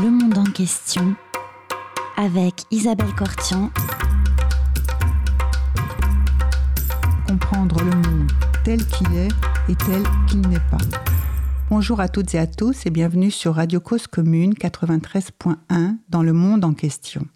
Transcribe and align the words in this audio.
Le 0.00 0.10
monde 0.10 0.38
en 0.38 0.44
question 0.44 1.14
avec 2.16 2.62
Isabelle 2.70 3.14
Cortian. 3.14 3.70
Comprendre 7.28 7.78
le 7.84 7.90
monde 7.90 8.32
tel 8.64 8.84
qu'il 8.86 9.14
est 9.14 9.28
et 9.68 9.76
tel 9.76 10.02
qu'il 10.28 10.40
n'est 10.48 10.58
pas. 10.70 10.78
Bonjour 11.68 12.00
à 12.00 12.08
toutes 12.08 12.34
et 12.34 12.38
à 12.38 12.46
tous 12.46 12.86
et 12.86 12.90
bienvenue 12.90 13.30
sur 13.30 13.56
Radio 13.56 13.80
Cause 13.80 14.06
Commune 14.06 14.54
93.1 14.54 15.98
dans 16.08 16.22
le 16.22 16.32
monde 16.32 16.64
en 16.64 16.72
question. 16.72 17.26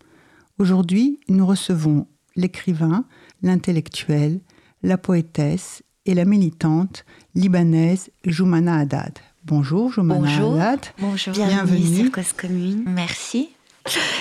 Aujourd'hui, 0.59 1.21
nous 1.29 1.47
recevons 1.47 2.07
l'écrivain, 2.37 3.05
l'intellectuel, 3.43 4.41
la 4.83 4.97
poétesse 4.97 5.83
et 6.07 6.15
la 6.15 6.25
militante 6.25 7.05
libanaise 7.35 8.11
Joumana 8.25 8.79
Haddad. 8.79 9.19
Bonjour 9.47 9.93
Joumana 9.93 10.23
Bonjour. 10.23 10.55
Haddad. 10.61 10.81
Bonjour. 10.99 11.33
Bienvenue 11.33 12.03
sur 12.03 12.11
Cause 12.11 12.33
Commune. 12.33 12.83
Merci. 12.85 13.51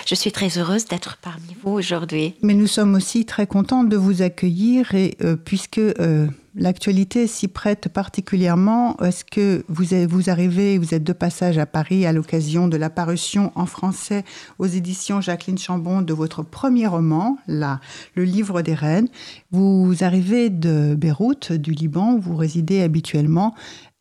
Je 0.06 0.14
suis 0.14 0.32
très 0.32 0.60
heureuse 0.60 0.86
d'être 0.86 1.18
parmi 1.18 1.58
vous 1.64 1.72
aujourd'hui. 1.72 2.36
Mais 2.44 2.54
nous 2.54 2.68
sommes 2.68 2.94
aussi 2.94 3.26
très 3.26 3.48
contents 3.48 3.84
de 3.84 3.98
vous 3.98 4.22
accueillir 4.22 4.94
et 4.94 5.18
euh, 5.24 5.36
puisque 5.36 5.80
euh, 5.80 6.28
l'actualité 6.56 7.26
s'y 7.26 7.48
prête 7.48 7.90
particulièrement, 7.90 8.98
est-ce 9.02 9.26
que 9.26 9.66
vous, 9.68 9.86
vous 10.08 10.30
arrivez, 10.30 10.78
vous 10.78 10.94
êtes 10.94 11.04
de 11.04 11.14
passage 11.14 11.58
à 11.58 11.66
Paris 11.66 12.06
à 12.06 12.14
l'occasion 12.14 12.68
de 12.68 12.78
l'apparition 12.78 13.52
en 13.56 13.66
français 13.66 14.24
aux 14.60 14.68
éditions 14.68 15.22
Jacqueline 15.22 15.58
Chambon 15.58 16.02
de 16.02 16.14
votre 16.14 16.44
premier 16.44 16.88
roman, 16.88 17.38
là, 17.48 17.80
Le 18.14 18.24
Livre 18.24 18.62
des 18.62 18.76
Reines. 18.76 19.10
Vous 19.52 19.96
arrivez 20.02 20.50
de 20.50 20.96
Beyrouth, 20.96 21.52
du 21.52 21.72
Liban, 21.72 22.14
où 22.14 22.22
vous 22.22 22.36
résidez 22.36 22.82
habituellement. 22.84 23.56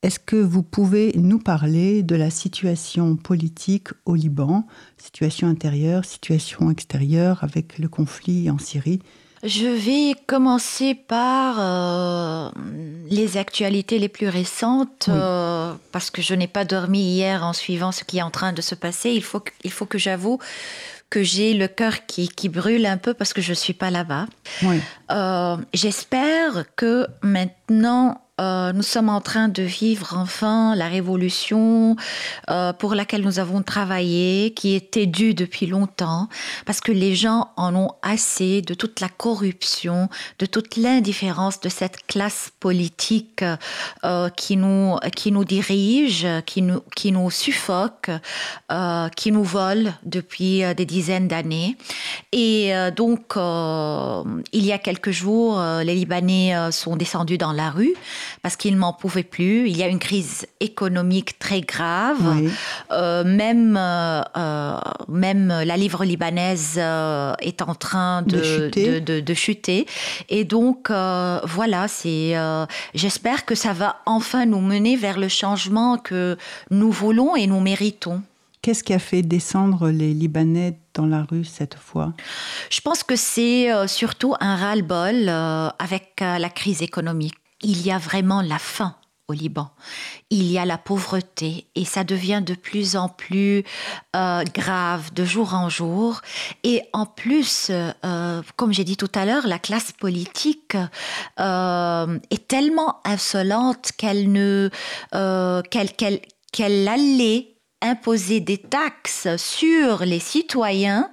Est-ce 0.04 0.18
que 0.18 0.36
vous 0.36 0.62
pouvez 0.62 1.12
nous 1.16 1.38
parler 1.38 2.02
de 2.02 2.14
la 2.14 2.28
situation 2.28 3.16
politique 3.16 3.88
au 4.04 4.14
Liban, 4.14 4.66
situation 4.98 5.48
intérieure, 5.48 6.04
situation 6.04 6.70
extérieure 6.70 7.42
avec 7.42 7.78
le 7.78 7.88
conflit 7.88 8.50
en 8.50 8.58
Syrie? 8.58 9.00
Je 9.42 9.66
vais 9.66 10.14
commencer 10.26 10.94
par 10.94 11.56
euh, 11.58 12.50
les 13.08 13.38
actualités 13.38 13.98
les 13.98 14.10
plus 14.10 14.28
récentes, 14.28 15.06
Oui. 15.08 15.14
euh, 15.16 15.72
parce 15.90 16.10
que 16.10 16.20
je 16.20 16.34
n'ai 16.34 16.48
pas 16.48 16.66
dormi 16.66 17.00
hier 17.00 17.42
en 17.42 17.54
suivant 17.54 17.90
ce 17.90 18.04
qui 18.04 18.18
est 18.18 18.22
en 18.22 18.30
train 18.30 18.52
de 18.52 18.60
se 18.60 18.74
passer. 18.74 19.10
Il 19.10 19.22
faut 19.22 19.40
que, 19.40 19.52
il 19.62 19.70
faut 19.70 19.86
que 19.86 19.96
j'avoue 19.98 20.38
que 21.08 21.22
j'ai 21.22 21.54
le 21.54 21.68
cœur 21.68 22.04
qui, 22.06 22.28
qui 22.28 22.50
brûle 22.50 22.84
un 22.84 22.96
peu 22.98 23.14
parce 23.14 23.32
que 23.32 23.40
je 23.40 23.50
ne 23.50 23.54
suis 23.54 23.74
pas 23.74 23.90
là-bas. 23.90 24.26
Oui. 24.62 24.80
Euh, 25.12 25.56
J'espère 25.72 26.64
que 26.76 27.06
maintenant, 27.22 28.20
euh, 28.40 28.72
nous 28.72 28.82
sommes 28.82 29.10
en 29.10 29.20
train 29.20 29.46
de 29.46 29.62
vivre 29.62 30.14
enfin 30.16 30.74
la 30.74 30.88
révolution 30.88 31.94
euh, 32.50 32.72
pour 32.72 32.96
laquelle 32.96 33.22
nous 33.22 33.38
avons 33.38 33.62
travaillé, 33.62 34.52
qui 34.54 34.74
était 34.74 35.06
due 35.06 35.34
depuis 35.34 35.66
longtemps, 35.66 36.28
parce 36.66 36.80
que 36.80 36.90
les 36.90 37.14
gens 37.14 37.52
en 37.56 37.76
ont 37.76 37.90
assez 38.02 38.60
de 38.60 38.74
toute 38.74 38.98
la 38.98 39.08
corruption, 39.08 40.08
de 40.40 40.46
toute 40.46 40.76
l'indifférence 40.76 41.60
de 41.60 41.68
cette 41.68 42.04
classe 42.08 42.50
politique 42.58 43.44
euh, 44.04 44.28
qui, 44.30 44.56
nous, 44.56 44.96
qui 45.14 45.30
nous 45.30 45.44
dirige, 45.44 46.26
qui 46.44 46.62
nous, 46.62 46.80
qui 46.96 47.12
nous 47.12 47.30
suffoque, 47.30 48.10
qui 49.16 49.30
nous 49.30 49.44
vole 49.44 49.92
depuis 50.04 50.62
des 50.74 50.86
dizaines 50.86 51.28
d'années. 51.28 51.76
Et 52.32 52.72
donc, 52.96 53.34
il 53.36 54.64
y 54.64 54.72
a 54.72 54.78
quelques 54.78 55.12
jours, 55.12 55.60
les 55.84 55.94
Libanais 55.94 56.72
sont 56.72 56.96
descendus 56.96 57.38
dans 57.38 57.52
la 57.52 57.70
rue 57.70 57.94
parce 58.42 58.56
qu'ils 58.56 58.76
n'en 58.76 58.92
pouvaient 58.92 59.22
plus. 59.22 59.68
Il 59.68 59.76
y 59.76 59.82
a 59.82 59.88
une 59.88 59.98
crise 59.98 60.46
économique 60.60 61.38
très 61.38 61.60
grave. 61.60 62.16
Oui. 62.20 62.50
Euh, 62.92 63.24
même, 63.24 63.76
euh, 63.76 64.22
euh, 64.36 64.76
même 65.08 65.48
la 65.48 65.76
livre 65.76 66.04
libanaise 66.04 66.78
est 66.78 67.62
en 67.62 67.74
train 67.74 68.22
de, 68.22 68.36
De 68.38 68.42
chuter. 68.42 69.00
de- 69.00 69.20
de- 69.20 69.34
chuter. 69.34 69.86
Et 70.28 70.44
donc, 70.44 70.90
voilà, 70.90 71.88
c'est. 71.88 72.34
J'espère 72.94 73.44
que 73.44 73.54
ça 73.54 73.72
va 73.72 73.96
enfin 74.06 74.46
nous 74.46 74.60
mener 74.60 74.96
vers 74.96 75.18
le 75.18 75.28
changement 75.28 75.98
que 75.98 76.36
nous 76.70 76.90
voulons 76.90 77.34
et 77.36 77.46
nous 77.46 77.60
méritons. 77.60 78.22
Qu'est-ce 78.62 78.82
qui 78.82 78.94
a 78.94 78.98
fait 78.98 79.20
descendre 79.22 79.90
les 79.90 80.14
Libanais 80.14 80.78
dans 80.94 81.04
la 81.04 81.22
rue 81.30 81.44
cette 81.44 81.74
fois? 81.74 82.12
Je 82.70 82.80
pense 82.80 83.02
que 83.02 83.14
c'est 83.16 83.68
surtout 83.88 84.34
un 84.40 84.56
ras-le-bol 84.56 85.28
avec 85.78 86.14
la 86.20 86.48
crise 86.48 86.80
économique. 86.80 87.34
Il 87.64 87.84
y 87.84 87.90
a 87.90 87.98
vraiment 87.98 88.42
la 88.42 88.58
faim 88.58 88.94
au 89.26 89.32
Liban. 89.32 89.70
Il 90.28 90.44
y 90.52 90.58
a 90.58 90.66
la 90.66 90.76
pauvreté 90.76 91.66
et 91.74 91.86
ça 91.86 92.04
devient 92.04 92.42
de 92.44 92.54
plus 92.54 92.94
en 92.94 93.08
plus 93.08 93.64
euh, 94.14 94.44
grave 94.54 95.14
de 95.14 95.24
jour 95.24 95.54
en 95.54 95.70
jour. 95.70 96.20
Et 96.62 96.82
en 96.92 97.06
plus, 97.06 97.70
euh, 97.70 98.42
comme 98.56 98.74
j'ai 98.74 98.84
dit 98.84 98.98
tout 98.98 99.10
à 99.14 99.24
l'heure, 99.24 99.46
la 99.46 99.58
classe 99.58 99.92
politique 99.92 100.76
euh, 101.40 102.18
est 102.30 102.46
tellement 102.46 103.00
insolente 103.04 103.92
qu'elle 103.96 104.30
ne, 104.30 104.68
qu'elle, 105.70 105.92
qu'elle, 105.92 106.20
qu'elle 106.52 106.86
allait 106.86 107.54
imposer 107.80 108.40
des 108.40 108.58
taxes 108.58 109.28
sur 109.36 110.04
les 110.04 110.20
citoyens 110.20 111.10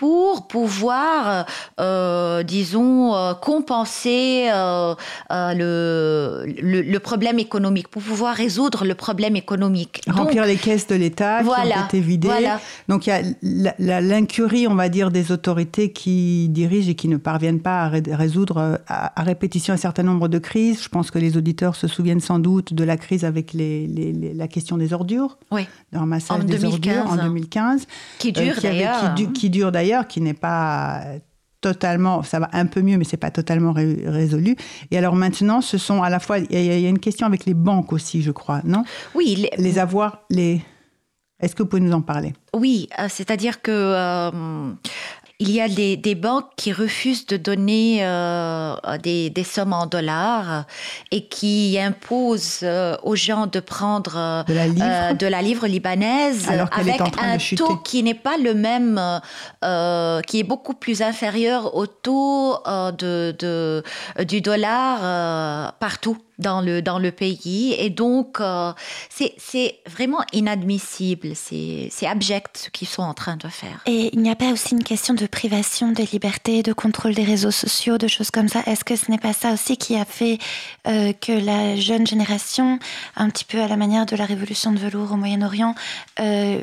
pour 0.00 0.46
pouvoir, 0.48 1.44
euh, 1.78 2.42
disons, 2.42 3.14
euh, 3.14 3.34
compenser 3.34 4.48
euh, 4.50 4.94
euh, 5.30 5.52
le, 6.46 6.52
le, 6.62 6.80
le 6.80 6.98
problème 7.00 7.38
économique, 7.38 7.88
pour 7.88 8.00
pouvoir 8.00 8.34
résoudre 8.34 8.86
le 8.86 8.94
problème 8.94 9.36
économique. 9.36 10.00
Donc, 10.06 10.16
Remplir 10.16 10.46
les 10.46 10.56
caisses 10.56 10.86
de 10.86 10.94
l'État 10.94 11.40
qui 11.40 11.44
ont 11.44 11.52
voilà, 11.52 11.84
été 11.84 12.00
vidées. 12.00 12.28
voilà. 12.28 12.58
Donc 12.88 13.06
il 13.06 13.10
y 13.42 13.90
a 13.92 14.00
l'incurie, 14.00 14.66
on 14.66 14.74
va 14.74 14.88
dire, 14.88 15.10
des 15.10 15.32
autorités 15.32 15.92
qui 15.92 16.48
dirigent 16.48 16.88
et 16.90 16.94
qui 16.94 17.08
ne 17.08 17.18
parviennent 17.18 17.60
pas 17.60 17.82
à 17.82 17.88
ré- 17.90 18.02
résoudre 18.10 18.80
à, 18.88 19.20
à 19.20 19.22
répétition 19.22 19.74
un 19.74 19.76
certain 19.76 20.02
nombre 20.02 20.28
de 20.28 20.38
crises. 20.38 20.82
Je 20.82 20.88
pense 20.88 21.10
que 21.10 21.18
les 21.18 21.36
auditeurs 21.36 21.76
se 21.76 21.86
souviennent 21.88 22.20
sans 22.20 22.38
doute 22.38 22.72
de 22.72 22.84
la 22.84 22.96
crise 22.96 23.26
avec 23.26 23.52
les- 23.52 23.86
les- 23.86 24.12
les- 24.12 24.32
la 24.32 24.48
question 24.48 24.78
des 24.78 24.94
ordures, 24.94 25.36
oui, 25.50 25.66
ramassage 25.92 26.38
En 26.40 26.44
des 26.44 26.56
2015. 26.56 26.96
ordures 26.96 27.12
en 27.12 27.16
2015. 27.26 27.86
qui 28.18 28.32
dure 28.32 28.54
d'ailleurs. 28.62 29.14
qui, 29.14 29.26
du- 29.26 29.32
qui 29.32 29.50
dure 29.50 29.70
d'ailleurs, 29.72 29.89
qui 30.08 30.20
n'est 30.20 30.34
pas 30.34 31.02
totalement, 31.60 32.22
ça 32.22 32.38
va 32.40 32.48
un 32.52 32.64
peu 32.66 32.80
mieux, 32.80 32.96
mais 32.96 33.04
c'est 33.04 33.16
pas 33.18 33.30
totalement 33.30 33.72
ré- 33.72 34.02
résolu. 34.06 34.56
Et 34.90 34.96
alors 34.96 35.14
maintenant, 35.14 35.60
ce 35.60 35.76
sont 35.76 36.02
à 36.02 36.08
la 36.08 36.18
fois, 36.18 36.38
il 36.38 36.50
y, 36.50 36.56
a- 36.56 36.76
il 36.76 36.80
y 36.80 36.86
a 36.86 36.88
une 36.88 36.98
question 36.98 37.26
avec 37.26 37.44
les 37.44 37.52
banques 37.54 37.92
aussi, 37.92 38.22
je 38.22 38.30
crois, 38.30 38.62
non? 38.64 38.82
Oui, 39.14 39.34
les- 39.36 39.62
Les 39.62 39.78
avoirs, 39.78 40.22
les. 40.30 40.62
Est-ce 41.38 41.54
que 41.54 41.62
vous 41.62 41.68
pouvez 41.68 41.80
nous 41.82 41.92
en 41.92 42.02
parler? 42.02 42.32
Oui, 42.54 42.88
euh, 42.98 43.06
c'est-à-dire 43.08 43.60
que 43.62 43.70
euh, 43.72 44.72
il 45.40 45.50
y 45.50 45.60
a 45.60 45.68
des, 45.68 45.96
des 45.96 46.14
banques 46.14 46.50
qui 46.56 46.70
refusent 46.72 47.26
de 47.26 47.36
donner 47.36 47.98
euh, 48.02 48.74
des, 49.02 49.30
des 49.30 49.42
sommes 49.44 49.72
en 49.72 49.86
dollars 49.86 50.64
et 51.10 51.24
qui 51.26 51.78
imposent 51.80 52.60
euh, 52.62 52.96
aux 53.02 53.16
gens 53.16 53.46
de 53.46 53.58
prendre 53.58 54.16
euh, 54.16 54.42
De 54.44 54.54
la 54.54 54.66
livre 54.66 55.14
de 55.14 55.26
la 55.26 55.42
livre 55.42 55.66
libanaise 55.66 56.46
avec 56.80 57.00
un 57.22 57.38
taux 57.56 57.76
qui 57.78 58.02
n'est 58.02 58.14
pas 58.14 58.36
le 58.36 58.54
même, 58.54 59.00
qui 60.26 60.38
est 60.40 60.44
beaucoup 60.46 60.74
plus 60.74 61.00
inférieur 61.02 61.74
au 61.74 61.86
taux 61.86 62.56
de, 62.98 63.34
de- 63.38 63.82
du 64.24 64.40
dollar 64.42 65.72
partout 65.80 66.16
dans 66.40 66.60
le, 66.60 66.82
dans 66.82 66.98
le 66.98 67.12
pays. 67.12 67.74
Et 67.78 67.90
donc, 67.90 68.40
euh, 68.40 68.72
c'est 69.08 69.78
vraiment 69.86 70.24
inadmissible, 70.32 71.32
c'est 71.34 71.88
c'est 71.90 72.06
abject 72.06 72.56
ce 72.56 72.70
qu'ils 72.70 72.88
sont 72.88 73.02
en 73.02 73.14
train 73.14 73.36
de 73.36 73.48
faire. 73.48 73.80
Et 73.86 74.10
il 74.12 74.20
n'y 74.20 74.30
a 74.30 74.36
pas 74.36 74.50
aussi 74.52 74.74
une 74.74 74.84
question 74.84 75.14
de 75.14 75.26
privation 75.26 75.92
des 75.92 76.06
libertés, 76.06 76.62
de 76.62 76.72
contrôle 76.72 77.14
des 77.14 77.24
réseaux 77.24 77.50
sociaux, 77.50 77.98
de 77.98 78.08
choses 78.08 78.30
comme 78.30 78.48
ça 78.48 78.62
Est-ce 78.66 78.84
que 78.84 78.96
ce 78.96 79.10
n'est 79.10 79.18
pas 79.18 79.32
ça 79.32 79.52
aussi 79.52 79.76
qui 79.76 79.96
a 79.96 80.04
fait 80.04 80.38
euh, 80.86 81.12
que 81.12 81.32
la 81.32 81.76
jeune 81.76 82.06
génération, 82.06 82.78
un 83.16 83.30
petit 83.30 83.44
peu 83.44 83.60
à 83.60 83.68
la 83.68 83.76
manière 83.76 84.06
de 84.06 84.16
la 84.16 84.24
révolution 84.24 84.72
de 84.72 84.78
velours 84.78 85.12
au 85.12 85.16
Moyen-Orient, 85.16 85.74
euh, 86.20 86.62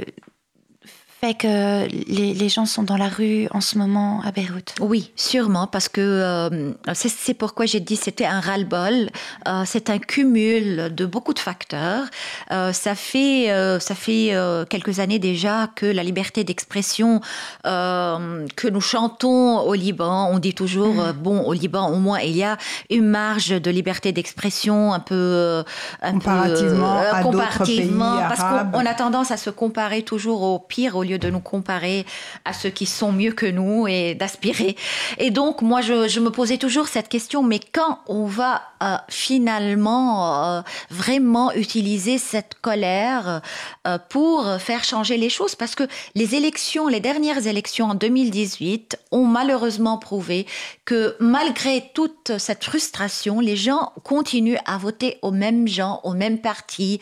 fait 1.19 1.33
que 1.33 1.87
les, 1.87 2.33
les 2.33 2.49
gens 2.49 2.65
sont 2.65 2.83
dans 2.83 2.97
la 2.97 3.07
rue 3.09 3.47
en 3.51 3.61
ce 3.61 3.77
moment 3.77 4.21
à 4.23 4.31
Beyrouth? 4.31 4.75
Oui, 4.79 5.11
sûrement, 5.15 5.65
parce 5.65 5.89
que 5.89 6.01
euh, 6.01 6.71
c'est 6.93 7.33
pourquoi 7.33 7.65
j'ai 7.65 7.79
dit 7.79 7.95
c'était 7.95 8.25
un 8.25 8.39
ras-le-bol. 8.39 9.09
Euh, 9.47 9.63
c'est 9.65 9.89
un 9.89 9.97
cumul 9.97 10.93
de 10.93 11.05
beaucoup 11.05 11.33
de 11.33 11.39
facteurs. 11.39 12.03
Euh, 12.51 12.71
ça 12.71 12.93
fait, 12.93 13.51
euh, 13.51 13.79
ça 13.79 13.95
fait 13.95 14.35
euh, 14.35 14.65
quelques 14.65 14.99
années 14.99 15.17
déjà 15.17 15.69
que 15.75 15.85
la 15.85 16.03
liberté 16.03 16.43
d'expression 16.43 17.21
euh, 17.65 18.45
que 18.55 18.67
nous 18.67 18.81
chantons 18.81 19.59
au 19.61 19.73
Liban, 19.73 20.29
on 20.31 20.39
dit 20.39 20.53
toujours, 20.53 21.01
euh, 21.01 21.13
bon, 21.13 21.41
au 21.41 21.53
Liban, 21.53 21.89
au 21.89 21.97
moins, 21.97 22.19
il 22.19 22.37
y 22.37 22.43
a 22.43 22.57
une 22.89 23.07
marge 23.07 23.49
de 23.49 23.71
liberté 23.71 24.11
d'expression 24.11 24.93
un 24.93 24.99
peu... 24.99 25.63
un 26.01 26.11
Comparativement 26.11 26.97
euh, 26.99 27.11
à 27.11 27.23
comparativement, 27.23 28.17
pays 28.17 28.25
Parce 28.27 28.39
arabes. 28.39 28.71
qu'on 28.71 28.81
on 28.81 28.85
a 28.85 28.93
tendance 28.93 29.31
à 29.31 29.37
se 29.37 29.49
comparer 29.49 30.03
toujours 30.03 30.43
au 30.43 30.59
pire, 30.59 30.95
au 30.95 31.06
lieu 31.07 31.17
de 31.17 31.29
nous 31.29 31.39
comparer 31.39 32.05
à 32.45 32.53
ceux 32.53 32.69
qui 32.69 32.85
sont 32.85 33.11
mieux 33.11 33.31
que 33.31 33.45
nous 33.45 33.87
et 33.87 34.15
d'aspirer. 34.15 34.75
Et 35.17 35.31
donc, 35.31 35.61
moi, 35.61 35.81
je, 35.81 36.19
me 36.19 36.29
posais 36.29 36.57
toujours 36.57 36.87
cette 36.87 37.09
question, 37.09 37.43
mais 37.43 37.59
quand 37.59 37.99
on 38.07 38.25
va 38.25 38.63
euh, 38.83 38.95
finalement 39.09 40.57
euh, 40.57 40.61
vraiment 40.89 41.51
utiliser 41.53 42.17
cette 42.17 42.55
colère 42.61 43.41
euh, 43.87 43.97
pour 44.09 44.45
faire 44.59 44.83
changer 44.83 45.17
les 45.17 45.29
choses? 45.29 45.55
Parce 45.55 45.75
que 45.75 45.83
les 46.15 46.35
élections, 46.35 46.87
les 46.87 46.99
dernières 46.99 47.47
élections 47.47 47.87
en 47.87 47.95
2018 47.95 48.99
ont 49.11 49.25
malheureusement 49.25 49.97
prouvé 49.97 50.45
que 50.85 51.15
malgré 51.19 51.89
toute 51.93 52.37
cette 52.37 52.63
frustration, 52.63 53.39
les 53.39 53.55
gens 53.55 53.93
continuent 54.03 54.59
à 54.65 54.77
voter 54.77 55.17
aux 55.21 55.31
mêmes 55.31 55.67
gens, 55.67 55.99
aux 56.03 56.13
mêmes 56.13 56.39
partis, 56.39 56.99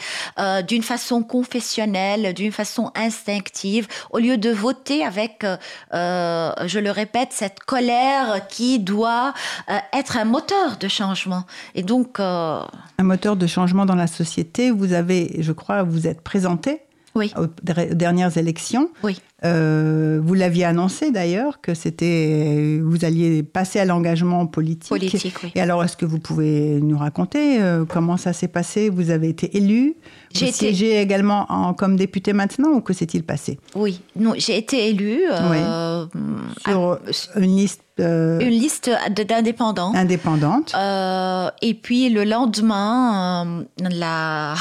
d'une 0.68 0.84
façon 0.84 1.24
confessionnelle, 1.24 2.34
d'une 2.34 2.52
façon 2.52 2.92
instinctive, 2.96 3.88
au 4.12 4.20
lieu 4.20 4.38
de 4.38 4.50
voter 4.50 5.04
avec, 5.04 5.44
euh, 5.44 5.58
euh, 5.94 6.52
je 6.66 6.80
le 6.80 6.92
répète, 6.92 7.30
cette 7.32 7.60
colère 7.60 8.48
qui 8.48 8.80
doit 8.80 9.34
euh, 9.70 9.78
être 9.94 10.18
un 10.18 10.26
moteur 10.26 10.78
de 10.80 10.88
changement. 10.88 11.44
Et 11.74 11.84
donc... 11.84 12.20
un 12.20 12.68
moteur 13.00 13.36
de 13.36 13.48
changement 13.48 13.86
dans 13.86 13.96
la 13.96 14.08
société. 14.08 14.72
Vous 14.72 14.94
avez, 14.94 15.38
je 15.40 15.52
crois, 15.52 15.84
vous 15.84 16.08
êtes 16.08 16.22
présenté 16.22 16.82
oui. 17.16 17.34
aux 17.38 17.48
dernières 17.94 18.38
élections. 18.38 18.90
Oui. 19.04 19.20
Euh, 19.44 20.20
vous 20.24 20.34
l'aviez 20.34 20.66
annoncé 20.66 21.12
d'ailleurs 21.12 21.62
que 21.62 21.74
c'était 21.74 22.80
vous 22.82 23.06
alliez 23.06 23.44
passer 23.44 23.80
à 23.80 23.86
l'engagement 23.86 24.48
politique. 24.48 24.90
Politique, 24.90 25.36
oui. 25.44 25.52
Et 25.56 25.62
alors, 25.62 25.84
est-ce 25.84 25.98
que 25.98 26.06
vous 26.06 26.20
pouvez 26.20 26.80
nous 26.82 26.98
raconter 26.98 27.62
euh, 27.62 27.86
comment 27.86 28.18
ça 28.18 28.34
s'est 28.34 28.48
passé? 28.48 28.90
Vous 28.90 29.12
avez 29.12 29.30
été 29.30 29.56
élu. 29.58 29.96
J'ai 30.34 30.52
siégé 30.52 31.00
également 31.00 31.46
en, 31.50 31.74
comme 31.74 31.96
député 31.96 32.34
maintenant 32.34 32.70
ou 32.70 32.82
que 32.82 32.94
s'est-il 32.94 33.24
passé? 33.24 33.60
Oui, 33.76 34.02
non, 34.16 34.34
j'ai 34.38 34.58
été 34.58 34.90
élu 34.90 35.22
euh, 35.32 36.06
sur 36.66 37.00
une 37.36 37.56
liste. 37.56 37.82
Une 37.98 38.50
liste 38.50 38.90
d'indépendants. 39.10 39.94
Indépendante. 39.96 40.76
et 41.62 41.74
puis 41.74 42.10
le 42.10 42.24
lendemain, 42.24 43.64
la 43.80 44.56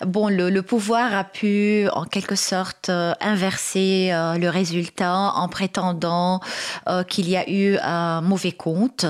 bon, 0.06 0.28
le, 0.28 0.62
pouvoir 0.62 1.14
a 1.14 1.24
pu 1.24 1.88
en 1.92 2.04
quelque 2.04 2.34
sorte 2.34 2.90
inverser 3.20 4.10
euh, 4.12 4.38
le 4.38 4.48
résultat 4.48 5.32
en 5.34 5.48
prétendant 5.48 6.40
euh, 6.88 7.02
qu'il 7.04 7.28
y 7.28 7.36
a 7.36 7.48
eu 7.48 7.78
un 7.78 8.20
mauvais 8.20 8.52
compte. 8.52 9.06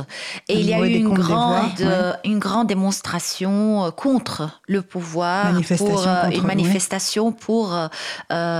Et 0.48 0.58
il 0.60 0.66
y 0.66 0.74
a 0.74 0.80
eu 0.80 0.94
une 0.94 1.14
grande, 1.14 1.86
une 2.24 2.38
grande 2.38 2.66
démonstration 2.66 3.86
euh, 3.86 3.90
contre 3.90 4.60
le 4.66 4.82
pouvoir, 4.82 5.52
pour, 5.76 6.06
une 6.32 6.46
manifestation 6.46 7.32
pour 7.32 7.76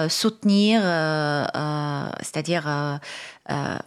soutenir, 0.09 0.81
c'est-à-dire 2.23 3.01
euh, 3.51 3.79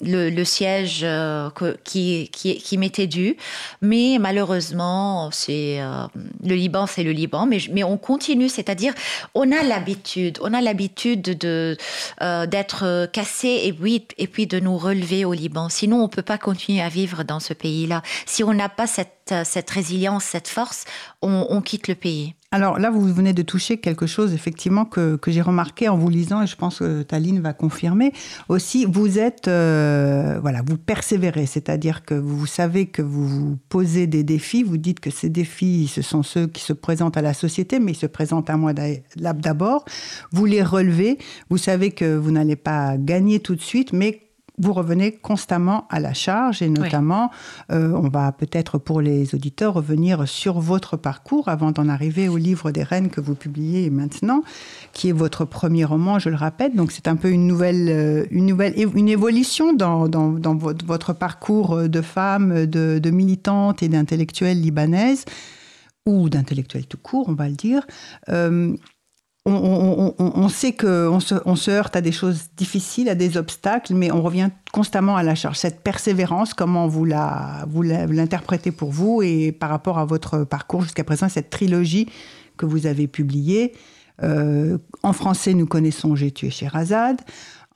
le, 0.00 0.44
siège 0.44 1.00
euh, 1.02 1.50
qui, 1.84 2.30
qui, 2.32 2.56
qui 2.56 2.78
m'était 2.78 3.06
dû. 3.06 3.36
Mais 3.82 4.16
malheureusement, 4.18 5.30
c'est 5.30 5.80
euh, 5.80 6.06
le 6.42 6.54
Liban, 6.54 6.86
c'est 6.86 7.02
le 7.02 7.12
Liban. 7.12 7.46
Mais, 7.46 7.58
mais 7.70 7.84
on 7.84 7.98
continue, 7.98 8.48
c'est-à-dire 8.48 8.94
on 9.34 9.52
a 9.52 9.62
l'habitude, 9.62 10.38
on 10.42 10.54
a 10.54 10.60
l'habitude 10.60 11.22
de 11.22 11.76
d'être 12.20 13.06
cassé 13.12 13.48
et 13.48 13.74
et 14.18 14.26
puis 14.26 14.46
de 14.46 14.58
nous 14.60 14.78
relever 14.78 15.24
au 15.24 15.32
Liban. 15.32 15.68
Sinon, 15.68 16.02
on 16.02 16.08
peut 16.08 16.22
pas 16.22 16.38
continuer 16.38 16.80
à 16.80 16.88
vivre 16.88 17.24
dans 17.24 17.40
ce 17.40 17.52
pays-là. 17.52 18.02
Si 18.26 18.42
on 18.42 18.54
n'a 18.54 18.68
pas 18.68 18.86
cette, 18.86 19.23
cette 19.44 19.70
résilience, 19.70 20.24
cette 20.24 20.48
force, 20.48 20.84
on, 21.22 21.46
on 21.50 21.60
quitte 21.60 21.88
le 21.88 21.94
pays. 21.94 22.34
Alors 22.54 22.78
là, 22.78 22.88
vous 22.88 23.12
venez 23.12 23.32
de 23.32 23.42
toucher 23.42 23.78
quelque 23.78 24.06
chose, 24.06 24.32
effectivement, 24.32 24.84
que, 24.84 25.18
j'ai 25.26 25.42
remarqué 25.42 25.88
en 25.88 25.96
vous 25.96 26.08
lisant, 26.08 26.40
et 26.40 26.46
je 26.46 26.54
pense 26.54 26.78
que 26.78 27.02
Taline 27.02 27.40
va 27.40 27.52
confirmer. 27.52 28.12
Aussi, 28.48 28.84
vous 28.84 29.18
êtes, 29.18 29.48
euh, 29.48 30.38
voilà, 30.40 30.60
vous 30.64 30.78
persévérez, 30.78 31.46
c'est-à-dire 31.46 32.04
que 32.04 32.14
vous 32.14 32.46
savez 32.46 32.86
que 32.86 33.02
vous 33.02 33.26
vous 33.26 33.58
posez 33.70 34.06
des 34.06 34.22
défis, 34.22 34.62
vous 34.62 34.76
dites 34.76 35.00
que 35.00 35.10
ces 35.10 35.30
défis, 35.30 35.90
ce 35.92 36.00
sont 36.00 36.22
ceux 36.22 36.46
qui 36.46 36.62
se 36.62 36.72
présentent 36.72 37.16
à 37.16 37.22
la 37.22 37.34
société, 37.34 37.80
mais 37.80 37.90
ils 37.90 37.98
se 37.98 38.06
présentent 38.06 38.50
à 38.50 38.56
moi 38.56 38.72
d'abord. 39.16 39.84
Vous 40.30 40.44
les 40.44 40.62
relevez, 40.62 41.18
vous 41.50 41.58
savez 41.58 41.90
que 41.90 42.16
vous 42.16 42.30
n'allez 42.30 42.54
pas 42.54 42.96
gagner 42.96 43.40
tout 43.40 43.56
de 43.56 43.62
suite, 43.62 43.92
mais 43.92 44.23
vous 44.58 44.72
revenez 44.72 45.12
constamment 45.12 45.86
à 45.90 46.00
la 46.00 46.14
charge 46.14 46.62
et 46.62 46.68
notamment, 46.68 47.30
euh, 47.72 47.92
on 47.92 48.08
va 48.08 48.30
peut-être 48.32 48.78
pour 48.78 49.00
les 49.00 49.34
auditeurs 49.34 49.74
revenir 49.74 50.28
sur 50.28 50.60
votre 50.60 50.96
parcours 50.96 51.48
avant 51.48 51.72
d'en 51.72 51.88
arriver 51.88 52.28
au 52.28 52.36
livre 52.36 52.70
des 52.70 52.82
reines 52.82 53.10
que 53.10 53.20
vous 53.20 53.34
publiez 53.34 53.90
maintenant, 53.90 54.42
qui 54.92 55.08
est 55.08 55.12
votre 55.12 55.44
premier 55.44 55.84
roman, 55.84 56.18
je 56.18 56.28
le 56.28 56.36
rappelle. 56.36 56.74
Donc 56.74 56.92
c'est 56.92 57.08
un 57.08 57.16
peu 57.16 57.30
une 57.30 57.46
nouvelle, 57.46 57.88
euh, 57.88 58.26
une 58.30 58.46
nouvelle, 58.46 58.74
une 58.94 59.08
évolution 59.08 59.72
dans, 59.72 60.08
dans, 60.08 60.54
votre, 60.54 61.12
parcours 61.12 61.88
de 61.88 62.00
femme, 62.00 62.66
de, 62.66 62.98
de 62.98 63.10
militante 63.10 63.82
et 63.82 63.88
d'intellectuelle 63.88 64.60
libanaise 64.60 65.24
ou 66.06 66.28
d'intellectuelle 66.28 66.86
tout 66.86 66.98
court, 66.98 67.28
on 67.28 67.34
va 67.34 67.48
le 67.48 67.54
dire. 67.54 67.86
Euh, 68.28 68.76
on, 69.46 70.48
sait 70.48 70.72
qu'on 70.72 71.20
se, 71.20 71.34
on 71.44 71.54
se 71.54 71.70
heurte 71.70 71.96
à 71.96 72.00
des 72.00 72.12
choses 72.12 72.48
difficiles, 72.56 73.08
à 73.10 73.14
des 73.14 73.36
obstacles, 73.36 73.92
mais 73.94 74.10
on 74.10 74.22
revient 74.22 74.48
constamment 74.72 75.16
à 75.16 75.22
la 75.22 75.34
charge. 75.34 75.58
Cette 75.58 75.82
persévérance, 75.82 76.54
comment 76.54 76.88
vous 76.88 77.04
la, 77.04 77.66
vous 77.68 77.82
l'interprétez 77.82 78.70
pour 78.70 78.90
vous 78.90 79.20
et 79.22 79.52
par 79.52 79.68
rapport 79.68 79.98
à 79.98 80.06
votre 80.06 80.44
parcours 80.44 80.82
jusqu'à 80.82 81.04
présent, 81.04 81.28
cette 81.28 81.50
trilogie 81.50 82.08
que 82.56 82.64
vous 82.64 82.86
avez 82.86 83.06
publiée. 83.06 83.74
Euh, 84.22 84.78
en 85.02 85.12
français, 85.12 85.54
nous 85.54 85.66
connaissons 85.66 86.14
J'ai 86.14 86.30
tué 86.30 86.50
Sherazade 86.50 87.20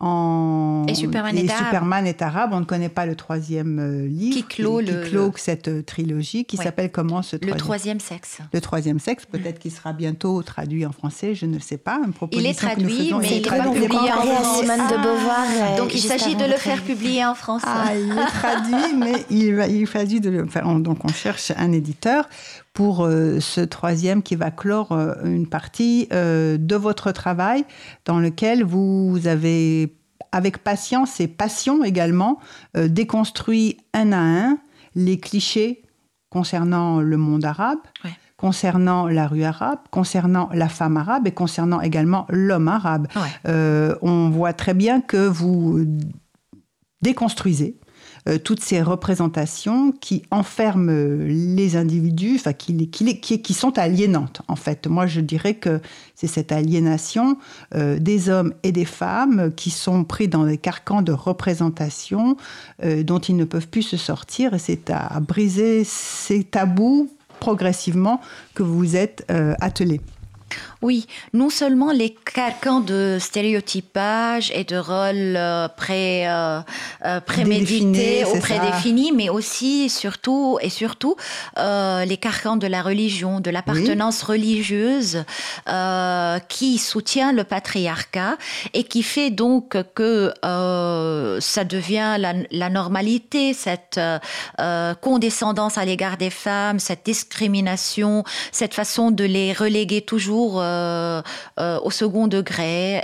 en... 0.01 0.85
Et 0.87 0.95
Superman, 0.95 1.37
est, 1.37 1.51
arabe. 1.51 1.65
Superman 1.65 2.07
est 2.07 2.23
arabe. 2.23 2.51
On 2.53 2.61
ne 2.61 2.65
connaît 2.65 2.89
pas 2.89 3.05
le 3.05 3.17
troisième 3.17 3.81
euh, 3.81 4.07
livre 4.07 4.47
qui 4.47 4.63
clôt, 4.63 4.81
cette 5.35 5.67
euh, 5.67 5.83
trilogie, 5.83 6.45
qui 6.45 6.57
s'appelle 6.57 6.93
comment 6.93 7.23
ce 7.23 7.35
troisième 7.37 7.55
Le 7.55 7.61
troisième? 7.61 8.01
sexe. 8.01 8.39
Le 8.53 8.61
troisième 8.61 9.01
sexe, 9.01 9.27
peut-être 9.27 9.59
qu'il 9.59 9.73
sera 9.73 9.93
bientôt 9.93 10.41
traduit 10.43 10.87
en 10.87 10.93
français, 10.93 11.35
je 11.35 11.47
ne 11.47 11.59
sais 11.59 11.79
pas. 11.79 12.01
Une 12.05 12.13
il 12.31 12.47
est 12.47 12.55
traduit, 12.55 13.13
mais 13.19 13.29
il 13.29 13.37
n'est 13.37 13.41
pas 13.43 13.71
publié 13.71 14.13
en 14.13 14.23
français. 14.23 14.61
Simone 14.61 14.87
de 14.89 14.97
Beauvoir. 15.03 15.47
Ah. 15.63 15.77
Donc 15.77 15.95
il 15.95 16.01
s'agit 16.01 16.37
de 16.37 16.45
le 16.45 16.57
faire 16.57 16.81
publier 16.83 17.25
en 17.25 17.35
français. 17.35 17.67
Ah, 17.69 17.93
il 17.97 18.13
est 18.13 18.27
traduit, 18.27 18.97
mais 18.97 19.27
il, 19.31 19.81
il 19.81 19.89
s'agit 19.89 20.21
de 20.21 20.31
le 20.31 20.47
faire. 20.47 20.65
Donc 20.79 21.05
on 21.05 21.09
cherche 21.09 21.51
un 21.57 21.73
éditeur 21.73 22.29
pour 22.79 23.05
euh, 23.05 23.41
ce 23.41 23.61
troisième 23.61 24.23
qui 24.23 24.37
va 24.37 24.53
clore 24.53 24.93
euh, 24.93 25.17
une 25.25 25.49
partie 25.49 26.07
euh, 26.13 26.57
de 26.61 26.77
votre 26.77 27.11
travail 27.11 27.65
dans 28.05 28.21
lequel 28.21 28.63
vous 28.63 29.19
avez, 29.25 29.97
avec 30.31 30.59
patience 30.59 31.19
et 31.19 31.27
passion 31.27 31.83
également, 31.83 32.39
déconstruit 32.77 33.79
un 33.95 34.13
à 34.13 34.21
un 34.21 34.59
les 34.95 35.19
clichés 35.19 35.83
concernant 36.31 37.01
le 37.01 37.17
monde 37.17 37.45
arabe. 37.45 37.81
concernant 38.37 39.09
la 39.09 39.27
rue 39.27 39.43
arabe, 39.43 39.81
concernant 39.91 40.49
la 40.53 40.69
femme 40.69 40.97
arabe 40.97 41.27
et 41.27 41.33
concernant 41.33 41.81
également 41.81 42.27
l'homme 42.29 42.69
arabe. 42.69 43.09
on 43.45 44.31
voit 44.31 44.53
très 44.53 44.75
bien 44.75 45.01
que 45.01 45.27
vous 45.27 45.85
déconstruisez 47.03 47.78
euh, 48.29 48.39
toutes 48.39 48.61
ces 48.61 48.83
représentations 48.83 49.93
qui 49.93 50.23
enferment 50.31 50.91
les 51.27 51.77
individus, 51.77 52.37
enfin 52.37 52.53
qui, 52.53 53.55
sont 53.55 53.79
aliénantes 53.79 54.43
en 54.49 54.57
fait. 54.57 54.87
Moi 54.87 55.07
je 55.07 55.21
dirais 55.21 55.55
que 55.55 55.81
c'est 56.15 56.27
cette 56.27 56.53
aliénation 56.53 57.39
euh, 57.75 57.99
des 57.99 58.29
hommes 58.29 58.55
et 58.63 58.73
des 58.73 58.85
femmes 58.85 59.53
qui 59.57 59.71
sont 59.71 60.05
pris 60.05 60.29
dans 60.29 60.45
des 60.45 60.59
carcans 60.59 61.03
de 61.03 61.13
représentation 61.13 62.37
euh, 62.85 63.03
dont 63.03 63.19
ils 63.19 63.37
ne 63.37 63.45
peuvent 63.45 63.69
plus 63.69 63.83
se 63.83 63.97
sortir 63.97 64.55
et 64.55 64.59
c'est 64.59 64.91
à 64.91 65.21
briser 65.21 65.85
ces 65.85 66.45
tabous 66.45 67.11
progressivement 67.41 68.21
que 68.55 68.63
vous 68.63 68.77
vous 68.77 68.97
êtes 68.97 69.25
attelés. 69.61 70.01
Oui, 70.81 71.09
non 71.33 71.51
seulement 71.51 71.91
les 71.91 72.11
carcans 72.11 72.79
de 72.79 73.17
stéréotypage 73.19 74.53
et 74.55 74.63
de 74.63 74.77
rôles 74.77 75.35
euh, 75.37 75.67
pré, 75.67 76.29
euh, 76.29 76.61
euh, 77.05 77.21
prémédités 77.21 78.25
ou 78.25 78.39
prédéfinis, 78.39 79.11
mais 79.11 79.29
aussi, 79.29 79.91
surtout, 79.91 80.59
et 80.63 80.71
surtout, 80.71 81.17
les 81.57 82.17
carcans 82.17 82.57
de 82.57 82.69
la 82.69 82.83
religion, 82.83 83.41
de 83.41 83.51
l'appartenance 83.51 84.23
religieuse 84.23 85.25
qui 86.49 86.79
soutient 86.79 87.33
le 87.33 87.45
patriarcat 87.45 88.37
et 88.73 88.85
qui 88.85 89.03
fait 89.03 89.31
donc 89.31 89.77
que 89.95 90.33
ça 91.41 91.65
devient 91.65 92.17
la, 92.19 92.35
la 92.51 92.71
normalité, 92.71 93.53
cette 93.53 94.01
condescendance 95.01 95.79
à 95.79 95.85
l'égard 95.85 96.17
des 96.17 96.31
femmes, 96.31 96.79
cette 96.79 97.05
discrimination, 97.05 98.25
cette 98.53 98.75
façon 98.75 99.11
de 99.11 99.25
les 99.25 99.53
reléguer 99.53 100.03
toujours 100.03 100.63
au 101.59 101.91
second 101.91 102.27
degré. 102.29 103.03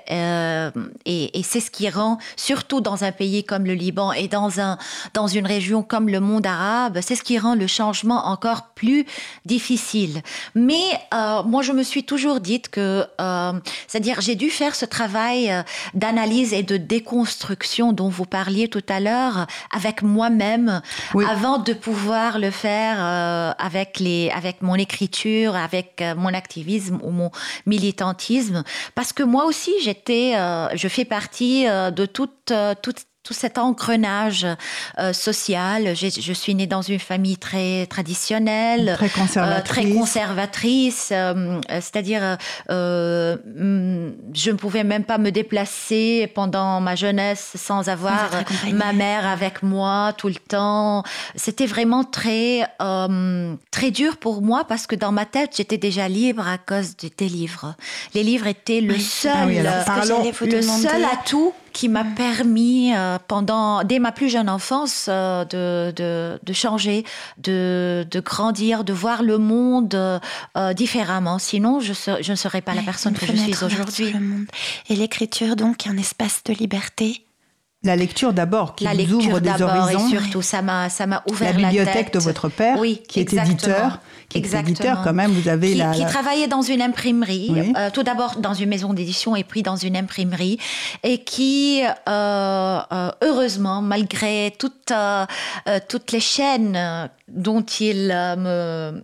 et, 1.05 1.39
et 1.39 1.43
c'est 1.43 1.61
ce 1.61 1.71
qui 1.71 1.89
rend, 1.89 2.19
surtout 2.37 2.81
dans 2.81 3.05
un 3.05 3.13
pays 3.13 3.45
comme 3.45 3.65
le 3.65 3.75
Liban 3.75 4.13
et 4.13 4.29
dans, 4.29 4.61
un, 4.61 4.79
dans 5.13 5.27
une 5.27 5.47
région 5.47 5.83
comme 5.83 6.09
le 6.09 6.21
monde 6.21 6.47
arabe, 6.47 6.99
c'est 7.03 7.17
ce 7.17 7.23
qui 7.23 7.39
rend 7.39 7.55
le 7.55 7.67
changement 7.67 8.27
encore 8.27 8.69
plus 8.75 9.07
difficile. 9.45 10.23
Mais 10.55 10.85
moi, 11.13 11.63
je 11.63 11.73
me 11.73 11.83
suis 11.83 12.05
toujours 12.05 12.41
dit 12.41 12.61
que, 12.61 13.07
c'est-à-dire, 13.87 14.21
j'ai 14.21 14.35
dû 14.35 14.51
faire 14.51 14.75
ce 14.75 14.85
travail 14.85 15.53
d'analyse 15.95 16.53
et 16.53 16.63
de 16.63 16.77
déconstruction 16.77 17.93
dont 17.93 18.09
vous 18.09 18.27
parliez 18.27 18.69
tout 18.69 18.85
à 18.89 19.01
l'heure 19.01 19.47
avec 19.75 20.03
moi-même 20.03 20.83
avant 21.29 21.59
de 21.59 21.73
pouvoir 21.73 22.39
le 22.39 22.51
faire 22.51 22.97
euh, 22.99 23.53
avec, 23.59 23.99
les, 23.99 24.31
avec 24.31 24.63
mon 24.63 24.75
écriture, 24.75 25.57
avec 25.57 26.01
euh, 26.01 26.15
mon 26.17 26.33
activisme 26.33 26.99
ou 27.03 27.11
mon 27.11 27.31
militantisme. 27.67 28.65
Parce 28.95 29.13
que 29.13 29.23
moi 29.23 29.45
aussi, 29.45 29.73
j'étais, 29.83 30.35
euh, 30.37 30.69
je 30.75 30.89
fais 30.89 31.05
partie 31.05 31.65
de 31.65 32.07
toute, 32.07 32.53
toute 32.83 33.07
tout 33.25 33.33
cet 33.33 33.57
engrenage 33.57 34.47
euh, 34.99 35.15
social. 35.15 35.97
Je 35.97 36.33
suis 36.33 36.55
née 36.55 36.67
dans 36.67 36.83
une 36.83 36.99
famille 36.99 37.39
très 37.39 37.87
traditionnelle, 37.87 38.93
très 38.97 39.09
conservatrice. 39.09 39.59
Euh, 39.59 39.63
très 39.63 39.91
conservatrice 39.91 41.09
euh, 41.11 41.61
C'est-à-dire, 41.69 42.37
je 42.69 43.37
ne 44.51 44.57
pouvais 44.57 44.85
même 44.85 45.05
pas 45.05 45.17
me 45.17 45.31
déplacer 45.31 46.31
pendant 46.35 46.81
ma 46.81 46.95
jeunesse 46.97 47.53
sans 47.55 47.89
avoir 47.89 48.31
ma 48.73 48.93
mère 48.93 49.27
avec 49.27 49.63
moi 49.63 50.13
tout 50.19 50.29
le 50.29 50.35
temps. 50.35 51.03
C'était 51.35 51.67
vraiment 51.67 52.05
très, 52.05 52.69
très 53.71 53.91
dur 53.91 54.19
pour 54.19 54.43
moi 54.43 54.65
parce 54.65 54.87
que 54.87 54.97
dans 54.97 55.13
ma 55.13 55.25
tête, 55.25 55.53
j'étais 55.57 55.79
déjà 55.79 56.09
libre 56.09 56.47
à 56.47 56.59
cause 56.59 56.95
des 56.97 57.29
livres. 57.29 57.75
Les 58.13 58.23
livres 58.23 58.49
étaient 58.49 58.83
le 58.83 58.99
seul, 58.99 59.67
ah 59.67 60.03
le 60.43 60.61
seul 60.61 61.05
atout 61.05 61.55
qui 61.75 61.89
m'a 61.89 62.05
permis, 62.05 62.95
euh, 62.95 63.19
pendant, 63.29 63.85
dès 63.85 63.99
ma 63.99 64.13
plus 64.13 64.31
jeune 64.31 64.49
enfance, 64.49 65.07
euh, 65.11 65.45
de, 65.45 65.93
de, 65.95 66.41
de, 66.43 66.53
changer, 66.55 67.05
de, 67.37 68.07
de, 68.11 68.21
grandir, 68.21 68.85
de 68.85 68.95
voir 68.95 69.23
le 69.23 69.37
monde 69.37 69.95
euh, 69.95 70.73
différemment. 70.73 71.39
Sinon, 71.39 71.81
je, 71.81 71.93
je, 71.93 72.31
ne 72.31 72.37
serais 72.37 72.63
pas 72.63 72.75
la 72.75 72.83
personne 72.83 73.13
que 73.13 73.27
je 73.27 73.37
suis 73.37 73.65
aujourd'hui. 73.65 74.15
Et 74.89 74.97
l'écriture, 74.97 75.57
donc, 75.57 75.87
un 75.87 75.99
espace 75.99 76.43
de 76.45 76.55
liberté 76.55 77.25
la 77.85 77.97
lecture 77.97 78.33
d'abord, 78.33 78.77
qui 78.77 78.87
vous 78.87 79.17
ouvre 79.17 79.41
des 79.41 79.61
horizons. 79.61 80.07
Et 80.07 80.11
surtout, 80.11 80.41
ça 80.41 80.63
m'a, 80.63 80.89
ça 80.89 81.07
m'a 81.07 81.23
ouvert 81.31 81.59
la 81.59 81.69
bibliothèque 81.69 82.15
de 82.15 82.19
votre 82.19 82.49
père, 82.49 82.79
oui, 82.79 83.03
qui 83.07 83.21
est 83.21 83.31
éditeur, 83.31 83.99
qui 84.29 84.39
est 84.39 84.55
éditeur 84.55 85.03
quand 85.03 85.13
même. 85.13 85.31
Vous 85.33 85.49
avez 85.49 85.73
qui, 85.73 85.79
la, 85.79 85.93
qui 85.93 86.05
travaillait 86.07 86.49
dans 86.49 86.63
une 86.63 86.83
imprimerie, 86.83 87.53
euh, 87.77 87.91
tout 87.91 88.03
d'abord 88.03 88.37
dans 88.39 88.55
une 88.55 88.69
maison 88.69 88.93
d'édition 88.93 89.37
et 89.37 89.45
puis 89.45 89.63
dans 89.63 89.77
une 89.77 89.97
imprimerie, 89.97 90.59
et 91.03 91.19
qui, 91.19 91.83
euh, 91.85 92.81
euh, 92.93 93.11
heureusement, 93.23 93.83
malgré 93.83 94.55
toutes 94.59 94.93
toutes 95.89 96.13
les 96.13 96.21
chaînes 96.21 97.09
dont 97.29 97.63
il 97.63 98.09
me, 98.09 99.03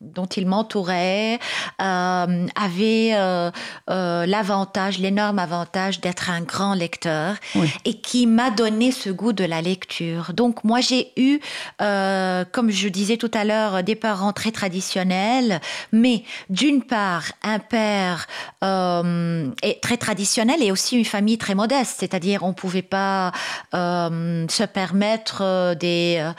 dont 0.00 0.26
il 0.26 0.46
m'entourait, 0.46 1.38
avait 1.78 3.52
l'avantage, 3.88 4.98
l'énorme 4.98 5.38
avantage 5.38 6.00
d'être 6.00 6.30
un 6.30 6.42
grand 6.42 6.74
lecteur 6.74 7.36
et 7.84 7.94
qui 7.94 8.26
m'a 8.26 8.50
donné 8.50 8.92
ce 8.92 9.10
goût 9.10 9.32
de 9.32 9.44
la 9.44 9.62
lecture. 9.62 10.32
Donc 10.32 10.64
moi 10.64 10.80
j'ai 10.80 11.12
eu, 11.16 11.40
euh, 11.80 12.44
comme 12.50 12.70
je 12.70 12.88
disais 12.88 13.16
tout 13.16 13.30
à 13.34 13.44
l'heure, 13.44 13.81
des 13.82 13.94
parents 13.94 14.32
très 14.32 14.52
traditionnels, 14.52 15.60
mais 15.92 16.24
d'une 16.50 16.82
part 16.82 17.24
un 17.42 17.58
père 17.58 18.26
euh, 18.64 19.48
très 19.80 19.96
traditionnel 19.96 20.62
et 20.62 20.70
aussi 20.70 20.96
une 20.96 21.04
famille 21.04 21.38
très 21.38 21.54
modeste, 21.54 21.96
c'est-à-dire 22.00 22.42
on 22.42 22.52
pouvait 22.52 22.82
pas 22.82 23.32
euh, 23.74 24.46
se 24.48 24.64
permettre 24.64 25.74
des 25.74 26.30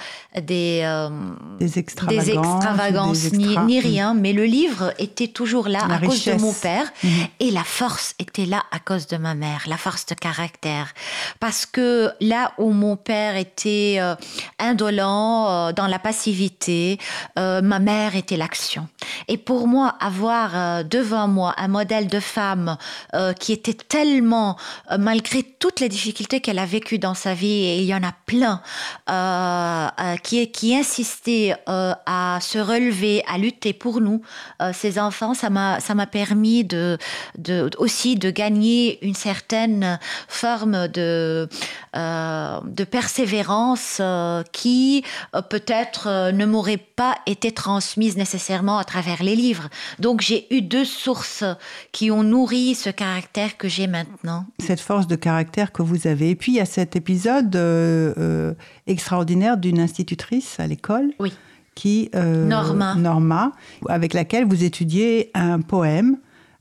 des, 0.41 1.09
des 1.59 1.79
extravagances, 1.79 3.31
ni, 3.33 3.57
ni, 3.57 3.79
rien, 3.79 4.13
mais 4.13 4.33
le 4.33 4.45
livre 4.45 4.93
était 4.97 5.27
toujours 5.27 5.67
là 5.67 5.79
à 5.89 6.00
cause 6.00 6.25
de 6.25 6.33
mon 6.33 6.53
père 6.53 6.91
mhm. 7.03 7.12
et 7.39 7.51
la 7.51 7.63
force 7.63 8.15
était 8.19 8.45
là 8.45 8.63
à 8.71 8.79
cause 8.79 9.07
de 9.07 9.17
ma 9.17 9.35
mère, 9.35 9.63
la 9.67 9.77
force 9.77 10.05
de 10.05 10.15
caractère. 10.15 10.93
Parce 11.39 11.65
que 11.65 12.12
là 12.19 12.53
où 12.57 12.71
mon 12.71 12.95
père 12.95 13.35
était 13.35 13.97
euh, 14.00 14.15
indolent, 14.59 15.69
euh, 15.69 15.73
dans 15.73 15.88
la 15.88 16.00
passivité, 16.00 16.97
euh, 17.38 17.62
ma 17.62 17.80
mère 17.80 18.16
était 18.16 18.38
l'action. 18.38 18.88
Et 19.28 19.38
pour 19.38 19.68
moi, 19.68 19.96
avoir 20.00 20.84
devant 20.86 21.28
moi 21.28 21.54
un 21.58 21.68
modèle 21.68 22.08
de 22.08 22.20
femme 22.20 22.78
qui 23.40 23.54
était 23.54 23.74
tellement, 23.74 24.58
malgré 24.98 25.44
toutes 25.44 25.80
les 25.80 25.90
difficultés 25.90 26.42
qu'elle 26.42 26.60
a 26.60 26.66
vécues 26.66 27.00
dans 27.00 27.13
sa 27.13 27.34
vie, 27.34 27.48
et 27.48 27.80
il 27.80 27.86
y 27.86 27.96
en 27.96 28.04
a 28.04 28.13
plein, 28.25 28.62
qui, 30.24 30.52
qui 30.52 30.75
insistait 30.75 31.56
à 31.68 32.40
se 32.42 32.60
relever, 32.60 33.24
à 33.28 33.38
lutter 33.38 33.74
pour 33.74 34.02
nous, 34.02 34.22
ces 34.74 35.00
enfants, 35.00 35.34
ça 35.34 35.50
m'a, 35.50 36.06
permis 36.12 36.63
de, 36.63 36.98
de, 37.38 37.70
aussi 37.78 38.16
de 38.16 38.30
gagner 38.30 39.04
une 39.06 39.16
certaine 39.16 40.00
forme 40.28 40.88
de, 40.88 41.48
euh, 41.96 42.60
de 42.63 42.84
persévérance 42.84 43.98
euh, 44.00 44.44
qui 44.52 45.04
euh, 45.36 45.42
peut-être 45.42 46.32
ne 46.32 46.46
m'aurait 46.46 46.78
pas 46.78 47.16
été 47.25 47.51
transmise 47.51 48.18
nécessairement 48.18 48.77
à 48.77 48.84
travers 48.84 49.24
les 49.24 49.36
livres. 49.36 49.70
Donc 50.00 50.22
j'ai 50.22 50.53
eu 50.56 50.62
deux 50.62 50.86
sources 50.86 51.44
qui 51.92 52.12
ont 52.12 52.24
nourri 52.24 52.75
ce 52.75 52.89
caractère 52.89 53.58
que 53.58 53.68
j'ai 53.68 53.88
maintenant. 53.88 54.46
Cette 54.60 54.80
force 54.80 55.08
de 55.08 55.15
caractère 55.15 55.72
que 55.72 55.82
vous 55.82 56.08
avez. 56.08 56.32
Et 56.32 56.36
puis 56.36 56.53
il 56.53 56.56
y 56.56 56.62
a 56.62 56.65
cet 56.65 56.96
épisode 56.96 57.56
extraordinaire 58.88 59.58
d'une 59.58 59.80
institutrice 59.80 60.60
à 60.60 60.68
l'école. 60.68 61.13
Oui. 61.20 61.34
Qui, 61.75 62.12
Norma. 62.13 62.96
Norma, 62.96 63.51
avec 63.89 64.13
laquelle 64.13 64.46
vous 64.46 64.63
étudiez 64.63 65.32
un 65.34 65.62
poème. 65.62 66.18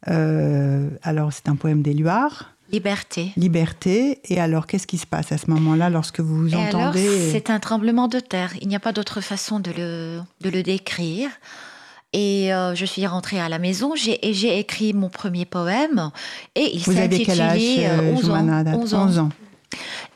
alors 0.07 1.33
c'est 1.33 1.49
un 1.49 1.57
poème 1.57 1.83
d'Éluard. 1.83 2.52
Liberté. 2.73 3.33
Liberté. 3.37 4.21
Et 4.25 4.41
alors, 4.41 4.67
qu'est-ce 4.67 4.87
qui 4.87 4.99
se 4.99 5.07
passe 5.07 5.31
à 5.31 5.39
ce 5.39 5.51
moment-là 5.51 5.91
lorsque 5.91 6.21
vous 6.21 6.37
vous 6.37 6.55
entendez 6.55 7.31
C'est 7.31 7.51
un 7.51 7.61
tremblement 7.61 8.09
de 8.09 8.19
terre. 8.19 8.53
Il 8.63 8.69
n'y 8.69 8.77
a 8.77 8.81
pas 8.81 8.93
d'autre 8.93 9.21
façon 9.21 9.61
de 9.61 9.71
le, 9.77 10.21
de 10.41 10.49
le 10.49 10.63
décrire. 10.63 11.29
Et 12.15 12.53
euh, 12.53 12.75
je 12.75 12.85
suis 12.85 13.07
rentrée 13.07 13.41
à 13.41 13.49
la 13.49 13.59
maison 13.59 13.95
et 13.95 14.33
j'ai 14.35 14.59
écrit 14.59 14.93
mon 14.93 15.09
premier 15.09 15.45
poème. 15.45 16.11
Et 16.55 16.75
il 16.75 16.83
s'est 16.83 17.03
intitulé 17.03 17.89
11 18.15 18.31
euh, 18.31 18.33
ans. 18.33 18.65
11 18.81 18.95
ans. 18.95 19.05
11 19.07 19.19
ans. 19.19 19.29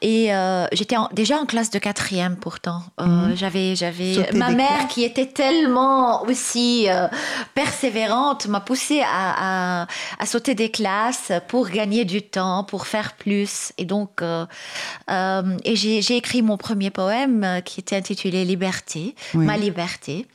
Et 0.02 0.34
euh, 0.34 0.66
j'étais 0.72 0.96
déjà 1.12 1.38
en 1.38 1.46
classe 1.46 1.70
de 1.70 1.78
quatrième 1.78 2.36
pourtant. 2.36 2.82
Euh, 3.00 3.04
mhm. 3.04 3.36
J'avais, 3.36 3.74
j'avais 3.76 4.30
ma 4.32 4.50
mère 4.50 4.88
qui 4.88 5.04
était 5.04 5.26
tellement 5.26 6.22
aussi 6.24 6.86
euh, 6.88 7.08
persévérante 7.54 8.46
m'a 8.46 8.60
poussée 8.60 9.00
à, 9.00 9.82
à, 9.82 9.86
à, 10.18 10.26
sauter 10.26 10.54
des 10.54 10.70
classes 10.70 11.32
pour 11.48 11.68
gagner 11.70 12.04
du 12.04 12.22
temps, 12.22 12.64
pour 12.64 12.86
faire 12.86 13.14
plus. 13.14 13.72
Et 13.78 13.84
donc, 13.84 14.22
et 14.22 15.76
j'ai 15.76 16.16
écrit 16.16 16.42
mon 16.42 16.56
premier 16.56 16.90
poème 16.90 17.60
qui 17.64 17.80
était 17.80 17.96
intitulé 17.96 18.44
Liberté, 18.44 19.14
ma 19.34 19.56
liberté. 19.56 20.26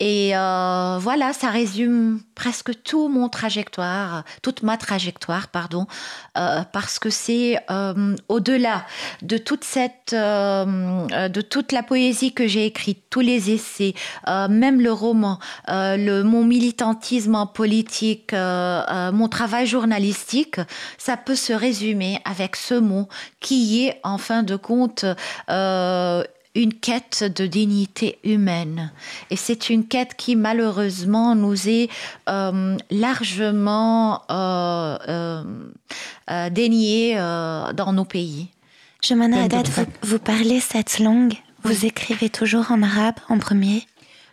Et 0.00 0.34
euh, 0.34 0.96
voilà, 0.98 1.34
ça 1.34 1.50
résume 1.50 2.20
presque 2.34 2.82
tout 2.84 3.08
mon 3.08 3.28
trajectoire, 3.28 4.24
toute 4.40 4.62
ma 4.62 4.78
trajectoire, 4.78 5.48
pardon, 5.48 5.86
euh, 6.38 6.62
parce 6.72 6.98
que 6.98 7.10
c'est 7.10 7.58
euh, 7.70 8.16
au-delà 8.28 8.86
de 9.20 9.36
toute 9.36 9.62
cette, 9.62 10.14
de 10.14 11.40
toute 11.42 11.72
la 11.72 11.82
poésie 11.82 12.32
que 12.32 12.46
j'ai 12.46 12.64
écrite, 12.64 13.04
tous 13.10 13.20
les 13.20 13.50
essais, 13.50 13.92
même 14.26 14.80
le 14.80 14.90
roman, 14.90 15.38
le, 15.68 16.22
mon 16.22 16.44
militantisme 16.44 17.34
en 17.34 17.46
politique, 17.46 18.32
mon 18.32 19.28
travail 19.28 19.66
journalistique, 19.66 20.60
ça 20.96 21.18
peut 21.18 21.34
se 21.34 21.52
résumer 21.52 22.22
avec 22.24 22.56
ce 22.56 22.74
mot 22.74 23.08
qui 23.40 23.84
est, 23.84 24.00
en 24.02 24.16
fin 24.16 24.42
de 24.42 24.56
compte, 24.56 25.04
une 26.54 26.74
quête 26.74 27.24
de 27.24 27.46
dignité 27.46 28.18
humaine. 28.24 28.92
Et 29.30 29.36
c'est 29.36 29.70
une 29.70 29.86
quête 29.86 30.14
qui 30.16 30.36
malheureusement 30.36 31.34
nous 31.34 31.68
est 31.68 31.88
euh, 32.28 32.76
largement 32.90 34.22
euh, 34.30 35.44
euh, 36.28 36.50
déniée 36.50 37.14
dans 37.16 37.92
nos 37.92 38.04
pays. 38.04 38.48
Jemana 39.02 39.44
Haddad, 39.44 39.66
vous, 39.68 39.84
vous, 40.02 40.18
parlez 40.18 40.60
cette 40.60 40.98
langue? 40.98 41.34
Vous 41.62 41.86
écrivez 41.86 42.28
toujours 42.28 42.70
en 42.70 42.82
arabe 42.82 43.14
en 43.28 43.38
premier? 43.38 43.86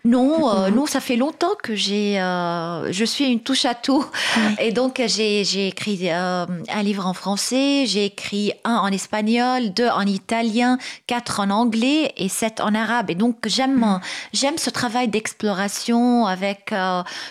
Non, 0.07 0.49
euh, 0.55 0.69
non, 0.69 0.85
ça 0.85 1.01
fait 1.01 1.17
longtemps 1.17 1.55
que 1.61 1.75
j'ai, 1.75 2.17
euh, 2.21 2.93
je 2.93 3.03
suis 3.03 3.25
une 3.25 3.41
touche 3.41 3.65
à 3.65 3.75
tout, 3.75 4.05
et 4.57 4.71
donc 4.71 5.01
j'ai, 5.05 5.43
j'ai 5.43 5.67
écrit 5.67 5.99
euh, 6.03 6.45
un 6.69 6.81
livre 6.81 7.05
en 7.05 7.13
français, 7.13 7.83
j'ai 7.85 8.05
écrit 8.05 8.53
un 8.63 8.75
en 8.75 8.87
espagnol, 8.87 9.73
deux 9.73 9.89
en 9.89 10.03
italien, 10.03 10.77
quatre 11.07 11.41
en 11.41 11.49
anglais 11.49 12.13
et 12.15 12.29
sept 12.29 12.61
en 12.61 12.73
arabe. 12.73 13.09
Et 13.09 13.15
donc 13.15 13.47
j'aime, 13.47 13.79
mm. 13.79 13.99
j'aime 14.31 14.57
ce 14.57 14.69
travail 14.69 15.09
d'exploration 15.09 16.25
avec 16.25 16.73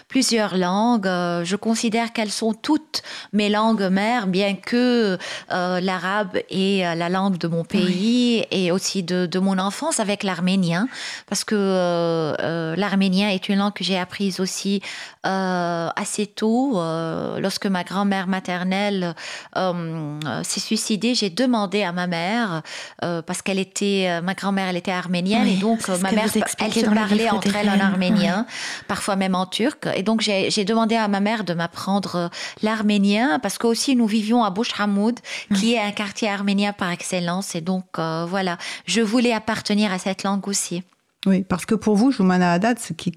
plusieurs 0.09 0.59
langues. 0.59 1.07
je 1.07 1.57
considère 1.57 2.13
qu'elles 2.13 2.31
sont 2.31 2.53
toutes 2.53 3.03
mes 3.33 3.49
langues 3.49 3.89
mères, 3.91 4.27
bien 4.27 4.55
que 4.55 5.17
l'arabe 5.49 6.37
est 6.51 6.95
la 6.95 7.09
langue 7.09 7.39
de 7.39 7.49
mon 7.49 7.65
pays 7.65 8.45
et 8.51 8.71
aussi 8.71 9.03
de, 9.03 9.25
de 9.25 9.39
mon 9.39 9.57
enfance 9.59 9.99
avec 9.99 10.23
l'arménien, 10.23 10.89
parce 11.27 11.43
que 11.43 12.66
l'arménien 12.75 13.31
est 13.31 13.49
une 13.49 13.59
langue 13.59 13.73
que 13.73 13.85
j'ai 13.85 13.99
apprise 13.99 14.41
aussi 14.41 14.81
euh, 15.27 15.89
assez 15.97 16.27
tôt. 16.27 16.81
Euh, 16.81 17.41
lorsque 17.41 17.67
ma 17.67 17.85
grand-mère 17.85 18.27
maternelle 18.27 19.15
s'est 19.55 20.61
suicidée, 20.61 21.15
j'ai 21.15 21.31
demandé 21.31 21.83
à 21.83 21.93
ma 21.93 22.07
mère, 22.07 22.63
parce 23.01 23.43
qu'elle 23.43 23.59
était, 23.59 24.21
ma 24.23 24.35
grand-mère, 24.35 24.69
elle 24.69 24.77
était 24.77 24.93
arménienne, 24.93 25.47
et 25.47 25.57
donc 25.57 25.87
ma 25.89 26.13
mère, 26.13 26.25
elle 26.59 26.73
se 26.73 26.85
parlait 26.87 27.31
entre 27.31 27.55
elles 27.57 27.71
en 27.71 27.81
arménien, 27.81 28.47
parfois 28.89 29.17
même 29.17 29.35
en 29.35 29.47
turc. 29.47 29.87
Et 29.95 30.03
donc 30.03 30.21
j'ai 30.21 30.65
demandé 30.65 30.97
à 30.97 31.09
ma 31.09 31.21
mère 31.21 31.45
de 31.45 31.55
m'apprendre 31.55 32.31
l'arménien, 32.63 33.39
parce 33.39 33.59
que 33.59 33.67
aussi 33.67 33.97
nous 33.97 34.07
vivions 34.07 34.45
à 34.45 34.51
Bouch 34.51 34.71
Hamoud, 34.79 35.19
qui 35.55 35.75
est 35.75 35.81
un 35.81 35.93
quartier 35.93 36.29
arménien 36.29 36.73
par 36.73 36.91
excellence. 36.91 37.55
Et 37.55 37.61
donc 37.61 37.85
voilà, 37.99 38.59
je 38.87 39.01
voulais 39.01 39.33
appartenir 39.33 39.93
à 39.93 39.99
cette 39.99 40.23
langue 40.23 40.47
aussi. 40.49 40.83
Oui, 41.27 41.43
parce 41.43 41.67
que 41.67 41.75
pour 41.75 41.97
vous, 41.97 42.11
Joumana 42.13 42.53
Haddad, 42.53 42.79
ce 42.79 42.93
qui 42.93 43.13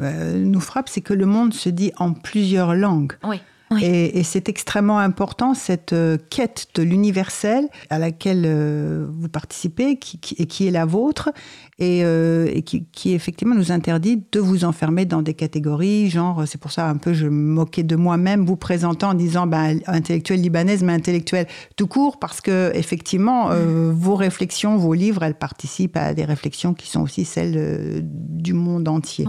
euh, 0.00 0.44
nous 0.44 0.60
frappe, 0.60 0.88
c'est 0.88 1.00
que 1.00 1.14
le 1.14 1.26
monde 1.26 1.54
se 1.54 1.68
dit 1.68 1.92
en 1.96 2.12
plusieurs 2.12 2.74
langues. 2.74 3.12
Oui. 3.24 3.40
Et, 3.80 4.22
c'est 4.22 4.48
extrêmement 4.48 4.98
important, 4.98 5.54
cette 5.54 5.92
euh, 5.92 6.16
quête 6.30 6.68
de 6.74 6.82
l'universel 6.82 7.68
à 7.90 7.98
laquelle 7.98 8.44
euh, 8.46 9.06
vous 9.18 9.28
participez 9.28 9.96
qui, 9.96 10.18
et 10.38 10.46
qui 10.46 10.66
est 10.66 10.70
la 10.70 10.84
vôtre, 10.84 11.30
et, 11.78 12.04
euh, 12.04 12.60
qui, 12.60 13.12
effectivement 13.12 13.54
nous 13.54 13.72
interdit 13.72 14.22
de 14.30 14.40
vous 14.40 14.64
enfermer 14.64 15.04
dans 15.04 15.22
des 15.22 15.34
catégories, 15.34 16.08
genre, 16.10 16.44
c'est 16.46 16.60
pour 16.60 16.72
ça 16.72 16.88
un 16.88 16.96
peu 16.96 17.12
je 17.12 17.26
me 17.26 17.30
moquais 17.30 17.82
de 17.82 17.96
moi-même, 17.96 18.44
vous 18.44 18.56
présentant 18.56 19.10
en 19.10 19.14
disant 19.14 19.46
ben, 19.46 19.80
intellectuelle 19.86 20.40
libanaise, 20.40 20.82
mais 20.82 20.92
intellectuelle 20.92 21.46
tout 21.76 21.86
court, 21.86 22.18
parce 22.18 22.40
que 22.40 22.70
effectivement, 22.74 23.50
vos 23.92 24.14
réflexions, 24.14 24.76
vos 24.76 24.94
livres, 24.94 25.22
elles 25.22 25.34
participent 25.34 25.96
à 25.96 26.14
des 26.14 26.24
réflexions 26.24 26.74
qui 26.74 26.88
sont 26.88 27.00
aussi 27.00 27.24
celles 27.24 28.02
du 28.02 28.52
monde 28.52 28.88
entier. 28.88 29.26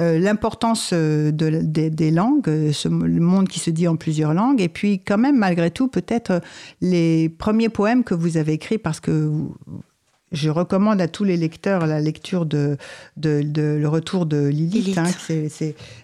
Euh, 0.00 0.18
l'importance 0.18 0.90
euh, 0.92 1.30
des 1.30 2.10
langues, 2.10 2.48
euh, 2.48 2.72
ce, 2.72 2.88
le 2.88 3.20
monde 3.20 3.48
qui 3.48 3.60
se 3.60 3.70
dit 3.70 3.86
en 3.86 3.94
plusieurs 3.94 4.34
langues, 4.34 4.60
et 4.60 4.68
puis 4.68 4.98
quand 4.98 5.18
même, 5.18 5.38
malgré 5.38 5.70
tout, 5.70 5.86
peut-être 5.86 6.40
les 6.80 7.28
premiers 7.28 7.68
poèmes 7.68 8.02
que 8.02 8.14
vous 8.14 8.36
avez 8.36 8.54
écrits, 8.54 8.78
parce 8.78 8.98
que 8.98 9.30
je 10.32 10.50
recommande 10.50 11.00
à 11.00 11.06
tous 11.06 11.22
les 11.22 11.36
lecteurs 11.36 11.86
la 11.86 12.00
lecture 12.00 12.44
de, 12.44 12.76
Le 13.16 13.86
Retour 13.86 14.26
de 14.26 14.48
Lilith. 14.48 14.98
Hein, 14.98 15.06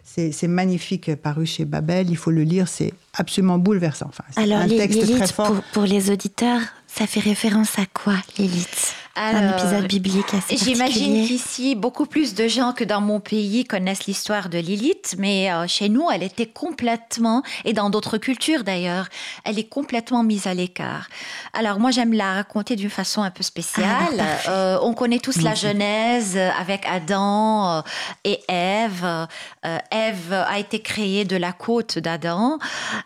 c'est 0.05 0.49
magnifique, 0.49 1.13
paru 1.17 1.45
chez 1.45 1.65
Babel. 1.65 2.11
Il 2.11 2.17
faut 2.17 2.31
le 2.31 2.45
lire, 2.45 2.69
c'est 2.69 2.95
absolument 3.15 3.59
bouleversant. 3.59 4.07
Enfin, 4.09 4.23
Alors, 4.37 4.59
un 4.59 4.69
texte 4.69 5.17
très 5.17 5.27
fort. 5.27 5.49
Pour, 5.49 5.63
pour 5.73 5.83
les 5.83 6.13
auditeurs, 6.13 6.61
ça 6.87 7.09
fait 7.09 7.21
référence 7.21 7.77
à 7.77 7.87
quoi, 7.93 8.15
Lilith? 8.39 8.95
Un 9.21 9.59
épisode 9.59 9.87
biblique 9.87 10.35
assez 10.35 10.57
J'imagine 10.57 11.27
qu'ici, 11.27 11.75
beaucoup 11.75 12.07
plus 12.07 12.35
de 12.35 12.49
gens 12.49 12.73
que 12.73 12.85
dans 12.85 13.01
mon 13.01 13.21
pays 13.21 13.65
connaissent 13.65 14.07
l'histoire 14.07 14.49
de 14.49 14.59
Lilith, 14.59 15.17
mais 15.19 15.53
euh, 15.53 15.67
chez 15.67 15.89
nous, 15.89 16.11
elle 16.11 16.23
était 16.23 16.47
complètement, 16.47 17.43
et 17.65 17.73
dans 17.73 17.91
d'autres 17.91 18.19
cultures 18.19 18.65
d'ailleurs, 18.65 19.09
elle 19.45 19.59
est 19.59 19.69
complètement 19.69 20.23
mise 20.23 20.47
à 20.47 20.55
l'écart. 20.55 21.09
Alors 21.53 21.79
moi, 21.79 21.91
j'aime 21.91 22.13
la 22.13 22.35
raconter 22.35 22.77
d'une 22.77 22.91
façon 22.91 23.23
un 23.23 23.31
peu 23.31 23.43
spéciale. 23.43 23.87
Ah, 24.19 24.51
euh, 24.51 24.79
on 24.83 24.95
connaît 24.95 25.19
tous 25.19 25.43
la 25.43 25.55
Genèse 25.55 26.37
avec 26.37 26.87
Adam 26.87 27.79
euh, 27.79 27.83
et 28.25 28.41
Ève. 28.49 29.27
Ève 29.91 30.33
a 30.33 30.59
été 30.59 30.81
créée 30.81 31.25
de 31.25 31.37
la 31.37 31.53
côte 31.53 31.99
d'Adam. 31.99 32.59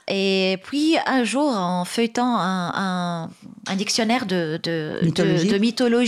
Et 0.09 0.59
puis 0.65 0.97
un 1.07 1.25
jour, 1.25 1.57
en 1.57 1.85
feuilletant 1.85 2.37
un, 2.39 3.29
dictionnaire 3.77 4.27
de, 4.27 4.61
de 4.63 5.59
mythologie, 5.59 6.04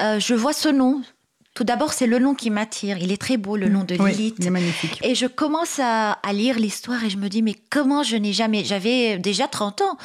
euh, 0.00 0.18
je 0.20 0.34
vois 0.34 0.52
ce 0.52 0.68
nom 0.68 1.02
tout 1.60 1.64
d'abord, 1.64 1.92
c'est 1.92 2.06
le 2.06 2.18
nom 2.18 2.34
qui 2.34 2.48
m'attire. 2.48 2.96
Il 2.96 3.12
est 3.12 3.20
très 3.20 3.36
beau, 3.36 3.54
le 3.54 3.68
nom 3.68 3.84
de 3.84 3.94
Lilith. 3.94 4.36
il 4.38 4.46
est 4.46 4.50
magnifique. 4.50 4.98
Et 5.02 5.14
je 5.14 5.26
commence 5.26 5.78
à, 5.78 6.16
lire 6.32 6.58
l'histoire 6.58 7.04
et 7.04 7.10
je 7.10 7.18
me 7.18 7.28
dis, 7.28 7.42
mais 7.42 7.54
comment 7.68 8.02
je 8.02 8.16
n'ai 8.16 8.32
jamais, 8.32 8.64
j'avais 8.64 9.18
déjà 9.18 9.46
30 9.46 9.82
ans, 9.82 9.98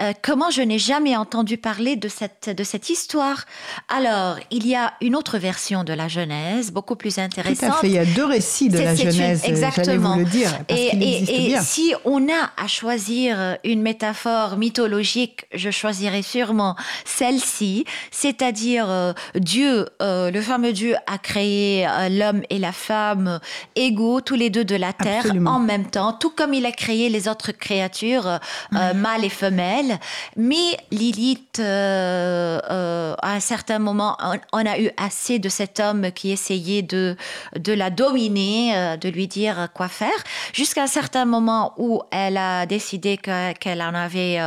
euh, 0.00 0.14
comment 0.22 0.48
je 0.48 0.62
n'ai 0.62 0.78
jamais 0.78 1.14
entendu 1.14 1.58
parler 1.58 1.96
de 1.96 2.08
cette, 2.08 2.48
de 2.48 2.64
cette 2.64 2.88
histoire? 2.88 3.44
Alors, 3.90 4.38
il 4.50 4.66
y 4.66 4.74
a 4.74 4.94
une 5.02 5.14
autre 5.14 5.36
version 5.36 5.84
de 5.84 5.92
la 5.92 6.08
Genèse, 6.08 6.72
beaucoup 6.72 6.96
plus 6.96 7.18
intéressante. 7.18 7.68
Tout 7.68 7.76
à 7.76 7.80
fait, 7.80 7.88
il 7.88 7.92
y 7.92 7.98
a 7.98 8.06
deux 8.06 8.24
récits 8.24 8.70
de 8.70 8.78
la 8.78 8.94
Genèse, 8.94 9.42
exactement. 9.44 10.14
vous 10.14 10.20
le 10.20 10.24
dire. 10.24 10.58
et, 10.70 11.52
et, 11.52 11.58
si 11.60 11.92
on 12.06 12.28
a 12.28 12.50
à 12.56 12.66
choisir 12.66 13.58
une 13.62 13.82
métaphore 13.82 14.56
mythologique, 14.56 15.44
je 15.52 15.68
choisirais 15.70 16.22
sûrement 16.22 16.76
celle-ci, 17.04 17.84
c'est-à-dire 18.10 18.88
euh, 18.88 19.12
Dieu, 19.34 19.86
euh, 20.00 20.30
le 20.30 20.40
fameux 20.40 20.72
Dieu 20.72 20.93
a 21.06 21.18
créé 21.18 21.86
euh, 21.86 22.08
l'homme 22.08 22.42
et 22.50 22.58
la 22.58 22.72
femme 22.72 23.40
égaux, 23.76 24.20
tous 24.20 24.34
les 24.34 24.50
deux 24.50 24.64
de 24.64 24.76
la 24.76 24.92
terre, 24.92 25.24
en 25.46 25.58
même 25.58 25.90
temps, 25.90 26.12
tout 26.12 26.30
comme 26.30 26.54
il 26.54 26.66
a 26.66 26.72
créé 26.72 27.08
les 27.08 27.28
autres 27.28 27.52
créatures, 27.52 28.26
euh, 28.26 28.38
euh, 28.74 28.94
mâles 28.94 29.24
et 29.24 29.30
femelles. 29.30 29.98
Mais 30.36 30.76
Lilith, 30.90 31.60
à 31.60 33.16
un 33.22 33.40
certain 33.40 33.78
moment, 33.78 34.16
on, 34.52 34.66
a 34.66 34.78
eu 34.78 34.90
assez 34.96 35.38
de 35.38 35.48
cet 35.48 35.80
homme 35.80 36.10
qui 36.12 36.30
essayait 36.30 36.82
de, 36.82 37.16
de 37.58 37.72
la 37.72 37.90
dominer, 37.90 38.96
de 39.00 39.08
lui 39.08 39.26
dire 39.26 39.68
quoi 39.74 39.88
faire, 39.88 40.10
jusqu'à 40.52 40.82
un 40.82 40.88
certain 40.88 41.24
moment 41.24 41.74
où 41.76 42.02
elle 42.10 42.36
a 42.36 42.66
décidé 42.66 43.16
qu'elle 43.16 43.82
en 43.82 43.94
avait 43.94 44.40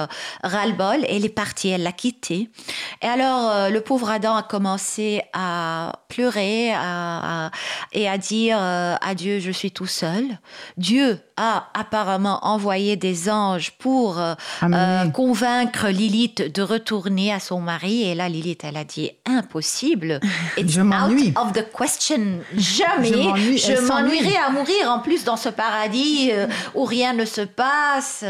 ras-le-bol, 0.43 1.05
elle 1.07 1.25
est 1.25 1.29
partie, 1.29 1.69
elle 1.69 1.83
l'a 1.83 1.91
quitté. 1.91 2.49
Et 3.01 3.07
alors, 3.07 3.69
le 3.69 3.79
pauvre 3.81 4.10
Adam 4.10 4.36
a 4.36 4.43
commencé 4.43 5.21
à 5.33 5.93
pleurer 6.07 6.27
et 6.36 8.08
à 8.08 8.18
dire 8.18 8.58
euh, 8.60 8.96
à 9.02 9.16
Dieu, 9.16 9.40
je 9.40 9.52
suis 9.52 9.72
tout 9.72 9.86
seul. 9.86 10.24
Dieu 10.78 11.20
a 11.36 11.70
apparemment 11.74 12.40
envoyé 12.44 12.96
des 12.96 13.30
anges 13.30 13.72
pour 13.78 14.20
euh, 14.20 14.34
euh, 14.63 15.08
convaincre 15.10 15.88
Lilith 15.90 16.54
de 16.54 16.62
retourner 16.62 17.32
à 17.32 17.40
son 17.40 17.60
mari. 17.60 18.04
Et 18.04 18.16
là, 18.16 18.28
Lilith, 18.28 18.63
elle 18.63 18.78
a 18.78 18.84
dit 18.84 19.12
impossible. 19.26 20.20
It's 20.58 20.74
je 20.74 20.82
m'ennuie. 20.82 21.30
Out 21.30 21.38
of 21.38 21.54
the 21.54 21.66
question. 21.72 22.40
Jamais. 22.56 23.12
je 23.12 23.88
m'ennuierai 23.88 24.36
à 24.38 24.50
mourir 24.50 24.90
en 24.90 25.00
plus 25.00 25.24
dans 25.24 25.38
ce 25.38 25.50
paradis 25.50 26.32
où 26.74 26.86
rien 26.86 27.13
ne 27.13 27.26
se 27.26 27.42
passe. 27.42 28.24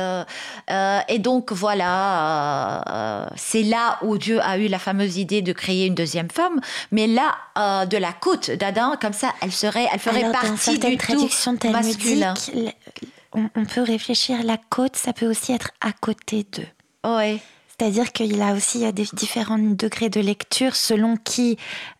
et 1.08 1.20
donc 1.20 1.52
voilà, 1.52 3.26
c'est 3.36 3.64
là 3.64 4.00
où 4.02 4.18
Dieu 4.18 4.40
a 4.42 4.58
eu 4.58 4.68
la 4.68 4.80
fameuse 4.80 5.18
idée 5.18 5.42
de 5.42 5.54
créer 5.54 5.86
une 5.88 5.96
deuxième 5.96 6.30
femme. 6.30 6.60
Mais 6.92 7.08
là, 7.08 7.36
de 7.88 7.98
la 7.98 8.14
côte 8.14 8.52
d'Adam, 8.52 8.96
comme 9.00 9.14
ça, 9.14 9.34
elle 9.42 9.52
serait, 9.52 9.88
elle 9.92 10.00
ferait 10.00 10.32
partie 10.32 10.80
du 10.80 10.98
tout 10.98 11.30
masculin. 11.72 12.34
On, 13.34 13.50
on, 13.56 13.66
peut 13.66 13.82
réfléchir, 13.82 14.42
la 14.44 14.58
côte, 14.58 14.96
ça 14.96 15.14
peut 15.14 15.30
aussi 15.30 15.52
être 15.52 15.72
à 15.82 15.92
côté 15.92 16.46
d'eux. 16.52 16.66
Ouais. 17.06 17.40
C'est-à-dire 17.80 18.12
qu'il 18.12 18.42
a 18.42 18.54
aussi 18.54 18.80
y 18.80 18.86
a 18.86 18.92
des 18.92 19.08
différents 19.14 19.60
degrés 19.60 20.10
de 20.10 20.20
lecture 20.20 20.76
selon 20.76 21.16
qui 21.16 21.58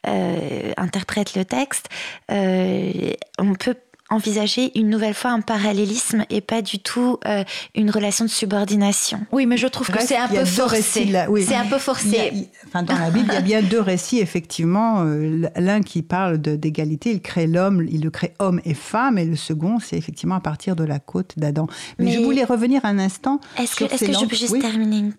euh, 0.08 0.74
interprète 0.76 1.36
le 1.36 1.46
texte. 1.46 1.88
Euh, 2.32 3.14
on 3.38 3.54
peut 3.54 3.76
envisager 4.10 4.78
une 4.78 4.90
nouvelle 4.90 5.14
fois 5.14 5.32
un 5.32 5.42
parallélisme 5.42 6.26
et 6.30 6.42
pas 6.42 6.62
du 6.62 6.80
tout 6.80 7.20
euh, 7.26 7.44
une 7.76 7.92
relation 7.92 8.26
de 8.26 8.30
subordination. 8.30 9.20
Oui, 9.32 9.46
mais 9.46 9.58
je 9.58 9.68
trouve 9.68 9.90
que 9.90 10.02
c'est 10.02 10.18
un, 10.18 10.28
peu 10.28 10.46
forcé. 10.46 10.82
C'est 10.82 11.56
un 11.56 11.66
peu 11.66 11.78
forcé. 11.78 12.50
enfin, 12.68 12.84
dans 12.84 12.98
la 12.98 13.12
Bible, 13.12 13.28
il 13.30 13.34
y 13.34 13.38
a 13.38 13.42
bien 13.42 13.62
deux 13.62 13.82
récits, 13.82 14.20
effectivement. 14.20 15.02
Euh, 15.02 15.48
l'un 15.56 15.82
qui 15.82 16.02
parle 16.02 16.38
d'égalité, 16.38 17.12
il 17.12 17.22
crée 17.22 17.48
l'homme, 17.48 17.86
il 17.90 18.02
le 18.02 18.10
crée 18.10 18.34
homme 18.40 18.62
et 18.66 18.74
femme, 18.74 19.18
et 19.18 19.26
le 19.26 19.36
second, 19.36 19.80
c'est 19.80 19.98
effectivement 19.98 20.36
à 20.36 20.42
partir 20.42 20.76
de 20.76 20.84
la 20.84 21.00
côte 21.00 21.34
d'Adam. 21.38 21.68
Mais, 22.00 22.12
je 22.12 22.20
voulais 22.20 22.44
revenir 22.44 22.86
un 22.86 23.00
instant. 23.00 23.40
Est-ce 23.58 23.76
que, 23.76 23.84
est 23.86 24.06
que 24.06 24.14
je 24.14 24.26
peux 24.26 24.36
juste 24.36 24.60
terminer 24.60 25.12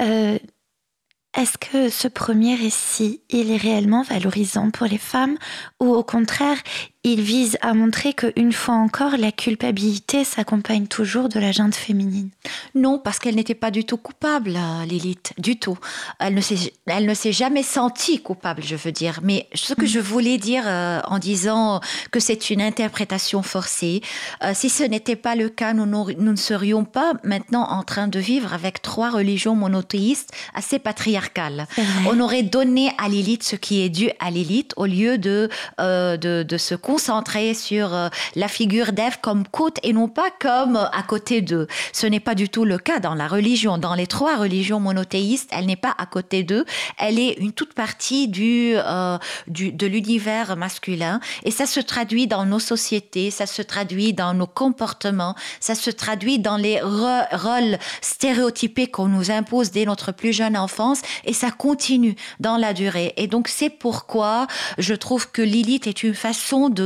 euh, 0.00 0.38
est-ce 1.36 1.58
que 1.58 1.88
ce 1.88 2.08
premier 2.08 2.54
récit, 2.54 3.20
il 3.28 3.50
est 3.50 3.56
réellement 3.58 4.02
valorisant 4.02 4.70
pour 4.70 4.86
les 4.86 4.98
femmes 4.98 5.36
ou 5.78 5.94
au 5.94 6.02
contraire, 6.02 6.56
il 7.04 7.20
vise 7.22 7.56
à 7.60 7.74
montrer 7.74 8.12
qu'une 8.12 8.52
fois 8.52 8.74
encore, 8.74 9.16
la 9.16 9.30
culpabilité 9.30 10.24
s'accompagne 10.24 10.88
toujours 10.88 11.28
de 11.28 11.38
la 11.38 11.52
junte 11.52 11.76
féminine. 11.76 12.30
Non, 12.74 12.98
parce 12.98 13.20
qu'elle 13.20 13.36
n'était 13.36 13.54
pas 13.54 13.70
du 13.70 13.84
tout 13.84 13.96
coupable, 13.96 14.56
euh, 14.56 14.84
Lilith, 14.84 15.32
du 15.38 15.58
tout. 15.60 15.78
Elle 16.18 16.34
ne 16.34 16.40
s'est, 16.40 16.72
elle 16.86 17.06
ne 17.06 17.14
s'est 17.14 17.32
jamais 17.32 17.62
sentie 17.62 18.20
coupable, 18.20 18.62
je 18.64 18.74
veux 18.74 18.90
dire. 18.90 19.20
Mais 19.22 19.48
ce 19.54 19.74
que 19.74 19.86
je 19.86 20.00
voulais 20.00 20.38
dire 20.38 20.64
euh, 20.66 21.00
en 21.04 21.20
disant 21.20 21.80
que 22.10 22.18
c'est 22.18 22.50
une 22.50 22.60
interprétation 22.60 23.42
forcée, 23.42 24.02
euh, 24.42 24.50
si 24.52 24.68
ce 24.68 24.82
n'était 24.82 25.16
pas 25.16 25.36
le 25.36 25.48
cas, 25.48 25.74
nous, 25.74 25.86
nous, 25.86 26.14
ne 26.18 26.36
serions 26.36 26.84
pas 26.84 27.12
maintenant 27.22 27.62
en 27.70 27.84
train 27.84 28.08
de 28.08 28.18
vivre 28.18 28.52
avec 28.52 28.82
trois 28.82 29.10
religions 29.10 29.54
monothéistes 29.54 30.32
assez 30.52 30.80
patriarcales. 30.80 31.68
On 32.06 32.18
aurait 32.18 32.42
donné 32.42 32.90
à 32.98 33.08
Lilith 33.08 33.44
ce 33.44 33.56
qui 33.56 33.82
est 33.82 33.88
dû 33.88 34.10
à 34.18 34.32
Lilith 34.32 34.72
au 34.76 34.86
lieu 34.86 35.16
de, 35.16 35.48
de, 35.78 36.42
de 36.42 36.56
se 36.58 36.74
concentrer 36.88 37.52
sur 37.52 37.92
euh, 37.92 38.08
la 38.34 38.48
figure 38.48 38.92
d'Ève 38.92 39.18
comme 39.20 39.46
côte 39.46 39.76
et 39.82 39.92
non 39.92 40.08
pas 40.08 40.30
comme 40.40 40.76
euh, 40.76 40.86
à 40.90 41.02
côté 41.02 41.42
d'eux. 41.42 41.66
Ce 41.92 42.06
n'est 42.06 42.18
pas 42.18 42.34
du 42.34 42.48
tout 42.48 42.64
le 42.64 42.78
cas 42.78 42.98
dans 42.98 43.14
la 43.14 43.28
religion. 43.28 43.76
Dans 43.76 43.94
les 43.94 44.06
trois 44.06 44.38
religions 44.38 44.80
monothéistes, 44.80 45.50
elle 45.52 45.66
n'est 45.66 45.76
pas 45.76 45.94
à 45.98 46.06
côté 46.06 46.44
d'eux. 46.44 46.64
Elle 46.96 47.18
est 47.18 47.34
une 47.40 47.52
toute 47.52 47.74
partie 47.74 48.26
du, 48.26 48.72
euh, 48.74 49.18
du 49.48 49.70
de 49.70 49.86
l'univers 49.86 50.56
masculin 50.56 51.20
et 51.44 51.50
ça 51.50 51.66
se 51.66 51.80
traduit 51.80 52.26
dans 52.26 52.46
nos 52.46 52.58
sociétés, 52.58 53.30
ça 53.30 53.44
se 53.44 53.60
traduit 53.60 54.14
dans 54.14 54.32
nos 54.32 54.46
comportements, 54.46 55.34
ça 55.60 55.74
se 55.74 55.90
traduit 55.90 56.38
dans 56.38 56.56
les 56.56 56.80
rôles 56.80 57.76
stéréotypés 58.00 58.86
qu'on 58.86 59.08
nous 59.08 59.30
impose 59.30 59.72
dès 59.72 59.84
notre 59.84 60.10
plus 60.10 60.32
jeune 60.32 60.56
enfance 60.56 61.02
et 61.26 61.34
ça 61.34 61.50
continue 61.50 62.16
dans 62.40 62.56
la 62.56 62.72
durée. 62.72 63.12
Et 63.18 63.26
donc 63.26 63.48
c'est 63.48 63.68
pourquoi 63.68 64.46
je 64.78 64.94
trouve 64.94 65.30
que 65.30 65.42
Lilith 65.42 65.86
est 65.86 66.02
une 66.02 66.14
façon 66.14 66.70
de 66.70 66.77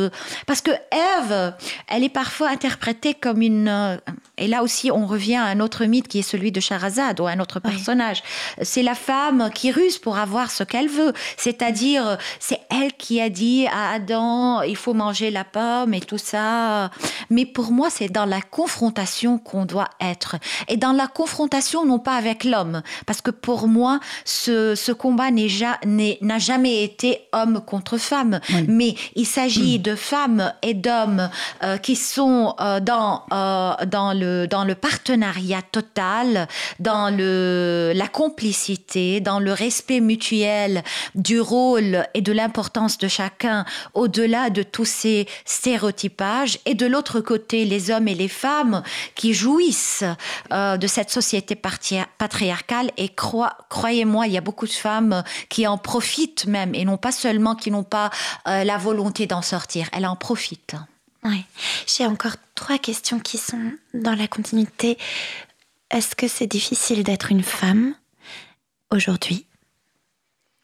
parce 0.46 0.60
que 0.60 0.70
Ève, 0.90 1.54
elle 1.88 2.04
est 2.04 2.08
parfois 2.08 2.50
interprétée 2.50 3.14
comme 3.14 3.42
une... 3.42 3.68
Euh, 3.68 3.96
et 4.38 4.48
là 4.48 4.62
aussi, 4.62 4.90
on 4.90 5.06
revient 5.06 5.36
à 5.36 5.44
un 5.44 5.60
autre 5.60 5.84
mythe 5.84 6.08
qui 6.08 6.18
est 6.18 6.22
celui 6.22 6.52
de 6.52 6.60
Charazade 6.60 7.20
ou 7.20 7.26
un 7.26 7.38
autre 7.38 7.60
personnage. 7.60 8.22
C'est 8.62 8.82
la 8.82 8.94
femme 8.94 9.50
qui 9.54 9.70
ruse 9.70 9.98
pour 9.98 10.16
avoir 10.16 10.50
ce 10.50 10.64
qu'elle 10.64 10.88
veut. 10.88 11.12
C'est-à-dire, 11.36 12.18
c'est 12.40 12.60
elle 12.70 12.92
qui 12.92 13.20
a 13.20 13.28
dit 13.28 13.66
à 13.66 13.92
Adam, 13.92 14.62
il 14.62 14.76
faut 14.76 14.94
manger 14.94 15.30
la 15.30 15.44
pomme 15.44 15.94
et 15.94 16.00
tout 16.00 16.18
ça. 16.18 16.90
Mais 17.30 17.46
pour 17.46 17.70
moi, 17.70 17.88
c'est 17.90 18.08
dans 18.08 18.24
la 18.24 18.40
confrontation 18.40 19.38
qu'on 19.38 19.64
doit 19.64 19.90
être. 20.00 20.36
Et 20.68 20.76
dans 20.76 20.92
la 20.92 21.06
confrontation, 21.06 21.84
non 21.84 21.98
pas 21.98 22.14
avec 22.14 22.44
l'homme. 22.44 22.82
Parce 23.06 23.20
que 23.20 23.30
pour 23.30 23.68
moi, 23.68 24.00
ce, 24.24 24.74
ce 24.74 24.92
combat 24.92 25.30
n'a 25.30 26.38
jamais 26.38 26.84
été 26.84 27.20
homme 27.32 27.60
contre 27.64 27.98
femme. 27.98 28.40
Mais 28.68 28.94
il 29.14 29.26
s'agit 29.26 29.78
de 29.82 29.94
femmes 29.96 30.52
et 30.62 30.74
d'hommes 30.74 31.28
euh, 31.62 31.76
qui 31.76 31.96
sont 31.96 32.54
euh, 32.60 32.80
dans, 32.80 33.24
euh, 33.32 33.74
dans, 33.86 34.12
le, 34.12 34.46
dans 34.46 34.64
le 34.64 34.74
partenariat 34.74 35.62
total, 35.62 36.48
dans 36.78 37.14
le, 37.14 37.92
la 37.94 38.08
complicité, 38.08 39.20
dans 39.20 39.40
le 39.40 39.52
respect 39.52 40.00
mutuel 40.00 40.82
du 41.14 41.40
rôle 41.40 42.06
et 42.14 42.20
de 42.20 42.32
l'importance 42.32 42.98
de 42.98 43.08
chacun 43.08 43.64
au-delà 43.94 44.50
de 44.50 44.62
tous 44.62 44.84
ces 44.84 45.26
stéréotypages. 45.44 46.58
Et 46.64 46.74
de 46.74 46.86
l'autre 46.86 47.20
côté, 47.20 47.64
les 47.64 47.90
hommes 47.90 48.08
et 48.08 48.14
les 48.14 48.28
femmes 48.28 48.82
qui 49.14 49.34
jouissent 49.34 50.04
de 50.50 50.86
cette 50.86 51.10
société 51.10 51.56
patriarcale. 51.56 52.90
Et 52.96 53.08
croyez-moi, 53.08 54.26
il 54.26 54.32
y 54.32 54.38
a 54.38 54.40
beaucoup 54.40 54.66
de 54.66 54.72
femmes 54.72 55.24
qui 55.48 55.66
en 55.66 55.78
profitent 55.78 56.46
même 56.46 56.74
et 56.74 56.84
non 56.84 56.96
pas 56.96 57.12
seulement 57.12 57.54
qui 57.54 57.70
n'ont 57.70 57.82
pas 57.82 58.10
la 58.46 58.78
volonté 58.78 59.26
d'en 59.26 59.42
sortir 59.42 59.71
elle 59.92 60.06
en 60.06 60.16
profite. 60.16 60.74
Oui. 61.24 61.44
J'ai 61.86 62.06
encore 62.06 62.36
trois 62.54 62.78
questions 62.78 63.20
qui 63.20 63.38
sont 63.38 63.72
dans 63.94 64.14
la 64.14 64.26
continuité. 64.26 64.98
Est-ce 65.90 66.16
que 66.16 66.28
c'est 66.28 66.46
difficile 66.46 67.04
d'être 67.04 67.30
une 67.30 67.42
femme 67.42 67.94
aujourd'hui 68.90 69.46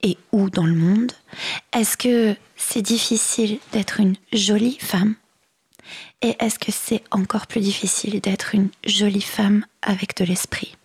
et 0.03 0.17
où 0.33 0.51
dans 0.51 0.67
le 0.67 0.75
monde? 0.75 1.13
Est-ce 1.73 1.97
que 1.97 2.37
c'est 2.57 2.83
difficile 2.83 3.59
d'être 3.73 4.01
une 4.01 4.17
jolie 4.33 4.79
femme? 4.81 5.15
Et 6.23 6.37
est-ce 6.41 6.59
que 6.59 6.73
c'est 6.73 7.03
encore 7.11 7.47
plus 7.47 7.61
difficile 7.61 8.21
d'être 8.21 8.55
une 8.55 8.71
jolie 8.85 9.23
femme 9.23 9.65
avec 9.83 10.17
de 10.17 10.25
l'esprit? 10.25 10.77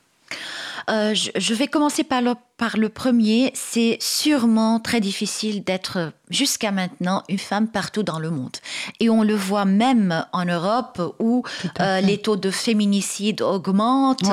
Euh, 0.89 1.13
je, 1.13 1.53
vais 1.53 1.67
commencer 1.67 2.03
par 2.03 2.21
le, 2.21 2.33
par 2.57 2.77
le 2.77 2.89
premier. 2.89 3.51
C'est 3.53 3.97
sûrement 4.01 4.79
très 4.79 4.99
difficile 4.99 5.63
d'être 5.63 6.11
jusqu'à 6.29 6.71
maintenant 6.71 7.23
une 7.29 7.39
femme 7.39 7.67
partout 7.67 8.03
dans 8.03 8.19
le 8.19 8.29
monde. 8.29 8.57
Et 8.99 9.09
on 9.09 9.23
le 9.23 9.35
voit 9.35 9.65
même 9.65 10.25
en 10.33 10.45
Europe 10.45 11.15
où 11.19 11.43
euh, 11.79 12.01
les 12.01 12.17
taux 12.17 12.35
de 12.35 12.51
féminicide 12.51 13.41
augmentent. 13.41 14.23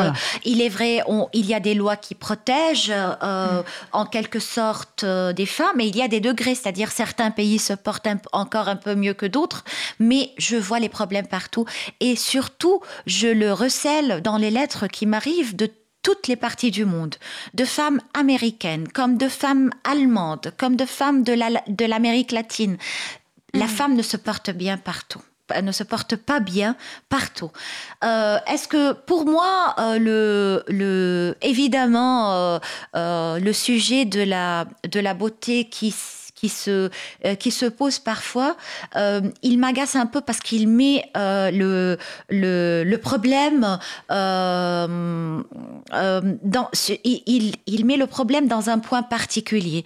Il 0.44 0.60
est 0.62 0.68
vrai, 0.68 1.02
on, 1.06 1.28
il 1.32 1.46
y 1.46 1.54
a 1.54 1.60
des 1.60 1.74
lois 1.74 1.96
qui 1.96 2.14
protègent 2.14 2.92
euh, 2.92 3.60
mm. 3.60 3.64
en 3.92 4.06
quelque 4.06 4.38
sorte 4.40 5.04
des 5.04 5.46
femmes, 5.46 5.76
mais 5.76 5.88
il 5.88 5.96
y 5.96 6.02
a 6.02 6.08
des 6.08 6.20
degrés, 6.20 6.54
c'est-à-dire 6.54 6.90
certains 6.90 7.30
pays 7.30 7.58
se 7.58 7.72
portent 7.72 8.08
encore 8.32 8.68
un 8.68 8.76
peu 8.76 8.94
mieux 8.94 9.14
que 9.14 9.26
d'autres, 9.26 9.64
mais 9.98 10.30
je 10.38 10.56
vois 10.56 10.78
les 10.78 10.88
problèmes 10.88 11.26
partout. 11.26 11.66
Et 12.00 12.16
surtout, 12.16 12.80
je 13.06 13.28
le 13.28 13.52
recèle 13.52 14.22
dans 14.22 14.38
les 14.38 14.50
lettres 14.50 14.86
qui 14.86 15.06
m'arrivent 15.06 15.54
de 15.54 15.70
toutes 16.02 16.28
les 16.28 16.36
parties 16.36 16.70
du 16.70 16.84
monde, 16.84 17.16
de 17.54 17.64
femmes 17.64 18.00
américaines, 18.14 18.88
comme 18.88 19.16
de 19.16 19.28
femmes 19.28 19.70
allemandes, 19.84 20.52
comme 20.56 20.76
de 20.76 20.86
femmes 20.86 21.22
de 21.22 21.84
l'Amérique 21.84 22.32
latine. 22.32 22.76
La 23.52 23.66
mm. 23.66 23.68
femme 23.68 23.96
ne 23.96 24.02
se 24.02 24.16
porte 24.16 24.50
bien 24.50 24.76
partout 24.76 25.22
ne 25.62 25.72
se 25.72 25.82
porte 25.82 26.16
pas 26.16 26.40
bien 26.40 26.76
partout. 27.08 27.50
Euh, 28.04 28.38
est-ce 28.46 28.68
que 28.68 28.92
pour 28.92 29.26
moi, 29.26 29.74
euh, 29.78 29.98
le, 29.98 30.64
le, 30.68 31.36
évidemment, 31.42 32.58
euh, 32.94 33.38
le 33.38 33.52
sujet 33.52 34.04
de 34.04 34.22
la, 34.22 34.66
de 34.88 35.00
la 35.00 35.14
beauté 35.14 35.64
qui 35.64 35.90
qui 36.40 36.48
se, 36.48 36.90
euh, 37.26 37.34
qui 37.34 37.50
se 37.50 37.66
pose 37.66 37.98
parfois, 37.98 38.56
euh, 38.96 39.20
il 39.42 39.58
m'agace 39.58 39.94
un 39.94 40.06
peu 40.06 40.22
parce 40.22 40.40
qu'il 40.40 40.68
met 40.68 41.04
euh, 41.16 41.50
le, 41.50 41.98
le, 42.30 42.82
le, 42.84 42.98
problème 42.98 43.78
dans, 44.08 45.40
il, 47.04 47.52
il, 47.66 47.84
met 47.84 47.96
le 47.98 48.06
problème 48.06 48.48
dans 48.48 48.70
un 48.70 48.78
point 48.78 49.02
particulier 49.02 49.84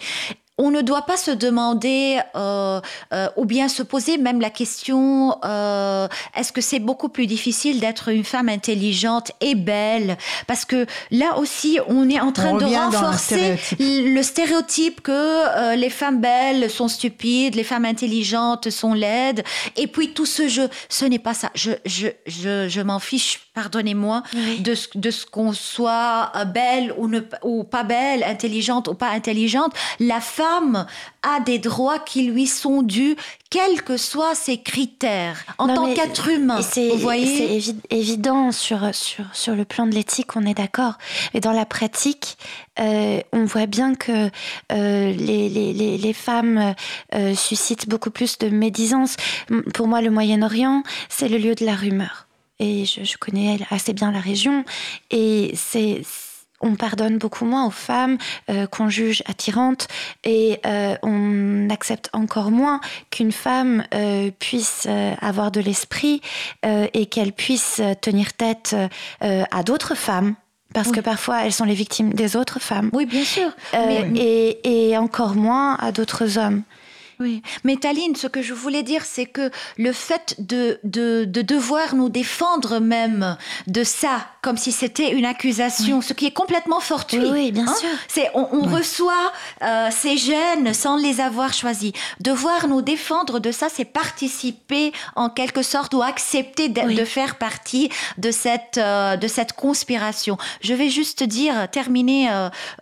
on 0.57 0.71
ne 0.71 0.83
doit 0.83 1.03
pas 1.03 1.17
se 1.17 1.33
demander 1.33 2.21
euh, 2.37 2.81
euh, 3.13 3.29
ou 3.37 3.45
bien 3.45 3.69
se 3.69 3.83
poser 3.83 4.19
même 4.19 4.41
la 4.41 4.51
question 4.51 5.37
euh, 5.45 6.07
est-ce 6.37 6.53
que 6.53 6.61
c'est 6.61 6.79
beaucoup 6.79 7.09
plus 7.09 7.27
difficile 7.27 7.81
d'être 7.81 8.09
une 8.09 8.23
femme 8.23 8.49
intelligente 8.49 9.33
et 9.41 9.57
belle? 9.57 10.17
Parce 10.47 10.65
que 10.65 10.87
là 11.11 11.39
aussi 11.39 11.79
on 11.89 12.09
est 12.09 12.21
en 12.21 12.31
train 12.31 12.57
de 12.57 12.65
renforcer 12.65 13.57
le 13.81 14.23
stéréotype, 14.23 15.01
que 15.01 15.75
les 15.75 15.91
femmes 15.91 16.21
belles 16.21 16.71
sont 16.71 16.89
stupides 16.89 17.57
les 17.57 17.65
femmes 17.65 17.85
intelligentes 17.85 18.71
sont 18.71 18.95
laides. 18.95 19.43
Et 19.77 19.89
puis 19.89 20.13
tout 20.13 20.27
ce 20.27 20.47
jeu 20.47 20.69
ce 20.89 21.05
n'est 21.05 21.19
pas 21.19 21.35
ça. 21.35 21.51
Je 21.55 21.73
je 21.85 22.09
je, 22.27 22.69
je 22.69 22.81
m'en 22.81 23.01
fiche 23.01 23.41
pardonnez-moi 23.55 24.23
de, 24.61 24.75
de 24.97 25.11
ce 25.11 25.27
qu'on 25.27 25.53
soit 25.53 26.33
belle 26.53 26.93
ou, 26.97 27.07
ne, 27.07 27.21
ou 27.43 27.63
pas 27.65 27.85
belle 27.85 28.25
intelligente 28.25 28.89
ou 28.89 28.95
pas 28.95 29.11
intelligente. 29.11 29.73
La 30.01 30.21
femme 30.21 30.44
femme 30.45 30.87
a 31.23 31.41
des 31.41 31.59
droits 31.59 31.99
qui 31.99 32.25
lui 32.25 32.47
sont 32.47 32.83
dus, 32.83 33.17
quels 33.49 33.83
que 33.83 33.97
soient 33.97 34.35
ses 34.35 34.59
critères, 34.59 35.43
en 35.59 35.69
tant 35.69 35.95
qu'être 35.95 36.29
humain. 36.29 36.61
C'est 36.61 36.91
évident 37.91 38.53
sur, 38.53 38.95
sur, 38.95 39.25
sur 39.33 39.55
le 39.55 39.65
plan 39.65 39.87
de 39.87 39.95
l'éthique, 39.95 40.37
on 40.37 40.45
est 40.45 40.55
d'accord. 40.55 40.99
Mais 41.33 41.41
dans 41.41 41.53
la 41.53 41.65
pratique, 41.65 42.37
euh, 42.79 43.21
on 43.33 43.45
voit 43.45 43.67
bien 43.67 43.95
que 43.95 44.27
euh, 44.73 45.13
les, 45.13 45.49
les, 45.49 45.73
les, 45.97 46.13
femmes 46.13 46.75
euh, 47.15 47.35
suscitent 47.35 47.89
beaucoup 47.89 48.11
plus 48.11 48.37
de 48.39 48.49
médisance. 48.49 49.17
Pour 49.73 49.89
moi, 49.89 50.03
le 50.03 50.11
Moyen-Orient, 50.11 50.83
c'est 51.09 51.29
le 51.29 51.39
lieu 51.39 51.55
de 51.55 51.65
la 51.65 51.75
rumeur. 51.75 52.27
Et 52.59 52.85
je, 52.85 53.03
je 53.05 53.17
connais 53.17 53.59
assez 53.71 53.95
bien 53.95 54.13
la 54.13 54.21
région. 54.21 54.65
Et 55.11 55.53
c'est 55.57 56.03
on 56.61 56.75
pardonne 56.75 57.19
beaucoup 57.19 57.45
moins 57.45 57.67
aux 57.67 57.71
femmes 57.71 58.19
euh, 58.51 58.67
qu'on 58.67 58.89
juge 58.89 59.23
attirantes 59.27 59.87
et 60.25 60.61
euh, 60.67 60.97
on 61.03 61.69
accepte 61.71 62.11
encore 62.13 62.51
moins 62.51 62.81
qu'une 63.11 63.33
femme 63.33 63.85
euh, 63.95 64.31
puisse 64.39 64.89
avoir 65.21 65.51
de 65.51 65.61
l'esprit 65.61 66.21
et 66.63 67.07
qu'elle 67.07 67.33
puisse 67.33 67.81
tenir 68.01 68.33
tête 68.33 68.77
à 69.21 69.63
d'autres 69.63 69.95
femmes. 69.95 70.35
Parce 70.73 70.91
que 70.91 71.01
parfois, 71.01 71.45
elles 71.45 71.53
sont 71.53 71.65
les 71.65 71.75
victimes 71.75 72.13
des 72.13 72.37
autres 72.37 72.61
femmes. 72.61 72.91
Oui, 72.93 73.07
bien 73.07 73.25
sûr. 73.25 73.51
Et, 74.15 74.91
et, 74.91 74.99
encore 74.99 75.35
moins 75.35 75.77
à 75.77 75.93
d'autres 75.93 76.39
hommes. 76.39 76.63
Oui, 77.25 77.41
mais 77.65 77.77
Taline, 77.77 78.15
ce 78.17 78.27
que 78.27 78.43
je 78.43 78.53
voulais 78.53 78.83
dire, 78.83 79.03
c'est 79.07 79.25
que 79.25 79.51
le 79.79 79.93
fait 79.95 80.37
de, 80.39 80.79
de, 80.85 81.25
devoir 81.25 81.95
nous 81.95 82.11
défendre 82.11 82.81
même 82.81 83.39
de 83.67 83.83
ça, 83.83 84.27
comme 84.43 84.59
si 84.59 84.73
c'était 84.73 85.11
une 85.11 85.25
accusation, 85.25 86.03
ce 86.03 86.13
qui 86.13 86.27
est 86.27 86.33
complètement 86.33 86.81
fortuit. 86.81 87.31
Oui, 87.33 87.51
bien 87.51 87.67
hein, 87.67 87.75
sûr. 87.81 87.89
C'est 88.09 88.31
on, 88.35 88.45
reçoit 88.69 89.33
euh, 89.63 89.89
ces 89.91 90.19
gènes 90.19 90.75
sans 90.75 90.97
les 90.99 91.23
avoir 91.23 91.55
choisis. 91.55 91.93
Devoir 92.21 92.69
nous 92.69 92.83
défendre 92.83 93.39
de 93.39 93.51
ça, 93.53 93.69
c'est 93.73 93.87
participer 93.87 94.93
en 95.17 95.31
quelque 95.31 95.63
sorte 95.63 95.95
ou 95.95 96.03
accepter 96.03 96.69
de, 96.69 97.05
faire 97.07 97.37
partie 97.37 97.89
de 98.19 98.31
cette 98.31 98.77
euh, 98.77 99.17
de 99.17 99.29
cette 99.29 99.55
conspiration. 99.55 100.37
Je 100.61 100.75
vais 100.75 100.91
juste 100.91 101.23
dire, 101.23 101.71
terminer 101.71 102.29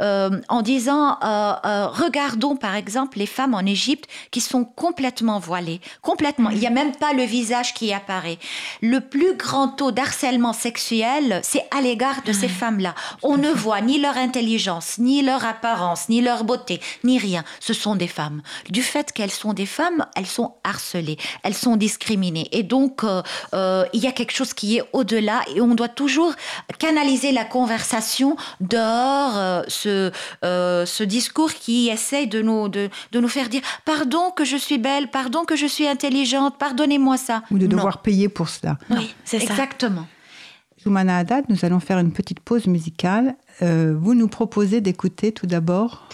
euh, 0.01 0.31
en 0.49 0.63
disant, 0.63 1.17
regardons 1.23 2.57
par 2.57 2.75
exemple 2.75 3.19
les 3.19 3.27
femmes 3.27 3.55
en 3.55 3.61
Égypte 3.61 4.09
qui 4.33 4.41
sont 4.41 4.65
complètement 4.65 5.39
voilées, 5.39 5.81
complètement. 6.01 6.51
Il 6.51 6.59
n'y 6.59 6.67
a 6.67 6.71
même 6.71 6.97
pas 6.97 7.13
le 7.13 7.23
visage 7.23 7.75
qui 7.75 7.93
apparaît. 7.93 8.39
Le 8.81 9.01
plus 9.01 9.37
grand 9.37 9.69
taux 9.69 9.93
d'harcèlement 9.93 10.55
sexuel, 10.55 11.41
c'est 11.45 11.65
à 11.71 11.81
l'égard 11.81 12.23
de 12.25 12.33
ces 12.33 12.49
femmes-là. 12.49 12.95
On 13.23 13.37
ne 13.37 13.51
voit 13.51 13.83
ni 13.83 14.01
leur 14.01 14.17
intelligence, 14.17 14.99
ni 14.99 15.23
leur 15.23 15.45
apparence, 15.45 16.09
ni 16.09 16.23
leur 16.23 16.45
beauté, 16.45 16.81
ni 17.05 17.19
rien. 17.19 17.45
Ce 17.61 17.75
sont 17.75 17.95
des 17.95 18.09
femmes. 18.09 18.43
Du 18.71 18.83
fait 18.83 19.13
qu'elles 19.13 19.31
sont 19.31 19.53
des 19.53 19.67
femmes, 19.67 20.07
elles 20.17 20.27
sont 20.27 20.55
harcelées, 20.65 21.19
elles 21.43 21.55
sont 21.55 21.77
discriminées. 21.77 22.49
Et 22.53 22.63
donc, 22.63 23.05
euh, 23.05 23.23
euh, 23.55 23.85
il 23.93 24.01
y 24.03 24.07
a 24.07 24.13
quelque 24.13 24.33
chose 24.33 24.55
qui 24.55 24.79
est 24.79 24.85
au-delà 24.95 25.43
et 25.55 25.61
on 25.61 25.75
doit 25.75 25.89
toujours 25.89 26.33
canaliser 26.79 27.33
la 27.33 27.45
conversation 27.45 28.37
dehors 28.61 29.37
euh, 29.37 29.63
ce, 29.69 30.11
ce 30.43 31.03
discours 31.03 31.53
qui 31.53 31.91
essaye 31.91 32.29
de 32.29 32.41
nous, 32.41 32.69
de, 32.69 32.89
de 33.13 33.21
nous 33.21 33.29
faire 33.29 33.51
dire 33.51 33.61
pardon 33.85 34.22
pardon 34.23 34.35
que 34.35 34.45
je 34.45 34.57
suis 34.57 34.79
belle, 34.79 35.09
pardon 35.09 35.45
que 35.45 35.57
je 35.57 35.67
suis 35.67 35.89
intelligente, 35.89 36.57
pardonnez-moi 36.59 37.17
ça. 37.17 37.43
Ou 37.51 37.59
de 37.59 37.67
devoir 37.67 38.03
payer 38.03 38.29
pour 38.29 38.49
cela. 38.49 38.79
Oui, 38.91 39.15
c'est 39.25 39.41
ça. 39.41 39.53
Exactement. 39.53 40.07
Zoumana 40.83 41.19
Haddad, 41.19 41.45
nous 41.49 41.65
allons 41.65 41.79
faire 41.79 41.99
une 41.99 42.13
petite 42.13 42.41
pause 42.41 42.67
musicale. 42.67 43.37
Euh, 43.63 43.95
vous 43.97 44.15
nous 44.15 44.27
proposez 44.27 44.81
d'écouter 44.81 45.31
tout 45.31 45.47
d'abord 45.47 46.09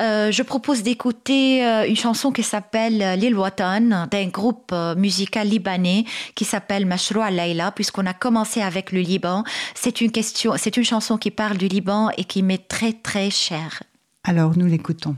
euh, 0.00 0.32
Je 0.32 0.42
propose 0.42 0.82
d'écouter 0.82 1.64
euh, 1.64 1.86
une 1.86 1.96
chanson 1.96 2.32
qui 2.32 2.42
s'appelle 2.42 3.18
L'île 3.18 3.36
Watan 3.36 4.08
d'un 4.10 4.26
groupe 4.26 4.74
musical 4.96 5.46
libanais 5.46 6.04
qui 6.34 6.44
s'appelle 6.44 6.86
Mashroua 6.86 7.30
Laila 7.30 7.70
puisqu'on 7.70 8.06
a 8.06 8.14
commencé 8.14 8.62
avec 8.62 8.90
le 8.90 9.00
Liban. 9.00 9.44
C'est 9.74 10.00
une 10.00 10.10
question, 10.10 10.54
c'est 10.56 10.76
une 10.76 10.84
chanson 10.84 11.16
qui 11.16 11.30
parle 11.30 11.56
du 11.56 11.68
Liban 11.68 12.10
et 12.16 12.24
qui 12.24 12.42
m'est 12.42 12.66
très 12.68 12.92
très 12.92 13.30
chère. 13.30 13.82
Alors 14.24 14.56
nous 14.56 14.66
l'écoutons. 14.66 15.16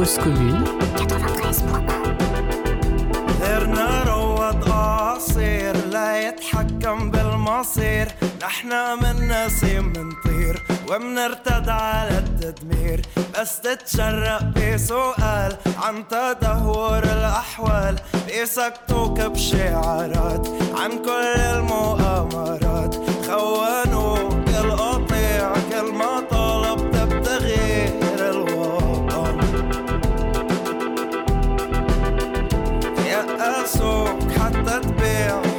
Cause 0.00 0.18
commune. 0.18 0.64
93.1 0.96 2.22
غيرنا 3.40 4.02
روض 4.04 4.68
قصير 4.70 5.76
لا 5.86 6.28
يتحكم 6.28 7.10
بالمصير. 7.10 8.08
نحنا 8.42 8.94
من 8.94 9.28
نسيم 9.28 9.92
منطير 9.96 10.62
ومنرتد 10.90 11.68
على 11.68 12.18
التدمير. 12.18 13.00
بس 13.40 13.60
تتشرق 13.60 14.42
بسؤال 14.42 15.56
عن 15.82 16.08
تدهور 16.08 17.02
الأحوال. 17.02 17.96
بيسكتوك 18.26 19.20
بشعارات 19.20 20.48
عن 20.74 20.90
كل 20.90 21.40
المؤامرات. 21.54 22.94
خوانوك 23.26 24.48
القطيع 24.64 24.99
so 33.70 34.04
cut 34.34 34.52
that 34.64 34.82
bill. 34.96 35.49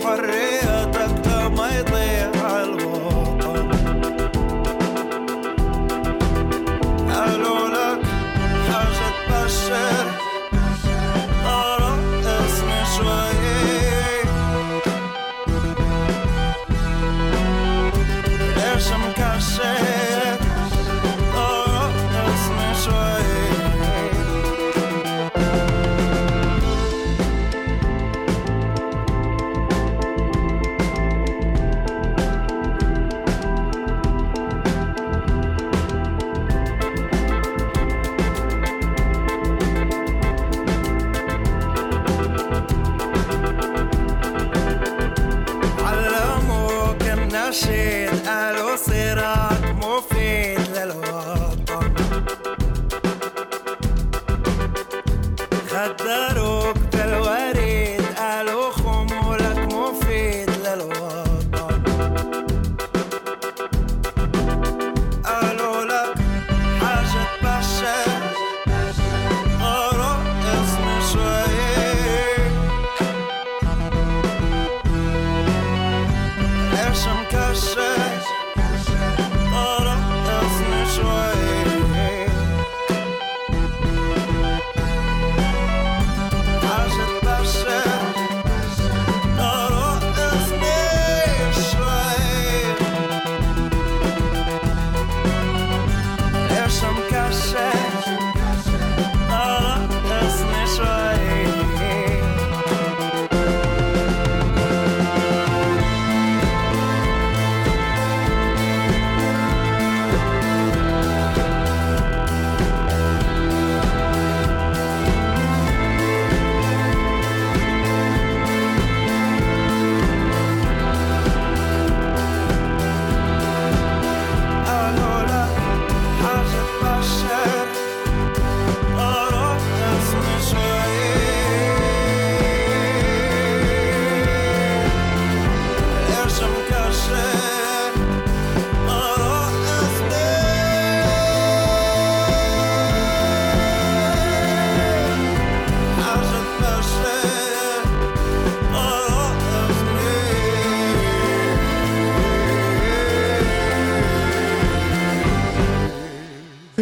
Rashid 47.51 48.25
al-Osera. 48.25 49.50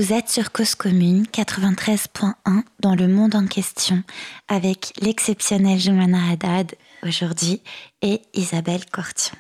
Vous 0.10 0.16
êtes 0.16 0.30
sur 0.30 0.52
Cause 0.52 0.74
Commune 0.74 1.26
93.1 1.32 2.34
dans 2.80 2.96
le 2.96 3.08
monde 3.08 3.36
en 3.36 3.46
question 3.46 4.02
avec 4.48 4.92
l'exceptionnelle 5.00 5.80
Joumana 5.80 6.32
Haddad 6.32 6.74
aujourd'hui 7.04 7.62
et 8.02 8.20
Isabelle 8.34 8.88
Cortion. 8.92 9.36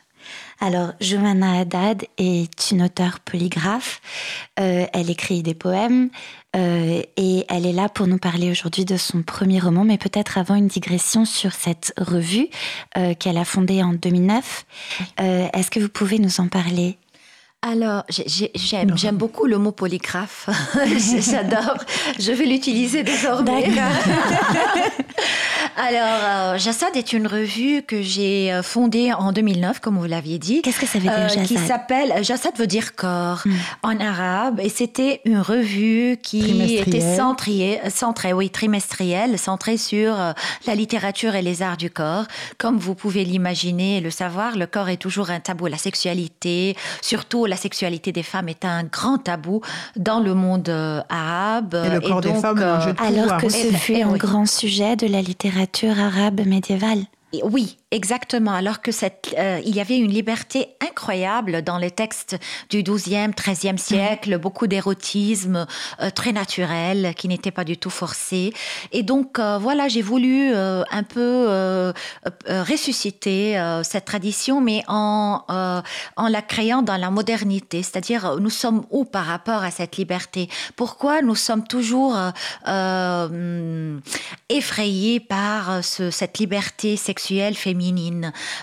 Alors, 0.60 0.91
Joumana 1.01 1.62
Haddad 1.62 2.05
est 2.19 2.69
une 2.69 2.84
auteure 2.84 3.19
polygraphe. 3.21 3.99
Euh, 4.60 4.86
elle 4.93 5.10
écrit 5.10 5.41
des 5.41 5.55
poèmes 5.55 6.12
euh, 6.55 7.01
et 7.17 7.45
elle 7.49 7.65
est 7.65 7.73
là 7.73 7.89
pour 7.89 8.05
nous 8.05 8.19
parler 8.19 8.51
aujourd'hui 8.51 8.86
de 8.86 8.95
son 8.95 9.23
premier 9.23 9.60
roman, 9.60 9.86
mais 9.86 9.97
peut-être 9.97 10.38
avant 10.38 10.53
une 10.53 10.67
digression 10.67 11.25
sur 11.25 11.53
cette 11.53 11.93
revue 11.97 12.47
euh, 12.95 13.15
qu'elle 13.15 13.38
a 13.39 13.45
fondée 13.45 13.82
en 13.82 13.93
2009. 13.93 14.65
Euh, 15.19 15.47
Est-ce 15.51 15.71
que 15.71 15.79
vous 15.79 15.89
pouvez 15.89 16.19
nous 16.19 16.39
en 16.39 16.47
parler 16.47 16.98
Alors, 17.62 18.04
j'ai- 18.08 18.24
j'ai- 18.56 18.88
j'aime 18.95 19.17
beaucoup 19.17 19.45
le 19.45 19.58
mot 19.58 19.74
polygraphe. 19.74 20.50
J'adore. 21.19 21.76
Je 22.17 22.32
vais 22.32 22.45
l'utiliser 22.45 23.04
désormais. 23.04 23.65
Alors, 25.76 26.02
euh, 26.54 26.58
Jassad 26.58 26.95
est 26.95 27.13
une 27.13 27.28
revue 27.28 27.84
que 27.84 28.02
j'ai 28.02 28.52
euh, 28.52 28.63
fondée 28.63 29.12
en 29.13 29.32
2009, 29.34 29.80
comme 29.82 29.98
vous 29.98 30.06
l'aviez 30.06 30.38
dit. 30.39 30.62
Qu'est-ce 30.62 30.80
que 30.80 30.86
ça 30.86 31.00
veut 31.00 31.04
dire, 31.04 31.13
Euh, 31.13 31.28
Qui 31.28 31.56
Jassad? 31.56 31.67
s'appelle 31.67 32.24
Jassad 32.24 32.58
veut 32.58 32.67
dire 32.67 32.95
corps 32.95 33.41
Hmm. 33.45 33.54
en 33.84 34.00
arabe 34.00 34.60
et 34.62 34.69
c'était 34.69 35.22
une 35.26 35.39
revue 35.39 36.17
qui 36.22 36.78
était 36.78 37.15
centrée, 37.15 37.80
centrée, 37.89 38.34
oui, 38.34 38.50
trimestrielle, 38.50 39.38
centrée 39.38 39.78
sur 39.78 40.15
la 40.65 40.76
littérature 40.76 41.36
et 41.36 41.41
les 41.41 41.62
arts 41.62 41.78
du 41.78 41.89
corps. 41.89 42.26
Comme 42.58 42.78
vous 42.78 42.95
pouvez 42.95 43.24
l'imaginer 43.26 43.98
et 43.98 44.02
le 44.02 44.12
savoir, 44.12 44.58
le 44.58 44.65
corps 44.65 44.89
est 44.89 44.98
toujours 44.98 45.30
un 45.30 45.39
tabou. 45.41 45.67
La 45.67 45.78
sexualité, 45.78 46.76
surtout 47.02 47.45
la 47.49 47.57
sexualité 47.57 48.12
des 48.12 48.23
femmes, 48.23 48.49
est 48.49 48.63
un 48.63 48.83
grand 48.83 49.17
tabou 49.17 49.62
dans 49.95 50.19
le 50.19 50.33
monde 50.33 50.69
euh, 50.69 51.01
arabe. 51.09 51.75
Et 51.85 51.89
le 51.89 51.99
corps 51.99 52.21
des 52.21 52.29
donc, 52.29 52.41
femmes, 52.41 52.59
euh, 52.59 52.93
Alors 52.99 53.38
que 53.38 53.49
ce 53.49 53.67
fut 53.73 53.95
eh 53.97 54.03
un 54.03 54.12
oui. 54.12 54.19
grand 54.19 54.45
sujet 54.45 54.95
de 54.95 55.07
la 55.07 55.21
littérature 55.21 55.99
arabe 55.99 56.41
médiévale. 56.45 56.99
Et 57.33 57.41
Oui, 57.43 57.78
exactement. 57.91 58.52
Alors 58.54 58.82
que 58.82 58.91
cette, 58.91 59.34
euh, 59.38 59.60
il 59.65 59.75
y 59.75 59.82
avait 59.82 59.97
une 59.97 60.12
liberté 60.12 60.67
incroyable 60.88 61.63
dans 61.63 61.78
les 61.78 61.89
textes 61.91 62.38
du 62.69 62.84
XIIe, 62.84 63.32
XIIIe 63.36 63.80
siècle, 63.80 64.38
beaucoup 64.38 64.67
d'érotisme 64.67 65.65
euh, 66.02 66.10
très 66.12 66.32
naturel, 66.32 67.13
qui 67.15 67.28
n'était 67.28 67.52
pas 67.52 67.63
du 67.63 67.78
tout 67.78 67.89
forcé. 67.89 68.54
Et 68.91 69.02
donc, 69.02 69.39
euh, 69.39 69.58
voilà, 69.58 69.88
j'ai 69.88 70.02
voulu 70.02 70.54
un 70.54 71.04
peu 71.04 71.93
ressusciter 72.47 73.60
cette 73.84 74.06
tradition, 74.06 74.62
mais 74.62 74.84
en, 74.88 75.43
en 76.15 76.28
la 76.28 76.41
créant 76.41 76.82
dans 76.82 76.97
la 76.97 77.10
modernité. 77.10 77.82
C'est-à-dire, 77.82 78.38
nous 78.39 78.49
sommes 78.49 78.86
où 78.91 79.06
par 79.06 79.25
rapport 79.25 79.63
à 79.63 79.71
cette 79.71 79.97
liberté? 79.97 80.49
Pourquoi 80.75 81.21
nous 81.21 81.36
sommes 81.36 81.67
toujours 81.67 82.15
effrayés 84.49 85.19
par 85.19 85.84
ce- 85.84 86.12
cette 86.12 86.38
liberté 86.38 86.95
sexuelle 86.97 87.56
féminine 87.56 87.78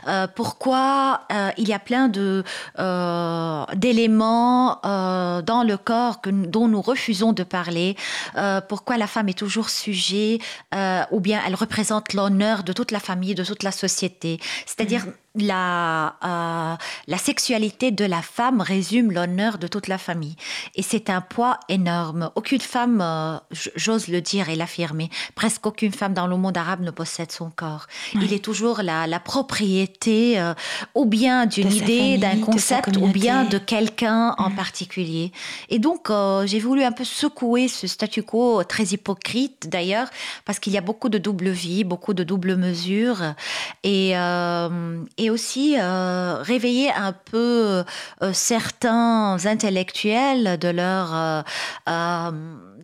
Euh, 0.06 0.26
Pourquoi 0.34 1.22
euh, 1.32 1.50
il 1.56 1.68
y 1.68 1.72
a 1.72 1.78
plein 1.78 2.08
de 2.08 2.44
euh, 2.78 3.64
d'éléments 3.74 4.80
dans 4.82 5.64
le 5.66 5.76
corps 5.76 6.20
que, 6.20 6.30
dont 6.30 6.68
nous 6.68 6.82
refusons 6.82 7.32
de 7.32 7.42
parler. 7.42 7.96
Pourquoi 8.68 8.96
la 8.96 9.06
femme 9.06 9.28
est 9.28 9.38
toujours 9.38 9.70
sujet 9.70 10.38
ou 11.10 11.20
bien 11.20 11.40
elle 11.46 11.54
représente 11.54 12.12
l'honneur 12.12 12.62
de 12.62 12.72
toute 12.72 12.90
la 12.90 13.00
famille, 13.00 13.34
de 13.34 13.44
toute 13.44 13.62
la 13.62 13.72
société. 13.72 14.38
C'est-à-dire 14.66 15.06
la, 15.42 16.16
euh, 16.24 16.76
la 17.06 17.18
sexualité 17.18 17.90
de 17.90 18.04
la 18.04 18.22
femme 18.22 18.60
résume 18.60 19.12
l'honneur 19.12 19.58
de 19.58 19.66
toute 19.66 19.88
la 19.88 19.98
famille. 19.98 20.36
Et 20.74 20.82
c'est 20.82 21.10
un 21.10 21.20
poids 21.20 21.58
énorme. 21.68 22.30
Aucune 22.34 22.60
femme, 22.60 23.00
euh, 23.00 23.38
j'ose 23.76 24.08
le 24.08 24.20
dire 24.20 24.48
et 24.48 24.56
l'affirmer, 24.56 25.10
presque 25.34 25.66
aucune 25.66 25.92
femme 25.92 26.14
dans 26.14 26.26
le 26.26 26.36
monde 26.36 26.56
arabe 26.56 26.80
ne 26.80 26.90
possède 26.90 27.32
son 27.32 27.50
corps. 27.50 27.86
Il 28.14 28.32
est 28.32 28.44
toujours 28.44 28.82
la, 28.82 29.06
la 29.06 29.20
propriété 29.20 30.38
euh, 30.38 30.54
ou 30.94 31.04
bien 31.04 31.46
d'une 31.46 31.72
idée, 31.72 32.18
d'un 32.18 32.38
concept, 32.40 32.96
ou 32.96 33.06
bien 33.08 33.44
de 33.44 33.58
quelqu'un 33.58 34.34
en 34.38 34.50
particulier. 34.50 35.32
Et 35.68 35.78
donc, 35.78 36.10
j'ai 36.44 36.58
voulu 36.58 36.82
un 36.82 36.92
peu 36.92 37.04
secouer 37.04 37.68
ce 37.68 37.86
statu 37.86 38.22
quo 38.22 38.64
très 38.64 38.84
hypocrite 38.84 39.68
d'ailleurs, 39.68 40.08
parce 40.44 40.58
qu'il 40.58 40.72
y 40.72 40.78
a 40.78 40.80
beaucoup 40.80 41.08
de 41.08 41.18
double 41.18 41.50
vie, 41.50 41.84
beaucoup 41.84 42.14
de 42.14 42.24
double 42.24 42.56
mesure, 42.56 43.34
et, 43.82 44.14
aussi 45.30 45.76
euh, 45.78 46.38
réveiller 46.42 46.90
un 46.92 47.12
peu 47.12 47.84
euh, 48.22 48.32
certains 48.32 49.36
intellectuels 49.44 50.58
de 50.58 50.68
leur, 50.68 51.14
euh, 51.14 52.30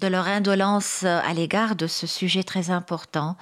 de 0.02 0.08
leur 0.08 0.26
indolence 0.26 1.04
à 1.04 1.32
l'égard 1.32 1.76
de 1.76 1.86
ce 1.86 2.06
sujet 2.06 2.42
très 2.42 2.70
important. 2.70 3.36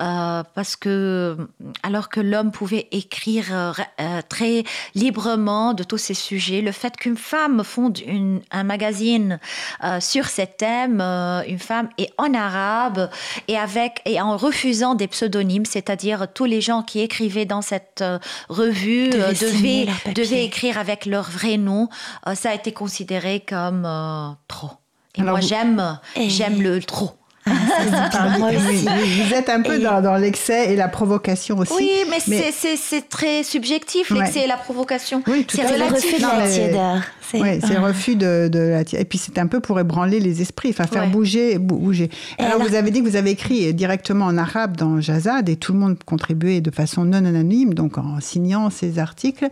Euh, 0.00 0.42
parce 0.54 0.76
que 0.76 1.36
alors 1.82 2.08
que 2.08 2.20
l'homme 2.20 2.50
pouvait 2.50 2.86
écrire 2.90 3.46
euh, 3.50 3.72
euh, 4.00 4.20
très 4.28 4.64
librement 4.94 5.72
de 5.74 5.84
tous 5.84 5.98
ces 5.98 6.14
sujets, 6.14 6.60
le 6.60 6.72
fait 6.72 6.94
qu'une 6.96 7.16
femme 7.16 7.62
fonde 7.64 7.98
une- 8.06 8.42
un 8.50 8.64
magazine 8.64 9.38
euh, 9.84 10.00
sur 10.00 10.26
ces 10.26 10.46
thèmes, 10.46 11.00
euh, 11.00 11.42
une 11.46 11.58
femme 11.58 11.88
et 11.98 12.10
en 12.18 12.34
arabe 12.34 13.10
et 13.48 13.56
avec 13.56 14.02
et 14.04 14.20
en 14.20 14.36
refusant 14.36 14.94
des 14.94 15.08
pseudonymes, 15.08 15.64
c'est-à-dire 15.64 16.26
tous 16.34 16.44
les 16.44 16.60
gens 16.60 16.82
qui 16.82 17.00
écrivaient 17.00 17.46
dans 17.46 17.62
cette 17.62 18.00
euh, 18.02 18.18
revue 18.48 19.08
Devaient 19.10 19.86
euh, 20.08 20.12
devaient, 20.12 20.44
écrire 20.44 20.76
avec 20.78 21.06
leur 21.06 21.30
vrai 21.30 21.56
nom, 21.56 21.88
euh, 22.26 22.34
ça 22.34 22.50
a 22.50 22.54
été 22.54 22.72
considéré 22.72 23.40
comme 23.40 23.84
euh, 23.86 24.28
trop. 24.48 24.70
Et 25.16 25.20
Alors 25.20 25.32
moi 25.32 25.40
vous- 25.40 25.46
j'aime 25.48 25.98
Et- 26.16 26.30
j'aime 26.30 26.62
le 26.62 26.80
trop. 26.80 27.12
Ah, 27.44 27.50
Moi 28.38 28.50
aussi. 28.50 28.86
vous 28.86 29.34
êtes 29.34 29.48
un 29.48 29.62
peu 29.62 29.74
Et- 29.74 29.82
dans, 29.82 30.00
dans 30.00 30.16
l'excès 30.16 30.72
et 30.72 30.76
la 30.76 30.86
provocation 30.86 31.58
aussi. 31.58 31.72
Oui, 31.74 31.90
mais, 32.08 32.18
Mais- 32.28 32.38
c'est- 32.40 32.52
c'est 32.52 32.76
c'est 32.76 33.08
très 33.08 33.42
subjectif, 33.42 34.12
Ouais. 34.12 34.20
l'excès 34.20 34.44
et 34.44 34.46
la 34.46 34.56
provocation. 34.56 35.24
Oui, 35.26 35.44
tout 35.44 35.56
c'est 35.56 35.64
le 35.64 35.74
relatif. 35.84 36.04
refus 36.12 36.16
de 36.18 36.22
Non, 36.22 36.38
la 36.38 36.48
tiédeur. 36.48 37.02
Oui, 37.34 37.60
c'est 37.60 37.74
le 37.74 37.80
refus 37.80 38.14
de, 38.14 38.48
de 38.48 38.58
la 38.60 38.84
ti- 38.84 38.94
Et 38.94 39.04
puis 39.04 39.18
c'est 39.18 39.38
un 39.38 39.48
peu 39.48 39.58
pour 39.58 39.80
ébranler 39.80 40.20
les 40.20 40.40
esprits, 40.40 40.68
enfin 40.70 40.86
faire 40.86 41.02
Ouais. 41.02 41.08
bouger, 41.10 41.58
bou- 41.58 41.78
bouger. 41.78 42.10
Et 42.38 42.42
alors, 42.42 42.54
alors- 42.56 42.68
vous 42.68 42.74
avez 42.76 42.92
dit 42.92 43.02
que 43.02 43.08
vous 43.08 43.16
avez 43.16 43.30
écrit 43.32 43.74
directement 43.74 44.26
en 44.26 44.38
arabe 44.38 44.76
dans 44.76 45.00
Jazad 45.00 45.48
et 45.48 45.56
tout 45.56 45.72
le 45.72 45.80
monde 45.80 45.96
contribuait 46.06 46.60
de 46.60 46.70
façon 46.70 47.04
non 47.04 47.24
anonyme, 47.24 47.74
donc 47.74 47.98
en 47.98 48.20
signant 48.20 48.70
ces 48.70 49.00
articles. 49.00 49.48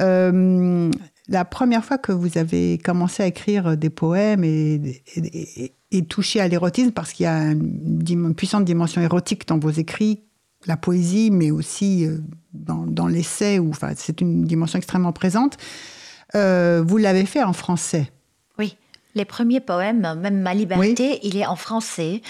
Euh, 0.00 0.90
la 1.28 1.44
première 1.44 1.84
fois 1.84 1.98
que 1.98 2.12
vous 2.12 2.38
avez 2.38 2.78
commencé 2.78 3.22
à 3.22 3.26
écrire 3.26 3.76
des 3.76 3.90
poèmes 3.90 4.44
et, 4.44 5.02
et, 5.16 5.64
et- 5.64 5.72
et 5.92 6.04
toucher 6.04 6.40
à 6.40 6.48
l'érotisme, 6.48 6.90
parce 6.90 7.12
qu'il 7.12 7.24
y 7.24 7.28
a 7.28 7.52
une, 7.52 8.34
puissante 8.34 8.64
dimension 8.64 9.00
érotique 9.00 9.46
dans 9.46 9.58
vos 9.58 9.70
écrits, 9.70 10.20
la 10.66 10.76
poésie, 10.76 11.30
mais 11.30 11.52
aussi 11.52 12.04
euh, 12.06 12.18
dans, 12.52 12.84
dans 12.86 13.06
l'essai, 13.06 13.60
où 13.60 13.70
enfin, 13.70 13.92
c'est 13.96 14.20
une 14.20 14.44
dimension 14.44 14.78
extrêmement 14.78 15.12
présente. 15.12 15.56
Euh, 16.34 16.82
vous 16.84 16.96
l'avez 16.96 17.24
fait 17.24 17.42
en 17.44 17.52
français. 17.52 18.10
Oui, 18.58 18.76
les 19.14 19.24
premiers 19.24 19.60
poèmes, 19.60 20.18
même 20.20 20.40
Ma 20.40 20.54
liberté, 20.54 21.20
il 21.22 21.36
est 21.36 21.46
en 21.46 21.56
français. 21.56 22.20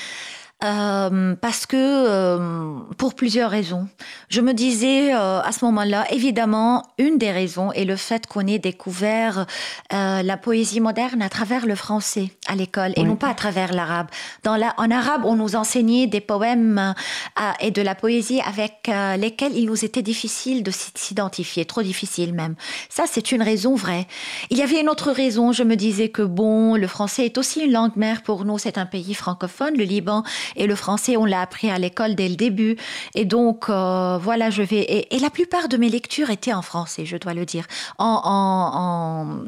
Euh, 0.64 1.34
parce 1.36 1.66
que 1.66 1.76
euh, 1.76 2.78
pour 2.96 3.14
plusieurs 3.14 3.50
raisons. 3.50 3.88
Je 4.30 4.40
me 4.40 4.54
disais 4.54 5.14
euh, 5.14 5.42
à 5.42 5.52
ce 5.52 5.62
moment-là, 5.66 6.06
évidemment, 6.10 6.82
une 6.96 7.18
des 7.18 7.30
raisons 7.30 7.72
est 7.72 7.84
le 7.84 7.96
fait 7.96 8.26
qu'on 8.26 8.46
ait 8.46 8.58
découvert 8.58 9.44
euh, 9.92 10.22
la 10.22 10.36
poésie 10.38 10.80
moderne 10.80 11.20
à 11.20 11.28
travers 11.28 11.66
le 11.66 11.74
français 11.74 12.30
à 12.48 12.54
l'école 12.54 12.92
et 12.96 13.02
Oui. 13.02 13.04
non 13.06 13.16
pas 13.16 13.28
à 13.28 13.34
travers 13.34 13.74
l'arabe. 13.74 14.06
Dans 14.44 14.56
la, 14.56 14.72
en 14.78 14.90
arabe, 14.90 15.26
on 15.26 15.36
nous 15.36 15.56
enseignait 15.56 16.06
des 16.06 16.22
poèmes 16.22 16.94
euh, 17.38 17.52
et 17.60 17.70
de 17.70 17.82
la 17.82 17.94
poésie 17.94 18.40
avec 18.40 18.90
lesquels 19.18 19.54
il 19.54 19.66
nous 19.66 19.84
était 19.84 20.00
difficile 20.02 20.62
de 20.62 20.70
s'identifier, 20.70 21.66
trop 21.66 21.82
difficile 21.82 22.32
même. 22.32 22.54
Ça, 22.88 23.04
c'est 23.06 23.30
une 23.30 23.42
raison 23.42 23.74
vraie. 23.74 24.06
Il 24.48 24.56
y 24.56 24.62
avait 24.62 24.80
une 24.80 24.88
autre 24.88 25.12
raison. 25.12 25.52
Je 25.52 25.64
me 25.64 25.76
disais 25.76 26.08
que 26.08 26.22
bon, 26.22 26.76
le 26.76 26.86
français 26.86 27.26
est 27.26 27.36
aussi 27.36 27.60
une 27.60 27.72
langue 27.72 27.96
mère 27.96 28.22
pour 28.22 28.46
nous. 28.46 28.56
C'est 28.56 28.78
un 28.78 28.86
pays 28.86 29.12
francophone, 29.12 29.76
le 29.76 29.84
Liban, 29.84 30.22
et 30.54 30.66
le 30.66 30.74
français, 30.74 31.16
on 31.16 31.24
l'a 31.24 31.40
appris 31.40 31.70
à 31.70 31.78
l'école 31.78 32.14
dès 32.14 32.28
le 32.28 32.36
début. 32.36 32.76
Et 33.14 33.24
donc, 33.24 33.68
euh, 33.68 34.18
voilà, 34.18 34.50
je 34.50 34.62
vais. 34.62 35.06
Et, 35.10 35.18
la 35.18 35.30
plupart 35.30 35.68
de 35.68 35.76
mes 35.76 35.88
lectures 35.88 36.30
étaient 36.30 36.52
en 36.52 36.62
français, 36.62 37.04
je 37.06 37.16
dois 37.16 37.34
le 37.34 37.44
dire. 37.44 37.66
En, 37.98 38.20
en- 38.24 39.44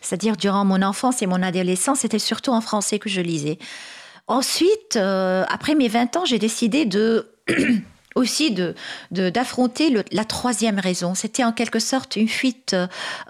c'est-à-dire 0.00 0.36
durant 0.36 0.64
mon 0.64 0.82
enfance 0.82 1.22
et 1.22 1.26
mon 1.26 1.42
adolescence, 1.42 2.00
c'était 2.00 2.18
surtout 2.18 2.50
en 2.50 2.60
français 2.60 2.98
que 2.98 3.08
je 3.08 3.20
lisais. 3.20 3.58
Ensuite, 4.26 4.96
euh, 4.96 5.44
après 5.48 5.74
mes 5.74 5.88
20 5.88 6.16
ans, 6.16 6.24
j'ai 6.24 6.38
décidé 6.38 6.84
de 6.86 7.28
aussi 8.14 8.50
de 8.50 8.74
d'affronter 9.10 9.94
la 10.10 10.24
troisième 10.24 10.78
raison. 10.78 11.14
C'était 11.14 11.44
en 11.44 11.52
quelque 11.52 11.78
sorte 11.78 12.16
une 12.16 12.28
fuite 12.28 12.76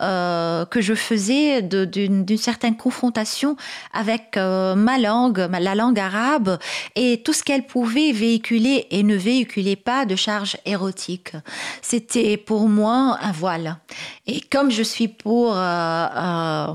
euh, 0.00 0.64
que 0.66 0.80
je 0.80 0.94
faisais 0.94 1.62
d'une 1.62 2.36
certaine 2.36 2.76
confrontation 2.76 3.56
avec 3.92 4.36
euh, 4.36 4.74
ma 4.74 4.98
langue, 4.98 5.46
la 5.60 5.74
langue 5.74 5.98
arabe, 5.98 6.58
et 6.96 7.22
tout 7.24 7.32
ce 7.32 7.42
qu'elle 7.42 7.66
pouvait 7.66 8.12
véhiculer 8.12 8.86
et 8.90 9.02
ne 9.02 9.16
véhiculait 9.16 9.76
pas 9.76 10.06
de 10.06 10.16
charge 10.16 10.56
érotique. 10.64 11.32
C'était 11.80 12.36
pour 12.36 12.68
moi 12.68 13.18
un 13.20 13.32
voile. 13.32 13.78
Et 14.26 14.40
comme 14.40 14.70
je 14.70 14.82
suis 14.82 15.08
pour 15.08 15.54
euh, 15.56 16.66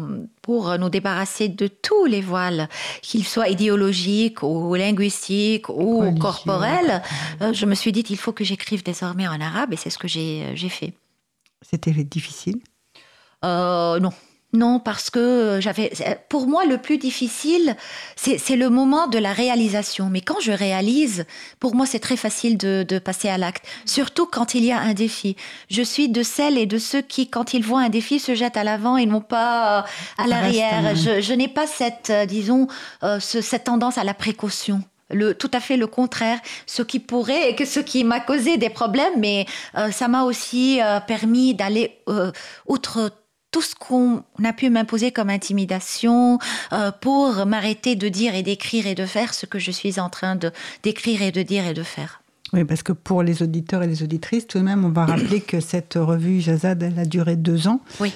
pour 0.47 0.77
nous 0.77 0.88
débarrasser 0.88 1.49
de 1.49 1.67
tous 1.67 2.05
les 2.05 2.21
voiles, 2.21 2.69
qu'ils 3.01 3.27
soient 3.27 3.49
idéologiques 3.49 4.43
ou 4.43 4.75
linguistiques 4.75 5.67
ou 5.67 6.17
corporels, 6.17 7.03
euh, 7.41 7.51
je 7.51 7.65
me 7.65 7.75
suis 7.75 7.91
dit, 7.91 8.05
il 8.10 8.15
faut 8.15 8.31
que 8.31 8.45
j'écrive 8.45 8.81
désormais 8.81 9.27
en 9.27 9.41
arabe 9.41 9.73
et 9.73 9.75
c'est 9.75 9.89
ce 9.89 9.97
que 9.97 10.07
j'ai 10.07 10.45
euh, 10.45 10.69
fait. 10.69 10.93
C'était 11.62 11.91
difficile? 11.91 12.62
Euh, 13.43 13.99
Non, 13.99 14.13
non, 14.58 14.80
parce 14.80 15.12
que 15.12 15.60
j'avais. 15.62 15.91
Pour 16.30 16.48
moi, 16.48 16.65
le 16.65 16.80
plus 16.80 16.98
difficile, 16.98 17.76
c'est 18.15 18.56
le 18.56 18.70
moment 18.70 19.08
de 19.08 19.20
la 19.20 19.32
réalisation. 19.32 20.10
Mais 20.10 20.22
quand 20.22 20.39
je 20.41 20.52
réalise, 20.52 21.26
pour 21.60 21.76
moi, 21.76 21.86
c'est 21.86 22.00
très 22.00 22.17
facile 22.17 22.58
de, 22.58 23.00
passer 23.00 23.30
à 23.30 23.38
l'acte. 23.38 23.63
Surtout 23.86 24.26
quand 24.26 24.56
il 24.56 24.65
y 24.65 24.72
a 24.72 24.80
un 24.80 24.93
défi. 24.93 25.36
Je 25.70 25.84
suis 25.84 26.10
de 26.10 26.24
celles 26.24 26.58
et 26.58 26.65
de 26.65 26.80
ceux 26.80 27.02
qui, 27.02 27.30
quand 27.30 27.54
ils 27.54 27.63
voient 27.63 27.82
un 27.82 27.89
défi, 27.89 28.20
se 28.20 28.34
jettent 28.34 28.58
à 28.58 28.63
l'avant 28.63 28.98
et 28.98 29.06
non 29.06 29.22
pas 29.22 29.80
euh, 29.80 29.82
à 30.17 30.28
l'arrière. 30.28 30.96
Je, 30.96 31.34
n'ai 31.34 31.48
pas 31.48 31.67
cette, 31.67 32.10
euh, 32.10 32.26
disons, 32.26 32.67
euh, 33.04 33.20
cette 33.20 33.65
tendance 33.65 34.00
à 34.00 34.04
la 34.04 34.15
précaution. 34.15 34.82
Le, 35.10 35.36
tout 35.36 35.52
à 35.54 35.60
fait 35.60 35.78
le 35.78 35.88
contraire, 35.88 36.39
ce 36.65 36.82
qui 36.82 37.00
pourrait 37.00 37.52
et 37.52 37.56
que 37.56 37.63
ce 37.63 37.79
qui 37.79 38.04
m'a 38.04 38.19
causé 38.19 38.58
des 38.58 38.69
problèmes, 38.69 39.13
mais 39.17 39.46
ça 39.92 40.10
m'a 40.10 40.23
aussi 40.23 40.81
permis 41.08 41.54
d'aller 41.54 42.02
outre 42.67 43.13
tout 43.52 43.62
ce 43.62 43.75
qu'on 43.75 44.23
a 44.43 44.54
pu 44.54 44.69
m'imposer 44.69 45.12
comme 45.12 45.29
intimidation 45.29 46.39
euh, 46.73 46.91
pour 46.91 47.45
m'arrêter 47.45 47.95
de 47.95 48.10
dire 48.10 48.35
et 48.35 48.43
d'écrire 48.43 48.87
et 48.87 48.95
de 48.95 49.06
faire 49.06 49.33
ce 49.33 49.45
que 49.45 49.60
je 49.60 49.71
suis 49.71 50.00
en 50.00 50.10
train 50.10 50.35
de 50.35 50.52
d'écrire 50.83 51.21
et 51.21 51.31
de 51.31 51.41
dire 51.41 51.65
et 51.65 51.73
de 51.73 51.83
faire. 51.83 52.21
Oui, 52.54 52.63
parce 52.63 52.83
que 52.83 52.93
pour 52.93 53.23
les 53.23 53.43
auditeurs 53.43 53.83
et 53.83 53.87
les 53.87 54.04
auditrices, 54.04 54.48
tout 54.48 54.60
de 54.60 54.63
même, 54.63 54.85
on 54.85 54.89
va 54.89 55.06
rappeler 55.06 55.41
que 55.41 55.60
cette 55.60 55.95
revue 55.95 56.39
Jazad, 56.39 56.81
elle 56.81 56.98
a 56.98 57.06
duré 57.06 57.35
deux 57.35 57.67
ans. 57.67 57.81
Oui. 58.00 58.13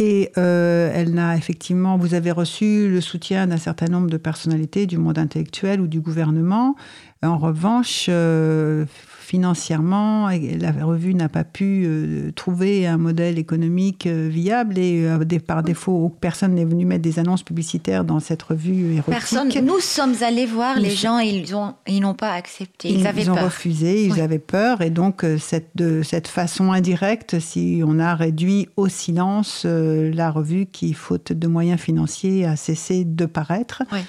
Et 0.00 0.30
euh, 0.38 0.92
elle 0.94 1.12
n'a 1.12 1.36
effectivement, 1.36 1.96
vous 1.96 2.14
avez 2.14 2.30
reçu 2.30 2.88
le 2.88 3.00
soutien 3.00 3.48
d'un 3.48 3.56
certain 3.56 3.86
nombre 3.86 4.08
de 4.08 4.16
personnalités 4.16 4.86
du 4.86 4.96
monde 4.96 5.18
intellectuel 5.18 5.80
ou 5.80 5.88
du 5.88 6.00
gouvernement. 6.00 6.76
En 7.22 7.36
revanche, 7.36 8.06
euh, 8.08 8.84
financièrement, 9.28 10.30
la 10.30 10.72
revue 10.72 11.12
n'a 11.12 11.28
pas 11.28 11.44
pu 11.44 11.84
euh, 11.84 12.32
trouver 12.32 12.86
un 12.86 12.96
modèle 12.96 13.38
économique 13.38 14.06
euh, 14.06 14.26
viable 14.26 14.78
et 14.78 15.04
euh, 15.04 15.18
par 15.46 15.62
défaut, 15.62 16.16
personne 16.18 16.54
n'est 16.54 16.64
venu 16.64 16.86
mettre 16.86 17.02
des 17.02 17.18
annonces 17.18 17.42
publicitaires 17.42 18.04
dans 18.04 18.20
cette 18.20 18.42
revue 18.42 18.94
érotique. 18.94 19.12
Personne. 19.12 19.52
Nous 19.62 19.80
sommes 19.80 20.14
allés 20.22 20.46
voir 20.46 20.80
les 20.80 20.88
gens, 20.88 21.18
ils 21.18 21.54
ont, 21.54 21.74
ils 21.86 22.00
n'ont 22.00 22.14
pas 22.14 22.32
accepté. 22.32 22.88
Ils, 22.88 23.06
avaient 23.06 23.20
ils 23.20 23.30
ont 23.30 23.34
refusé, 23.34 24.06
ils 24.06 24.18
avaient 24.18 24.38
peur 24.38 24.80
et 24.80 24.88
donc 24.88 25.26
cette 25.38 25.72
de 25.74 26.02
cette 26.02 26.28
façon 26.28 26.72
indirecte, 26.72 27.38
si 27.38 27.82
on 27.84 27.98
a 27.98 28.14
réduit 28.14 28.68
au 28.76 28.88
silence 28.88 29.66
la 29.66 30.30
revue 30.30 30.64
qui, 30.64 30.94
faute 30.94 31.34
de 31.34 31.46
moyens 31.46 31.80
financiers, 31.80 32.46
a 32.46 32.56
cessé 32.56 33.04
de 33.04 33.26
paraître. 33.26 33.82
Oui. 33.92 34.00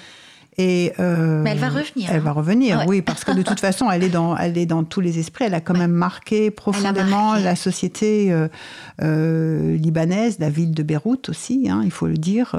Et, 0.58 0.92
euh, 0.98 1.42
Mais 1.42 1.50
elle 1.52 1.58
va 1.58 1.68
revenir. 1.68 2.10
Elle 2.10 2.20
va 2.20 2.32
revenir, 2.32 2.84
oui, 2.86 3.02
parce 3.02 3.24
que 3.24 3.32
de 3.32 3.42
toute 3.42 3.60
façon, 3.60 3.90
elle 3.90 4.02
est 4.02 4.08
dans, 4.08 4.36
elle 4.36 4.58
est 4.58 4.66
dans 4.66 4.84
tous 4.84 5.00
les 5.00 5.18
esprits. 5.18 5.44
Elle 5.44 5.54
a 5.54 5.60
quand 5.60 5.76
même 5.76 5.92
marqué 5.92 6.50
profondément 6.50 7.34
la 7.34 7.56
société 7.56 8.32
euh, 8.32 8.48
euh, 9.02 9.76
libanaise, 9.76 10.38
la 10.38 10.50
ville 10.50 10.72
de 10.72 10.82
Beyrouth 10.82 11.28
aussi, 11.28 11.68
hein, 11.70 11.82
il 11.84 11.90
faut 11.90 12.06
le 12.06 12.18
dire, 12.18 12.54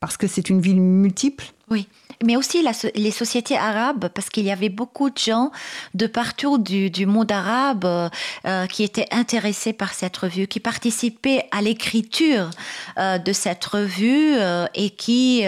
parce 0.00 0.16
que 0.16 0.26
c'est 0.26 0.50
une 0.50 0.60
ville 0.60 0.80
multiple. 0.80 1.46
Oui 1.70 1.88
mais 2.22 2.36
aussi 2.36 2.64
les 2.94 3.10
sociétés 3.10 3.56
arabes, 3.56 4.08
parce 4.14 4.28
qu'il 4.30 4.44
y 4.44 4.50
avait 4.50 4.68
beaucoup 4.68 5.10
de 5.10 5.18
gens 5.18 5.50
de 5.94 6.06
partout 6.06 6.58
du, 6.58 7.06
monde 7.06 7.32
arabe 7.32 7.84
euh, 7.84 8.66
qui 8.66 8.82
étaient 8.82 9.08
intéressés 9.10 9.72
par 9.72 9.94
cette 9.94 10.16
revue, 10.16 10.46
qui 10.46 10.60
participaient 10.60 11.46
à 11.50 11.62
l'écriture 11.62 12.50
euh, 12.98 13.18
de 13.18 13.32
cette 13.32 13.64
revue 13.64 14.34
euh, 14.36 14.66
et 14.74 14.90
qui, 14.90 15.44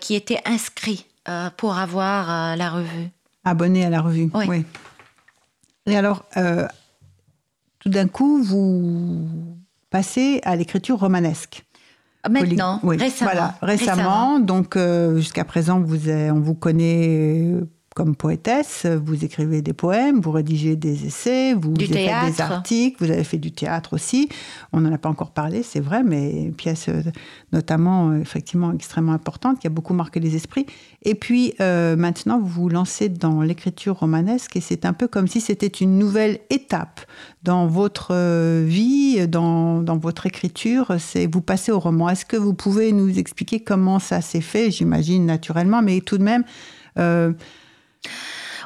qui 0.00 0.14
étaient 0.14 0.40
inscrits 0.44 1.06
pour 1.56 1.78
avoir 1.78 2.56
la 2.56 2.70
revue. 2.70 3.08
Abonnés 3.44 3.84
à 3.84 3.90
la 3.90 4.00
revue, 4.00 4.30
oui. 4.34 4.46
oui. 4.48 4.64
Et 5.86 5.96
alors, 5.96 6.24
tout 7.80 7.88
d'un 7.88 8.08
coup, 8.08 8.42
vous 8.42 9.28
passez 9.90 10.40
à 10.44 10.56
l'écriture 10.56 10.98
romanesque. 10.98 11.64
Maintenant, 12.28 12.80
récemment. 12.82 13.30
Voilà, 13.30 13.54
récemment. 13.62 14.38
Donc, 14.38 14.76
euh, 14.76 15.16
jusqu'à 15.16 15.44
présent, 15.44 15.80
vous, 15.80 16.08
on 16.08 16.40
vous 16.40 16.54
connaît 16.54 17.54
comme 17.94 18.16
poétesse, 18.16 18.86
vous 18.86 19.24
écrivez 19.24 19.62
des 19.62 19.72
poèmes, 19.72 20.20
vous 20.20 20.32
rédigez 20.32 20.74
des 20.74 21.06
essais, 21.06 21.54
vous 21.54 21.72
faites 21.78 21.92
des 21.92 22.40
articles, 22.40 23.04
vous 23.04 23.10
avez 23.10 23.22
fait 23.22 23.38
du 23.38 23.52
théâtre 23.52 23.92
aussi. 23.92 24.28
On 24.72 24.80
n'en 24.80 24.92
a 24.92 24.98
pas 24.98 25.08
encore 25.08 25.30
parlé, 25.30 25.62
c'est 25.62 25.78
vrai, 25.78 26.02
mais 26.02 26.42
une 26.42 26.54
pièce 26.54 26.88
euh, 26.88 27.02
notamment 27.52 28.10
euh, 28.10 28.20
effectivement 28.20 28.72
extrêmement 28.72 29.12
importante 29.12 29.60
qui 29.60 29.68
a 29.68 29.70
beaucoup 29.70 29.94
marqué 29.94 30.18
les 30.18 30.34
esprits. 30.34 30.66
Et 31.02 31.14
puis 31.14 31.54
euh, 31.60 31.94
maintenant, 31.94 32.40
vous 32.40 32.48
vous 32.48 32.68
lancez 32.68 33.08
dans 33.08 33.42
l'écriture 33.42 34.00
romanesque 34.00 34.56
et 34.56 34.60
c'est 34.60 34.84
un 34.86 34.92
peu 34.92 35.06
comme 35.06 35.28
si 35.28 35.40
c'était 35.40 35.68
une 35.68 35.96
nouvelle 35.96 36.40
étape 36.50 37.00
dans 37.44 37.68
votre 37.68 38.12
vie, 38.64 39.28
dans, 39.28 39.82
dans 39.82 39.98
votre 39.98 40.26
écriture. 40.26 40.96
C'est 40.98 41.28
vous 41.32 41.42
passez 41.42 41.70
au 41.70 41.78
roman. 41.78 42.08
Est-ce 42.08 42.24
que 42.24 42.36
vous 42.36 42.54
pouvez 42.54 42.90
nous 42.90 43.20
expliquer 43.20 43.60
comment 43.60 44.00
ça 44.00 44.20
s'est 44.20 44.40
fait? 44.40 44.72
J'imagine 44.72 45.26
naturellement, 45.26 45.80
mais 45.80 46.00
tout 46.00 46.18
de 46.18 46.24
même. 46.24 46.44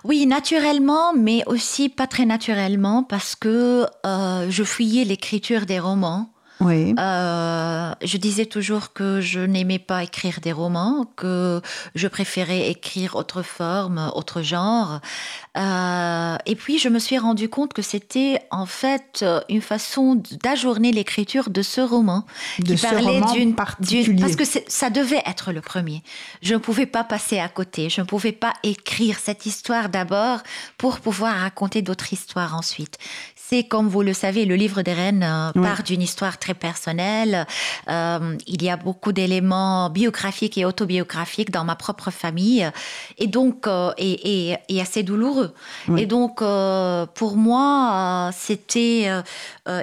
Oui, 0.05 0.27
naturellement, 0.27 1.13
mais 1.13 1.43
aussi 1.47 1.89
pas 1.89 2.07
très 2.07 2.25
naturellement 2.25 3.03
parce 3.03 3.35
que 3.35 3.87
euh, 4.07 4.47
je 4.49 4.65
fuyais 4.65 5.05
l'écriture 5.05 5.67
des 5.67 5.81
romans. 5.81 6.33
Oui. 6.61 6.95
Euh, 6.99 7.93
je 8.03 8.17
disais 8.17 8.47
toujours 8.47 8.93
que 8.93 9.21
je 9.21 9.41
n'aimais 9.41 9.79
pas 9.79 10.03
écrire 10.03 10.41
des 10.41 10.53
romans, 10.53 11.07
que 11.17 11.61
je 11.95 12.09
préférais 12.09 12.69
écrire 12.71 13.15
autre 13.15 13.43
forme, 13.43 14.11
autre 14.15 14.43
genre. 14.43 15.01
Euh, 15.57 16.37
et 16.47 16.57
puis 16.57 16.79
je 16.79 16.89
me 16.89 16.99
suis 16.99 17.19
rendu 17.19 17.49
compte 17.49 17.73
que 17.73 17.83
c'était 17.83 18.41
en 18.51 18.67
fait 18.67 19.25
une 19.49 19.63
façon 19.63 20.21
d'ajourner 20.43 20.93
l'écriture 20.93 21.51
de 21.51 21.63
ce 21.63 21.81
roman 21.81 22.25
de 22.59 22.75
qui 22.75 22.81
parlait 22.81 23.21
d'une 23.33 23.55
parce 23.55 24.37
que 24.37 24.45
ça 24.45 24.91
devait 24.91 25.23
être 25.27 25.53
le 25.53 25.61
premier. 25.61 26.03
Je 26.43 26.55
ne 26.55 26.59
pouvais 26.59 26.87
pas 26.87 27.05
passer 27.05 27.39
à 27.39 27.49
côté. 27.49 27.89
Je 27.89 28.01
ne 28.01 28.07
pouvais 28.07 28.33
pas 28.33 28.55
écrire 28.63 29.19
cette 29.19 29.47
histoire 29.47 29.89
d'abord 29.89 30.41
pour 30.77 31.01
pouvoir 31.01 31.37
raconter 31.37 31.83
d'autres 31.83 32.13
histoires 32.13 32.55
ensuite. 32.55 32.99
C'est 33.49 33.63
comme 33.63 33.89
vous 33.89 34.03
le 34.03 34.13
savez, 34.13 34.45
le 34.45 34.57
livre 34.57 34.83
des 34.83 34.93
reines 34.93 35.23
euh, 35.23 35.53
part 35.63 35.83
d'une 35.83 36.03
histoire 36.03 36.37
très 36.37 36.53
personnelle. 36.53 37.47
Euh, 37.89 38.37
il 38.47 38.63
y 38.63 38.69
a 38.69 38.77
beaucoup 38.77 39.13
d'éléments 39.13 39.89
biographiques 39.89 40.59
et 40.59 40.67
autobiographiques 40.67 41.51
dans 41.51 41.65
ma 41.65 41.75
propre 41.75 42.11
famille, 42.11 42.71
et 43.17 43.27
donc 43.27 43.67
euh, 43.67 43.93
et, 43.97 44.55
et, 44.69 44.81
assez 44.83 45.03
douloureux. 45.03 45.55
Et 45.97 46.05
donc 46.05 46.41
pour 46.41 47.37
moi, 47.37 48.31
c'était 48.37 49.09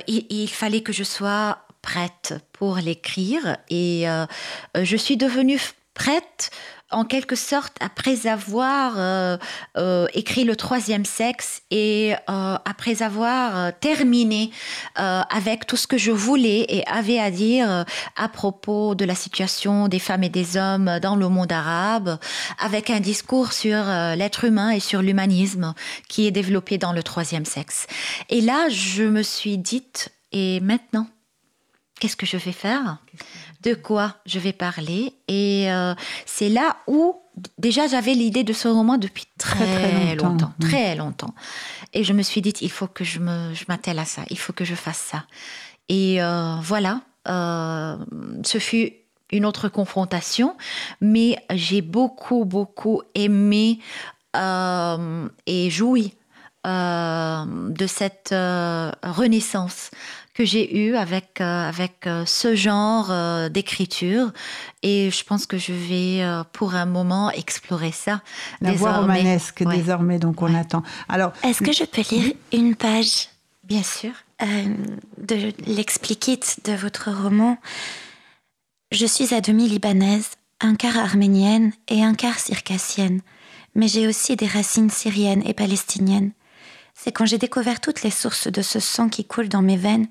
il, 0.07 0.26
il, 0.30 0.47
fallait 0.47 0.82
que 0.82 0.93
je 0.93 1.03
sois 1.03 1.57
prête 1.82 2.36
pour 2.53 2.76
l'écrire, 2.76 3.57
et 3.72 4.05
je 4.80 4.95
suis 4.95 5.18
devenue 5.18 5.59
prête 5.95 6.51
en 6.92 7.04
quelque 7.04 7.36
sorte, 7.36 7.76
après 7.80 8.28
avoir 8.28 8.94
euh, 8.98 9.38
euh, 9.78 10.08
écrit 10.14 10.44
Le 10.44 10.56
Troisième 10.56 11.06
Sexe 11.06 11.64
et 11.72 12.14
euh, 12.30 12.58
après 12.64 13.02
avoir 13.02 13.74
terminé 13.80 14.52
avec 14.96 15.66
tout 15.66 15.78
ce 15.78 15.88
que 15.88 15.98
je 15.98 16.12
voulais 16.12 16.66
et 16.70 16.86
avais 16.88 17.20
à 17.20 17.32
dire 17.32 17.86
à 18.16 18.30
propos 18.30 18.96
de 18.96 19.06
la 19.06 19.16
situation 19.16 19.88
des 19.88 20.00
femmes 20.00 20.24
et 20.24 20.30
des 20.30 20.58
hommes 20.58 21.00
dans 21.02 21.16
le 21.16 21.28
monde 21.28 21.52
arabe, 21.52 22.18
avec 22.60 22.90
un 22.90 23.00
discours 23.00 23.52
sur 23.52 23.84
l'être 24.16 24.46
humain 24.46 24.70
et 24.70 24.80
sur 24.80 25.02
l'humanisme 25.02 25.74
qui 26.08 26.28
est 26.28 26.32
développé 26.32 26.78
dans 26.78 26.94
Le 26.94 27.04
Troisième 27.04 27.46
Sexe. 27.46 27.88
Et 28.30 28.42
là, 28.42 28.70
je 28.70 29.04
me 29.04 29.24
suis 29.24 29.58
dite, 29.58 30.10
et 30.32 30.60
maintenant 30.60 31.08
Qu'est-ce 32.00 32.18
que 32.18 32.26
je 32.26 32.36
vais 32.36 32.52
faire? 32.52 32.98
De 33.62 33.74
quoi 33.74 34.16
je 34.26 34.38
vais 34.38 34.52
parler? 34.52 35.14
Et 35.30 35.72
euh, 35.72 35.93
c'est 36.26 36.50
là 36.50 36.76
où 36.88 37.16
déjà 37.58 37.88
j'avais 37.88 38.14
l'idée 38.14 38.43
de 38.43 38.52
ce 38.52 38.68
roman 38.68 38.98
depuis 38.98 39.26
très, 39.38 40.16
longtemps, 40.16 40.54
très 40.60 40.96
longtemps. 40.96 41.34
Et 41.93 42.04
je 42.04 42.12
me 42.12 42.22
suis 42.22 42.41
dit, 42.41 42.54
il 42.62 42.70
faut 42.70 42.88
que 42.88 43.06
je 43.06 43.20
m'attelle 43.20 44.00
à 44.00 44.06
ça, 44.06 44.24
il 44.30 44.38
faut 44.38 44.52
que 44.52 44.66
je 44.66 44.76
fasse 44.76 44.98
ça. 44.98 45.24
Et 45.88 46.22
euh, 46.22 46.56
voilà, 46.62 47.02
euh, 47.30 47.96
ce 48.43 48.58
fut 48.60 48.93
une 49.32 49.46
autre 49.46 49.70
confrontation, 49.70 50.58
mais 51.00 51.38
j'ai 51.54 51.82
beaucoup, 51.82 52.43
beaucoup 52.43 53.04
aimé 53.16 53.80
et 54.36 55.70
joui 55.70 56.14
de 56.66 57.88
cette 57.88 58.32
renaissance 58.32 59.91
que 60.36 60.44
j'ai 60.46 60.78
eue 60.86 60.96
avec, 60.96 61.40
euh, 61.40 61.70
avec 61.70 62.06
euh, 62.08 62.26
ce 62.26 62.56
genre 62.56 63.08
euh, 63.10 63.48
d'écriture. 63.50 64.34
Et 64.84 65.10
je 65.10 65.24
pense 65.24 65.46
que 65.48 65.58
je 65.58 65.72
vais, 65.72 66.22
euh, 66.24 66.44
pour 66.52 66.76
un 66.76 66.86
moment, 66.86 67.32
explorer 67.32 67.94
ça. 67.94 68.22
La 68.62 68.74
voix 68.74 68.98
romanesque, 69.00 69.64
Ouais. 69.66 69.78
désormais, 69.78 70.20
donc 70.20 70.42
on 70.42 70.54
Ouais. 70.54 70.60
attend. 70.60 70.84
Alors, 71.08 71.32
Est-ce 71.42 71.64
que 71.64 71.72
je 71.72 71.86
peux 71.86 72.04
lire 72.14 72.34
une 72.52 72.76
page 72.76 73.30
Bien 73.64 73.82
sûr. 73.82 74.12
euh, 74.44 74.64
de 75.18 75.54
l'explicit 75.66 76.60
de 76.66 76.74
votre 76.74 77.10
roman? 77.12 77.58
Je 78.92 79.06
suis 79.06 79.34
à 79.34 79.40
demi 79.40 79.70
libanaise, 79.70 80.32
un 80.60 80.76
quart 80.76 80.98
arménienne 80.98 81.72
et 81.88 82.04
un 82.04 82.14
quart 82.14 82.40
circassienne, 82.40 83.22
mais 83.74 83.88
j'ai 83.88 84.06
aussi 84.06 84.36
des 84.36 84.48
racines 84.48 84.90
syriennes 84.90 85.44
et 85.46 85.54
palestiniennes. 85.54 86.32
C'est 86.96 87.12
quand 87.12 87.26
j'ai 87.26 87.38
découvert 87.38 87.82
toutes 87.82 88.02
les 88.02 88.10
sources 88.10 88.48
de 88.48 88.62
ce 88.62 88.80
sang 88.80 89.10
qui 89.10 89.26
coule 89.26 89.50
dans 89.50 89.62
mes 89.62 89.78
veines 89.78 90.08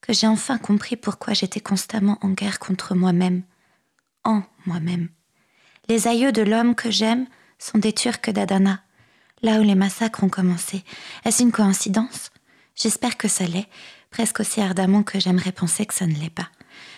que 0.00 0.12
j'ai 0.12 0.26
enfin 0.26 0.58
compris 0.58 0.94
pourquoi 0.94 1.34
j'étais 1.34 1.60
constamment 1.60 2.18
en 2.20 2.28
guerre 2.28 2.58
contre 2.58 2.94
moi-même. 2.94 3.42
En 4.22 4.42
moi-même. 4.66 5.08
Les 5.88 6.06
aïeux 6.06 6.32
de 6.32 6.42
l'homme 6.42 6.74
que 6.74 6.90
j'aime 6.90 7.26
sont 7.58 7.78
des 7.78 7.92
Turcs 7.92 8.30
d'Adana, 8.30 8.82
là 9.42 9.58
où 9.60 9.62
les 9.62 9.74
massacres 9.74 10.22
ont 10.22 10.28
commencé. 10.28 10.84
Est-ce 11.24 11.42
une 11.42 11.52
coïncidence? 11.52 12.30
J'espère 12.74 13.16
que 13.16 13.28
ça 13.28 13.46
l'est, 13.46 13.68
presque 14.10 14.40
aussi 14.40 14.60
ardemment 14.60 15.02
que 15.02 15.18
j'aimerais 15.18 15.52
penser 15.52 15.86
que 15.86 15.94
ça 15.94 16.06
ne 16.06 16.14
l'est 16.14 16.30
pas. 16.30 16.50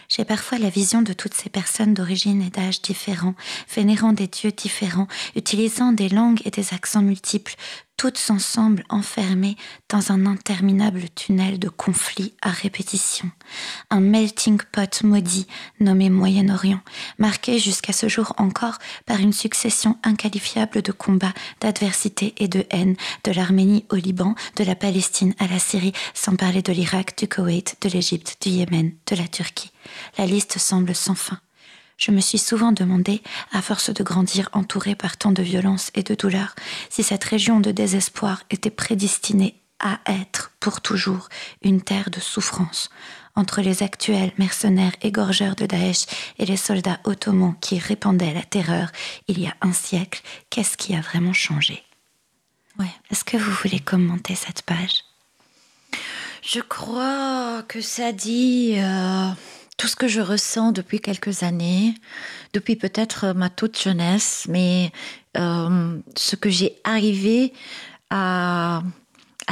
J'ai 0.08 0.24
parfois 0.24 0.58
la 0.58 0.70
vision 0.70 1.02
de 1.02 1.12
toutes 1.12 1.34
ces 1.34 1.50
personnes 1.50 1.94
d'origine 1.94 2.42
et 2.42 2.50
d'âge 2.50 2.82
différents, 2.82 3.34
vénérant 3.72 4.12
des 4.12 4.26
dieux 4.26 4.50
différents, 4.50 5.06
utilisant 5.36 5.92
des 5.92 6.08
langues 6.08 6.40
et 6.44 6.50
des 6.50 6.74
accents 6.74 7.02
multiples, 7.02 7.54
toutes 7.98 8.30
ensemble 8.30 8.84
enfermées 8.88 9.56
dans 9.88 10.12
un 10.12 10.24
interminable 10.24 11.10
tunnel 11.16 11.58
de 11.58 11.68
conflits 11.68 12.32
à 12.40 12.48
répétition. 12.48 13.30
Un 13.90 14.00
melting 14.00 14.58
pot 14.72 15.02
maudit 15.02 15.48
nommé 15.80 16.08
Moyen-Orient, 16.08 16.80
marqué 17.18 17.58
jusqu'à 17.58 17.92
ce 17.92 18.08
jour 18.08 18.34
encore 18.38 18.78
par 19.04 19.18
une 19.18 19.32
succession 19.32 19.98
inqualifiable 20.04 20.80
de 20.80 20.92
combats, 20.92 21.34
d'adversité 21.60 22.34
et 22.38 22.46
de 22.46 22.64
haine, 22.70 22.94
de 23.24 23.32
l'Arménie 23.32 23.84
au 23.90 23.96
Liban, 23.96 24.36
de 24.56 24.62
la 24.62 24.76
Palestine 24.76 25.34
à 25.40 25.48
la 25.48 25.58
Syrie, 25.58 25.92
sans 26.14 26.36
parler 26.36 26.62
de 26.62 26.72
l'Irak, 26.72 27.18
du 27.18 27.26
Koweït, 27.26 27.76
de 27.80 27.88
l'Égypte, 27.88 28.38
du 28.40 28.50
Yémen, 28.50 28.92
de 29.08 29.16
la 29.16 29.26
Turquie. 29.26 29.72
La 30.18 30.26
liste 30.26 30.58
semble 30.58 30.94
sans 30.94 31.16
fin. 31.16 31.40
Je 31.98 32.12
me 32.12 32.20
suis 32.20 32.38
souvent 32.38 32.70
demandé, 32.70 33.22
à 33.52 33.60
force 33.60 33.92
de 33.92 34.04
grandir 34.04 34.48
entourée 34.52 34.94
par 34.94 35.16
tant 35.16 35.32
de 35.32 35.42
violence 35.42 35.90
et 35.94 36.04
de 36.04 36.14
douleur, 36.14 36.54
si 36.90 37.02
cette 37.02 37.24
région 37.24 37.58
de 37.58 37.72
désespoir 37.72 38.44
était 38.50 38.70
prédestinée 38.70 39.60
à 39.80 39.98
être 40.06 40.52
pour 40.60 40.80
toujours 40.80 41.28
une 41.62 41.82
terre 41.82 42.10
de 42.10 42.20
souffrance, 42.20 42.88
entre 43.34 43.60
les 43.62 43.82
actuels 43.82 44.32
mercenaires 44.38 44.94
égorgeurs 45.02 45.56
de 45.56 45.66
Daesh 45.66 46.06
et 46.38 46.46
les 46.46 46.56
soldats 46.56 47.00
ottomans 47.04 47.54
qui 47.60 47.78
répandaient 47.78 48.34
la 48.34 48.42
terreur 48.42 48.90
il 49.26 49.40
y 49.40 49.48
a 49.48 49.54
un 49.60 49.72
siècle, 49.72 50.22
qu'est-ce 50.50 50.76
qui 50.76 50.94
a 50.94 51.00
vraiment 51.00 51.32
changé? 51.32 51.82
Ouais. 52.78 52.90
Est-ce 53.10 53.24
que 53.24 53.36
vous 53.36 53.52
voulez 53.52 53.80
commenter 53.80 54.36
cette 54.36 54.62
page? 54.62 55.04
Je 56.42 56.60
crois 56.60 57.64
que 57.66 57.80
ça 57.80 58.12
dit 58.12 58.74
euh, 58.78 59.30
tout 59.78 59.86
ce 59.86 59.96
que 59.96 60.08
je 60.08 60.20
ressens 60.20 60.72
depuis 60.72 61.00
quelques 61.00 61.44
années, 61.44 61.94
depuis 62.52 62.76
peut-être 62.76 63.32
ma 63.32 63.48
toute 63.48 63.80
jeunesse, 63.80 64.44
mais 64.48 64.92
euh, 65.38 65.96
ce 66.16 66.36
que 66.36 66.50
j'ai 66.50 66.76
arrivé 66.84 67.54
à, 68.10 68.82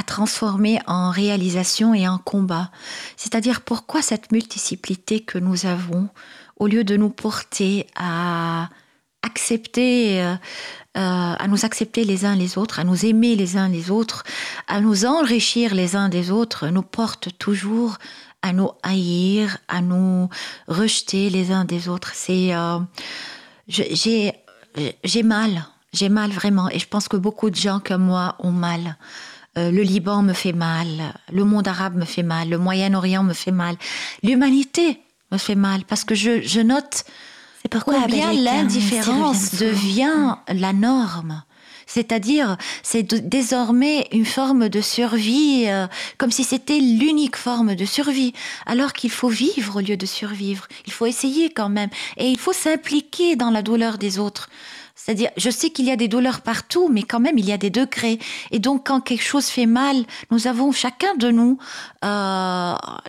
transformer 0.06 0.78
en 0.86 1.10
réalisation 1.10 1.94
et 1.94 2.06
en 2.06 2.18
combat. 2.18 2.70
C'est-à-dire 3.16 3.62
pourquoi 3.62 4.02
cette 4.02 4.30
multiplicité 4.30 5.20
que 5.20 5.38
nous 5.38 5.66
avons, 5.66 6.08
au 6.58 6.66
lieu 6.66 6.84
de 6.84 6.96
nous 6.96 7.08
porter 7.08 7.86
à 7.96 8.68
accepter, 9.22 10.22
euh, 10.22 10.34
euh, 10.96 11.34
à 11.38 11.46
nous 11.48 11.64
accepter 11.64 12.04
les 12.04 12.24
uns 12.24 12.36
les 12.36 12.56
autres, 12.56 12.78
à 12.78 12.84
nous 12.84 13.04
aimer 13.04 13.36
les 13.36 13.56
uns 13.56 13.68
les 13.68 13.90
autres, 13.90 14.22
à 14.68 14.80
nous 14.80 15.06
enrichir 15.06 15.74
les 15.74 15.96
uns 15.96 16.08
des 16.08 16.30
autres, 16.30 16.68
nous 16.68 16.82
porte 16.82 17.36
toujours 17.38 17.96
à 18.42 18.52
nous 18.52 18.70
haïr, 18.82 19.58
à 19.68 19.80
nous 19.80 20.28
rejeter 20.68 21.30
les 21.30 21.52
uns 21.52 21.64
des 21.64 21.88
autres. 21.88 22.12
C'est, 22.14 22.54
euh, 22.54 22.78
j'ai, 23.68 24.32
j'ai 25.04 25.22
mal, 25.22 25.66
j'ai 25.92 26.08
mal 26.08 26.30
vraiment, 26.30 26.68
et 26.70 26.78
je 26.78 26.86
pense 26.86 27.08
que 27.08 27.16
beaucoup 27.16 27.50
de 27.50 27.56
gens 27.56 27.80
comme 27.80 28.04
moi 28.04 28.36
ont 28.38 28.52
mal. 28.52 28.96
Euh, 29.58 29.70
le 29.70 29.82
Liban 29.82 30.22
me 30.22 30.34
fait 30.34 30.52
mal, 30.52 31.14
le 31.32 31.44
monde 31.44 31.66
arabe 31.66 31.96
me 31.96 32.04
fait 32.04 32.22
mal, 32.22 32.48
le 32.50 32.58
Moyen-Orient 32.58 33.22
me 33.22 33.32
fait 33.32 33.52
mal, 33.52 33.76
l'humanité 34.22 35.00
me 35.32 35.38
fait 35.38 35.54
mal, 35.54 35.84
parce 35.84 36.04
que 36.04 36.14
je, 36.14 36.42
je 36.42 36.60
note 36.60 37.04
pourquoi 37.70 38.02
combien 38.02 38.32
l'indifférence 38.32 39.54
devient 39.54 40.36
la 40.48 40.72
norme. 40.72 41.42
C'est-à-dire, 41.86 42.56
c'est 42.82 43.14
désormais 43.28 44.08
une 44.12 44.26
forme 44.26 44.68
de 44.68 44.80
survie, 44.80 45.64
euh, 45.68 45.86
comme 46.18 46.32
si 46.32 46.44
c'était 46.44 46.78
l'unique 46.78 47.36
forme 47.36 47.74
de 47.74 47.84
survie, 47.84 48.32
alors 48.66 48.92
qu'il 48.92 49.10
faut 49.10 49.28
vivre 49.28 49.76
au 49.76 49.80
lieu 49.80 49.96
de 49.96 50.06
survivre. 50.06 50.66
Il 50.86 50.92
faut 50.92 51.06
essayer 51.06 51.50
quand 51.50 51.68
même, 51.68 51.90
et 52.16 52.28
il 52.28 52.38
faut 52.38 52.52
s'impliquer 52.52 53.36
dans 53.36 53.50
la 53.50 53.62
douleur 53.62 53.98
des 53.98 54.18
autres. 54.18 54.50
C'est-à-dire, 54.98 55.28
je 55.36 55.50
sais 55.50 55.68
qu'il 55.70 55.84
y 55.84 55.90
a 55.90 55.96
des 55.96 56.08
douleurs 56.08 56.40
partout, 56.40 56.88
mais 56.88 57.02
quand 57.02 57.20
même, 57.20 57.36
il 57.36 57.44
y 57.44 57.52
a 57.52 57.58
des 57.58 57.68
degrés. 57.68 58.18
Et 58.50 58.58
donc, 58.58 58.86
quand 58.86 59.00
quelque 59.02 59.22
chose 59.22 59.46
fait 59.46 59.66
mal, 59.66 60.04
nous 60.30 60.46
avons 60.46 60.72
chacun 60.72 61.14
de 61.16 61.30
nous 61.30 61.58
euh, 62.02 62.08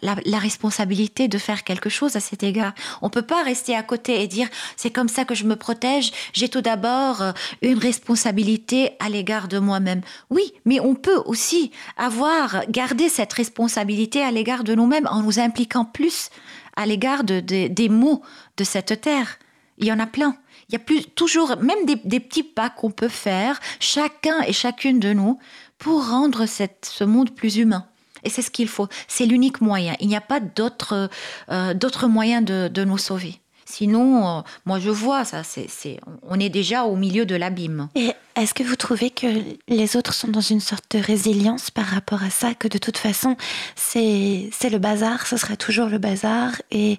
la, 0.01 0.15
la 0.25 0.37
responsabilité 0.37 1.27
de 1.29 1.37
faire 1.37 1.63
quelque 1.63 1.89
chose 1.89 2.15
à 2.17 2.19
cet 2.19 2.43
égard. 2.43 2.73
On 3.01 3.09
peut 3.09 3.21
pas 3.21 3.41
rester 3.41 3.73
à 3.75 3.83
côté 3.83 4.21
et 4.21 4.27
dire 4.27 4.49
c'est 4.75 4.89
comme 4.91 5.07
ça 5.07 5.23
que 5.23 5.33
je 5.33 5.45
me 5.45 5.55
protège. 5.55 6.11
J'ai 6.33 6.49
tout 6.49 6.61
d'abord 6.61 7.21
euh, 7.21 7.31
une 7.61 7.79
responsabilité 7.79 8.91
à 8.99 9.07
l'égard 9.09 9.47
de 9.47 9.57
moi-même. 9.57 10.01
Oui, 10.29 10.53
mais 10.65 10.79
on 10.81 10.93
peut 10.93 11.21
aussi 11.25 11.71
avoir 11.95 12.65
gardé 12.69 13.07
cette 13.07 13.31
responsabilité 13.33 14.21
à 14.21 14.31
l'égard 14.31 14.65
de 14.65 14.75
nous-mêmes 14.75 15.07
en 15.09 15.21
nous 15.23 15.39
impliquant 15.39 15.85
plus 15.85 16.29
à 16.75 16.85
l'égard 16.85 17.23
de, 17.23 17.39
de- 17.39 17.67
des 17.67 17.87
mots 17.89 18.21
de 18.57 18.63
cette 18.65 18.99
terre. 18.99 19.39
Il 19.79 19.85
y 19.87 19.91
en 19.91 19.99
a 19.99 20.07
plein. 20.07 20.35
Il 20.69 20.73
y 20.73 20.75
a 20.75 20.79
plus, 20.79 21.05
toujours, 21.15 21.55
même 21.57 21.85
des, 21.85 22.19
petits 22.19 22.43
pas 22.43 22.69
qu'on 22.69 22.91
peut 22.91 23.07
faire, 23.07 23.59
chacun 23.79 24.41
et 24.41 24.53
chacune 24.53 24.99
de 24.99 25.13
nous, 25.13 25.39
pour 25.77 26.09
rendre 26.09 26.45
ce 26.45 27.03
monde 27.03 27.31
plus 27.31 27.57
humain. 27.57 27.85
Et 28.23 28.29
c'est 28.29 28.41
ce 28.41 28.51
qu'il 28.51 28.67
faut. 28.67 28.87
C'est 29.07 29.25
l'unique 29.25 29.61
moyen. 29.61 29.95
Il 30.01 30.07
n'y 30.07 30.17
a 30.17 30.21
pas 30.21 30.39
d'autre 30.39 31.09
euh, 31.49 31.73
d'autre 31.73 32.07
moyen 32.07 32.41
de, 32.41 32.83
nous 32.83 32.97
sauver. 32.97 33.39
Sinon, 33.63 34.39
euh, 34.39 34.41
moi 34.65 34.79
je 34.79 34.89
vois 34.89 35.23
ça, 35.23 35.43
c'est, 35.43 35.99
on 36.23 36.39
est 36.39 36.49
déjà 36.49 36.83
au 36.83 36.95
milieu 36.95 37.25
de 37.25 37.35
l'abîme. 37.35 37.89
Et 37.95 38.11
est-ce 38.35 38.53
que 38.53 38.63
vous 38.63 38.75
trouvez 38.75 39.09
que 39.09 39.27
les 39.67 39.95
autres 39.95 40.13
sont 40.13 40.29
dans 40.29 40.41
une 40.41 40.59
sorte 40.59 40.95
de 40.95 40.99
résilience 40.99 41.69
par 41.69 41.85
rapport 41.85 42.23
à 42.23 42.29
ça, 42.29 42.53
que 42.53 42.67
de 42.67 42.77
toute 42.77 42.97
façon, 42.97 43.37
c'est 43.75 44.49
c'est 44.51 44.69
le 44.69 44.79
bazar, 44.79 45.27
ce 45.27 45.37
sera 45.37 45.55
toujours 45.55 45.87
le 45.87 45.97
bazar, 45.97 46.51
et, 46.71 46.97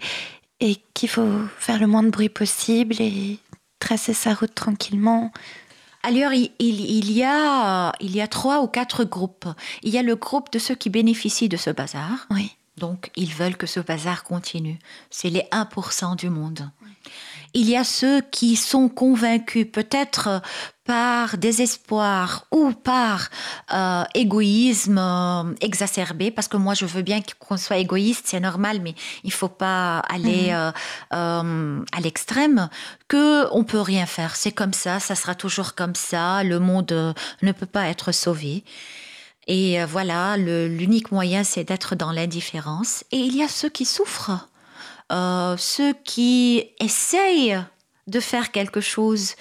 et 0.61 0.77
qu'il 0.95 1.09
faut 1.09 1.41
faire 1.59 1.79
le 1.81 1.87
moins 1.87 2.03
de 2.03 2.11
bruit 2.11 2.29
possible 2.29 2.97
tracer 3.79 4.13
sa 4.15 4.35
route 4.35 4.55
tranquillement 4.55 5.33
Alors, 6.03 6.33
il, 6.33 6.51
il- 6.59 6.91
il 6.91 7.13
y 7.13 7.25
a, 7.25 7.93
il 8.01 8.15
y 8.15 8.21
a 8.21 8.29
trois 8.29 8.63
ou 8.63 8.67
quatre 8.69 9.05
groupes. 9.05 9.47
Il 9.83 9.93
y 9.93 9.99
a 9.99 10.03
le 10.03 10.17
groupe 10.17 10.51
de 10.53 10.59
ceux 10.59 10.75
qui 10.75 10.91
bénéficient 10.91 11.49
de 11.49 11.57
ce 11.57 11.71
bazar. 11.71 12.27
Oui. 12.31 12.53
Donc, 12.77 13.11
ils 13.17 13.33
veulent 13.35 13.57
que 13.57 13.67
ce 13.67 13.81
bazar 13.81 14.23
continue. 14.23 14.79
C'est 15.11 15.31
les 15.31 15.45
1% 15.53 16.17
du 16.17 16.31
monde. 16.31 16.71
Il 17.55 17.69
y 17.69 17.77
a 17.77 17.83
ceux 17.83 18.21
qui 18.21 18.55
sont 18.57 18.89
convaincus, 18.89 19.67
peut-être 19.73 20.43
par 20.89 21.37
désespoir 21.37 22.47
ou 22.51 22.73
par 22.73 23.29
euh, 23.75 24.05
égoïsme 24.15 24.97
euh, 24.97 25.55
exacerbé, 25.61 26.31
parce 26.31 26.49
que 26.49 26.57
moi 26.57 26.73
je 26.73 26.87
veux 26.87 27.03
bien 27.03 27.21
qu'on 27.39 27.59
soit 27.59 27.77
égoïste, 27.77 28.25
c'est 28.27 28.41
normal, 28.41 28.81
mais 28.81 28.95
il 29.23 29.31
faut 29.31 29.51
pas 29.51 29.99
aller 29.99 30.49
euh, 30.49 30.73
euh, 31.13 31.85
à 31.93 32.01
l'extrême, 32.01 32.71
que 33.07 33.47
on 33.53 33.65
peut 33.65 33.83
rien 33.83 34.07
faire, 34.07 34.35
c'est 34.35 34.51
comme 34.51 34.73
ça, 34.73 34.99
ça 34.99 35.15
sera 35.15 35.35
toujours 35.35 35.75
comme 35.75 35.95
ça, 35.95 36.43
le 36.43 36.59
monde 36.59 37.15
ne 37.43 37.53
peut 37.53 37.67
pas 37.67 37.89
être 37.89 38.11
sauvé. 38.11 38.65
Et 39.47 39.85
voilà, 39.85 40.39
l'unique 40.39 41.13
moyen, 41.13 41.45
c'est 41.45 41.65
d'être 41.65 41.97
dans 41.97 42.13
l'indifférence. 42.13 43.05
Et 43.13 43.19
il 43.19 43.37
y 43.37 43.43
a 43.43 43.49
ceux 43.49 43.71
qui 43.71 43.87
souffrent, 43.87 44.49
ceux 45.11 45.95
qui 46.05 46.65
essayent 46.81 47.59
de 48.09 48.21
faire 48.21 48.51
quelque 48.53 48.81
chose 48.81 49.35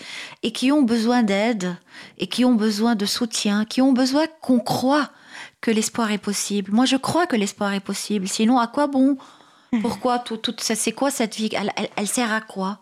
et 0.43 0.51
qui 0.51 0.72
ont 0.72 0.82
besoin 0.84 1.24
d'aide 1.24 1.76
et 2.18 2.28
qui 2.28 2.45
ont 2.45 2.53
besoin 2.55 2.95
de 2.95 3.05
soutien, 3.05 3.65
qui 3.65 3.82
ont 3.82 3.93
besoin 3.93 4.26
qu'on 4.41 4.59
croit 4.59 5.09
que 5.61 5.72
l'espoir 5.72 6.11
est 6.11 6.18
possible. 6.18 6.72
Moi, 6.72 6.86
je 6.86 6.95
crois 6.97 7.26
que 7.28 7.36
l'espoir 7.36 7.74
est 7.74 7.80
possible. 7.80 8.28
Sinon, 8.28 8.59
à 8.59 8.68
quoi 8.68 8.88
bon? 8.88 9.18
Pourquoi 9.82 10.20
tout, 10.20 10.38
tout 10.38 10.53
ça 10.59 10.76
C'est 10.76 10.91
quoi 10.91 11.11
cette 11.11 11.36
vie? 11.36 11.49
Elle, 11.53 11.72
elle- 11.76 11.89
elle 11.95 12.07
sert 12.07 12.32
à 12.32 12.41
quoi? 12.41 12.80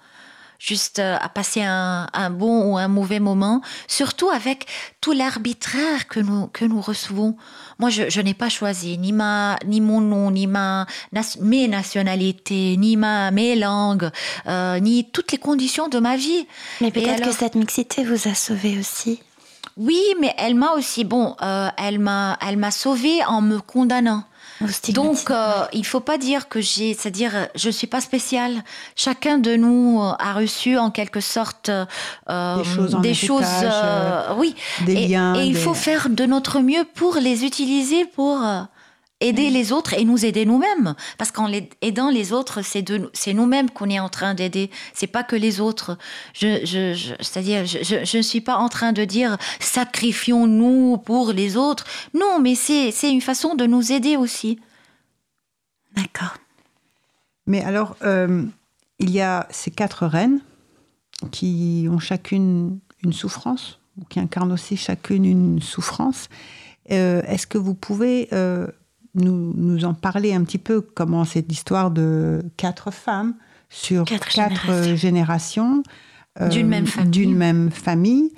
Juste 0.60 0.99
euh, 0.99 1.18
à 1.20 1.30
passer 1.30 1.62
un, 1.62 2.08
un, 2.14 2.30
bon 2.30 2.72
ou 2.72 2.78
un 2.78 2.88
mauvais 2.88 3.20
moment, 3.20 3.62
surtout 3.88 4.30
avec 4.30 4.68
tout 5.01 5.12
l'arbitraire 5.12 6.08
que 6.08 6.20
nous, 6.20 6.47
que 6.47 6.66
nous 6.66 6.82
recevons. 6.82 7.36
Moi, 7.80 7.89
je, 7.89 8.10
je 8.10 8.22
n'ai 8.22 8.34
pas 8.34 8.49
choisi 8.49 8.97
ni, 8.97 9.12
ma, 9.12 9.58
ni 9.66 9.82
mon 9.82 10.01
nom, 10.01 10.32
ni 10.32 10.47
ma, 10.47 10.86
mes 11.41 11.68
nationalités, 11.68 12.78
ni 12.78 12.97
ma, 12.97 13.32
mes 13.32 13.56
langues, 13.56 14.10
euh, 14.47 14.80
ni 14.80 15.10
toutes 15.12 15.32
les 15.32 15.38
conditions 15.38 15.88
de 15.88 15.99
ma 15.99 16.16
vie. 16.16 16.47
Mais 16.82 16.91
peut-être 16.91 17.24
que 17.24 17.32
cette 17.32 17.56
mixité 17.56 18.03
vous 18.03 18.28
a 18.28 18.34
sauvé 18.34 18.78
aussi. 18.80 19.20
Oui, 19.78 20.01
mais 20.22 20.34
elle 20.38 20.56
m'a 20.56 20.72
aussi, 20.72 21.03
bon, 21.03 21.36
euh, 21.41 21.68
elle 21.78 21.99
m'a, 21.99 22.38
elle 22.47 22.58
m'a 22.58 22.72
sauvée 22.72 23.24
en 23.26 23.41
me 23.41 23.60
condamnant. 23.60 24.24
Donc, 24.93 25.30
euh, 25.32 25.51
il 25.74 25.86
faut 25.86 25.99
pas 25.99 26.18
dire 26.18 26.47
que 26.47 26.62
j'ai, 26.62 26.93
c'est-à-dire, 26.93 27.49
je 27.56 27.70
suis 27.70 27.88
pas 27.88 27.99
spéciale. 28.01 28.64
Chacun 28.95 29.38
de 29.38 29.56
nous 29.56 30.01
a 30.01 30.34
reçu 30.34 30.78
en 30.78 30.91
quelque 30.91 31.20
sorte 31.20 31.70
euh, 31.70 32.64
des 33.01 33.14
choses, 33.14 33.43
euh, 33.64 34.34
oui, 34.38 34.56
des 34.86 34.93
et, 34.93 35.08
liens, 35.08 35.36
et 35.36 35.45
il 35.45 35.53
des- 35.53 35.60
faut 35.60 35.74
faire 35.74 36.10
de 36.10 36.26
notre 36.26 36.60
mieux 36.62 36.86
pour 36.95 37.16
les 37.16 37.43
utiliser 37.43 38.06
pour 38.06 38.41
euh, 38.43 38.62
aider 39.22 39.49
les 39.49 39.72
autres 39.72 39.93
et 39.93 40.03
nous 40.03 40.26
aider 40.26 40.45
nous-mêmes. 40.45 40.95
Parce 41.18 41.32
qu'en 41.32 41.49
aidant 41.82 42.09
les 42.09 42.34
autres, 42.34 42.61
c'est 42.61 43.34
nous-mêmes 43.34 43.70
qu'on 43.70 43.89
est 43.89 43.99
en 43.99 44.09
train 44.09 44.34
d'aider. 44.34 44.70
C'est 44.93 45.07
pas 45.07 45.24
que 45.24 45.36
les 45.36 45.59
autres. 45.61 45.97
Je, 46.34 46.66
je, 46.66 46.93
je- 46.93 47.16
c'est-à-dire, 47.20 47.66
je, 47.66 47.80
je, 47.84 48.03
je 48.05 48.18
ne 48.18 48.22
suis 48.22 48.41
pas 48.41 48.57
en 48.57 48.70
train 48.70 48.91
de 48.91 49.05
dire 49.05 49.38
sacrifions-nous 49.59 50.97
pour 50.97 51.32
les 51.32 51.57
autres. 51.57 51.86
Non, 52.13 52.39
mais 52.39 52.55
c'est, 52.55 52.91
c'est 52.91 53.11
une 53.11 53.22
façon 53.22 53.55
de 53.55 53.66
nous 53.66 53.91
aider 53.91 54.18
aussi. 54.18 54.59
D'accord. 55.95 56.36
Mais 57.47 57.63
alors, 57.63 57.95
euh, 58.03 58.43
il 58.99 59.11
y 59.11 59.22
a 59.22 59.47
ces 59.49 59.72
quatre 59.72 60.05
reines 60.07 60.41
qui 61.32 61.88
ont 61.89 61.99
chacune 61.99 62.80
une 63.03 63.13
souffrance, 63.13 63.80
ou 63.97 64.03
qui 64.05 64.20
incarnent 64.20 64.51
aussi 64.51 64.76
chacune 64.76 65.24
une 65.26 65.61
souffrance. 65.61 66.28
Euh, 66.91 67.22
Est-ce 67.28 67.47
que 67.47 67.57
vous 67.57 67.76
pouvez 67.76 68.28
euh, 68.34 68.68
nous, 69.16 69.53
nous 69.55 69.86
en 69.86 69.93
parler 69.93 70.34
un 70.34 70.43
petit 70.43 70.57
peu 70.57 70.82
Comment 70.82 71.26
cette 71.26 71.51
histoire 71.51 71.91
de 71.91 72.41
quatre 72.57 72.91
femmes 72.91 73.36
sur 73.70 74.05
Quatre 74.05 74.30
quatre, 74.30 74.53
générations. 74.53 74.91
euh, 74.91 74.95
générations 74.95 75.84
euh, 76.41 76.49
D'une 76.49 76.68
même 76.68 76.86
famille. 76.88 77.11
d'une 77.11 77.36
même 77.36 77.72
famille. 77.72 78.34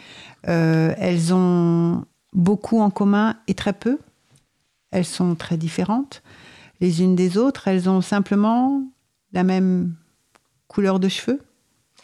Euh, 0.47 0.93
elles 0.97 1.33
ont 1.33 2.05
beaucoup 2.33 2.79
en 2.79 2.89
commun 2.89 3.35
et 3.47 3.53
très 3.53 3.73
peu. 3.73 3.97
Elles 4.91 5.05
sont 5.05 5.35
très 5.35 5.57
différentes 5.57 6.21
les 6.79 7.01
unes 7.01 7.15
des 7.15 7.37
autres. 7.37 7.67
Elles 7.67 7.89
ont 7.89 8.01
simplement 8.01 8.83
la 9.33 9.43
même 9.43 9.93
couleur 10.67 10.99
de 10.99 11.09
cheveux, 11.09 11.41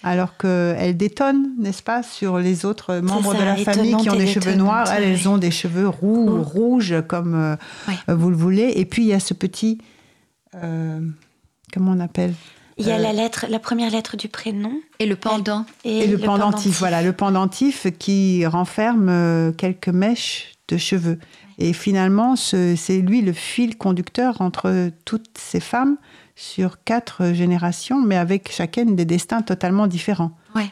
alors 0.03 0.37
qu'elles 0.37 0.97
détonnent, 0.97 1.51
n'est-ce 1.57 1.81
pas, 1.83 2.03
sur 2.03 2.37
les 2.39 2.65
autres 2.65 2.95
membres 2.99 3.33
ça, 3.33 3.39
de 3.39 3.43
la 3.43 3.55
famille 3.57 3.95
qui 3.97 4.09
ont 4.09 4.15
des 4.15 4.27
cheveux 4.27 4.55
noirs. 4.55 4.91
Elles, 4.91 5.03
oui. 5.03 5.09
elles 5.19 5.29
ont 5.29 5.37
des 5.37 5.51
cheveux 5.51 5.87
roux, 5.87 6.25
Roux. 6.37 6.43
rouges, 6.43 6.95
comme 7.07 7.35
euh, 7.35 7.55
Oui. 7.87 7.93
euh, 8.09 8.15
vous 8.15 8.29
le 8.29 8.35
voulez. 8.35 8.73
Et 8.75 8.85
puis, 8.85 9.03
il 9.03 9.07
y 9.07 9.13
a 9.13 9.19
ce 9.19 9.33
petit... 9.33 9.79
euh, 10.55 10.99
comment 11.73 11.91
on 11.91 11.99
appelle 11.99 12.33
Il 12.77 12.85
y 12.87 12.91
a 12.91 12.95
Euh, 12.95 13.01
la 13.01 13.13
lettre, 13.13 13.45
la 13.49 13.59
première 13.59 13.91
lettre 13.91 14.17
du 14.17 14.27
prénom 14.27 14.73
Et 14.99 15.05
le 15.05 15.15
pendant. 15.15 15.65
et, 15.83 15.99
Et 15.99 16.07
le, 16.07 16.17
pendentif, 16.17 16.77
voilà, 16.79 17.01
le 17.01 17.13
pendentif 17.13 17.87
qui 17.97 18.45
renferme 18.45 19.53
quelques 19.57 19.89
mèches 19.89 20.51
de 20.67 20.77
cheveux. 20.77 21.19
Et 21.59 21.71
finalement, 21.73 22.35
ce- 22.35 22.75
c'est 22.75 22.97
lui 22.99 23.21
le 23.21 23.31
fil 23.33 23.77
conducteur 23.77 24.41
entre 24.41 24.89
toutes 25.05 25.37
ces 25.37 25.59
femmes 25.59 25.97
sur 26.35 26.83
quatre 26.83 27.33
générations, 27.33 28.01
mais 28.01 28.17
avec 28.17 28.51
chacune 28.51 28.95
des 28.95 29.05
destins 29.05 29.41
totalement 29.41 29.87
différents. 29.87 30.31
Ouais. 30.55 30.71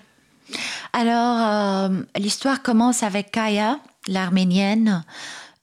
Alors, 0.94 1.92
euh, 1.92 2.02
l'histoire 2.18 2.62
commence 2.62 3.04
avec 3.04 3.32
Kaya, 3.32 3.80
l'Arménienne, 4.08 5.04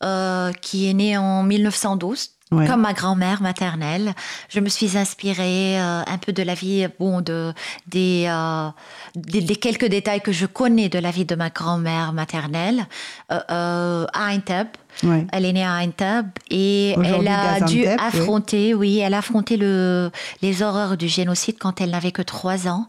euh, 0.03 0.53
qui 0.53 0.88
est 0.88 0.94
née 0.94 1.16
en 1.16 1.42
1912. 1.42 2.30
Ouais. 2.51 2.66
Comme 2.66 2.80
ma 2.80 2.94
grand-mère 2.94 3.42
maternelle, 3.42 4.14
je 4.49 4.61
me 4.61 4.70
suis 4.70 4.96
inspirée 4.96 5.78
euh, 5.78 6.03
un 6.07 6.16
peu 6.16 6.32
de 6.32 6.42
la 6.42 6.55
vie, 6.55 6.86
bon, 6.99 7.20
de 7.20 7.53
des, 7.88 8.24
euh, 8.26 8.70
des, 9.14 9.42
des 9.42 9.57
quelques 9.57 9.84
détails 9.84 10.22
que 10.22 10.32
je 10.32 10.46
connais 10.46 10.88
de 10.88 10.99
la 10.99 11.11
vie 11.11 11.26
de 11.26 11.34
ma 11.34 11.51
grand-mère 11.51 12.14
maternelle 12.14 12.86
euh, 13.30 14.07
à 14.14 14.24
Aintab. 14.28 14.68
Ouais. 15.03 15.26
Elle 15.32 15.44
est 15.44 15.53
née 15.53 15.64
à 15.64 15.74
Aintab 15.74 16.26
et 16.51 16.90
elle 16.92 17.28
a 17.28 17.61
dû 17.61 17.82
oui. 17.82 17.88
affronter, 17.99 18.74
oui. 18.74 18.99
elle 18.99 19.14
a 19.14 19.18
affronté 19.18 19.57
le, 19.57 20.11
les 20.42 20.62
horreurs 20.62 20.96
du 20.96 21.09
génocide 21.09 21.57
quand 21.59 21.80
elle 21.80 21.90
n'avait 21.90 22.12
que 22.12 22.22
trois 22.22 22.68
ans. 22.68 22.88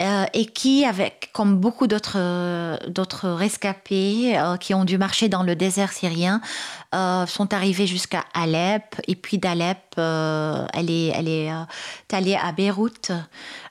Euh, 0.00 0.24
et 0.32 0.46
qui, 0.46 0.84
avec 0.84 1.30
comme 1.32 1.56
beaucoup 1.58 1.86
d'autres 1.86 2.16
euh, 2.16 2.76
d'autres 2.88 3.28
rescapés 3.30 4.36
euh, 4.36 4.56
qui 4.56 4.74
ont 4.74 4.84
dû 4.84 4.98
marcher 4.98 5.28
dans 5.28 5.44
le 5.44 5.54
désert 5.54 5.92
syrien, 5.92 6.40
euh, 6.96 7.26
sont 7.26 7.54
arrivés 7.54 7.86
jusqu'à 7.86 8.24
Alep. 8.34 8.96
Et 9.06 9.14
puis 9.14 9.38
d'Alep, 9.38 9.78
elle 9.96 10.90
est 10.90 11.12
elle 11.14 11.28
est 11.28 11.48
allée 12.12 12.34
à 12.34 12.50
Beyrouth. 12.50 13.12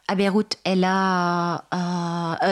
À 0.07 0.15
Beyrouth, 0.15 0.57
elle 0.63 0.85
a 0.85 1.63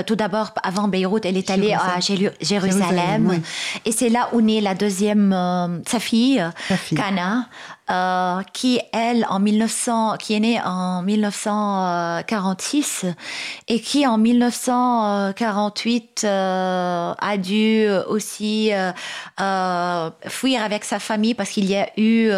tout 0.06 0.16
d'abord 0.18 0.52
avant 0.64 0.90
Beyrouth, 0.90 1.26
elle 1.26 1.38
est 1.38 1.50
allée 1.50 1.74
à 1.74 2.00
Jéru- 2.02 2.32
Jérusalem. 2.42 2.82
Jérusalem, 2.90 3.28
oui. 3.30 3.42
Et 3.86 3.94
c'est 3.94 4.10
là 4.10 4.28
où 4.34 4.42
naît 4.42 4.60
la 4.62 4.76
deuxième, 4.76 5.82
sa 5.88 6.00
fille, 6.00 6.44
Sa 6.68 6.76
fille. 6.78 6.98
Kana, 6.98 7.48
euh, 7.92 8.42
qui 8.54 8.80
elle 8.94 9.26
en 9.30 9.40
1900, 9.40 10.16
qui 10.18 10.34
est 10.34 10.40
née 10.40 10.60
en 10.64 11.02
1946 11.04 13.06
et 13.68 13.80
qui 13.82 14.08
en 14.08 14.18
1948 14.18 16.22
euh, 16.24 17.14
a 17.18 17.38
dû 17.38 17.86
aussi 18.08 18.72
euh, 18.74 20.10
fuir 20.28 20.64
avec 20.64 20.84
sa 20.86 21.00
famille 21.00 21.34
parce 21.34 21.50
qu'il 21.50 21.66
y 21.70 21.76
a 21.76 21.90
eu 21.98 22.30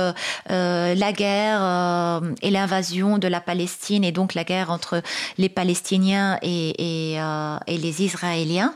la 0.49 1.11
guerre 1.13 2.21
et 2.41 2.49
l'invasion 2.51 3.17
de 3.17 3.27
la 3.27 3.41
Palestine 3.41 4.03
et 4.03 4.11
donc 4.11 4.33
la 4.33 4.43
guerre 4.43 4.71
entre 4.71 5.01
les 5.37 5.49
Palestiniens 5.49 6.37
et, 6.41 7.13
et, 7.13 7.19
et 7.67 7.77
les 7.77 8.03
Israéliens. 8.03 8.73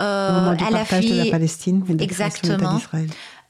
Au 0.00 0.04
moment 0.32 0.54
du 0.54 0.64
elle 0.66 0.74
a 0.76 0.78
partage 0.78 1.06
de 1.06 1.14
la 1.16 1.22
fui- 1.24 1.30
Palestine 1.30 1.84
et 1.88 1.94
de 1.94 2.02
Exactement. 2.04 2.80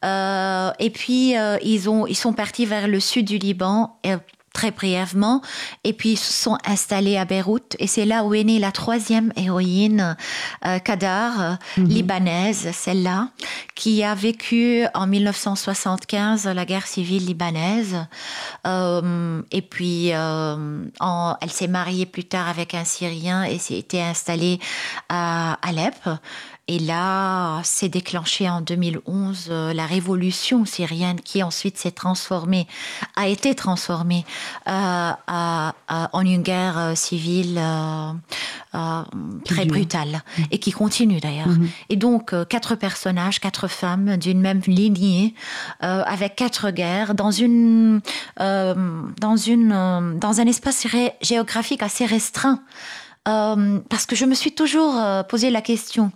Euh, 0.04 0.70
et 0.78 0.90
puis 0.90 1.36
euh, 1.36 1.56
ils 1.62 1.88
ont 1.90 2.06
ils 2.06 2.16
sont 2.16 2.32
partis 2.32 2.66
vers 2.66 2.88
le 2.88 3.00
sud 3.00 3.26
du 3.26 3.38
Liban 3.38 3.98
euh, 4.06 4.16
très 4.54 4.70
brièvement 4.72 5.40
et 5.84 5.92
puis 5.92 6.12
ils 6.12 6.16
se 6.16 6.32
sont 6.32 6.58
installés 6.66 7.16
à 7.16 7.24
Beyrouth. 7.24 7.76
Et 7.78 7.86
c'est 7.86 8.04
là 8.06 8.24
où 8.24 8.34
est 8.34 8.42
née 8.42 8.58
la 8.58 8.72
troisième 8.72 9.32
héroïne 9.36 10.16
euh, 10.66 10.78
Kadar 10.80 11.40
euh, 11.40 11.54
libanaise 11.76 12.70
celle-là 12.72 13.28
qui 13.76 14.02
a 14.02 14.16
vécu 14.16 14.84
en 14.94 15.06
1975 15.06 16.46
la 16.46 16.64
guerre 16.64 16.86
civile 16.88 17.24
libanaise. 17.26 18.06
Euh, 18.66 19.42
et 19.52 19.62
puis 19.62 20.12
euh, 20.12 20.84
en- 20.98 21.36
elle 21.40 21.50
s'est 21.52 21.68
mariée 21.68 22.06
plus 22.06 22.24
tard 22.24 22.48
avec 22.48 22.74
un 22.74 22.84
Syrien 22.84 23.44
et 23.44 23.58
s'est 23.58 23.78
été 23.78 24.02
installée 24.02 24.58
à 25.08 25.58
Alep 25.62 25.94
et 26.68 26.78
là, 26.78 27.60
s'est 27.64 27.88
déclenchée 27.88 28.48
en 28.48 28.60
2011 28.60 29.48
euh, 29.50 29.72
la 29.72 29.86
révolution 29.86 30.66
syrienne 30.66 31.18
qui 31.20 31.42
ensuite 31.42 31.78
s'est 31.78 31.90
transformée, 31.90 32.66
a 33.16 33.26
été 33.26 33.54
transformée 33.54 34.26
euh, 34.68 35.12
à- 35.26 35.74
à- 35.88 36.10
en 36.12 36.20
une 36.20 36.42
guerre 36.42 36.78
euh, 36.78 36.94
civile 36.94 37.56
euh, 37.58 38.10
euh, 38.74 39.02
très 39.46 39.64
brutale 39.64 40.22
et 40.50 40.58
qui 40.58 40.72
continue 40.72 41.20
d'ailleurs. 41.20 41.48
Mhm. 41.48 41.68
Et 41.88 41.96
donc, 41.96 42.34
quatre 42.48 42.74
personnages, 42.74 43.40
quatre 43.40 43.66
femmes 43.66 44.18
d'une 44.18 44.40
même 44.40 44.60
lignée, 44.66 45.34
avec 45.80 46.36
quatre 46.36 46.70
guerres, 46.70 47.14
dans, 47.14 47.30
une, 47.30 48.00
dans, 48.38 49.36
une, 49.36 50.18
dans 50.20 50.40
un 50.40 50.46
espace 50.46 50.86
géographique 51.22 51.82
assez 51.82 52.04
restreint. 52.04 52.60
Euh, 53.28 53.80
parce 53.90 54.06
que 54.06 54.16
je 54.16 54.24
me 54.24 54.34
suis 54.34 54.52
toujours 54.52 54.96
euh, 54.96 55.22
posé 55.22 55.50
la 55.50 55.60
question. 55.60 56.10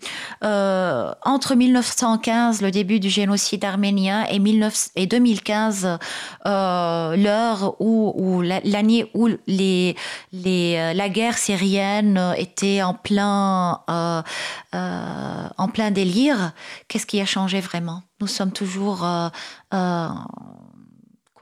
Euh, 0.44 1.12
entre 1.22 1.54
1915, 1.54 2.62
le 2.62 2.70
début 2.70 3.00
du 3.00 3.10
génocide 3.10 3.64
arménien, 3.64 4.24
et, 4.30 4.38
19 4.38 4.88
et 4.96 5.06
2015, 5.06 5.98
euh, 6.46 7.16
l'heure 7.16 7.76
où, 7.80 8.12
où 8.16 8.40
la- 8.40 8.60
l'année 8.64 9.10
où 9.14 9.28
la 10.32 11.08
guerre 11.08 11.36
syrienne 11.38 12.34
était 12.38 12.82
en 12.82 12.94
plein, 12.94 13.80
en 14.72 15.68
plein 15.68 15.90
délire, 15.90 16.52
qu'est-ce 16.88 17.06
qui 17.06 17.20
a 17.20 17.26
changé 17.26 17.60
vraiment? 17.60 18.02
Nous 18.20 18.26
sommes 18.26 18.52
toujours 18.52 19.04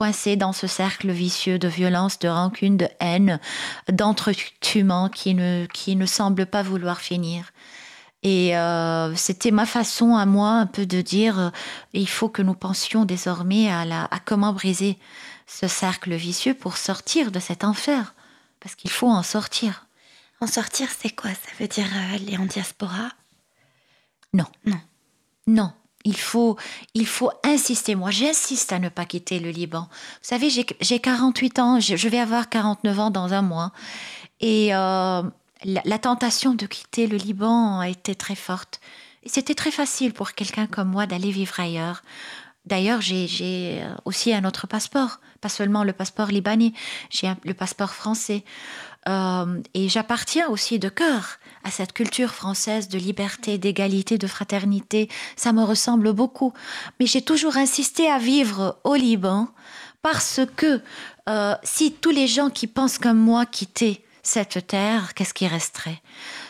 coincés 0.01 0.35
dans 0.35 0.51
ce 0.51 0.65
cercle 0.65 1.11
vicieux 1.11 1.59
de 1.59 1.67
violence, 1.67 2.17
de 2.17 2.27
rancune, 2.27 2.75
de 2.75 2.87
haine, 2.99 3.39
d'entretuement 3.87 5.09
qui 5.09 5.35
ne, 5.35 5.67
qui 5.71 5.95
ne 5.95 6.07
semble 6.07 6.47
pas 6.47 6.63
vouloir 6.63 6.99
finir. 6.99 7.51
Et 8.23 8.57
euh, 8.57 9.15
c'était 9.15 9.51
ma 9.51 9.67
façon 9.67 10.15
à 10.15 10.25
moi 10.25 10.53
un 10.53 10.65
peu 10.65 10.87
de 10.87 11.01
dire, 11.01 11.37
euh, 11.37 11.49
il 11.93 12.09
faut 12.09 12.29
que 12.29 12.41
nous 12.41 12.55
pensions 12.55 13.05
désormais 13.05 13.71
à, 13.71 13.85
la, 13.85 14.05
à 14.05 14.17
comment 14.17 14.53
briser 14.53 14.97
ce 15.45 15.67
cercle 15.67 16.15
vicieux 16.15 16.55
pour 16.55 16.77
sortir 16.77 17.31
de 17.31 17.39
cet 17.39 17.63
enfer. 17.63 18.15
Parce 18.59 18.73
qu'il 18.73 18.89
faut 18.89 19.11
en 19.11 19.21
sortir. 19.21 19.85
En 20.39 20.47
sortir, 20.47 20.87
c'est 20.99 21.15
quoi? 21.15 21.29
Ça 21.29 21.51
veut 21.59 21.67
dire 21.67 21.85
euh, 21.93 22.15
aller 22.15 22.37
en 22.37 22.45
diaspora? 22.45 23.11
Non. 24.33 24.47
Non. 24.65 24.81
Non. 25.45 25.71
Il 26.03 26.17
faut, 26.17 26.57
il 26.93 27.05
faut 27.05 27.31
insister. 27.43 27.95
Moi, 27.95 28.11
j'insiste 28.11 28.73
à 28.73 28.79
ne 28.79 28.89
pas 28.89 29.05
quitter 29.05 29.39
le 29.39 29.49
Liban. 29.51 29.87
Vous 29.91 30.27
savez, 30.29 30.49
j'ai 30.49 30.65
j'ai 30.79 30.99
48 30.99 31.59
ans, 31.59 31.79
je 31.79 32.07
vais 32.07 32.19
avoir 32.19 32.49
49 32.49 32.99
ans 32.99 33.11
dans 33.11 33.33
un 33.33 33.41
mois. 33.41 33.71
Et 34.39 34.73
euh, 34.73 35.21
la, 35.63 35.99
tentation 35.99 36.53
de 36.53 36.65
quitter 36.65 37.07
le 37.07 37.17
Liban 37.17 37.79
a 37.79 37.89
été 37.89 38.15
très 38.15 38.35
forte. 38.35 38.79
C'était 39.25 39.53
très 39.53 39.71
facile 39.71 40.13
pour 40.13 40.33
quelqu'un 40.33 40.65
comme 40.65 40.89
moi 40.89 41.05
d'aller 41.05 41.29
vivre 41.29 41.59
ailleurs. 41.59 42.01
D'ailleurs, 42.65 43.01
j'ai- 43.01 43.83
aussi 44.05 44.33
un 44.33 44.45
autre 44.45 44.67
passeport, 44.67 45.19
pas 45.41 45.49
seulement 45.49 45.83
le 45.83 45.93
passeport 45.93 46.27
libanais, 46.27 46.73
j'ai 47.09 47.31
le 47.43 47.53
passeport 47.53 47.91
français. 47.91 48.43
Euh, 49.07 49.61
et 49.73 49.89
j'appartiens 49.89 50.47
aussi 50.49 50.77
de 50.77 50.89
cœur 50.89 51.39
à 51.63 51.71
cette 51.71 51.93
culture 51.93 52.31
française 52.33 52.87
de 52.89 52.97
liberté, 52.97 53.57
d'égalité, 53.57 54.17
de 54.17 54.27
fraternité. 54.27 55.09
Ça 55.35 55.53
me 55.53 55.63
ressemble 55.63 56.13
beaucoup. 56.13 56.53
Mais 56.99 57.05
j'ai 57.05 57.21
toujours 57.21 57.57
insisté 57.57 58.09
à 58.09 58.17
vivre 58.17 58.79
au 58.83 58.95
Liban 58.95 59.47
parce 60.01 60.41
que 60.55 60.81
euh, 61.29 61.53
si 61.63 61.91
tous 61.93 62.09
les 62.09 62.27
gens 62.27 62.49
qui 62.49 62.67
pensent 62.67 62.97
comme 62.97 63.17
moi 63.19 63.45
quittaient 63.45 64.01
cette 64.23 64.67
terre, 64.67 65.13
qu'est-ce 65.13 65.33
qui 65.33 65.47
resterait? 65.47 66.01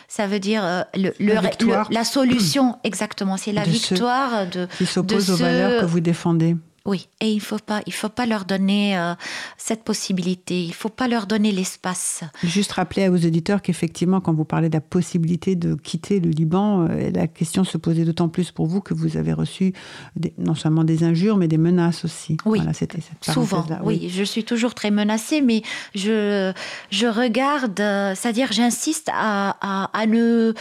Ça 0.08 0.26
veut 0.26 0.40
dire 0.40 0.62
euh, 0.64 0.82
le, 0.94 1.14
le- 1.18 1.34
La 1.34 1.40
victoire. 1.40 1.88
le- 1.88 1.94
la 1.94 2.04
solution, 2.04 2.78
exactement. 2.84 3.36
C'est 3.38 3.52
la 3.52 3.64
De 3.64 3.72
ceux 3.72 3.94
victoire 3.94 4.46
de, 4.46 4.66
Qui 4.78 4.84
s'opposent 4.86 5.26
de 5.28 5.32
aux 5.32 5.36
valeurs 5.36 5.80
que 5.80 5.86
vous 5.86 6.00
défendez. 6.00 6.56
Oui, 6.84 7.08
et 7.20 7.30
il 7.32 7.40
faut 7.40 7.58
pas, 7.58 7.80
il 7.86 7.92
faut 7.92 8.08
pas 8.08 8.26
leur 8.26 8.44
donner 8.44 8.98
euh, 8.98 9.14
cette 9.56 9.84
possibilité. 9.84 10.62
Il 10.64 10.74
faut 10.74 10.88
pas 10.88 11.06
leur 11.08 11.26
donner 11.26 11.52
l'espace. 11.52 12.24
Juste 12.42 12.72
rappeler 12.72 13.04
à 13.04 13.10
vos 13.10 13.16
auditeurs 13.18 13.62
qu'effectivement, 13.62 14.20
quand 14.20 14.32
vous 14.34 14.44
parlez 14.44 14.68
de 14.68 14.74
la 14.74 14.80
possibilité 14.80 15.54
de 15.54 15.74
quitter 15.74 16.18
le 16.20 16.30
Liban, 16.30 16.88
euh, 16.88 17.10
la 17.12 17.26
question 17.28 17.62
se 17.64 17.78
posait 17.78 18.04
d'autant 18.04 18.28
plus 18.28 18.50
pour 18.50 18.66
vous 18.66 18.80
que 18.80 18.94
vous 18.94 19.16
avez 19.16 19.32
reçu 19.32 19.72
des- 20.16 20.34
non 20.38 20.54
seulement 20.54 20.82
des 20.84 21.04
injures, 21.04 21.36
mais 21.36 21.48
des 21.48 21.58
menaces 21.58 22.04
aussi. 22.04 22.36
Oui, 22.44 22.58
Voilà, 22.58 22.72
c'était 22.72 23.00
cette 23.00 23.32
Souvent, 23.32 23.64
oui. 23.84 24.08
Je 24.08 24.24
suis 24.24 24.44
toujours 24.44 24.74
très 24.74 24.90
menacée, 24.90 25.40
mais 25.40 25.62
je, 25.94 26.52
je 26.90 27.06
regarde, 27.06 27.78
euh, 27.80 28.14
c'est-à-dire 28.16 28.50
j'insiste 28.52 29.08
à, 29.12 29.56
à, 29.60 29.90
à 29.98 30.06
ne, 30.06 30.52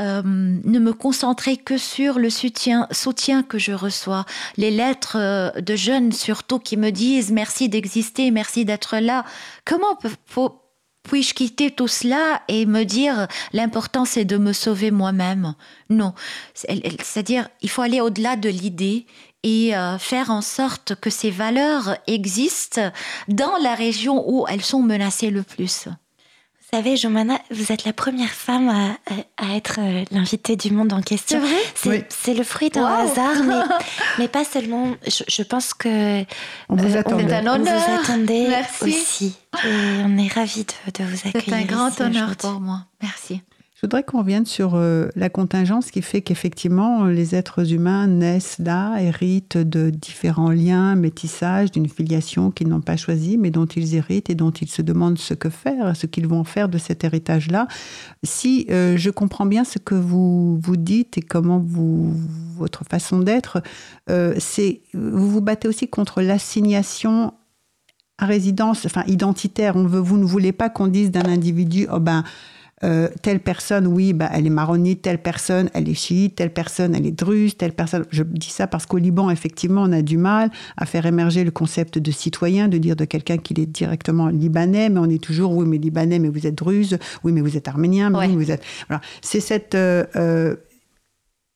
euh, 0.00 0.22
ne 0.24 0.78
me 0.78 0.92
concentrer 0.92 1.56
que 1.56 1.76
sur 1.78 2.18
le 2.18 2.30
soutien, 2.30 2.86
soutien 2.90 3.42
que 3.42 3.58
je 3.58 3.72
reçois. 3.72 4.24
Les 4.56 4.70
lettres 4.70 5.16
euh, 5.18 5.50
de 5.60 5.76
jeunes 5.76 6.12
surtout 6.12 6.58
qui 6.58 6.76
me 6.76 6.90
disent 6.90 7.30
merci 7.32 7.68
d'exister, 7.68 8.30
merci 8.30 8.64
d'être 8.64 8.98
là. 8.98 9.24
Comment 9.64 9.98
puis-je 11.04 11.32
quitter 11.32 11.70
tout 11.70 11.88
cela 11.88 12.42
et 12.48 12.66
me 12.66 12.84
dire 12.84 13.28
l'important 13.54 14.04
c'est 14.04 14.26
de 14.26 14.36
me 14.36 14.52
sauver 14.52 14.90
moi-même 14.90 15.54
Non, 15.88 16.12
C'est- 16.54 16.82
c'est-à-dire 17.02 17.48
il 17.62 17.70
faut 17.70 17.80
aller 17.82 18.00
au-delà 18.02 18.36
de 18.36 18.50
l'idée 18.50 19.06
et 19.42 19.74
euh, 19.74 19.96
faire 19.98 20.30
en 20.30 20.42
sorte 20.42 20.96
que 20.96 21.08
ces 21.10 21.30
valeurs 21.30 21.96
existent 22.06 22.90
dans 23.28 23.56
la 23.62 23.74
région 23.74 24.22
où 24.28 24.46
elles 24.48 24.64
sont 24.64 24.82
menacées 24.82 25.30
le 25.30 25.42
plus. 25.44 25.88
Vous 26.70 26.76
savez, 26.76 26.96
Jomana, 26.98 27.38
vous 27.50 27.72
êtes 27.72 27.84
la 27.86 27.94
première 27.94 28.28
femme 28.28 28.68
à, 28.68 28.90
à- 29.10 29.52
à 29.52 29.56
être 29.56 29.76
euh, 29.78 30.04
l'invitée 30.10 30.54
du 30.54 30.70
monde 30.70 30.92
en 30.92 31.00
question. 31.00 31.40
vrai? 31.40 31.56
C'est 31.74 31.88
Oui. 31.88 32.04
c'est 32.10 32.34
le 32.34 32.44
fruit 32.44 32.68
d'un 32.68 32.82
Wow. 32.82 33.10
hasard, 33.10 33.42
mais, 33.46 33.54
mais 34.18 34.28
pas 34.28 34.44
seulement. 34.44 34.94
Je, 35.06 35.22
je 35.28 35.42
pense 35.42 35.72
que 35.72 36.22
On 36.68 36.76
vous 36.76 36.94
euh, 36.94 37.00
attendait. 37.00 37.26
C'est 37.26 37.34
un 37.36 37.46
on 37.46 37.54
honneur. 37.60 37.80
vous 37.80 37.94
attendait 38.12 38.48
Merci. 38.48 38.84
aussi. 38.84 39.36
Et 39.64 39.68
on 40.04 40.18
est 40.18 40.30
ravis 40.30 40.66
de, 40.66 41.02
de 41.04 41.08
vous 41.08 41.16
accueillir. 41.28 41.44
C'est 41.46 41.54
un 41.54 41.62
grand 41.62 41.88
ici 41.88 42.02
honneur 42.02 42.36
pour 42.36 42.60
moi. 42.60 42.80
Merci. 43.00 43.40
Je 43.78 43.86
voudrais 43.86 44.02
qu'on 44.02 44.18
revienne 44.18 44.44
sur 44.44 44.74
euh, 44.74 45.06
la 45.14 45.30
contingence 45.30 45.92
qui 45.92 46.02
fait 46.02 46.20
qu'effectivement, 46.20 47.04
euh, 47.04 47.12
les 47.12 47.36
êtres 47.36 47.72
humains 47.72 48.08
naissent 48.08 48.58
là, 48.58 48.96
héritent 48.98 49.56
de 49.56 49.90
différents 49.90 50.50
liens, 50.50 50.96
métissages, 50.96 51.70
d'une 51.70 51.88
filiation 51.88 52.50
qu'ils 52.50 52.66
n'ont 52.66 52.80
pas 52.80 52.96
choisie, 52.96 53.38
mais 53.38 53.50
dont 53.50 53.66
ils 53.66 53.94
héritent 53.94 54.30
et 54.30 54.34
dont 54.34 54.50
ils 54.50 54.68
se 54.68 54.82
demandent 54.82 55.20
ce 55.20 55.32
que 55.32 55.48
faire, 55.48 55.94
ce 55.94 56.06
qu'ils 56.06 56.26
vont 56.26 56.42
faire 56.42 56.68
de 56.68 56.76
cet 56.76 57.04
héritage-là. 57.04 57.68
Si 58.24 58.66
euh, 58.68 58.96
je 58.96 59.10
comprends 59.10 59.46
bien 59.46 59.62
ce 59.62 59.78
que 59.78 59.94
vous 59.94 60.58
vous 60.58 60.76
dites 60.76 61.16
et 61.16 61.22
comment 61.22 61.60
vous, 61.64 62.12
votre 62.56 62.82
façon 62.82 63.20
d'être, 63.20 63.62
euh, 64.10 64.34
c'est 64.38 64.82
vous 64.92 65.30
vous 65.30 65.40
battez 65.40 65.68
aussi 65.68 65.86
contre 65.86 66.20
l'assignation 66.20 67.32
à 68.18 68.26
résidence, 68.26 68.86
enfin 68.86 69.04
identitaire. 69.06 69.76
On 69.76 69.84
veut, 69.84 70.00
vous 70.00 70.18
ne 70.18 70.24
voulez 70.24 70.50
pas 70.50 70.68
qu'on 70.68 70.88
dise 70.88 71.12
d'un 71.12 71.30
individu, 71.30 71.86
oh 71.92 72.00
ben, 72.00 72.24
euh, 72.84 73.08
telle 73.22 73.40
personne, 73.40 73.86
oui, 73.86 74.12
ben, 74.12 74.28
elle 74.32 74.46
est 74.46 74.50
maronite, 74.50 75.02
telle 75.02 75.20
personne, 75.20 75.68
elle 75.74 75.88
est 75.88 75.94
chiite, 75.94 76.36
telle 76.36 76.52
personne, 76.52 76.94
elle 76.94 77.06
est 77.06 77.10
druze, 77.12 77.56
telle 77.56 77.72
personne. 77.72 78.04
Je 78.10 78.22
dis 78.22 78.50
ça 78.50 78.66
parce 78.66 78.86
qu'au 78.86 78.98
Liban, 78.98 79.30
effectivement, 79.30 79.82
on 79.82 79.92
a 79.92 80.02
du 80.02 80.16
mal 80.16 80.50
à 80.76 80.86
faire 80.86 81.04
émerger 81.06 81.42
le 81.44 81.50
concept 81.50 81.98
de 81.98 82.10
citoyen, 82.12 82.68
de 82.68 82.78
dire 82.78 82.94
de 82.94 83.04
quelqu'un 83.04 83.36
qu'il 83.38 83.58
est 83.58 83.66
directement 83.66 84.28
libanais, 84.28 84.90
mais 84.90 85.00
on 85.00 85.10
est 85.10 85.22
toujours, 85.22 85.56
oui, 85.56 85.66
mais 85.66 85.78
libanais, 85.78 86.18
mais 86.20 86.28
vous 86.28 86.46
êtes 86.46 86.54
druze, 86.54 86.98
oui, 87.24 87.32
mais 87.32 87.40
vous 87.40 87.56
êtes 87.56 87.66
arménien, 87.68 88.10
mais 88.10 88.18
Ouais. 88.18 88.26
oui, 88.28 88.36
vous 88.36 88.50
êtes. 88.50 88.62
Voilà. 88.88 89.00
C'est 89.22 89.40
cette. 89.40 89.74
euh, 89.74 90.04
euh, 90.16 90.54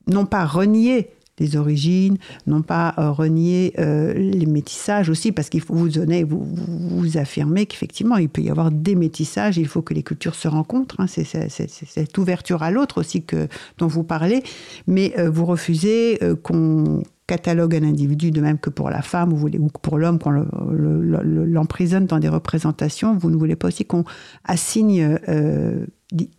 non 0.08 0.26
pas 0.26 0.44
renier 0.44 1.10
les 1.42 1.56
origines, 1.56 2.16
non 2.46 2.62
pas 2.62 2.94
euh, 2.98 3.10
renier 3.10 3.74
euh, 3.78 4.14
les 4.14 4.46
métissages 4.46 5.10
aussi, 5.10 5.32
parce 5.32 5.48
qu'il 5.50 5.60
faut 5.60 5.74
vous 5.74 5.88
donner, 5.90 6.24
vous, 6.24 6.42
vous, 6.44 7.18
affirmer 7.18 7.66
qu'effectivement, 7.66 8.16
il 8.16 8.28
peut 8.28 8.42
y 8.42 8.48
avoir 8.50 8.70
des 8.70 8.94
métissages, 8.94 9.58
il 9.58 9.66
faut 9.68 9.82
que 9.82 9.92
les 9.92 10.02
cultures 10.02 10.34
se 10.34 10.48
rencontrent, 10.48 11.00
hein, 11.00 11.06
c'est 11.06 11.24
cette 11.26 12.16
ouverture 12.18 12.62
à 12.62 12.70
l'autre 12.70 12.98
aussi 13.00 13.22
que, 13.22 13.48
dont 13.78 13.88
vous 13.88 14.04
parlez, 14.04 14.42
mais 14.86 15.12
euh, 15.18 15.28
vous 15.30 15.44
refusez 15.44 16.18
qu'on 16.42 17.02
catalogue 17.26 17.74
un 17.76 17.84
individu 17.84 18.30
de 18.30 18.40
même 18.40 18.58
que 18.58 18.70
pour 18.70 18.90
la 18.90 19.02
femme 19.02 19.32
ou 19.32 19.68
pour 19.80 19.98
l'homme, 19.98 20.18
qu'on 20.18 20.30
le- 20.30 20.46
le- 20.70 21.22
le- 21.22 21.44
l'emprisonne 21.46 22.06
dans 22.06 22.18
des 22.18 22.28
représentations, 22.28 23.16
vous 23.16 23.30
ne 23.30 23.36
voulez 23.36 23.56
pas 23.56 23.68
aussi 23.68 23.84
qu'on 23.84 24.04
assigne 24.44 25.18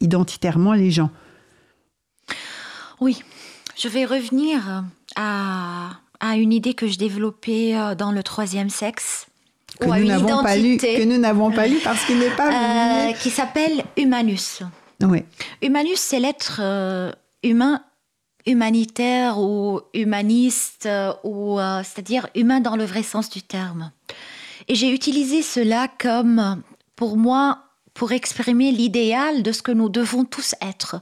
identitairement 0.02 0.74
les 0.74 0.92
gens. 0.92 1.10
Oui, 3.02 3.24
je 3.78 3.88
vais 3.88 4.06
revenir 4.06 4.84
à, 5.16 5.92
à 6.20 6.36
une 6.38 6.54
idée 6.54 6.74
que 6.74 6.88
je 6.88 6.98
développais 6.98 7.76
euh, 7.76 7.96
dans 7.96 8.12
le 8.12 8.24
troisième 8.24 8.70
sexe. 8.70 9.28
que 9.80 9.86
ou 9.88 9.92
à 9.92 10.00
nous 10.00 10.08
n'avons 10.08 10.44
pas 10.44 10.56
lu, 10.56 10.78
que 10.78 11.04
nous 11.04 11.18
n'avons 11.18 11.52
pas 11.52 11.68
lu 11.68 11.78
parce 11.84 12.06
qu'il 12.06 12.20
n'est 12.20 12.36
pas 12.36 13.10
euh, 13.10 13.14
qui 13.14 13.30
s'appelle 13.30 13.84
Humanus. 13.98 14.62
Oui. 15.02 15.24
Humanus, 15.62 16.00
c'est 16.00 16.20
l'être 16.20 16.60
euh, 16.62 17.12
humain 17.44 17.82
humanitaire 18.46 19.40
ou 19.40 19.82
humaniste, 19.94 20.86
euh, 20.86 21.14
ou 21.24 21.60
euh, 21.60 21.82
c'est-à-dire 21.84 22.28
humain 22.36 22.60
dans 22.60 22.76
le 22.76 22.86
vrai 22.86 23.04
sens 23.04 23.30
du 23.30 23.42
terme. 23.42 23.92
Et 24.68 24.76
j'ai 24.76 24.92
utilisé 24.92 25.42
cela 25.42 25.88
comme, 26.00 26.62
pour 26.96 27.18
moi, 27.18 27.60
pour 27.94 28.12
exprimer 28.12 28.72
l'idéal 28.72 29.44
de 29.44 29.52
ce 29.52 29.62
que 29.62 29.72
nous 29.72 29.90
devons 29.90 30.26
tous 30.26 30.56
être. 30.62 31.02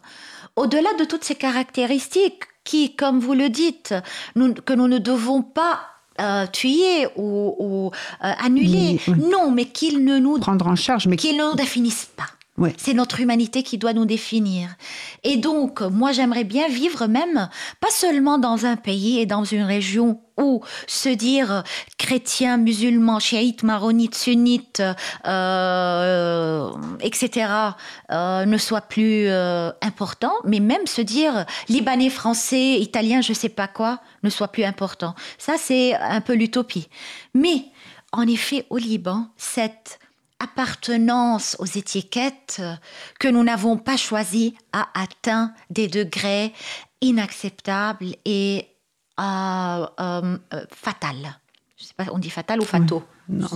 Au-delà 0.55 0.93
de 0.99 1.05
toutes 1.05 1.23
ces 1.23 1.35
caractéristiques 1.35 2.43
qui, 2.63 2.95
comme 2.95 3.19
vous 3.19 3.33
le 3.33 3.49
dites, 3.49 3.93
nous- 4.35 4.53
que 4.53 4.73
nous 4.73 4.87
ne 4.87 4.97
devons 4.97 5.41
pas 5.41 5.79
euh, 6.19 6.45
tuer 6.47 7.07
ou, 7.15 7.55
ou, 7.57 7.91
euh, 8.23 8.31
annuler. 8.43 8.99
Oui, 9.07 9.13
oui. 9.17 9.29
Non, 9.31 9.49
mais 9.49 9.65
qu'ils 9.65 10.03
ne 10.03 10.19
nous 10.19 10.37
Prendre 10.39 10.67
en 10.67 10.75
charge, 10.75 11.07
mais 11.07 11.15
qui 11.15 11.33
ne 11.33 11.43
nous 11.51 11.55
définissent 11.55 12.09
pas. 12.15 12.25
C'est 12.77 12.93
notre 12.93 13.19
humanité 13.19 13.63
qui 13.63 13.77
doit 13.77 13.93
nous 13.93 14.05
définir. 14.05 14.69
Et 15.23 15.37
donc, 15.37 15.81
moi, 15.81 16.11
j'aimerais 16.11 16.43
bien 16.43 16.67
vivre 16.67 17.07
même, 17.07 17.49
pas 17.79 17.91
seulement 17.91 18.37
dans 18.37 18.65
un 18.65 18.75
pays 18.75 19.19
et 19.19 19.25
dans 19.25 19.43
une 19.43 19.63
région 19.63 20.21
où 20.37 20.61
se 20.87 21.09
dire 21.09 21.63
chrétien, 21.97 22.57
musulman, 22.57 23.19
chiite, 23.19 23.63
maronite, 23.63 24.15
sunnite, 24.15 24.81
euh, 25.27 26.69
etc., 26.99 27.47
euh, 28.11 28.45
ne 28.45 28.57
soit 28.57 28.81
plus 28.81 29.27
euh, 29.27 29.71
important, 29.81 30.33
mais 30.43 30.59
même 30.59 30.87
se 30.87 31.01
dire 31.01 31.45
libanais, 31.69 32.09
français, 32.09 32.79
italien, 32.79 33.21
je 33.21 33.33
sais 33.33 33.49
pas 33.49 33.67
quoi, 33.67 33.99
ne 34.23 34.29
soit 34.29 34.49
plus 34.49 34.63
important. 34.63 35.15
Ça, 35.37 35.53
c'est 35.57 35.95
un 35.95 36.21
peu 36.21 36.33
l'utopie. 36.33 36.87
Mais, 37.33 37.65
en 38.11 38.27
effet, 38.27 38.65
au 38.69 38.77
Liban, 38.77 39.27
cette 39.37 40.00
appartenance 40.41 41.55
aux 41.59 41.65
étiquettes 41.65 42.61
que 43.19 43.27
nous 43.27 43.43
n'avons 43.43 43.77
pas 43.77 43.97
choisies 43.97 44.55
a 44.73 44.87
atteint 44.93 45.53
des 45.69 45.87
degrés 45.87 46.53
inacceptables 47.01 48.15
et 48.25 48.67
euh, 49.19 49.85
euh, 49.99 50.37
euh, 50.53 50.65
fatals. 50.73 51.39
Je 51.77 51.85
sais 51.85 51.93
pas, 51.95 52.05
on 52.11 52.19
dit 52.19 52.29
fatal 52.29 52.59
ou 52.61 52.65
fato 52.65 53.03
non. 53.31 53.47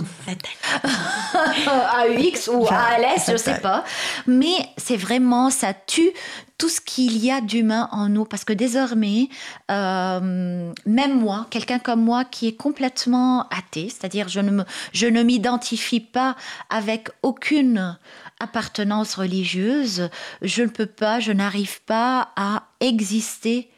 AUX 2.00 2.48
ou 2.52 2.66
ALS, 2.66 3.22
je 3.28 3.36
sais 3.36 3.54
Fatal. 3.54 3.60
pas. 3.60 3.84
Mais 4.26 4.56
c'est 4.78 4.96
vraiment, 4.96 5.50
ça 5.50 5.74
tue 5.74 6.10
tout 6.58 6.70
ce 6.70 6.80
qu'il 6.80 7.22
y 7.22 7.30
a 7.30 7.40
d'humain 7.42 7.88
en 7.92 8.08
nous. 8.08 8.24
Parce 8.24 8.44
que 8.44 8.54
désormais, 8.54 9.28
euh, 9.70 10.72
même 10.86 11.20
moi, 11.20 11.46
quelqu'un 11.50 11.78
comme 11.78 12.02
moi 12.02 12.24
qui 12.24 12.48
est 12.48 12.56
complètement 12.56 13.46
athée, 13.48 13.88
c'est-à-dire 13.90 14.28
je 14.28 14.40
ne 14.40 14.50
me, 14.50 14.64
je 14.92 15.06
ne 15.06 15.22
m'identifie 15.22 16.00
pas 16.00 16.36
avec 16.70 17.10
aucune 17.22 17.98
appartenance 18.40 19.14
religieuse, 19.14 20.08
je 20.42 20.62
ne 20.62 20.68
peux 20.68 20.86
pas, 20.86 21.20
je 21.20 21.32
n'arrive 21.32 21.82
pas 21.82 22.32
à 22.36 22.64
exister, 22.80 23.70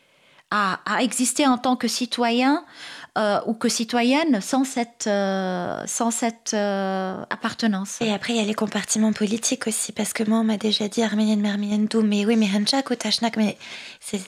à, 0.50 0.80
à 0.86 1.02
exister 1.02 1.46
en 1.46 1.58
tant 1.58 1.76
que 1.76 1.88
citoyen 1.88 2.64
euh, 3.18 3.40
ou 3.46 3.54
que 3.54 3.68
citoyenne 3.68 4.40
sans 4.40 4.64
cette, 4.64 5.06
euh, 5.08 5.82
sans 5.86 6.10
cette 6.10 6.52
euh, 6.54 7.20
appartenance. 7.30 7.98
Et 8.00 8.12
après, 8.12 8.32
il 8.34 8.36
y 8.36 8.40
a 8.40 8.44
les 8.44 8.54
compartiments 8.54 9.12
politiques 9.12 9.66
aussi, 9.66 9.90
parce 9.92 10.12
que 10.12 10.22
moi, 10.28 10.38
on 10.38 10.44
m'a 10.44 10.56
déjà 10.56 10.86
dit 10.88 11.02
arménienne, 11.02 11.44
arménienne 11.44 11.88
tout, 11.88 12.02
mais 12.02 12.24
oui, 12.24 12.36
mais 12.36 12.46
Hanchak 12.46 12.90
ou 12.90 12.94
Tachnak, 12.94 13.36
mais 13.36 13.56
c'est, 14.00 14.20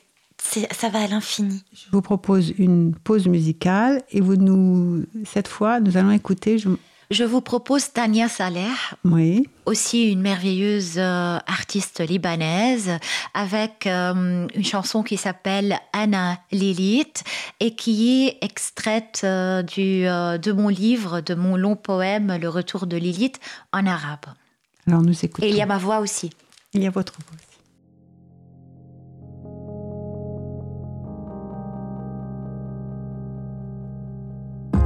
c'est- 0.43 0.73
ça 0.75 0.89
va 0.89 1.01
à 1.03 1.07
l'infini. 1.07 1.63
Je 1.73 1.85
vous 1.93 2.03
propose 2.03 2.53
une 2.59 2.95
pause 2.95 3.27
musicale 3.29 4.03
et 4.11 4.21
vous 4.21 4.37
nous, 4.37 5.05
cette 5.25 5.49
fois, 5.49 5.79
nous 5.81 5.97
allons 5.97 6.11
écouter. 6.11 6.59
je- 6.59 6.69
Je 7.11 7.25
vous 7.25 7.41
propose 7.41 7.93
Tania 7.93 8.29
Saleh, 8.29 8.71
Oui, 9.05 9.49
aussi 9.67 10.13
une 10.13 10.21
merveilleuse 10.21 10.95
euh, 10.97 11.39
artiste 11.49 12.01
libanaise, 12.09 12.93
avec 13.35 13.89
euh, 13.89 14.47
une 14.55 14.65
chanson 14.65 15.03
qui 15.03 15.17
s'appelle 15.17 15.81
Anna 15.93 16.39
Lilith 16.53 17.25
et 17.59 17.75
qui 17.75 18.27
est 18.27 18.39
extraite 18.45 19.23
euh, 19.25 19.63
du, 19.63 20.03
de 20.05 20.53
mon 20.53 20.69
livre, 20.69 21.21
de 21.21 21.35
mon 21.35 21.57
long 21.57 21.75
poème 21.75 22.39
Le 22.41 22.49
Retour 22.49 22.87
de 22.87 22.97
Lilith 22.97 23.41
en 23.73 23.87
arabe. 23.87 24.27
alors 24.87 25.03
nous 25.03 25.25
écoutons. 25.25 25.45
Et 25.45 25.51
il 25.51 25.57
y 25.57 25.63
a 25.63 25.67
ma 25.67 25.79
voix 25.79 25.99
aussi. 25.99 26.31
Il 26.75 26.83
y 26.85 26.87
a 26.87 26.91
votre 26.91 27.15
voix 27.29 27.37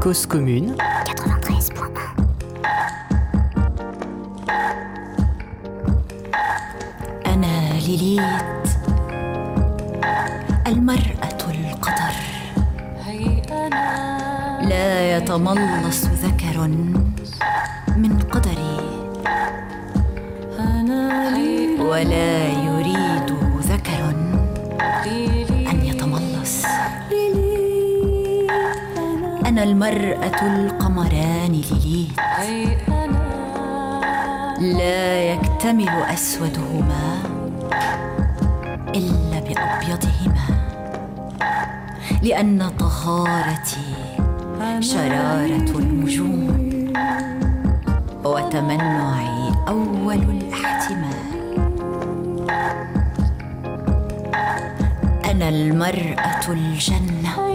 Cause 0.04 0.26
commune. 0.26 0.76
أنا 7.26 7.78
ليليت 7.80 8.68
المرأة 10.66 11.40
القدر 11.48 12.14
لا 14.68 15.16
يتملص 15.16 16.04
ذكر 16.04 16.68
من 17.96 18.18
قدري 18.32 18.80
ولا 21.80 22.63
أنا 29.54 29.62
المرأة 29.62 30.40
القمران 30.42 31.62
لليت 31.70 32.88
لا 34.60 35.22
يكتمل 35.22 35.88
أسودهما 35.88 37.22
إلا 38.94 39.40
بأبيضهما. 39.40 40.46
لأن 42.22 42.68
طهارتي 42.78 43.94
شرارة 44.80 45.78
النجوم. 45.78 46.92
وتمنعي 48.24 49.52
أول 49.68 50.18
الاحتمال. 50.18 51.24
أنا 55.30 55.48
المرأة 55.48 56.44
الجنة. 56.48 57.54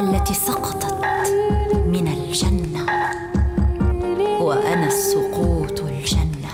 التي 0.00 0.34
سقطت 0.34 1.04
من 1.86 2.08
الجنة. 2.08 2.86
وأنا 4.40 4.86
السقوط 4.86 5.80
الجنة. 5.80 6.50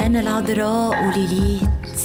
أنا 0.00 0.20
العذراء 0.20 1.10
ليليت 1.10 2.00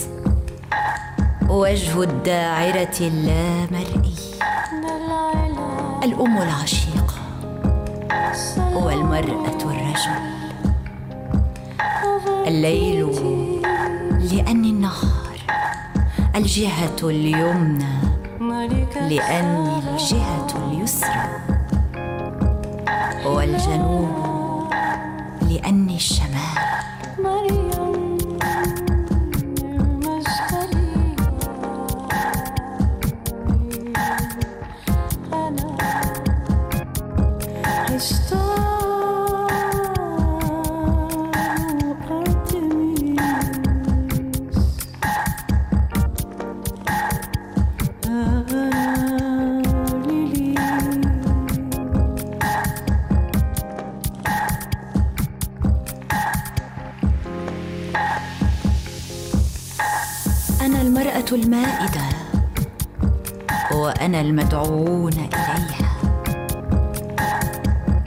وجه 1.50 2.04
الداعرة 2.04 2.98
اللامرئي 3.02 4.16
الأم 6.04 6.38
العشيقة 6.38 7.18
والمرأة 8.76 9.62
الرجل. 9.64 10.37
الليل 12.48 13.06
لأني 14.32 14.70
النهار 14.70 15.38
الجهة 16.36 16.96
اليمنى 17.04 17.86
لأني 19.10 19.80
الجهة 19.80 20.48
اليسرى 20.56 21.30
والجنوب 23.26 24.74
لأني 25.50 25.96
الشمال. 25.96 26.57
المائدة. 61.38 62.02
وأنا 63.72 64.22
المدعوون 64.22 65.14
إليها. 65.14 65.92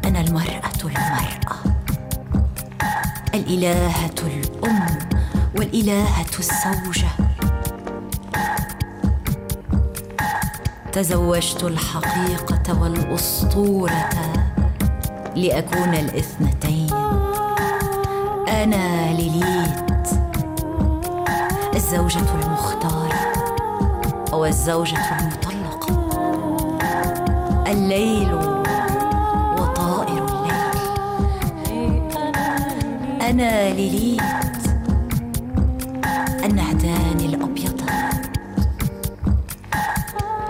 أنا 0.04 0.20
المرأة 0.20 0.80
المرأة. 0.84 1.56
الإلهة 3.34 4.20
الأم 4.22 4.86
والإلهة 5.56 6.32
الزوجة. 6.38 7.08
تزوجت 10.92 11.64
الحقيقة 11.64 12.80
والأسطورة 12.82 14.08
لأكون 15.36 15.94
الاثنتين. 15.94 16.94
أنا 18.48 19.12
ليليت 19.12 19.90
الزوجة 21.74 22.18
المختارة. 22.18 22.99
والزوجة 24.32 25.18
المطلقة. 25.20 25.90
الليل 27.66 28.34
وطائر 29.58 30.24
الليل. 30.24 30.70
أنا 33.22 33.70
ليليت 33.70 34.20
النعدان 36.44 37.20
الأبيض. 37.20 37.80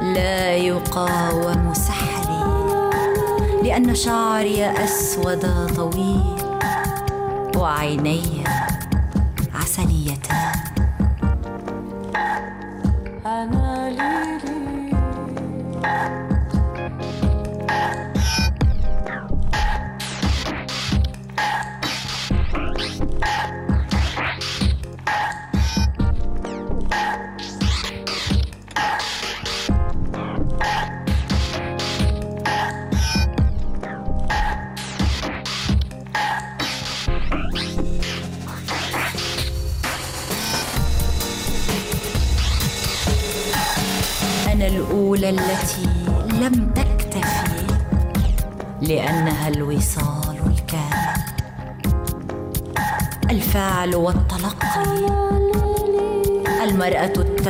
لا 0.03 0.57
يقاوم 0.57 1.74
سحري 1.74 2.45
لأن 3.62 3.95
شعري 3.95 4.64
أسود 4.64 5.74
طويل 5.76 6.37
وعيني 7.57 8.39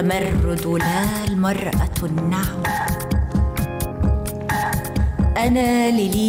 التمرد 0.00 0.66
لا 0.66 1.24
المرأة 1.28 1.98
النعمة 2.02 2.86
أنا 5.36 5.90
للي 5.90 6.19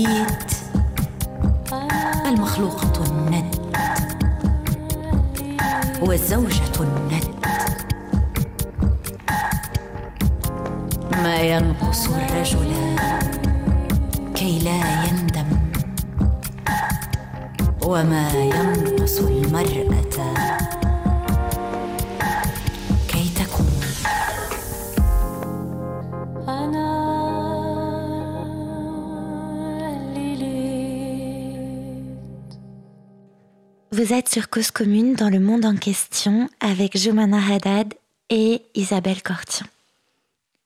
Sur 34.27 34.49
Cause 34.49 34.71
Commune 34.71 35.13
dans 35.15 35.29
le 35.29 35.39
monde 35.39 35.65
en 35.65 35.75
question 35.75 36.49
avec 36.59 36.97
Jumana 36.97 37.37
Haddad 37.49 37.93
et 38.29 38.61
Isabelle 38.75 39.21
Cortian. 39.21 39.65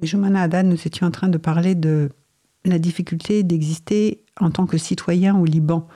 Jumana 0.02 0.44
Haddad, 0.44 0.66
nous 0.66 0.80
étions 0.86 1.08
en 1.08 1.12
train 1.12 1.30
de 1.30 1.38
parler 1.38 1.74
de 1.74 2.10
la 2.64 2.80
difficulté 2.80 3.44
d'exister 3.44 4.24
en 4.40 4.52
tant 4.52 4.66
que 4.66 4.78
citoyen 4.78 5.36
au 5.38 5.46
Liban. 5.46 5.88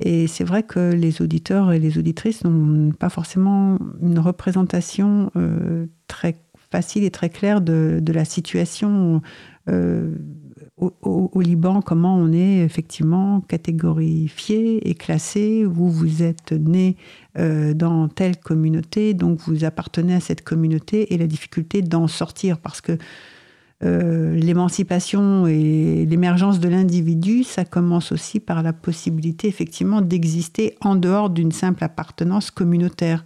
Et 0.00 0.26
c'est 0.26 0.44
vrai 0.44 0.62
que 0.62 0.92
les 0.92 1.22
auditeurs 1.22 1.72
et 1.72 1.78
les 1.78 1.98
auditrices 1.98 2.44
n'ont 2.44 2.92
pas 2.92 3.08
forcément 3.08 3.78
une 4.02 4.18
représentation 4.18 5.30
euh, 5.36 5.86
très 6.08 6.36
facile 6.70 7.04
et 7.04 7.10
très 7.10 7.30
claire 7.30 7.60
de, 7.60 8.00
de 8.02 8.12
la 8.12 8.24
situation 8.24 9.22
euh, 9.68 10.14
au, 11.34 11.40
Liban, 11.40 11.82
comment 11.82 12.16
on 12.16 12.32
est 12.32 12.58
effectivement 12.58 13.40
catégorifié 13.42 14.88
et 14.88 14.94
classé. 14.94 15.64
Vous, 15.64 15.90
vous 15.90 16.22
êtes 16.22 16.52
né 16.52 16.96
euh, 17.38 17.74
dans 17.74 18.08
telle 18.08 18.38
communauté, 18.38 19.14
donc 19.14 19.40
vous 19.40 19.64
appartenez 19.64 20.14
à 20.14 20.20
cette 20.20 20.42
communauté 20.42 21.12
et 21.12 21.18
la 21.18 21.26
difficulté 21.26 21.82
d'en 21.82 22.06
sortir 22.06 22.58
parce 22.58 22.80
que 22.80 22.98
euh, 23.84 24.34
l'émancipation 24.36 25.46
et 25.46 26.06
l'émergence 26.06 26.58
de 26.60 26.68
l'individu, 26.68 27.44
ça 27.44 27.64
commence 27.64 28.12
aussi 28.12 28.40
par 28.40 28.62
la 28.62 28.72
possibilité 28.72 29.48
effectivement 29.48 30.00
d'exister 30.00 30.76
en 30.80 30.94
dehors 30.94 31.28
d'une 31.28 31.52
simple 31.52 31.84
appartenance 31.84 32.50
communautaire. 32.50 33.24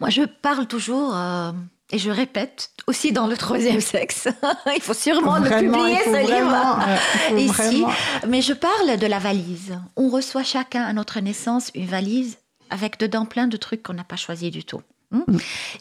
Moi, 0.00 0.10
je 0.10 0.22
parle 0.42 0.66
toujours, 0.66 1.14
euh, 1.14 1.52
et 1.90 1.98
je 1.98 2.10
répète, 2.10 2.70
aussi 2.86 3.12
dans 3.12 3.26
le 3.26 3.36
troisième 3.36 3.80
sexe. 3.80 4.28
il 4.76 4.82
faut 4.82 4.94
sûrement 4.94 5.38
le 5.38 5.48
publier, 5.48 5.98
ce 6.04 6.10
livre. 6.10 6.28
vraiment, 6.28 6.78
euh, 6.80 7.38
Ici. 7.38 7.52
vraiment- 7.52 7.92
Mais 8.28 8.42
je 8.42 8.52
parle 8.52 8.98
de 8.98 9.06
la 9.06 9.18
valise. 9.18 9.78
On 9.96 10.08
reçoit 10.10 10.42
chacun 10.44 10.84
à 10.84 10.92
notre 10.92 11.20
naissance 11.20 11.70
une 11.74 11.86
valise 11.86 12.38
avec 12.70 12.98
dedans 12.98 13.24
plein 13.24 13.46
de 13.46 13.56
trucs 13.56 13.82
qu'on 13.82 13.94
n'a 13.94 14.04
pas 14.04 14.16
choisi 14.16 14.50
du 14.50 14.64
tout. 14.64 14.82
Hmm 15.10 15.22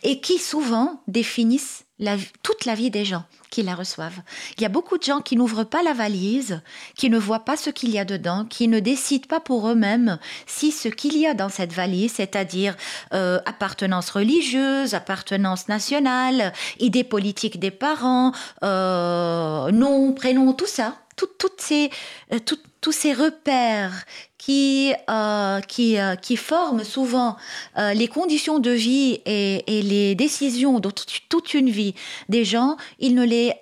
Et 0.04 0.22
qui 0.22 0.38
souvent 0.40 1.02
définissent 1.08 1.84
la 2.00 2.16
toute 2.44 2.64
la 2.66 2.76
vie 2.76 2.92
des 2.92 3.04
gens 3.04 3.24
qui 3.50 3.62
la 3.64 3.76
reçoivent. 3.76 4.22
Il 4.58 4.62
y 4.62 4.66
a 4.66 4.70
beaucoup 4.70 4.98
de 4.98 5.04
gens 5.04 5.20
qui 5.20 5.36
n'ouvrent 5.36 5.64
pas 5.66 5.82
la 5.84 5.94
valise, 5.94 6.62
qui 6.96 7.10
ne 7.10 7.18
voient 7.18 7.44
pas 7.44 7.58
ce 7.58 7.70
qu'il 7.70 7.90
y 7.90 7.98
a 8.00 8.06
dedans, 8.06 8.46
qui 8.46 8.68
ne 8.68 8.80
décident 8.80 9.28
pas 9.28 9.40
pour 9.40 9.68
eux-mêmes 9.68 10.18
si 10.46 10.72
ce 10.72 10.88
qu'il 10.90 11.18
y 11.18 11.26
a 11.28 11.34
dans 11.34 11.50
cette 11.50 11.74
valise, 11.74 12.14
c'est-à-dire 12.14 12.76
euh, 13.14 13.40
appartenance 13.46 14.12
religieuse, 14.12 14.94
appartenance 14.94 15.68
nationale, 15.68 16.54
idée 16.80 17.04
politique 17.04 17.60
des 17.60 17.72
parents, 17.72 18.32
euh, 18.64 19.72
nom, 19.72 20.14
prénom, 20.14 20.54
tout 20.54 20.68
ça, 20.68 20.96
tout- 21.18 21.28
toutes 21.40 21.60
ces, 21.60 21.90
euh, 22.34 22.40
tout- 22.40 22.60
tous 22.80 22.92
ces 22.92 23.12
repères 23.12 24.06
qui, 24.48 24.94
euh, 25.10 25.60
qui, 25.60 26.00
euh, 26.00 26.16
qui 26.16 26.38
forment 26.38 26.86
souvent 26.86 27.36
euh, 27.78 27.94
les 27.94 28.08
conditions 28.08 28.60
de 28.60 28.72
vie 28.72 29.20
et, 29.26 29.62
les 29.68 30.16
décisions 30.16 30.80
de 30.80 30.90
toute- 30.90 31.54
une 31.54 31.70
vie 31.70 31.94
des 32.30 32.44
gens, 32.44 32.76
ils 33.00 33.16
ne 33.16 33.24
les 33.24 33.54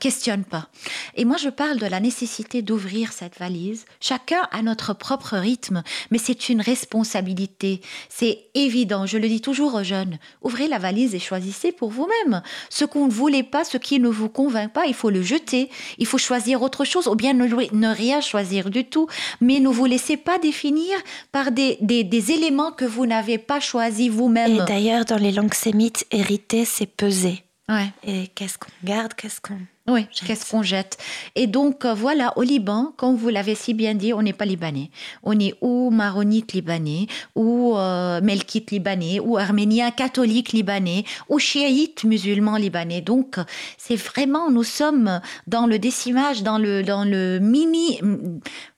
questionnent 0.00 0.44
pas. 0.44 0.68
Et 1.14 1.24
moi, 1.24 1.36
je 1.36 1.48
parle 1.48 1.78
de 1.78 1.86
la 1.86 2.00
nécessité 2.00 2.60
d'ouvrir 2.60 3.12
cette 3.12 3.38
valise, 3.38 3.84
chacun 4.00 4.42
à 4.50 4.62
notre 4.62 4.94
propre 4.94 5.36
rythme, 5.36 5.82
mais 6.10 6.18
c'est 6.18 6.48
une 6.48 6.60
responsabilité. 6.60 7.80
C'est 8.08 8.46
évident, 8.54 9.06
je 9.06 9.16
le 9.18 9.28
dis 9.28 9.40
toujours 9.40 9.74
aux 9.74 9.84
jeunes, 9.84 10.18
ouvrez 10.42 10.66
la 10.66 10.78
valise 10.78 11.14
et 11.14 11.20
choisissez 11.20 11.70
pour 11.70 11.90
vous-même. 11.90 12.42
Ce 12.68 12.84
qu'on 12.84 13.06
ne 13.06 13.12
voulait 13.12 13.44
pas, 13.44 13.64
ce 13.64 13.78
qui 13.78 14.00
ne 14.00 14.08
vous 14.08 14.28
convainc 14.28 14.72
pas, 14.72 14.86
il 14.86 14.94
faut 14.94 15.10
le 15.10 15.22
jeter, 15.22 15.70
il 15.98 16.06
faut 16.06 16.18
choisir 16.18 16.62
autre 16.62 16.84
chose, 16.84 17.06
ou 17.06 17.14
bien 17.14 17.32
ne, 17.32 17.46
ne 17.46 17.94
rien 17.94 18.20
choisir 18.20 18.70
du 18.70 18.84
tout, 18.84 19.06
mais 19.40 19.60
ne 19.60 19.68
vous 19.68 19.84
laissez 19.84 20.16
pas 20.20 20.38
définir 20.38 20.96
par 21.32 21.50
des, 21.50 21.76
des, 21.80 22.32
éléments 22.32 22.72
que 22.72 22.84
vous 22.84 23.06
n'avez 23.06 23.38
pas 23.38 23.60
choisis 23.60 24.06
Et 24.06 24.10
vous-même. 24.10 24.64
d'ailleurs, 24.66 25.04
dans 25.04 25.16
les 25.16 25.32
langues 25.32 25.54
sémites, 25.54 26.06
hériter, 26.10 26.64
c'est 26.64 26.86
peser. 26.86 27.42
Ouais. 27.70 27.92
Et 28.04 28.26
qu'est-ce 28.34 28.58
qu'on 28.58 28.70
garde, 28.84 29.14
qu'est-ce 29.14 29.40
qu'on... 29.40 29.58
Oui, 29.88 30.06
qu'est-ce 30.26 30.48
qu'on 30.48 30.62
jette 30.62 30.98
Et 31.34 31.46
donc, 31.46 31.84
euh, 31.84 31.94
voilà, 31.94 32.36
au 32.36 32.42
Liban, 32.42 32.92
comme 32.96 33.16
vous 33.16 33.28
l'avez 33.28 33.54
si 33.54 33.74
bien 33.74 33.94
dit, 33.94 34.12
on 34.12 34.22
n'est 34.22 34.32
pas 34.32 34.44
libanais. 34.44 34.90
On 35.24 35.38
est 35.38 35.54
ou 35.62 35.90
maronite 35.90 36.52
libanais, 36.52 37.06
ou 37.34 37.76
euh, 37.76 38.20
melkite 38.20 38.70
libanais, 38.70 39.18
ou 39.20 39.36
arménien 39.36 39.90
catholique 39.90 40.52
libanais, 40.52 41.04
ou 41.28 41.38
chiite 41.38 42.04
musulman 42.04 42.56
libanais. 42.56 43.00
Donc, 43.00 43.36
c'est 43.78 43.96
vraiment, 43.96 44.50
nous 44.50 44.64
sommes 44.64 45.20
dans 45.46 45.66
le 45.66 45.78
décimage, 45.78 46.42
dans 46.42 46.58
le, 46.58 46.82
dans 46.82 47.04
le 47.04 47.38
mini, 47.40 48.00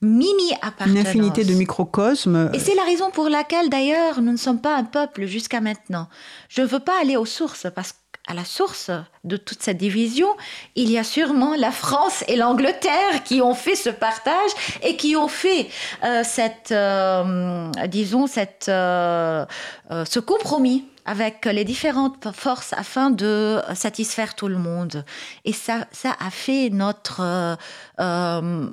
mini 0.01 0.33
Une 0.51 0.57
appartenance. 0.63 1.07
infinité 1.07 1.45
de 1.45 1.55
microcosmes. 1.55 2.51
Et 2.55 2.59
c'est 2.59 2.75
la 2.75 2.85
raison 2.85 3.11
pour 3.11 3.29
laquelle, 3.29 3.69
d'ailleurs, 3.69 4.23
nous 4.23 4.33
ne 4.33 4.37
sommes 4.39 4.61
pas 4.61 4.77
un 4.77 4.85
peuple 4.85 5.27
jusqu'à 5.27 5.61
maintenant. 5.61 6.09
Je 6.49 6.63
ne 6.63 6.67
veux 6.67 6.81
pas 6.81 7.01
aller 7.03 7.17
aux 7.17 7.27
sources, 7.27 7.67
parce 7.75 7.93
qu'à 8.27 8.35
la 8.35 8.45
source 8.45 8.91
de 9.25 9.37
toute 9.37 9.63
cette 9.63 9.79
division, 9.79 10.29
il 10.75 10.91
y 10.91 10.99
a 10.99 11.05
sûrement 11.05 11.55
la 11.57 11.73
France 11.73 12.25
et 12.29 12.37
l'Angleterre 12.37 13.23
qui 13.25 13.41
ont 13.43 13.55
fait 13.55 13.77
ce 13.77 13.91
partage 13.91 14.51
et 14.83 14.97
qui 14.97 15.17
ont 15.17 15.29
fait 15.29 15.69
euh, 16.05 16.23
cette, 16.25 16.73
euh, 16.73 17.71
disons, 17.89 18.27
cette, 18.27 18.67
euh, 18.69 19.45
euh, 19.91 20.05
ce 20.05 20.21
compromis 20.21 20.85
avec 21.05 21.47
les 21.47 21.65
différentes 21.65 22.33
forces 22.33 22.73
afin 22.75 23.11
de 23.11 23.61
satisfaire 23.75 24.35
tout 24.37 24.49
le 24.49 24.59
monde. 24.59 25.05
Et 25.45 25.53
ça, 25.53 25.87
ça 25.91 26.15
a 26.21 26.31
fait 26.31 26.71
notre, 26.71 27.21
euh, 27.21 27.57
euh, 28.01 28.69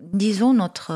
disons, 0.00 0.54
notre... 0.54 0.92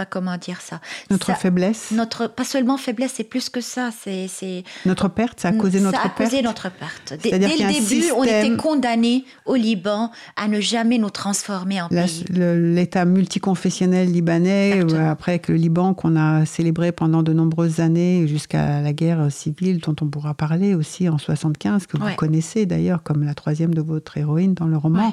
pas 0.00 0.06
comment 0.06 0.38
dire 0.38 0.60
ça. 0.62 0.80
notre 1.10 1.26
Ça- 1.26 1.34
faiblesse, 1.34 1.90
notre 1.90 2.26
pas 2.26 2.44
seulement 2.44 2.78
faiblesse, 2.78 3.12
c'est 3.16 3.24
plus 3.24 3.50
que 3.50 3.60
ça. 3.60 3.90
C'est 3.92 4.64
notre 4.86 5.08
perte, 5.08 5.40
ça 5.40 5.48
a 5.48 5.52
causé 5.52 5.78
notre 5.80 5.98
ça 6.00 6.06
a 6.06 6.08
perte. 6.08 6.30
causé 6.30 6.42
notre 6.42 6.70
perte. 6.70 7.14
Dès, 7.22 7.32
le 7.38 7.72
début, 7.72 8.10
on 8.16 8.22
était 8.24 8.56
condamnés 8.56 9.24
au 9.44 9.56
Liban 9.56 10.10
à 10.36 10.48
ne 10.48 10.58
jamais 10.60 10.96
nous 10.96 11.10
transformer 11.10 11.82
en 11.82 11.88
La- 11.90 12.04
pays. 12.04 12.24
L'État 12.30 13.04
multiconfessionnel 13.04 14.10
libanais, 14.10 14.70
Exactement. 14.70 15.00
euh, 15.08 15.10
après 15.10 15.38
que 15.38 15.52
le 15.52 15.58
Liban 15.58 15.92
qu'on 15.92 16.16
a 16.16 16.46
célébré 16.46 16.92
pendant 16.92 17.22
de 17.22 17.32
nombreuses 17.34 17.80
années 17.80 18.26
jusqu'à 18.26 18.80
la 18.80 18.92
guerre 18.94 19.30
civile 19.30 19.80
dont 19.80 19.96
on 20.00 20.06
pourra 20.06 20.32
parler 20.32 20.74
aussi 20.74 21.08
en 21.10 21.18
75, 21.18 21.86
que 21.86 21.98
Ouais. 21.98 22.10
vous 22.10 22.16
connaissez 22.16 22.64
d'ailleurs 22.64 23.02
comme 23.02 23.22
la 23.24 23.34
troisième 23.34 23.74
de 23.74 23.82
votre 23.82 24.16
héroïne 24.16 24.54
dans 24.54 24.66
le 24.66 24.78
roman. 24.78 25.12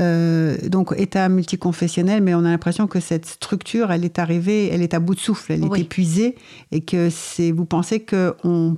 Euh, 0.00 0.56
donc 0.68 0.92
État 0.98 1.28
multiconfessionnel, 1.30 2.22
mais 2.22 2.34
on 2.34 2.40
a 2.44 2.50
l'impression 2.50 2.86
que 2.86 3.00
cette 3.00 3.24
structure, 3.26 3.90
elle 3.90 4.04
est 4.04 4.17
arrivée, 4.18 4.68
elle 4.72 4.82
est 4.82 4.94
à 4.94 5.00
bout 5.00 5.14
de 5.14 5.20
souffle, 5.20 5.52
elle 5.52 5.64
Oui. 5.64 5.80
est 5.80 5.82
épuisée 5.82 6.36
et 6.72 6.80
que 6.80 7.10
c'est, 7.10 7.52
vous 7.52 7.64
pensez 7.64 8.00
que 8.00 8.34
on, 8.44 8.76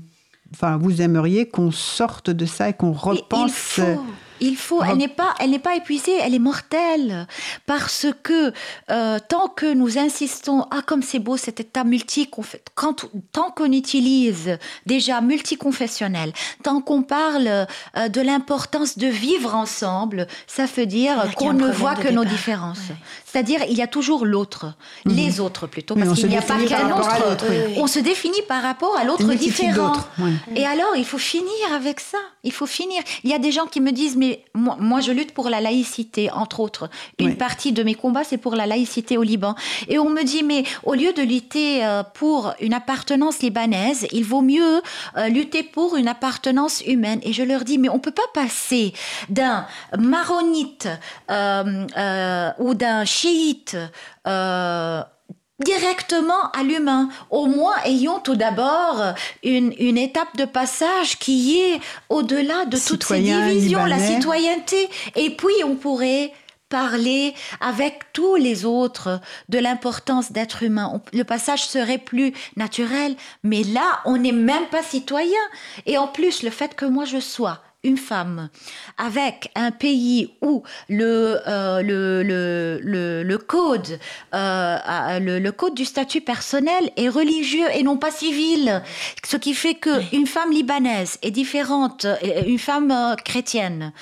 enfin 0.53 0.77
vous 0.79 1.01
aimeriez 1.03 1.49
qu'on 1.49 1.71
sorte 1.71 2.31
de 2.31 2.47
ça 2.47 2.69
et 2.69 2.73
qu'on 2.73 2.93
repense. 2.93 3.79
Il 3.79 3.85
faut, 3.85 4.05
il 4.41 4.57
faut. 4.57 4.83
Elle 4.83 4.97
n'est 4.97 5.09
pas, 5.09 5.35
elle 5.39 5.51
n'est 5.51 5.59
pas 5.59 5.77
épuisée, 5.77 6.17
elle 6.23 6.35
est 6.35 6.39
mortelle 6.39 7.27
parce 7.67 8.07
que 8.23 8.53
euh, 8.91 9.19
tant 9.29 9.49
que 9.49 9.73
nous 9.75 9.99
insistons, 9.99 10.67
ah 10.71 10.81
comme 10.87 11.03
c'est 11.03 11.19
beau 11.19 11.37
cet 11.37 11.61
état 11.61 11.85
multiconfessionnel, 11.85 12.65
quand 12.75 13.05
tant 13.33 13.51
qu'on 13.51 13.71
utilise 13.71 14.57
déjà 14.87 15.21
multiconfessionnel, 15.21 16.33
tant 16.63 16.81
qu'on 16.81 17.03
parle 17.03 17.67
euh, 17.97 18.09
de 18.09 18.21
l'importance 18.23 18.97
de 18.97 19.07
vivre 19.09 19.55
ensemble, 19.55 20.27
ça 20.47 20.65
veut 20.65 20.87
dire 20.87 21.31
qu'on 21.37 21.53
ne 21.53 21.71
voit 21.71 21.95
que 21.97 22.09
nos 22.09 22.25
différences. 22.25 22.89
Ouais. 22.89 22.97
C'est-à-dire 23.31 23.61
il 23.69 23.77
y 23.77 23.83
a 23.83 23.87
toujours 23.87 24.25
l'autre, 24.25 24.75
les 25.05 25.41
autres 25.41 25.67
plutôt, 25.67 25.95
parce 25.95 26.09
on 26.09 26.15
se 26.15 26.21
qu'il 26.23 26.31
n'y 26.31 26.37
a 26.37 26.43
pas 26.43 26.55
définit 26.57 26.69
par 26.71 26.81
qu'un 26.81 26.89
rapport 26.95 27.09
à 27.11 27.17
autre. 27.19 27.29
l'autre, 27.31 27.45
oui. 27.51 27.75
On 27.79 27.87
se 27.87 27.99
définit 27.99 28.43
par 28.49 28.63
rapport 28.63 28.97
à 28.97 29.05
l'autre 29.05 29.33
différent. 29.35 29.93
Et 30.57 30.67
alors, 30.67 30.97
il 30.97 31.05
faut 31.05 31.19
finir 31.19 31.73
avec 31.75 32.01
ça. 32.01 32.19
Il 32.43 32.53
faut 32.53 32.67
finir. 32.67 33.03
Il 33.25 33.31
y 33.31 33.35
a 33.35 33.39
des 33.39 33.53
gens 33.53 33.67
qui 33.67 33.81
me 33.81 33.93
disent, 33.93 34.17
mais 34.17 34.43
moi, 34.55 34.77
moi, 34.81 35.01
je 35.01 35.13
lutte 35.13 35.33
pour 35.33 35.49
la 35.51 35.61
laïcité 35.61 36.31
entre 36.31 36.61
autres. 36.61 36.89
Une 37.19 37.29
Oui. 37.29 37.35
partie 37.35 37.73
de 37.73 37.83
mes 37.83 37.95
combats 37.95 38.25
c'est 38.25 38.39
pour 38.39 38.55
la 38.57 38.67
laïcité 38.67 39.17
au 39.17 39.23
Liban. 39.23 39.55
Et 39.89 39.99
on 39.99 40.09
me 40.11 40.23
dit 40.23 40.43
mais 40.43 40.65
au 40.85 40.95
lieu 40.95 41.13
de 41.13 41.23
lutter 41.23 41.85
euh, 41.85 42.03
pour 42.03 42.53
une 42.61 42.75
appartenance 42.75 43.41
libanaise, 43.41 44.07
il 44.13 44.25
vaut 44.25 44.41
mieux 44.43 44.83
euh, 45.17 45.29
lutter 45.29 45.63
pour 45.63 45.97
une 45.97 46.09
appartenance 46.09 46.81
humaine. 46.87 47.21
Et 47.23 47.33
je 47.33 47.43
leur 47.43 47.65
dis 47.65 47.79
mais 47.79 47.89
on 47.89 47.99
peut 47.99 48.11
pas 48.11 48.23
passer 48.35 48.93
d'un 49.29 49.67
maronite 49.99 50.89
euh, 51.31 51.87
euh, 51.97 52.51
ou 52.59 52.75
d'un 52.75 53.05
chiite. 53.21 53.77
euh, 54.27 55.03
directement 55.65 56.51
à 56.53 56.63
l'humain. 56.63 57.11
Au 57.31 57.47
moins, 57.47 57.75
ayons 57.85 58.19
tout 58.19 58.35
d'abord 58.35 59.15
une, 59.43 59.75
une 59.79 59.99
étape 59.99 60.37
de 60.37 60.47
passage 60.47 61.19
qui 61.19 61.61
est 61.61 61.81
au-delà 62.09 62.65
de 62.65 62.79
toutes 62.79 63.05
ces 63.05 63.21
divisions, 63.21 63.85
la 63.85 63.99
citoyenneté. 63.99 64.89
Et 65.17 65.37
puis, 65.37 65.63
on 65.65 65.77
pourrait 65.77 66.33
parler 66.71 67.35
avec 67.61 68.13
tous 68.13 68.37
les 68.37 68.65
autres 68.65 69.21
de 69.49 69.59
l'importance 69.59 70.33
d'être 70.33 70.63
humain. 70.63 71.03
Le 71.13 71.25
passage 71.25 71.67
serait 71.67 71.99
plus 71.99 72.33
naturel, 72.57 73.17
mais 73.43 73.65
là, 73.65 74.01
on 74.05 74.17
n'est 74.17 74.33
même 74.33 74.67
pas 74.71 74.83
citoyen. 74.83 75.41
Et 75.87 75.99
en 75.99 76.07
plus, 76.07 76.43
le 76.43 76.51
fait 76.51 76.75
que 76.75 76.85
moi 76.87 77.05
je 77.05 77.19
sois 77.19 77.61
une 77.83 77.97
femme 77.97 78.51
avec 78.99 79.51
un 79.55 79.71
pays 79.71 80.35
où 80.43 80.63
le, 80.91 81.39
euh, 81.47 81.81
le, 81.83 82.23
le, 82.23 82.79
le, 82.83 83.23
le 83.23 83.39
code 83.39 83.99
euh, 84.35 85.19
le, 85.19 85.39
le 85.39 85.53
code 85.53 85.75
du 85.75 85.85
statut 85.85 86.21
personnel 86.21 86.91
est 86.97 87.09
religieux 87.09 87.67
et 87.75 87.83
non 87.83 87.97
pas 87.97 88.11
civil. 88.11 88.83
Ce 89.27 89.37
qui 89.39 89.55
fait 89.55 89.75
que 89.75 90.15
une 90.15 90.27
femme 90.27 90.53
libanaise 90.53 91.19
est 91.23 91.31
différente 91.31 92.05
euh, 92.05 92.17
une 92.47 92.59
femme 92.59 93.17
chrétienne 93.25 93.93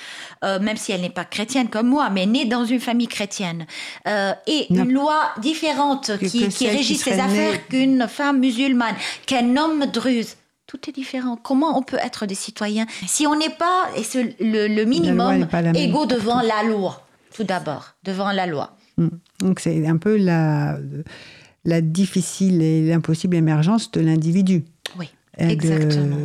euh, 0.43 0.59
même 0.59 0.75
si 0.77 0.91
elle 0.91 1.01
n'est 1.01 1.09
pas 1.09 1.25
chrétienne 1.25 1.69
comme 1.69 1.87
moi 1.87 2.09
mais 2.09 2.25
née 2.25 2.45
dans 2.45 2.65
une 2.65 2.79
famille 2.81 3.07
chrétienne 3.07 3.65
et 4.05 4.65
Non. 4.69 4.83
une 4.83 4.91
loi 4.91 5.31
différente 5.39 6.07
Que- 6.17 6.25
qui, 6.25 6.39
que 6.41 6.45
qui 6.45 6.51
celle 6.65 6.75
régit 6.75 6.93
qui 6.95 6.99
ses 6.99 7.19
affaires 7.19 7.67
qu'une 7.67 8.07
femme 8.07 8.39
musulmane 8.39 8.95
qu'un 9.25 9.55
homme 9.57 9.85
druze 9.85 10.35
tout 10.69 10.87
est 10.87 10.93
différent. 10.93 11.35
Comment 11.35 11.77
on 11.79 11.81
peut 11.81 11.97
être 11.97 12.27
des 12.27 12.35
citoyens 12.35 12.85
si 13.07 13.25
on 13.25 13.35
n'est 13.35 13.49
pas, 13.49 13.89
et 13.97 14.03
ce- 14.03 14.33
le, 14.39 14.85
minimum, 14.85 15.47
égaux 15.73 16.05
devant 16.05 16.41
la 16.41 16.61
loi, 16.63 17.03
tout 17.35 17.43
d'abord, 17.43 17.95
devant 18.03 18.31
la 18.31 18.45
loi. 18.45 18.75
Mm. 18.97 19.07
Donc 19.39 19.59
c'est 19.61 19.87
un 19.87 19.97
peu 19.97 20.15
la, 20.15 20.77
la 21.65 21.81
difficile 21.81 22.61
et 22.61 22.87
l'impossible 22.87 23.35
émergence 23.35 23.89
de 23.89 24.01
l'individu. 24.01 24.63
Oui, 24.99 25.09
de- 25.39 25.45
exactement. 25.45 26.17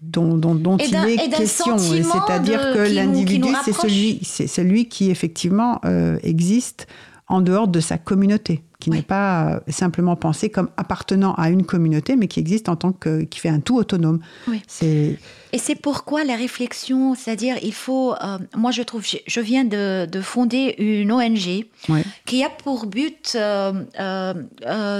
dont, 0.00 0.36
dont, 0.36 0.54
dont 0.54 0.76
Et 0.76 0.86
il 0.86 0.94
est 0.94 1.28
question. 1.30 1.76
C'est-à-dire 1.76 2.60
que 2.74 2.94
l'individu, 2.94 3.48
celui, 3.64 4.20
c'est 4.22 4.46
celui 4.46 4.88
qui 4.88 5.10
effectivement 5.10 5.80
euh, 5.84 6.18
existe 6.22 6.86
en 7.26 7.40
dehors 7.40 7.66
de 7.66 7.80
sa 7.80 7.98
communauté, 7.98 8.62
qui 8.80 8.90
Oui. 8.90 8.96
n'est 8.98 9.02
pas 9.02 9.54
euh, 9.54 9.60
simplement 9.68 10.14
pensé 10.14 10.50
comme 10.50 10.68
appartenant 10.76 11.34
à 11.34 11.50
une 11.50 11.64
communauté, 11.66 12.14
mais 12.14 12.28
qui 12.28 12.38
existe 12.38 12.68
en 12.68 12.76
tant 12.76 12.92
que 12.92 13.22
qui 13.24 13.40
fait 13.40 13.48
un 13.48 13.58
tout 13.60 13.76
autonome. 13.76 14.20
Oui. 14.46 14.62
C'est 14.68 15.18
Et 15.52 15.58
c'est 15.58 15.74
pourquoi 15.74 16.22
la 16.24 16.36
réflexion, 16.36 17.14
c'est-à-dire, 17.16 17.56
il 17.62 17.74
faut. 17.74 18.12
euh, 18.14 18.38
moi, 18.56 18.70
je 18.70 18.82
trouve, 18.82 19.04
je, 19.26 19.40
viens 19.40 19.64
de, 19.64 20.06
de 20.06 20.20
fonder 20.20 20.76
une 20.78 21.10
ONG 21.10 21.66
qui 22.26 22.44
a 22.44 22.50
pour 22.50 22.86
but 22.86 23.32
euh, 23.34 23.72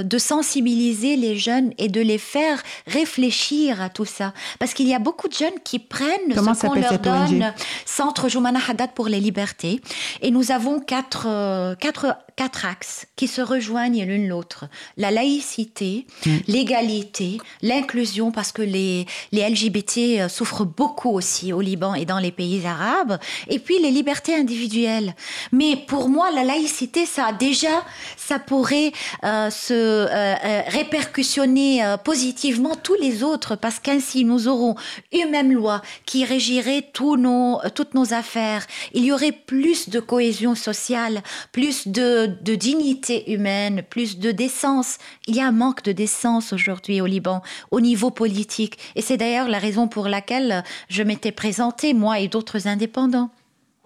de 0.03 0.19
sensibiliser 0.19 1.17
les 1.17 1.37
jeunes 1.37 1.73
et 1.79 1.89
de 1.89 2.01
les 2.01 2.19
faire 2.19 2.61
réfléchir 2.87 3.81
à 3.81 3.91
tout 3.91 4.05
ça. 4.05 4.33
Parce 4.59 4.75
qu'il 4.75 4.89
y 4.89 4.95
a 4.95 4.99
beaucoup 4.99 5.29
de 5.29 5.35
jeunes 5.35 5.61
qui 5.65 5.79
prennent 5.79 6.35
Comment 6.35 6.55
ce 6.55 6.67
qu'on 6.67 6.75
leur 6.75 6.89
cette 6.91 7.07
ONG 7.07 7.39
donne, 7.39 7.53
Centre 7.87 8.29
Joumana 8.29 8.59
Haddad 8.69 8.91
pour 8.95 9.07
les 9.09 9.21
libertés. 9.21 9.81
Et 10.23 10.31
nous 10.31 10.51
avons 10.51 10.81
quatre, 10.81 11.29
quatre, 11.77 12.17
quatre 12.39 12.65
axes 12.65 13.07
qui 13.17 13.27
se 13.27 13.43
rejoignent 13.43 14.05
l'une 14.05 14.29
l'autre. 14.29 14.67
La 14.97 15.11
laïcité, 15.11 16.07
Mm. 16.27 16.31
l'égalité, 16.49 17.39
l'inclusion, 17.63 18.31
parce 18.31 18.53
que 18.53 18.63
les, 18.63 19.07
les 19.33 19.49
LGBT 19.49 20.21
euh, 20.21 20.29
souffrent 20.29 20.65
beaucoup 20.65 21.11
aussi 21.11 21.53
au 21.53 21.61
Liban 21.61 21.95
et 21.95 22.05
dans 22.05 22.19
les 22.19 22.33
pays 22.33 22.65
arabes, 22.67 23.19
et 23.49 23.59
puis 23.59 23.81
les 23.81 23.91
libertés 23.91 24.35
individuelles. 24.35 25.15
Mais 25.53 25.77
pour 25.77 26.09
moi, 26.09 26.31
la 26.31 26.45
laïcité, 26.45 27.07
ça 27.07 27.27
a 27.27 27.33
déjà, 27.33 27.85
ça 28.17 28.39
pourrait 28.39 28.93
euh, 29.25 29.51
se 29.51 29.75
euh, 29.75 30.07
euh, 30.09 30.63
répercussionner 30.69 31.85
euh, 31.85 31.97
positivement 31.97 32.75
tous 32.77 32.97
les 33.01 33.23
autres, 33.23 33.57
parce 33.57 33.79
qu'ainsi 33.81 34.25
nous 34.25 34.47
aurons 34.49 34.75
une 35.13 35.31
même 35.31 35.53
loi 35.53 35.83
qui 36.07 36.25
régirait 36.25 36.85
tous 36.93 37.17
nos, 37.17 37.61
toutes 37.75 37.95
nos 37.95 38.13
affaires. 38.15 38.67
Il 38.95 39.05
y 39.05 39.13
aurait 39.13 39.33
plus 39.33 39.89
de 39.89 40.01
cohésion 40.01 40.55
sociale, 40.55 41.23
plus 41.53 41.89
de, 41.89 42.28
de 42.29 42.55
dignité 42.55 43.33
humaine, 43.33 43.83
plus 43.89 44.19
de 44.19 44.31
décence. 44.31 44.99
Il 45.27 45.37
y 45.37 45.41
a 45.41 45.47
un 45.47 45.53
manque 45.53 45.83
de 45.83 45.93
décence 45.93 46.53
aujourd'hui 46.53 47.01
au 47.01 47.07
Liban, 47.07 47.43
au 47.71 47.81
niveau 47.81 48.11
politique. 48.11 48.79
Et 48.97 49.03
c'est 49.03 49.17
d'ailleurs 49.17 49.49
la 49.49 49.59
raison 49.59 49.89
pour 49.89 50.09
laquelle 50.09 50.65
je 50.89 51.03
m'étais 51.03 51.33
présentée, 51.33 51.95
moi 51.95 52.21
et 52.21 52.29
d'autres 52.29 52.67
indépendants. 52.67 53.31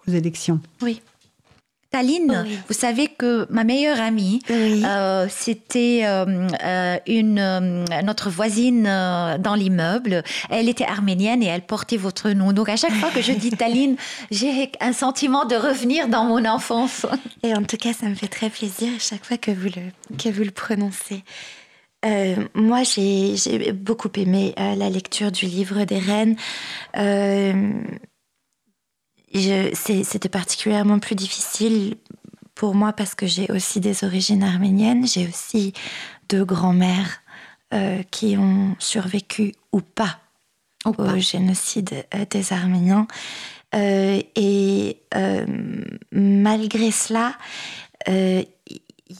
aux 0.07 0.11
élections. 0.11 0.59
Oui. 0.81 1.01
Taline, 1.93 2.43
Oui. 2.47 2.57
vous 2.67 2.73
savez 2.73 3.07
que 3.07 3.45
ma 3.51 3.63
meilleure 3.63 4.01
amie, 4.01 4.41
Oui. 4.49 4.81
euh, 4.83 5.27
c'était 5.29 6.01
euh, 6.05 6.47
euh, 6.63 6.97
une 7.05 7.85
notre 8.03 8.31
voisine 8.31 8.83
dans 8.83 9.53
l'immeuble. 9.55 10.23
Elle 10.49 10.69
était 10.69 10.85
arménienne 10.85 11.43
et 11.43 11.45
elle 11.45 11.61
portait 11.61 11.97
votre 11.97 12.31
nom. 12.31 12.51
Donc 12.51 12.67
à 12.67 12.77
chaque 12.77 12.93
fois 12.93 13.11
que 13.11 13.21
je 13.21 13.31
dis 13.31 13.51
Taline, 13.61 13.95
j'ai 14.31 14.71
un 14.81 14.91
sentiment 14.91 15.45
de 15.45 15.55
revenir 15.55 16.07
dans 16.07 16.25
mon 16.25 16.43
enfance. 16.45 17.05
Et 17.43 17.53
en 17.53 17.61
tout 17.61 17.77
cas, 17.77 17.93
ça 17.93 18.07
me 18.07 18.15
fait 18.15 18.27
très 18.27 18.49
plaisir 18.49 18.89
à 18.95 18.99
chaque 18.99 19.23
fois 19.23 19.37
que 19.37 19.51
vous 19.51 19.67
le, 19.67 20.17
que 20.17 20.29
vous 20.29 20.43
le 20.43 20.51
prononcez. 20.51 21.23
Euh, 22.05 22.35
moi, 22.55 22.81
j'ai 22.83 23.35
j'ai 23.37 23.71
beaucoup 23.71 24.09
aimé 24.15 24.55
la 24.57 24.89
lecture 24.89 25.31
du 25.31 25.45
livre 25.45 25.83
des 25.85 25.99
reines. 25.99 26.35
C'était 29.33 30.29
particulièrement 30.29 30.99
plus 30.99 31.15
difficile 31.15 31.95
pour 32.55 32.75
moi 32.75 32.93
parce 32.93 33.15
que 33.15 33.25
j'ai 33.25 33.51
aussi 33.51 33.79
des 33.79 34.03
origines 34.03 34.43
arméniennes. 34.43 35.07
J'ai 35.07 35.27
aussi 35.27 35.73
deux 36.29 36.45
grands-mères 36.45 37.21
euh, 37.73 38.03
qui 38.11 38.37
ont 38.37 38.75
survécu 38.77 39.53
ou 39.71 39.81
pas 39.81 40.19
Ou 40.85 40.89
au 40.89 40.93
pas. 40.93 41.17
génocide 41.17 42.05
euh, 42.13 42.25
des 42.29 42.53
Arméniens. 42.53 43.07
Euh, 43.73 44.21
et 44.35 44.97
euh, 45.15 45.45
malgré 46.11 46.91
cela, 46.91 47.33
il 48.07 48.47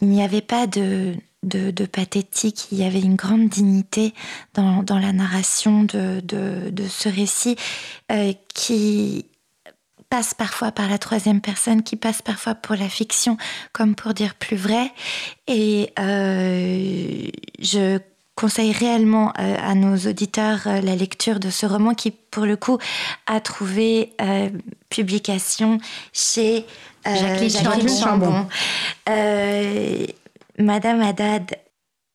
n'y 0.08 0.22
avait 0.24 0.42
pas 0.42 0.68
de, 0.68 1.16
de, 1.42 1.72
de 1.72 1.86
pathétique, 1.86 2.68
il 2.72 2.78
y 2.78 2.84
avait 2.84 3.02
une 3.02 3.16
grande 3.16 3.50
dignité 3.50 4.14
dans, 4.54 4.84
dans 4.84 5.00
la 5.00 5.14
narration 5.14 5.84
de, 5.84 6.20
de, 6.22 6.88
ce 6.88 7.10
récit 7.10 7.56
qui 8.54 9.26
passe 10.14 10.36
parfois 10.36 10.72
par 10.72 10.90
la 10.90 11.00
troisième 11.00 11.42
personne, 11.42 11.82
qui 11.82 11.96
passe 11.96 12.22
parfois 12.22 12.54
pour 12.54 12.76
la 12.76 12.88
fiction, 12.88 13.36
comme 13.72 13.96
pour 13.96 14.14
dire 14.14 14.36
plus 14.36 14.56
vrai. 14.56 14.92
Et 15.48 15.92
euh, 15.98 17.32
je 17.58 17.98
conseille 18.36 18.74
réellement 18.74 19.34
euh, 19.40 19.56
à 19.60 19.74
nos 19.74 19.98
auditeurs 19.98 20.68
euh, 20.68 20.82
la 20.82 20.96
lecture 20.96 21.40
de 21.40 21.50
ce 21.50 21.66
roman 21.66 21.96
qui, 21.96 22.12
pour 22.12 22.46
le 22.46 22.58
coup, 22.58 22.78
a 23.26 23.42
trouvé 23.42 24.14
euh, 24.22 24.52
publication 24.90 25.80
chez 26.14 26.68
euh, 27.08 27.16
Jacqueline 27.16 27.90
Chambon. 27.90 28.00
Chambon. 28.00 28.48
Euh, 29.10 30.06
Madame 30.60 31.02
Haddad, 31.02 31.56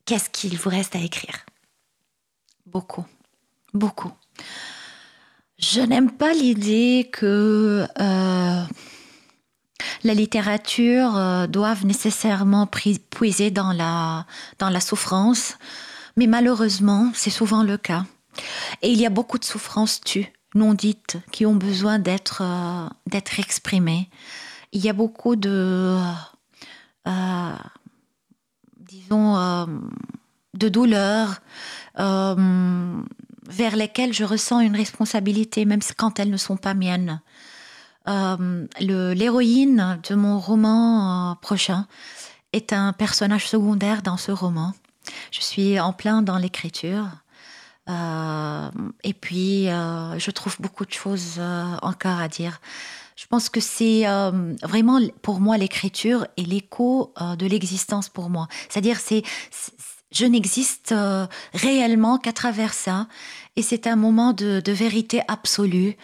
qu'est-ce 0.04 0.30
qu'il 0.30 0.56
vous 0.56 0.70
reste 0.70 0.94
à 0.94 1.00
écrire? 1.00 1.44
Beaucoup, 2.64 3.06
beaucoup. 3.74 4.12
Je 5.58 5.80
n'aime 5.80 6.10
pas 6.10 6.32
l'idée 6.32 7.10
que 7.12 7.84
euh, 8.00 8.62
la 10.04 10.14
littérature 10.14 11.16
euh, 11.16 11.46
doive 11.48 11.84
nécessairement 11.84 12.66
puiser 12.66 13.50
dans 13.50 13.72
la, 13.72 14.26
dans 14.60 14.70
la 14.70 14.80
souffrance, 14.80 15.56
mais 16.16 16.28
malheureusement, 16.28 17.10
c'est 17.14 17.30
souvent 17.30 17.64
le 17.64 17.76
cas. 17.76 18.04
Et 18.82 18.92
il 18.92 19.00
y 19.00 19.06
a 19.06 19.10
beaucoup 19.10 19.38
de 19.38 19.44
souffrances 19.44 20.00
tues, 20.00 20.32
non 20.54 20.74
dites, 20.74 21.16
qui 21.32 21.44
ont 21.44 21.56
besoin 21.56 21.98
d'être 21.98 22.42
euh, 22.42 22.88
d'être 23.06 23.40
exprimées. 23.40 24.08
Il 24.72 24.84
y 24.84 24.88
a 24.88 24.92
beaucoup 24.92 25.34
de, 25.34 25.98
euh, 27.08 27.56
disons, 28.76 29.36
euh, 29.36 29.66
de 30.54 30.68
douleurs 30.68 31.40
vers 33.48 33.76
lesquelles 33.76 34.12
je 34.12 34.24
ressens 34.24 34.60
une 34.60 34.76
responsabilité, 34.76 35.64
même 35.64 35.80
quand 35.96 36.20
elles 36.20 36.30
ne 36.30 36.36
sont 36.36 36.56
pas 36.56 36.74
miennes. 36.74 37.20
Euh, 38.08 38.66
L'héroïne 38.80 39.98
de 40.08 40.14
mon 40.14 40.38
roman 40.38 41.32
euh, 41.32 41.34
prochain 41.40 41.86
est 42.52 42.72
un 42.72 42.92
personnage 42.92 43.48
secondaire 43.48 44.02
dans 44.02 44.16
ce 44.16 44.32
roman. 44.32 44.72
Je 45.30 45.40
suis 45.40 45.80
en 45.80 45.92
plein 45.92 46.22
dans 46.22 46.38
l'écriture. 46.38 47.06
Euh, 47.88 48.70
et 49.02 49.14
puis, 49.14 49.68
euh, 49.68 50.18
je 50.18 50.30
trouve 50.30 50.56
beaucoup 50.60 50.84
de 50.84 50.92
choses 50.92 51.40
encore 51.82 52.18
à 52.18 52.28
dire. 52.28 52.60
Je 53.16 53.26
pense 53.26 53.48
que 53.48 53.60
c'est 53.60 54.04
vraiment 54.62 55.00
pour 55.22 55.40
moi 55.40 55.58
l'écriture 55.58 56.26
et 56.36 56.44
l'écho 56.44 57.12
de 57.20 57.46
l'existence 57.46 58.08
pour 58.08 58.30
moi. 58.30 58.46
C'est-à-dire, 58.68 58.98
c'est, 59.00 59.24
c'est- 59.50 59.72
je 60.10 60.24
n'existe 60.24 60.92
euh, 60.92 61.26
réellement 61.54 62.18
qu'à 62.18 62.32
travers 62.32 62.72
ça. 62.72 63.06
Et 63.56 63.62
c'est 63.62 63.86
un 63.86 63.96
moment 63.96 64.32
de, 64.32 64.60
de 64.60 64.72
vérité 64.72 65.20
absolue 65.28 65.96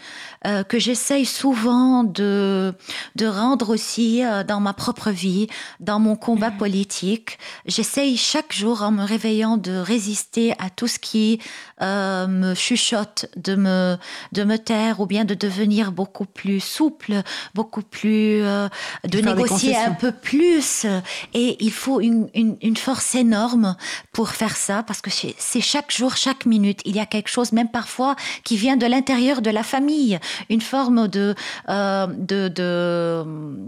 euh, 0.46 0.62
que 0.64 0.78
j'essaye 0.78 1.26
souvent 1.26 2.04
de, 2.04 2.74
de 3.16 3.26
rendre 3.26 3.70
aussi 3.70 4.24
euh, 4.24 4.44
dans 4.44 4.60
ma 4.60 4.72
propre 4.72 5.10
vie, 5.10 5.46
dans 5.80 5.98
mon 5.98 6.16
combat 6.16 6.50
politique. 6.50 7.38
J'essaye 7.66 8.16
chaque 8.16 8.52
jour 8.52 8.82
en 8.82 8.90
me 8.90 9.04
réveillant 9.04 9.56
de 9.56 9.72
résister 9.72 10.52
à 10.58 10.70
tout 10.70 10.88
ce 10.88 10.98
qui 10.98 11.40
euh, 11.82 12.26
me 12.26 12.54
chuchote, 12.54 13.26
de 13.36 13.54
me, 13.54 13.96
de 14.32 14.44
me 14.44 14.56
taire 14.56 15.00
ou 15.00 15.06
bien 15.06 15.24
de 15.24 15.34
devenir 15.34 15.92
beaucoup 15.92 16.26
plus 16.26 16.60
souple, 16.60 17.22
beaucoup 17.54 17.82
plus... 17.82 18.42
euh, 18.42 18.68
de 19.04 19.20
négocier 19.20 19.76
un 19.76 19.92
peu 19.92 20.12
plus. 20.12 20.86
Et 21.32 21.56
il 21.60 21.72
faut 21.72 22.00
une, 22.00 22.28
une, 22.34 22.56
une 22.62 22.76
force 22.76 23.14
énorme 23.14 23.76
pour 24.12 24.30
faire 24.30 24.56
ça, 24.56 24.82
parce 24.82 25.00
que 25.00 25.10
c'est 25.10 25.34
c'est 25.38 25.60
chaque 25.60 25.90
jour, 25.90 26.16
chaque 26.16 26.46
minute, 26.46 26.80
il 26.84 26.96
y 26.96 27.00
a 27.00 27.06
quelque 27.06 27.28
chose, 27.28 27.52
même 27.52 27.70
parfois, 27.70 28.16
qui 28.44 28.56
vient 28.56 28.76
de 28.76 28.86
l'intérieur 28.86 29.42
de 29.42 29.50
la 29.50 29.62
famille, 29.62 30.18
une 30.50 30.60
forme 30.60 31.08
de, 31.08 31.34
euh, 31.68 32.06
de, 32.06 32.48
de 32.48 33.24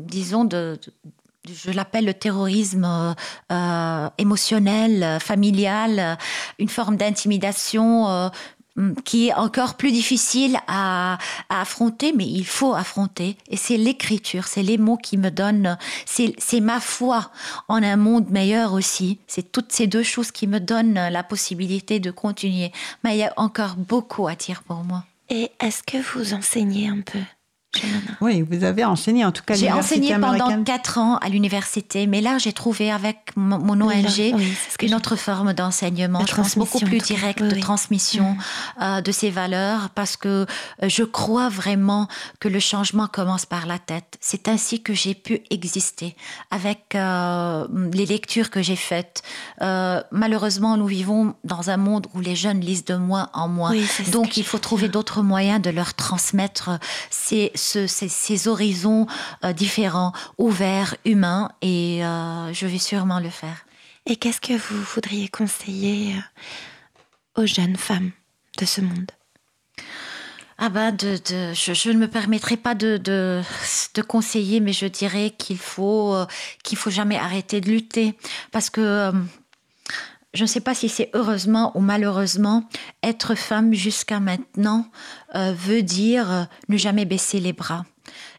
disons, 0.06 0.44
de, 0.44 0.78
je 1.46 1.70
l'appelle 1.70 2.06
le 2.06 2.14
terrorisme 2.14 3.14
euh, 3.52 4.08
émotionnel, 4.18 5.18
familial, 5.20 6.18
une 6.58 6.68
forme 6.68 6.96
d'intimidation 6.96 8.08
euh, 8.08 8.28
mm, 8.76 8.94
qui 9.04 9.28
est 9.28 9.34
encore 9.34 9.74
plus 9.74 9.92
difficile 9.92 10.58
à, 10.66 11.18
à 11.48 11.60
affronter, 11.60 12.12
mais 12.12 12.26
il 12.26 12.46
faut 12.46 12.74
affronter. 12.74 13.36
Et 13.48 13.56
c'est 13.56 13.76
l'écriture, 13.76 14.46
c'est 14.46 14.62
les 14.62 14.78
mots 14.78 14.96
qui 14.96 15.16
me 15.18 15.30
donnent, 15.30 15.78
c'est 16.04 16.60
ma 16.60 16.80
foi 16.80 17.30
en 17.68 17.82
un 17.82 17.96
monde 17.96 18.30
meilleur 18.30 18.72
aussi. 18.72 19.18
C'est 19.26 19.52
toutes 19.52 19.72
ces 19.72 19.86
deux 19.86 20.02
choses 20.02 20.32
qui 20.32 20.46
me 20.46 20.60
donnent 20.60 21.08
la 21.10 21.22
possibilité 21.22 22.00
de 22.00 22.10
continuer. 22.10 22.72
Mais 23.04 23.16
il 23.16 23.18
y 23.18 23.24
a 23.24 23.32
encore 23.36 23.76
beaucoup 23.76 24.26
à 24.26 24.34
dire 24.34 24.62
pour 24.62 24.82
moi. 24.84 25.04
Et 25.28 25.50
est-ce 25.60 25.82
que 25.82 25.98
vous 25.98 26.34
enseignez 26.34 26.88
un 26.88 27.00
peu? 27.00 27.18
Oui, 28.20 28.42
vous 28.48 28.64
avez 28.64 28.84
enseigné 28.84 29.24
en 29.24 29.32
tout 29.32 29.42
cas 29.44 29.54
J'ai 29.54 29.70
enseigné 29.72 30.16
pendant 30.18 30.62
quatre 30.64 30.98
ans 30.98 31.16
à 31.18 31.28
l'université, 31.28 32.06
mais 32.06 32.20
là 32.20 32.38
j'ai 32.38 32.52
trouvé 32.52 32.90
avec 32.90 33.18
mon 33.36 33.80
ONG 33.80 34.32
Oui, 34.34 34.56
une 34.82 34.94
autre 34.94 35.16
forme 35.16 35.52
d'enseignement, 35.52 36.22
De 36.22 36.26
je 36.28 36.34
pense 36.34 36.56
beaucoup 36.56 36.78
transmission, 36.78 36.86
plus 36.88 36.98
directe 36.98 37.40
Oui, 37.42 37.48
de 37.48 37.60
transmission 37.60 38.24
Mhm. 38.32 38.82
euh, 38.82 39.00
de 39.00 39.12
ces 39.12 39.30
valeurs, 39.30 39.90
parce 39.90 40.16
que 40.16 40.28
euh, 40.82 40.88
je 40.88 41.02
crois 41.02 41.48
vraiment 41.48 42.08
que 42.40 42.48
le 42.48 42.60
changement 42.60 43.06
commence 43.06 43.46
par 43.46 43.66
la 43.66 43.78
tête. 43.78 44.16
C'est 44.20 44.48
ainsi 44.48 44.82
que 44.82 44.94
j'ai 44.94 45.14
pu 45.14 45.40
exister 45.50 46.16
avec 46.50 46.94
euh, 46.94 47.66
les 47.92 48.06
lectures 48.06 48.50
que 48.50 48.62
j'ai 48.62 48.76
faites. 48.76 49.22
Euh, 49.62 50.02
malheureusement, 50.10 50.76
nous 50.76 50.86
vivons 50.86 51.34
dans 51.44 51.70
un 51.70 51.76
monde 51.76 52.06
où 52.14 52.20
les 52.20 52.36
jeunes 52.36 52.60
lisent 52.60 52.84
de 52.84 52.96
moins 52.96 53.28
en 53.34 53.48
moins. 53.48 53.72
Donc 54.12 54.36
il 54.36 54.44
faut 54.44 54.58
trouver 54.58 54.88
d'autres 54.88 55.22
moyens 55.22 55.60
de 55.60 55.70
leur 55.70 55.94
transmettre 55.94 56.70
ces, 57.10 57.52
ce- 57.66 57.86
ces, 57.86 58.08
ces 58.08 58.48
horizons 58.48 59.06
euh, 59.44 59.52
différents, 59.52 60.12
ouverts, 60.38 60.94
humains, 61.04 61.50
et 61.62 62.04
euh, 62.04 62.52
je 62.52 62.66
vais 62.66 62.78
sûrement 62.78 63.20
le 63.20 63.30
faire. 63.30 63.58
Et 64.06 64.16
qu'est-ce 64.16 64.40
que 64.40 64.54
vous 64.54 64.80
voudriez 64.94 65.28
conseiller 65.28 66.14
euh, 66.16 67.42
aux 67.42 67.46
jeunes 67.46 67.76
femmes 67.76 68.12
de 68.60 68.64
ce 68.64 68.80
monde? 68.80 69.10
Ah 70.58 70.70
ben, 70.70 70.90
de, 70.92 71.18
de- 71.28 71.52
je, 71.54 71.74
je 71.74 71.90
ne 71.90 71.98
me 71.98 72.08
permettrai 72.08 72.56
pas 72.56 72.74
de, 72.74 72.96
de, 72.96 73.42
de 73.94 74.02
conseiller, 74.02 74.60
mais 74.60 74.72
je 74.72 74.86
dirais 74.86 75.30
qu'il 75.36 75.58
faut 75.58 76.14
euh, 76.14 76.24
qu'il 76.64 76.78
faut 76.78 76.88
jamais 76.90 77.18
arrêter 77.18 77.60
de 77.60 77.68
lutter, 77.70 78.16
parce 78.52 78.70
que 78.70 79.12
je 80.36 80.42
ne 80.42 80.46
sais 80.46 80.60
pas 80.60 80.74
si 80.74 80.88
c'est 80.88 81.10
heureusement 81.14 81.72
ou 81.76 81.80
malheureusement, 81.80 82.68
être 83.02 83.34
femme 83.34 83.74
jusqu'à 83.74 84.20
maintenant 84.20 84.86
euh, 85.34 85.52
veut 85.52 85.82
dire 85.82 86.30
euh, 86.30 86.44
ne 86.68 86.76
jamais 86.76 87.04
baisser 87.04 87.40
les 87.40 87.52
bras. 87.52 87.84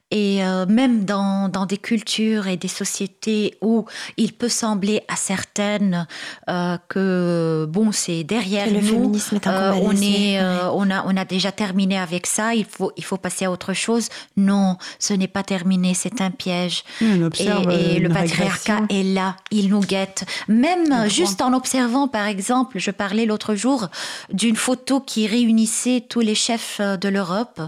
Et 0.09 0.41
euh, 0.41 0.65
même 0.65 1.03
dans, 1.03 1.49
dans 1.49 1.65
des 1.65 1.77
cultures 1.77 2.47
et 2.47 2.55
des 2.55 2.69
sociétés 2.69 3.57
où 3.61 3.85
il 4.15 4.31
peut 4.31 4.47
sembler 4.47 5.01
à 5.09 5.17
certaines 5.17 6.07
euh, 6.49 6.77
que 6.87 7.67
bon 7.69 7.91
c'est 7.91 8.23
derrière 8.23 8.67
le 8.67 8.79
nous, 8.79 8.87
féminisme 8.87 9.35
est 9.35 9.47
euh, 9.47 9.73
on 9.73 9.91
est 9.91 10.39
euh, 10.39 10.69
on 10.71 10.89
a 10.89 11.03
on 11.05 11.17
a 11.17 11.25
déjà 11.25 11.51
terminé 11.51 11.97
avec 11.97 12.25
ça, 12.25 12.55
il 12.55 12.63
faut 12.63 12.93
il 12.95 13.03
faut 13.03 13.17
passer 13.17 13.45
à 13.45 13.51
autre 13.51 13.73
chose. 13.73 14.07
Non, 14.37 14.77
ce 14.97 15.13
n'est 15.13 15.27
pas 15.27 15.43
terminé, 15.43 15.93
c'est 15.93 16.21
un 16.21 16.31
piège. 16.31 16.85
Oui, 17.01 17.21
on 17.21 17.69
Et, 17.69 17.99
le 17.99 18.07
patriarcat 18.07 18.75
régression. 18.75 18.87
est 18.89 19.03
là, 19.03 19.35
il 19.51 19.67
nous 19.67 19.81
guette. 19.81 20.23
Même 20.47 21.09
juste 21.09 21.41
en 21.41 21.53
observant, 21.53 22.07
par 22.07 22.27
exemple, 22.27 22.79
je 22.79 22.91
parlais 22.91 23.25
l'autre 23.25 23.55
jour 23.55 23.89
d'une 24.31 24.55
photo 24.55 25.01
qui 25.01 25.27
réunissait 25.27 26.05
tous 26.07 26.21
les 26.21 26.35
chefs 26.35 26.79
de 26.79 27.09
l'Europe. 27.09 27.59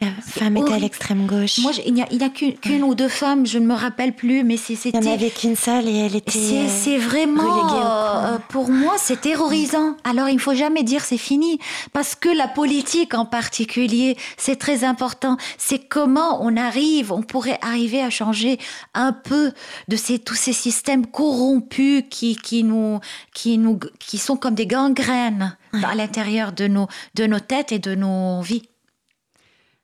Mais 0.00 0.08
La 0.08 0.12
femme 0.22 0.56
était 0.56 0.72
à 0.72 0.78
l'extrême 0.78 1.26
gauche. 1.26 1.58
Moi, 1.58 1.72
je- 1.72 1.82
il 1.86 1.94
n'y 1.94 2.02
a, 2.02 2.28
qu'une 2.28 2.82
ou 2.82 2.94
deux 2.94 3.08
femmes, 3.08 3.46
je 3.46 3.58
ne 3.58 3.66
me 3.66 3.74
rappelle 3.74 4.14
plus, 4.14 4.42
mais 4.44 4.56
c'est- 4.56 4.74
Il 4.84 4.90
n'y 4.92 4.98
en 4.98 5.00
c'était. 5.02 5.12
avait 5.14 5.30
qu'une 5.30 5.56
seule 5.56 5.88
et 5.88 5.96
elle 6.06 6.16
était. 6.16 6.32
C'est 6.68 6.96
euh, 6.96 6.98
vraiment, 6.98 7.74
euh, 7.76 8.38
pour 8.48 8.70
moi, 8.70 8.94
c'est 8.98 9.20
terrorisant. 9.20 9.96
Alors, 10.04 10.28
il 10.28 10.34
ne 10.34 10.40
faut 10.40 10.54
jamais 10.54 10.82
dire 10.82 11.04
c'est 11.04 11.16
fini, 11.18 11.58
parce 11.92 12.14
que 12.14 12.28
la 12.28 12.48
politique 12.48 13.14
en 13.14 13.24
particulier, 13.24 14.16
c'est 14.36 14.56
très 14.56 14.84
important. 14.84 15.36
C'est 15.58 15.78
comment 15.78 16.42
on 16.44 16.56
arrive, 16.56 17.12
on 17.12 17.22
pourrait 17.22 17.58
arriver 17.62 18.02
à 18.02 18.10
changer 18.10 18.58
un 18.94 19.12
peu 19.12 19.52
de 19.88 19.96
ces, 19.96 20.18
tous 20.18 20.34
ces 20.34 20.52
systèmes 20.52 21.06
corrompus 21.06 22.02
qui, 22.10 22.36
qui, 22.36 22.64
nous, 22.64 22.98
qui, 23.34 23.58
nous, 23.58 23.78
qui 23.98 24.18
sont 24.18 24.36
comme 24.36 24.54
des 24.54 24.66
gangrènes 24.66 25.56
à 25.84 25.94
l'intérieur 25.94 26.52
de 26.52 26.66
nos, 26.68 26.86
de 27.14 27.26
nos 27.26 27.40
têtes 27.40 27.72
et 27.72 27.78
de 27.78 27.94
nos 27.94 28.42
vies. 28.42 28.62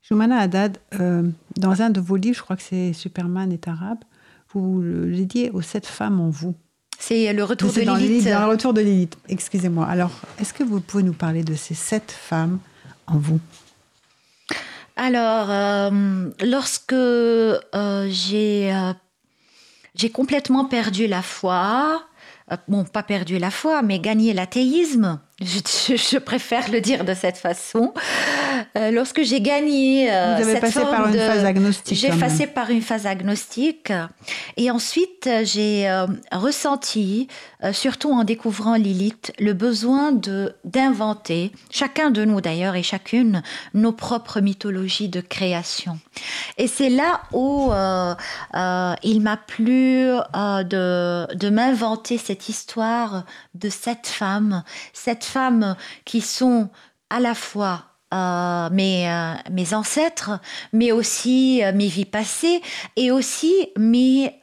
Joumana 0.08 0.38
Haddad, 0.38 0.78
euh, 0.98 1.22
dans 1.56 1.82
un 1.82 1.90
de 1.90 2.00
vos 2.00 2.16
livres, 2.16 2.36
je 2.36 2.42
crois 2.42 2.56
que 2.56 2.62
c'est 2.62 2.94
Superman 2.94 3.52
est 3.52 3.68
arabe, 3.68 3.98
vous 4.54 4.80
le 4.80 5.14
dédiez 5.14 5.50
aux 5.50 5.60
sept 5.60 5.86
femmes 5.86 6.18
en 6.20 6.30
vous. 6.30 6.54
C'est 6.98 7.30
le 7.34 7.44
retour 7.44 7.68
de 7.68 7.74
C'est 7.74 7.84
dans, 7.84 7.96
le 7.96 8.24
dans 8.24 8.48
retour 8.48 8.72
de 8.72 8.80
Lilith. 8.80 9.18
Excusez-moi. 9.28 9.86
Alors, 9.86 10.10
est-ce 10.40 10.54
que 10.54 10.64
vous 10.64 10.80
pouvez 10.80 11.02
nous 11.02 11.12
parler 11.12 11.44
de 11.44 11.54
ces 11.54 11.74
sept 11.74 12.10
femmes 12.10 12.58
en 13.06 13.18
vous? 13.18 13.38
Alors, 14.96 15.50
euh, 15.50 16.30
lorsque 16.42 16.92
euh, 16.94 18.08
j'ai 18.10 18.74
j'ai 19.94 20.10
complètement 20.10 20.64
perdu 20.64 21.06
la 21.06 21.22
foi, 21.22 22.02
bon, 22.66 22.84
pas 22.84 23.02
perdu 23.02 23.38
la 23.38 23.50
foi, 23.50 23.82
mais 23.82 24.00
gagné 24.00 24.32
l'athéisme, 24.32 25.20
je, 25.40 26.18
préfère 26.18 26.68
le 26.70 26.80
dire 26.80 27.04
de 27.04 27.14
cette 27.14 27.36
façon, 27.36 27.94
euh, 28.76 28.90
lorsque 28.90 29.22
j'ai 29.22 29.40
gagné 29.40 30.10
euh, 30.12 30.34
Vous 30.36 30.42
avez 30.42 30.52
cette 30.54 30.60
passé 30.60 30.80
forme 30.80 30.90
par 30.90 31.06
une 31.06 31.12
de- 31.14 31.18
phase 31.18 31.44
agnostique. 31.44 31.96
j'ai 31.96 32.08
même. 32.08 32.18
passé 32.18 32.46
par 32.48 32.70
une 32.70 32.82
phase 32.82 33.06
agnostique 33.06 33.92
et 34.56 34.72
ensuite 34.72 35.30
j'ai 35.44 35.88
euh, 35.88 36.06
ressenti, 36.32 37.28
euh, 37.62 37.72
surtout 37.72 38.10
en 38.12 38.24
découvrant 38.24 38.74
Lilith, 38.74 39.32
le 39.38 39.52
besoin 39.52 40.10
de 40.10 40.54
d'inventer, 40.64 41.52
chacun 41.70 42.10
de 42.10 42.24
nous 42.24 42.40
d'ailleurs 42.40 42.74
et 42.74 42.82
chacune, 42.82 43.42
nos 43.74 43.92
propres 43.92 44.40
mythologies 44.40 45.08
de 45.08 45.20
création. 45.20 46.00
Et 46.56 46.66
c'est 46.66 46.90
là 46.90 47.20
où 47.32 47.70
il 49.04 49.20
m'a 49.20 49.36
plu 49.36 50.00
de, 50.34 51.34
de 51.34 51.48
m'inventer 51.50 52.18
cette 52.18 52.48
histoire 52.48 53.24
de 53.54 53.68
sept 53.68 54.06
femmes, 54.08 54.64
sept 54.92 55.24
femmes 55.28 55.76
qui 56.04 56.20
sont 56.20 56.70
à 57.10 57.20
la 57.20 57.34
fois 57.34 57.88
euh, 58.14 58.70
mes, 58.72 59.06
euh, 59.06 59.34
mes 59.52 59.74
ancêtres, 59.74 60.40
mais 60.72 60.92
aussi 60.92 61.62
euh, 61.62 61.72
mes 61.74 61.88
vies 61.88 62.06
passées 62.06 62.62
et 62.96 63.10
aussi 63.10 63.52
mes 63.76 64.34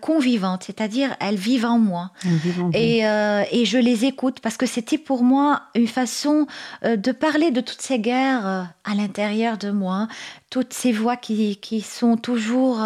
convivantes, 0.00 0.62
c'est-à-dire 0.64 1.14
elles 1.20 1.36
vivent 1.36 1.66
en 1.66 1.78
moi. 1.78 2.12
en 2.24 2.70
Et, 2.72 3.00
et 3.00 3.64
je 3.66 3.76
les 3.76 4.06
écoute 4.06 4.40
parce 4.40 4.56
que 4.56 4.64
c'était 4.64 4.96
pour 4.96 5.24
moi 5.24 5.64
une 5.74 5.88
façon 5.88 6.46
de 6.84 7.12
parler 7.12 7.50
de 7.50 7.60
toutes 7.60 7.82
ces 7.82 7.98
guerres 7.98 8.72
à 8.84 8.94
l'intérieur 8.94 9.58
de 9.58 9.70
moi, 9.70 10.08
toutes 10.48 10.72
ces 10.72 10.92
voix 10.92 11.16
qui, 11.16 11.56
qui 11.56 11.82
sont 11.82 12.16
toujours 12.16 12.80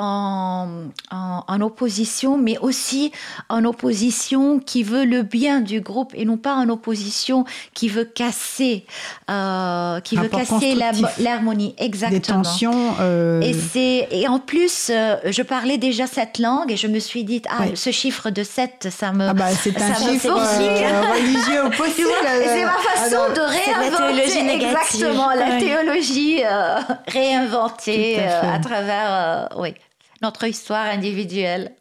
en, 0.00 0.68
en, 1.10 1.44
en 1.46 1.60
opposition, 1.60 2.38
mais 2.38 2.56
aussi 2.58 3.10
en 3.48 3.64
opposition 3.64 4.60
qui 4.60 4.82
veut 4.82 5.04
le 5.04 5.22
bien 5.22 5.60
du 5.60 5.80
groupe 5.80 6.12
et 6.14 6.24
non 6.24 6.36
pas 6.36 6.54
en 6.54 6.68
opposition 6.68 7.44
qui 7.74 7.88
veut 7.88 8.04
casser 8.04 8.84
euh, 9.30 10.00
qui 10.00 10.16
veut 10.16 10.28
casser 10.28 10.74
la- 10.74 10.92
l'harmonie. 11.18 11.74
Des 11.78 11.84
Exactement. 11.84 12.42
tensions. 12.42 12.94
euh, 13.00 13.40
Et, 13.40 13.52
c'est, 13.54 14.08
et 14.10 14.28
en 14.28 14.38
plus, 14.38 14.90
euh, 14.90 15.16
je 15.26 15.42
parlais 15.42 15.78
déjà 15.78 16.06
cette 16.06 16.38
langue 16.38 16.70
et 16.70 16.76
je 16.76 16.86
me 16.86 16.98
suis 17.00 17.24
dit, 17.24 17.42
ah, 17.50 17.64
ce 17.74 17.90
chiffre 17.90 18.30
de 18.30 18.42
7, 18.44 18.88
ça 18.90 19.12
me. 19.12 19.28
ah 19.28 19.34
bah, 19.34 19.50
c'est 19.50 19.76
un 19.80 19.94
chiffre 19.94 20.28
euh, 20.30 21.12
religieux 21.12 21.70
possible. 21.76 22.08
c'est 22.44 22.64
ma 22.64 22.72
façon 22.72 23.16
Alors, 23.16 23.32
de 23.32 23.40
la 23.40 23.46
réinventer 23.48 23.96
théologie 23.96 24.42
négative. 24.44 24.68
exactement 24.76 25.28
la 25.34 25.58
théologie 25.58 26.42
euh, 26.44 26.78
réinventée 27.08 28.20
à 28.20 28.44
euh, 28.44 28.54
à, 28.54 28.58
travers 28.60 29.06
euh, 29.10 29.60
oui, 29.60 29.74
notre 30.22 30.44
histoire 30.44 30.86
individuelle. 30.86 31.74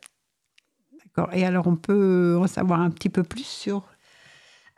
D'accord. 1.04 1.34
Et 1.34 1.46
alors, 1.46 1.68
on 1.68 1.76
peut 1.76 2.38
en 2.40 2.48
savoir 2.48 2.82
un 2.82 2.90
petit 2.90 3.10
peu 3.10 3.24
plus 3.24 3.46
sur 3.46 3.84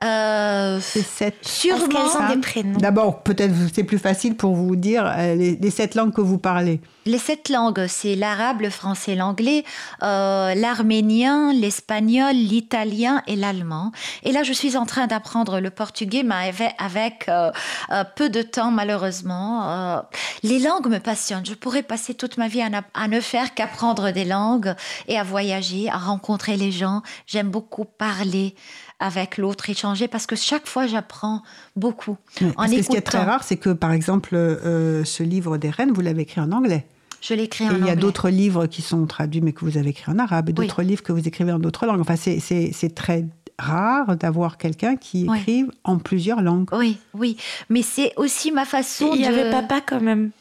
Euh, 0.03 0.79
ces 0.79 1.01
sept 1.01 1.35
sûrement. 1.45 1.87
qu'elles 1.87 1.97
ont 1.97 2.03
des 2.05 2.09
femmes 2.09 2.41
prénoms 2.41 2.79
D'abord, 2.79 3.21
peut-être 3.21 3.53
c'est 3.73 3.83
plus 3.83 3.99
facile 3.99 4.35
pour 4.37 4.55
vous 4.55 4.77
dire 4.77 5.05
euh, 5.05 5.35
les, 5.35 5.55
les 5.57 5.69
sept 5.71 5.95
langues 5.95 6.13
que 6.13 6.21
vous 6.21 6.37
parlez. 6.37 6.79
Les 7.05 7.17
sept 7.17 7.49
langues, 7.49 7.87
c'est 7.87 8.15
l'arabe, 8.15 8.61
le 8.61 8.69
français, 8.69 9.15
l'anglais, 9.15 9.63
euh, 10.03 10.53
l'arménien, 10.53 11.51
l'espagnol, 11.53 12.33
l'italien 12.35 13.23
et 13.25 13.35
l'allemand. 13.35 13.91
Et 14.21 14.31
là, 14.31 14.43
je 14.43 14.53
suis 14.53 14.77
en 14.77 14.85
train 14.85 15.07
d'apprendre 15.07 15.59
le 15.59 15.71
portugais, 15.71 16.21
mais 16.23 16.53
avec, 16.77 17.27
euh, 17.27 17.51
euh, 17.91 18.03
peu 18.15 18.29
de 18.29 18.41
temps, 18.43 18.69
malheureusement. 18.69 19.69
Euh, 19.69 20.01
les 20.43 20.59
langues 20.59 20.87
me 20.87 20.99
passionnent. 20.99 21.45
Je 21.45 21.55
pourrais 21.55 21.83
passer 21.83 22.13
toute 22.13 22.37
ma 22.37 22.47
vie 22.47 22.61
à 22.61 23.07
ne 23.07 23.19
faire 23.21 23.55
qu'apprendre 23.55 24.11
des 24.11 24.25
langues 24.25 24.75
et 25.07 25.17
à 25.17 25.23
voyager, 25.23 25.89
à 25.89 25.97
rencontrer 25.97 26.57
les 26.57 26.71
gens. 26.71 27.01
J'aime 27.25 27.49
beaucoup 27.49 27.85
parler 27.85 28.55
avec 28.99 29.37
l'autre, 29.37 29.69
échanger, 29.69 30.07
parce 30.07 30.25
que 30.25 30.35
chaque 30.35 30.67
fois, 30.67 30.87
j'apprends 30.87 31.41
beaucoup. 31.75 32.17
Ouais, 32.41 32.51
En 32.57 32.65
que 32.65 32.81
ce 32.81 32.89
qui 32.89 32.97
est 32.97 33.01
très 33.01 33.23
rare, 33.23 33.43
c'est 33.43 33.57
que, 33.57 33.69
par 33.69 33.91
exemple, 33.91 34.35
euh, 34.35 35.03
ce 35.05 35.23
livre 35.23 35.57
des 35.57 35.69
reines, 35.69 35.91
vous 35.91 36.01
l'avez 36.01 36.23
écrit 36.23 36.41
en 36.41 36.51
anglais. 36.51 36.85
Je 37.21 37.33
l'écris 37.33 37.65
en 37.65 37.71
Et 37.71 37.73
il 37.73 37.79
y 37.79 37.81
a 37.81 37.83
anglais. 37.91 37.95
d'autres 37.97 38.29
livres 38.29 38.65
qui 38.67 38.81
sont 38.81 39.05
traduits, 39.05 39.41
mais 39.41 39.51
que 39.53 39.65
vous 39.65 39.77
avez 39.77 39.89
écrits 39.89 40.11
en 40.11 40.19
arabe, 40.19 40.49
et 40.49 40.53
Oui. 40.57 40.67
d'autres 40.67 40.83
livres 40.83 41.03
que 41.03 41.11
vous 41.11 41.27
écrivez 41.27 41.51
en 41.51 41.59
d'autres 41.59 41.85
langues. 41.85 41.99
Enfin, 42.01 42.15
c'est- 42.15 42.95
très 42.95 43.25
rare 43.57 44.15
d'avoir 44.15 44.57
quelqu'un 44.57 44.95
qui 44.95 45.25
Oui. 45.29 45.37
écrive 45.39 45.71
en 45.83 45.97
plusieurs 45.97 46.41
langues. 46.41 46.69
Oui, 46.71 46.97
oui. 47.13 47.35
Mais 47.69 47.81
c'est 47.81 48.13
aussi 48.15 48.51
ma 48.51 48.63
façon 48.63 49.11
Il 49.13 49.19
y 49.21 49.25
avait 49.25 49.49
papa 49.51 49.81
quand 49.85 49.99
même. 49.99 50.31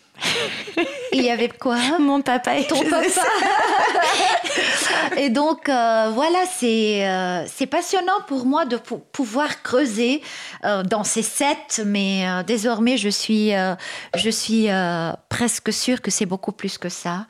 Il 1.12 1.22
y 1.22 1.30
avait 1.30 1.48
quoi 1.48 1.78
Mon 1.98 2.20
papa 2.22 2.56
et 2.58 2.66
Ton 2.66 2.82
papa. 2.84 3.02
Et 5.16 5.30
donc, 5.30 5.68
euh, 5.68 6.10
voilà, 6.12 6.40
c'est 6.58 7.06
euh, 7.08 7.44
c'est 7.46 7.66
passionnant 7.66 8.20
pour 8.26 8.46
moi 8.46 8.64
de 8.66 8.76
pou- 8.76 9.02
pouvoir 9.12 9.62
creuser 9.62 10.22
euh, 10.64 10.82
dans 10.82 11.04
ces 11.04 11.22
sept, 11.22 11.82
mais 11.84 12.24
désormais, 12.46 12.96
je 12.96 13.08
suis, 13.08 13.50
je 14.16 14.30
suis 14.30 14.68
presque 15.28 15.72
sûre 15.72 16.00
que 16.02 16.10
c'est 16.10 16.26
beaucoup 16.26 16.52
plus 16.52 16.78
que 16.78 16.88
ça, 16.88 17.26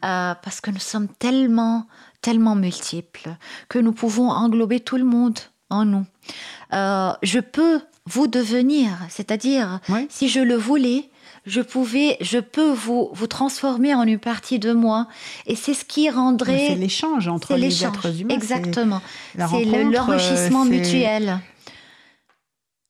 parce 0.00 0.60
que 0.60 0.70
nous 0.70 0.78
sommes 0.78 1.08
tellement, 1.08 1.86
tellement 2.20 2.54
multiples 2.54 3.30
que 3.68 3.78
nous 3.78 3.92
pouvons 3.92 4.30
englober 4.30 4.80
tout 4.80 4.96
le 4.96 5.04
monde 5.04 5.38
en 5.70 5.84
nous. 5.84 6.06
Je 6.72 7.40
peux 7.40 7.80
vous 8.06 8.26
devenir, 8.26 8.90
c'est-à-dire, 9.08 9.80
si 10.10 10.28
je 10.28 10.40
le 10.40 10.56
voulais, 10.56 11.08
je 11.46 11.60
pouvais, 11.60 12.16
je 12.20 12.38
peux 12.38 12.70
vous 12.72 13.10
vous 13.12 13.26
transformer 13.26 13.94
en 13.94 14.02
une 14.04 14.18
partie 14.18 14.58
de 14.58 14.72
moi, 14.72 15.08
et 15.46 15.56
c'est 15.56 15.74
ce 15.74 15.84
qui 15.84 16.08
rendrait 16.10 16.68
C'est 16.68 16.74
l'échange 16.76 17.28
entre 17.28 17.48
c'est 17.48 17.58
les 17.58 17.84
êtres 17.84 18.20
humains. 18.20 18.28
c'est 18.30 18.34
Exactement. 18.34 19.02
C'est 19.36 19.64
l'enrichissement 19.64 20.64
c'est- 20.64 20.70
mutuel. 20.70 21.38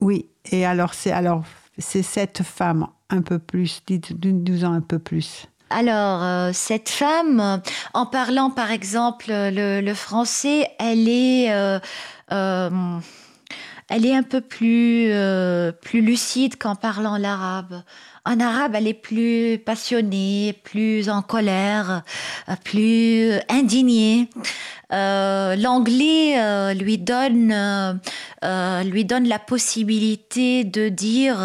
Oui. 0.01 0.27
Et 0.51 0.67
alors, 0.67 0.95
c'est 0.95 1.13
alors 1.13 1.45
ces 1.79 2.03
sept 2.03 2.43
femmes 2.43 2.87
un 3.11 3.23
peu 3.23 3.39
plus. 3.39 3.83
Dites- 3.87 4.13
Dites-nous 4.19 4.65
en 4.65 4.73
un 4.73 4.81
peu 4.81 4.99
plus. 4.99 5.47
Alors, 5.71 6.23
euh, 6.23 6.51
cette 6.53 6.91
femme, 6.91 7.63
en 7.95 8.05
parlant 8.07 8.51
par 8.51 8.71
exemple 8.71 9.27
le, 9.29 9.81
le 9.81 9.95
français, 9.95 10.69
elle 10.79 11.09
est, 11.09 11.51
euh, 11.53 11.79
euh, 12.33 12.71
elle 13.89 14.07
est 14.07 14.15
un 14.15 14.23
peu 14.23 14.41
plus, 14.41 15.11
euh, 15.11 15.73
plus 15.73 16.01
lucide 16.01 16.57
qu'en 16.57 16.75
parlant 16.75 17.17
l'arabe. 17.17 17.83
En 18.25 18.39
arabe, 18.39 18.73
elle 18.77 18.87
est 18.87 18.95
plus 18.95 19.59
passionnée, 19.59 20.61
plus 20.65 21.11
en 21.11 21.23
colère, 21.23 22.03
euh, 22.49 22.55
plus 22.65 23.33
indignée. 23.49 24.29
Euh, 24.93 25.57
L'anglais 25.57 26.39
euh, 26.39 26.75
lui 26.75 26.99
donne 26.99 27.53
euh, 27.53 28.83
lui 28.83 29.05
donne 29.05 29.29
la 29.29 29.39
possibilité 29.39 30.65
de 30.65 30.89
dire 30.89 31.37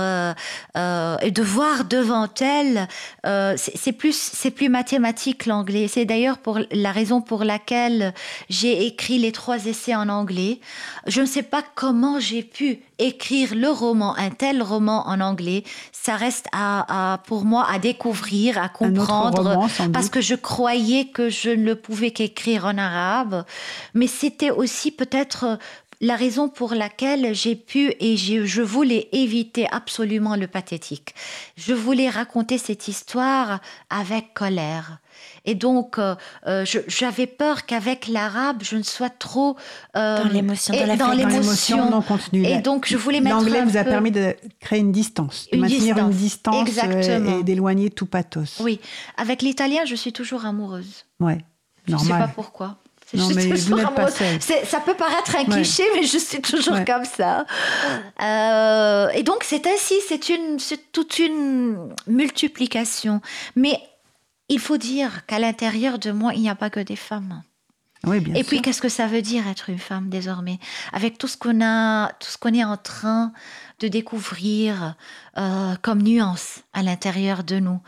et 0.75 1.31
de 1.31 1.41
voir 1.41 1.85
devant 1.85 2.27
elle. 2.39 2.87
c'est 3.57 3.91
plus 3.91 4.15
c'est 4.15 4.51
plus 4.51 4.69
mathématique 4.69 5.45
l'anglais. 5.45 5.87
C'est 5.87 6.05
d'ailleurs 6.05 6.39
pour 6.39 6.59
la 6.71 6.91
raison 6.91 7.21
pour 7.21 7.43
laquelle 7.43 8.13
j'ai 8.49 8.85
écrit 8.85 9.19
les 9.19 9.31
trois 9.31 9.65
essais 9.65 9.95
en 9.95 10.09
anglais. 10.09 10.59
Je 11.05 11.21
ne 11.21 11.25
sais 11.25 11.43
pas 11.43 11.63
comment 11.75 12.19
j'ai 12.19 12.43
pu 12.43 12.79
écrire 12.99 13.55
le 13.55 13.69
roman, 13.69 14.15
un 14.17 14.29
tel 14.29 14.61
roman 14.63 15.07
en 15.07 15.19
anglais. 15.21 15.63
Ça 15.91 16.15
reste 16.15 16.47
à, 16.51 17.13
à- 17.13 17.17
pour 17.19 17.45
moi 17.45 17.65
à 17.69 17.79
découvrir, 17.79 18.57
à 18.57 18.61
Un 18.61 18.65
autre 18.65 18.73
comprendre 18.77 19.37
roman, 19.53 19.67
sans 19.67 19.91
parce 19.91 20.09
que 20.09 20.21
je 20.21 20.35
croyais 20.35 21.05
que 21.05 21.29
je 21.29 21.49
ne 21.49 21.63
le 21.63 21.75
pouvais 21.75 22.11
qu'écrire 22.11 22.65
en 22.65 22.77
arabe. 22.77 23.45
Mais 23.93 24.07
c'était 24.07 24.51
aussi 24.51 24.91
peut-être 24.91 25.43
euh, 25.45 25.55
la 25.99 26.15
raison 26.15 26.47
pour 26.47 26.75
laquelle 26.75 27.33
j'ai 27.33 27.55
pu 27.55 27.91
et 27.99 28.17
je 28.17 28.61
voulais 28.61 29.09
éviter 29.11 29.67
absolument 29.71 30.35
le 30.35 30.45
pathétique. 30.47 31.15
Je 31.57 31.73
voulais 31.73 32.09
raconter 32.09 32.57
cette 32.59 32.87
histoire 32.87 33.59
avec 33.89 34.33
colère. 34.35 34.99
Et 35.47 35.55
donc, 35.55 35.97
euh, 35.97 36.13
euh, 36.45 36.65
j'avais 36.87 37.25
peur 37.25 37.65
qu'avec 37.65 38.07
l'arabe, 38.07 38.57
je 38.61 38.75
ne 38.75 38.83
sois 38.83 39.09
trop 39.09 39.55
euh, 39.95 40.21
Dans 40.21 40.29
l'émotion, 40.29 40.73
dans 40.97 41.13
l'émotion. 41.13 41.89
non 41.89 42.01
contenue. 42.01 42.45
Et 42.45 42.57
donc, 42.59 42.85
je 42.87 42.97
voulais 42.97 43.21
mettre 43.21 43.37
L'anglais 43.37 43.63
vous 43.63 43.77
a 43.77 43.83
permis 43.85 44.11
de 44.11 44.35
créer 44.59 44.79
une 44.79 44.91
distance, 44.91 45.47
de 45.49 45.55
Une 45.55 45.61
maintenir 45.61 45.97
une 45.97 46.09
distance, 46.11 46.65
distance 46.65 46.83
euh, 46.83 46.87
exactement. 46.99 47.39
et 47.39 47.43
d'éloigner 47.43 47.89
tout 47.89 48.05
pathos. 48.05 48.59
Oui, 48.59 48.79
avec 49.15 49.41
l'italien, 49.41 49.85
je 49.85 49.95
suis 49.95 50.11
toujours 50.11 50.45
amoureuse. 50.45 51.05
Ouais, 51.21 51.37
Je 51.87 51.93
ne 51.93 51.97
sais 51.97 52.05
normal. 52.09 52.27
pas 52.27 52.33
pourquoi. 52.35 52.75
Non, 53.13 53.29
Je 53.29 53.39
suis 53.39 53.49
mais 53.49 53.55
vous 53.55 53.77
pas 53.95 54.09
Ça 54.09 54.81
peut 54.81 54.93
paraître 54.95 55.33
un 55.37 55.45
Ouais. 55.45 55.45
cliché, 55.61 55.83
mais 55.95 56.03
je 56.03 56.17
suis 56.17 56.41
toujours 56.41 56.73
Ouais. 56.73 56.83
comme 56.83 57.05
ça. 57.05 57.45
Euh, 58.21 59.07
et 59.15 59.23
donc, 59.23 59.43
c'est 59.45 59.65
ainsi, 59.65 59.93
c'est 60.09 60.27
une, 60.27 60.59
c'est 60.59 60.91
toute 60.91 61.17
une 61.19 61.93
multiplication. 62.07 63.21
Mais 63.55 63.79
il 64.49 64.59
faut 64.59 64.77
dire 64.77 65.25
qu'à 65.25 65.39
l'intérieur 65.39 65.99
de 65.99 66.11
moi, 66.11 66.33
il 66.33 66.41
n'y 66.41 66.49
a 66.49 66.55
pas 66.55 66.69
que 66.69 66.79
des 66.79 66.95
femmes. 66.95 67.43
Oui, 68.05 68.19
bien 68.19 68.35
Et 68.35 68.39
sûr. 68.39 68.47
puis, 68.47 68.61
qu'est-ce 68.61 68.81
que 68.81 68.89
ça 68.89 69.07
veut 69.07 69.21
dire 69.23 69.47
être 69.47 69.69
une 69.69 69.79
femme 69.79 70.09
désormais? 70.09 70.59
Avec 70.93 71.17
tout 71.17 71.27
ce 71.27 71.35
qu'on 71.35 71.61
a, 71.63 72.09
tout 72.19 72.29
ce 72.29 72.37
qu'on 72.37 72.53
est 72.53 72.63
en 72.63 72.77
train 72.77 73.33
de 73.79 73.87
découvrir 73.87 74.95
euh, 75.37 75.75
comme 75.81 76.01
nuance 76.03 76.59
à 76.73 76.83
l'intérieur 76.83 77.43
de 77.43 77.59
nous. 77.59 77.79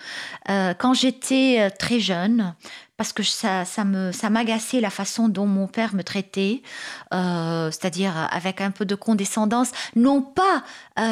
Euh, 0.49 0.73
quand 0.73 0.93
j'étais 0.93 1.57
euh, 1.59 1.69
très 1.77 1.99
jeune, 1.99 2.53
parce 2.97 3.13
que 3.13 3.23
ça, 3.23 3.65
ça 3.65 3.85
me, 3.85 4.11
ça 4.11 4.29
m'agaçait 4.29 4.81
la 4.81 4.89
façon 4.89 5.29
dont 5.29 5.45
mon 5.45 5.67
père 5.67 5.95
me 5.95 6.03
traitait, 6.03 6.63
euh, 7.13 7.71
c'est-à-dire 7.71 8.13
avec 8.31 8.61
un 8.61 8.71
peu 8.71 8.85
de 8.85 8.95
condescendance, 8.95 9.71
non 9.95 10.21
pas 10.21 10.63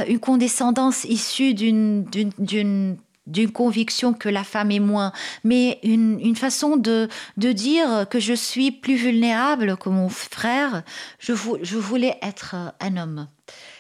une 0.10 0.20
condescendance 0.20 1.06
issue 1.06 1.54
d'une, 1.54 2.04
d'une, 2.04 2.32
d'une 2.40 2.98
d'une 3.28 3.52
conviction 3.52 4.14
que 4.14 4.30
la 4.30 4.44
femme 4.44 4.72
est 4.72 4.80
moins, 4.80 5.12
mais 5.44 5.80
une, 5.84 6.20
une 6.20 6.36
façon 6.36 6.78
de, 6.78 7.08
de 7.38 7.52
dire 7.52 8.08
que 8.10 8.20
je 8.20 8.34
suis 8.34 8.72
plus 8.72 8.96
vulnérable 8.96 9.78
que 9.78 9.90
mon 9.90 10.10
frère. 10.10 10.84
Je, 11.20 11.34
vou- 11.34 11.58
je 11.62 11.78
voulais 11.78 12.18
être 12.22 12.56
euh, 12.56 12.70
un 12.80 12.98
homme. 12.98 13.28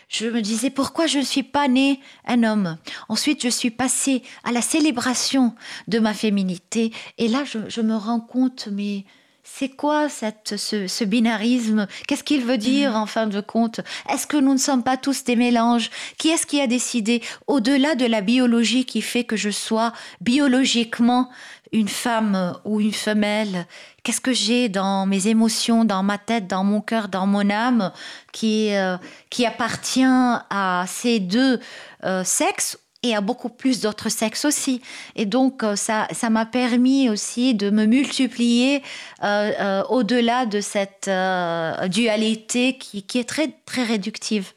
Je 0.09 0.27
me 0.27 0.41
disais 0.41 0.69
pourquoi 0.69 1.05
je 1.07 1.17
ne 1.17 1.23
suis 1.23 1.43
pas 1.43 1.67
née 1.67 1.99
un 2.25 2.43
homme? 2.43 2.77
Ensuite, 3.09 3.43
je 3.43 3.49
suis 3.49 3.71
passée 3.71 4.23
à 4.45 4.53
la 4.53 4.61
célébration 4.61 5.53
de 5.89 5.99
ma 5.99 6.13
féminité. 6.13 6.93
Et 7.17 7.27
là, 7.27 7.43
je, 7.43 7.59
je 7.67 7.81
me 7.81 7.95
rends 7.95 8.21
compte, 8.21 8.69
mais 8.71 9.03
c'est 9.49 9.69
quoi 9.69 10.07
cette, 10.07 10.55
ce, 10.57 10.87
ce 10.87 11.03
binarisme? 11.03 11.87
Qu'est-ce 12.07 12.23
qu'il 12.23 12.43
veut 12.43 12.57
dire 12.57 12.95
en 12.95 13.05
fin 13.05 13.25
de 13.27 13.41
compte? 13.41 13.79
Est-ce 14.09 14.27
que 14.27 14.37
nous 14.37 14.53
ne 14.53 14.59
sommes 14.59 14.83
pas 14.83 14.97
tous 14.97 15.23
des 15.23 15.35
mélanges? 15.35 15.89
Qui 16.17 16.29
est-ce 16.29 16.45
qui 16.45 16.61
a 16.61 16.67
décidé, 16.67 17.23
au-delà 17.47 17.95
de 17.95 18.05
la 18.05 18.21
biologie 18.21 18.85
qui 18.85 19.01
fait 19.01 19.23
que 19.23 19.35
je 19.35 19.49
sois 19.49 19.93
biologiquement 20.21 21.29
une 21.71 21.87
femme 21.87 22.53
ou 22.65 22.81
une 22.81 22.93
femelle 22.93 23.65
Qu'est-ce 24.03 24.21
que 24.21 24.33
j'ai 24.33 24.69
dans 24.69 25.05
mes 25.05 25.27
émotions, 25.27 25.85
dans 25.85 26.03
ma 26.03 26.17
tête, 26.17 26.47
dans 26.47 26.63
mon 26.63 26.81
cœur, 26.81 27.07
dans 27.07 27.25
mon 27.25 27.49
âme 27.49 27.91
qui, 28.31 28.75
euh, 28.75 28.97
qui 29.29 29.45
appartient 29.45 30.03
à 30.05 30.85
ces 30.87 31.19
deux 31.19 31.59
euh, 32.03 32.23
sexes 32.23 32.77
et 33.09 33.15
à 33.15 33.21
beaucoup 33.21 33.49
plus 33.49 33.81
d'autres 33.81 34.09
sexes 34.09 34.45
aussi. 34.45 34.81
Et 35.15 35.25
donc, 35.25 35.63
euh, 35.63 35.75
ça, 35.75 36.07
ça 36.11 36.29
m'a 36.29 36.45
permis 36.45 37.09
aussi 37.09 37.53
de 37.53 37.69
me 37.69 37.85
multiplier 37.85 38.81
euh, 39.23 39.51
euh, 39.59 39.83
au-delà 39.89 40.45
de 40.45 40.61
cette 40.61 41.09
dualité 41.89 42.77
qui, 42.77 43.03
est 43.15 43.27
très, 43.27 43.49
très 43.65 43.83
réductive. 43.83 44.53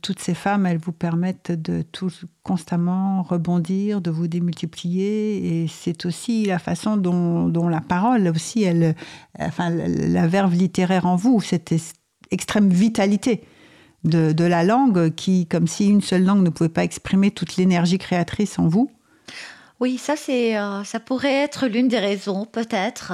Toutes 0.00 0.20
ces 0.20 0.32
femmes, 0.32 0.64
elles 0.64 0.78
vous 0.78 0.92
permettent 0.92 1.52
de 1.52 1.82
tout 1.82 2.10
constamment 2.42 3.22
rebondir, 3.22 4.00
de 4.00 4.10
vous 4.10 4.28
démultiplier, 4.28 5.62
et 5.62 5.68
c'est 5.68 6.06
aussi 6.06 6.46
la 6.46 6.58
façon 6.58 6.96
dont, 6.96 7.48
dont 7.48 7.68
la 7.68 7.82
parole 7.82 8.28
aussi, 8.28 8.62
elle, 8.62 8.94
enfin, 9.38 9.68
la, 9.68 10.26
verve 10.26 10.54
littéraire 10.54 11.04
en 11.04 11.16
vous, 11.16 11.42
cette 11.42 11.74
extrême 12.30 12.70
vitalité 12.70 13.44
de, 14.04 14.32
de 14.32 14.44
la 14.44 14.64
langue, 14.64 15.14
qui, 15.14 15.46
comme 15.46 15.66
si 15.66 15.88
une 15.88 16.00
seule 16.02 16.24
langue 16.24 16.42
ne 16.42 16.50
pouvait 16.50 16.68
pas 16.68 16.84
exprimer 16.84 17.30
toute 17.30 17.56
l'énergie 17.56 17.98
créatrice 17.98 18.58
en 18.58 18.68
vous. 18.68 18.90
Oui, 19.80 19.98
ça 19.98 20.14
c'est, 20.16 20.56
euh, 20.56 20.84
ça 20.84 21.00
pourrait 21.00 21.34
être 21.34 21.66
l'une 21.66 21.88
des 21.88 21.98
raisons, 21.98 22.46
peut-être. 22.46 23.12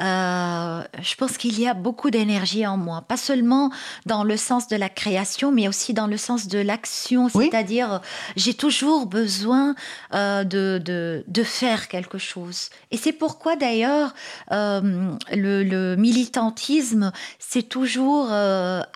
Euh, 0.00 0.82
je 1.02 1.14
pense 1.16 1.38
qu'il 1.38 1.58
y 1.58 1.66
a 1.66 1.72
beaucoup 1.72 2.10
d'énergie 2.10 2.66
en 2.66 2.76
moi, 2.76 3.02
pas 3.08 3.16
seulement 3.16 3.70
dans 4.04 4.22
le 4.22 4.36
sens 4.36 4.68
de 4.68 4.76
la 4.76 4.90
création, 4.90 5.50
mais 5.50 5.66
aussi 5.66 5.94
dans 5.94 6.06
le 6.06 6.18
sens 6.18 6.46
de 6.46 6.58
l'action. 6.58 7.28
Oui. 7.34 7.48
C'est-à-dire, 7.50 8.00
j'ai 8.36 8.52
toujours 8.52 9.06
besoin 9.06 9.74
euh, 10.14 10.44
de, 10.44 10.80
de, 10.84 11.24
de 11.26 11.42
faire 11.42 11.88
quelque 11.88 12.18
chose. 12.18 12.68
Et 12.90 12.98
c'est 12.98 13.12
pourquoi 13.12 13.56
d'ailleurs 13.56 14.12
le, 14.50 15.62
le 15.62 15.96
militantisme, 15.96 17.12
c'est 17.38 17.68
toujours 17.68 18.28
a, 18.30 18.86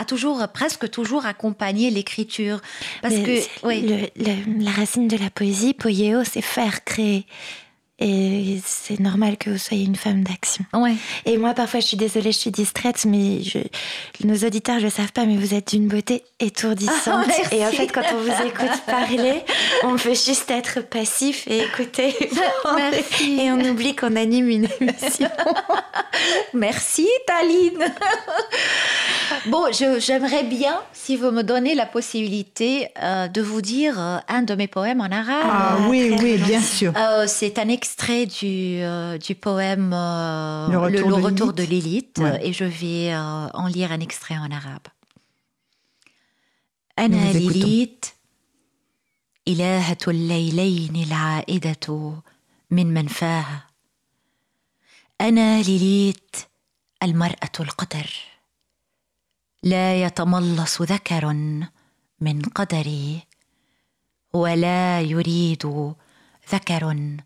a 0.00 0.04
toujours 0.06 0.48
presque 0.48 0.90
toujours 0.90 1.26
accompagné 1.26 1.90
l'écriture, 1.90 2.60
parce 3.02 3.14
Mais 3.14 3.22
que 3.22 3.36
c'est 3.40 3.50
oui. 3.62 3.82
le- 4.16 4.24
le- 4.24 4.64
la 4.64 4.70
racine 4.70 5.06
de 5.06 5.16
la 5.18 5.28
poésie, 5.30 5.74
poieo, 5.74 6.24
c'est 6.24 6.42
faire, 6.56 6.84
créer. 6.84 7.26
Et 7.98 8.60
c'est 8.66 9.00
normal 9.00 9.38
que 9.38 9.48
vous 9.48 9.56
soyez 9.58 9.84
une 9.86 9.96
femme 9.96 10.22
d'action. 10.22 10.64
Ouais. 10.74 10.96
Et 11.24 11.38
moi, 11.38 11.54
parfois, 11.54 11.80
je 11.80 11.86
suis 11.86 11.96
désolée, 11.96 12.30
je 12.30 12.36
suis 12.38 12.50
distraite, 12.50 13.06
mais 13.06 13.42
je, 13.42 13.58
nos 14.22 14.36
auditeurs 14.46 14.76
ne 14.76 14.82
le 14.82 14.90
savent 14.90 15.12
pas, 15.12 15.24
mais 15.24 15.36
vous 15.36 15.54
êtes 15.54 15.70
d'une 15.70 15.88
beauté 15.88 16.22
étourdissante. 16.38 17.26
Ah, 17.30 17.54
et 17.54 17.64
en 17.66 17.70
fait, 17.70 17.86
quand 17.86 18.02
on 18.12 18.18
vous 18.18 18.46
écoute 18.46 18.82
parler, 18.86 19.42
on 19.84 19.96
peut 19.96 20.10
juste 20.14 20.50
être 20.50 20.80
passif 20.86 21.48
et 21.48 21.60
écouter. 21.62 22.14
Merci. 22.76 23.38
Et 23.40 23.50
on 23.50 23.60
oublie 23.60 23.96
qu'on 23.96 24.14
anime 24.14 24.50
une 24.50 24.68
émission. 24.80 25.30
Merci, 26.54 27.08
Taline. 27.26 27.82
bon, 29.46 29.64
j'aimerais 29.98 30.44
bien, 30.44 30.80
si 30.92 31.16
vous 31.16 31.30
me 31.30 31.42
donnez 31.42 31.74
la 31.74 31.86
possibilité, 31.86 32.88
euh, 33.02 33.28
de 33.28 33.40
vous 33.42 33.62
dire 33.62 33.98
euh, 33.98 34.18
un 34.28 34.42
de 34.42 34.54
mes 34.54 34.66
poèmes 34.68 35.00
en 35.00 35.04
arabe. 35.10 35.44
Ah, 35.44 35.76
Ah, 35.78 35.88
oui, 35.88 36.14
oui, 36.20 36.36
bien. 36.36 36.46
bien 36.46 36.60
sûr. 36.62 36.92
Euh, 36.96 37.24
c'est 37.26 37.58
un 37.58 37.68
extrait 37.86 38.26
du, 38.26 38.54
euh, 38.82 39.16
du 39.26 39.34
poème 39.46 39.90
euh, 39.94 40.68
Le 40.74 40.78
retour 40.86 41.08
de 41.16 41.22
retour 41.28 41.50
de 41.60 41.62
Lilith 41.72 42.14
Ouais. 42.18 42.38
et 42.46 42.52
je 42.60 42.64
vais 42.80 43.04
euh, 43.14 43.62
en 43.62 43.66
lire 43.76 43.90
un 43.92 44.00
extrait 44.00 44.38
en 44.46 44.50
arabe. 44.50 44.88
أنا. 46.98 47.32
ليليت 47.32 48.04
إلهة 49.48 49.98
الليلين 50.08 50.96
العائدة 50.96 52.14
من 52.70 52.86
منفاها 52.94 53.66
أنا 55.20 55.62
ليليت 55.62 56.36
المرأة 57.02 57.56
القدر 57.60 58.10
لا 59.62 60.02
يتملص 60.02 60.82
ذكر 60.82 61.26
من 62.20 62.42
قدري 62.42 63.20
ولا 64.32 65.00
يريد 65.00 65.92
ذكر 66.52 67.16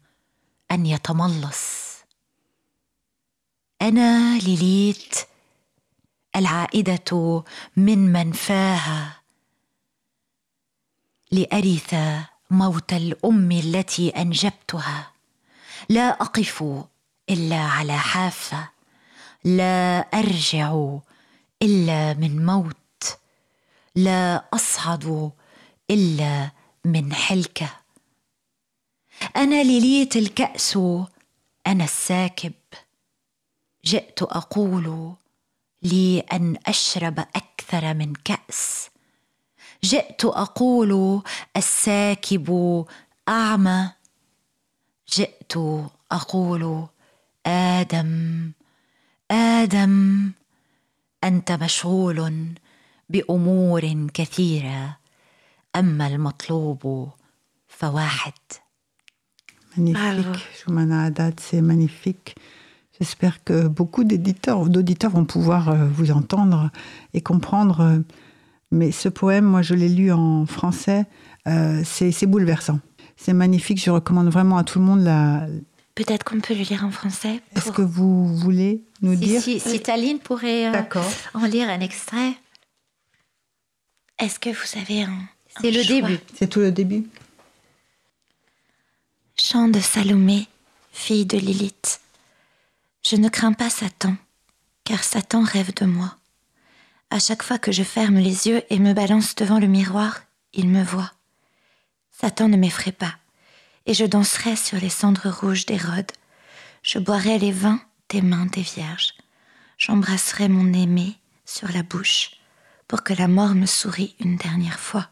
أن 0.71 0.87
يتملص. 0.87 1.91
أنا 3.83 4.39
ليليت 4.39 5.15
العائدة 6.37 7.45
من 7.77 8.13
منفاها 8.13 9.21
لأرث 11.33 11.95
موت 12.51 12.93
الأم 12.93 13.53
التي 13.53 14.09
أنجبتها. 14.09 15.13
لا 15.89 16.09
أقف 16.09 16.65
إلا 17.31 17.61
على 17.61 17.99
حافة. 17.99 18.69
لا 19.45 19.99
أرجع 19.99 20.97
إلا 21.63 22.15
من 22.15 22.47
موت. 22.47 23.19
لا 23.95 24.45
أصعد 24.55 25.31
إلا 25.91 26.51
من 26.85 27.15
حلكة. 27.15 27.80
أنا 29.37 29.63
ليليت 29.63 30.17
الكأس 30.17 30.77
أنا 31.67 31.85
الساكب. 31.85 32.53
جئت 33.85 34.23
أقول 34.23 35.15
لي 35.83 36.21
أن 36.21 36.57
أشرب 36.67 37.19
أكثر 37.19 37.95
من 37.95 38.13
كأس. 38.13 38.91
جئت 39.85 40.25
أقول 40.25 41.23
الساكب 41.57 42.87
أعمى. 43.29 43.91
جئت 45.13 45.53
أقول 46.13 46.87
آدم 47.47 48.53
آدم 49.31 50.33
أنت 51.25 51.53
مشغول 51.53 52.55
بأمور 53.09 54.09
كثيرة 54.15 54.97
أما 55.77 56.07
المطلوب 56.07 57.11
فواحد. 57.69 58.33
Magnifique. 59.77 60.27
Haddad, 60.69 61.39
c'est 61.41 61.61
magnifique. 61.61 62.35
J'espère 62.99 63.43
que 63.45 63.67
beaucoup 63.69 64.05
d'éditeurs, 64.05 64.69
d'auditeurs 64.69 65.11
vont 65.13 65.25
pouvoir 65.25 65.69
euh, 65.71 65.87
vous 65.89 66.11
entendre 66.11 66.71
et 67.15 67.21
comprendre. 67.21 67.81
euh, 67.81 67.99
Mais 68.71 68.93
ce 68.93 69.09
poème, 69.09 69.45
moi, 69.45 69.63
je 69.63 69.75
l'ai 69.75 69.89
lu 69.89 70.13
en 70.13 70.45
français. 70.47 71.07
euh, 71.47 71.83
c'est 71.85 72.27
bouleversant. 72.27 72.81
C'est 73.17 73.33
magnifique. 73.33 73.83
Je 73.83 73.91
recommande 73.91 74.29
vraiment 74.29 74.59
à 74.59 74.65
tout 74.65 74.79
le 74.79 74.85
monde 74.85 75.03
la. 75.03 75.47
Peut-être 75.95 76.25
qu'on 76.25 76.41
peut 76.41 76.55
le 76.55 76.63
lire 76.63 76.85
en 76.85 76.91
français. 76.91 77.41
Est-ce 77.57 77.73
que 77.73 77.83
vous 77.83 78.35
voulez 78.37 78.85
nous 79.03 79.13
Si, 79.15 79.19
dire 79.19 79.41
si, 79.43 79.61
si 79.61 79.81
Taline 79.81 80.19
pourrait 80.19 80.69
euh, 80.75 80.83
en 81.35 81.45
lire 81.47 81.69
un 81.69 81.81
extrait. 81.81 82.33
Est-ce 84.19 84.39
que 84.39 84.51
vous 84.51 84.79
avez 84.81 85.03
un. 85.03 85.19
C'est 85.61 85.71
le 85.71 85.83
choix? 85.83 86.01
début. 86.09 86.19
C'est 86.35 86.47
tout 86.49 86.61
le 86.61 86.71
début? 86.73 87.05
Chant 89.43 89.69
de 89.69 89.81
Salomé, 89.81 90.49
fille 90.93 91.25
de 91.25 91.39
Lilith. 91.39 92.03
Je 93.03 93.17
ne 93.17 93.31
crains 93.31 93.55
pas 93.55 93.71
Satan, 93.71 94.15
car 94.85 95.03
Satan 95.03 95.43
rêve 95.43 95.73
de 95.73 95.87
moi. 95.87 96.15
À 97.09 97.19
chaque 97.19 97.43
fois 97.43 97.59
que 97.59 97.73
je 97.73 97.83
ferme 97.83 98.19
les 98.19 98.49
yeux 98.49 98.63
et 98.69 98.79
me 98.79 98.93
balance 98.93 99.35
devant 99.35 99.59
le 99.59 99.67
miroir, 99.67 100.21
il 100.53 100.69
me 100.69 100.85
voit. 100.85 101.11
Satan 102.13 102.51
ne 102.51 102.59
m'effraie 102.59 102.93
pas, 102.93 103.15
et 103.87 103.95
je 103.95 104.05
danserai 104.05 104.57
sur 104.57 104.79
les 104.79 104.91
cendres 104.91 105.31
rouges 105.31 105.65
d'Hérode. 105.65 106.13
Je 106.83 106.99
boirai 106.99 107.39
les 107.39 107.51
vins 107.51 107.81
des 108.11 108.21
mains 108.21 108.47
des 108.47 108.63
vierges. 108.63 109.15
J'embrasserai 109.79 110.51
mon 110.51 110.71
aimé 110.75 111.17
sur 111.47 111.73
la 111.73 111.83
bouche, 111.83 112.33
pour 112.87 113.03
que 113.03 113.15
la 113.15 113.27
mort 113.27 113.55
me 113.55 113.67
sourie 113.67 114.17
une 114.21 114.37
dernière 114.37 114.79
fois. 114.79 115.09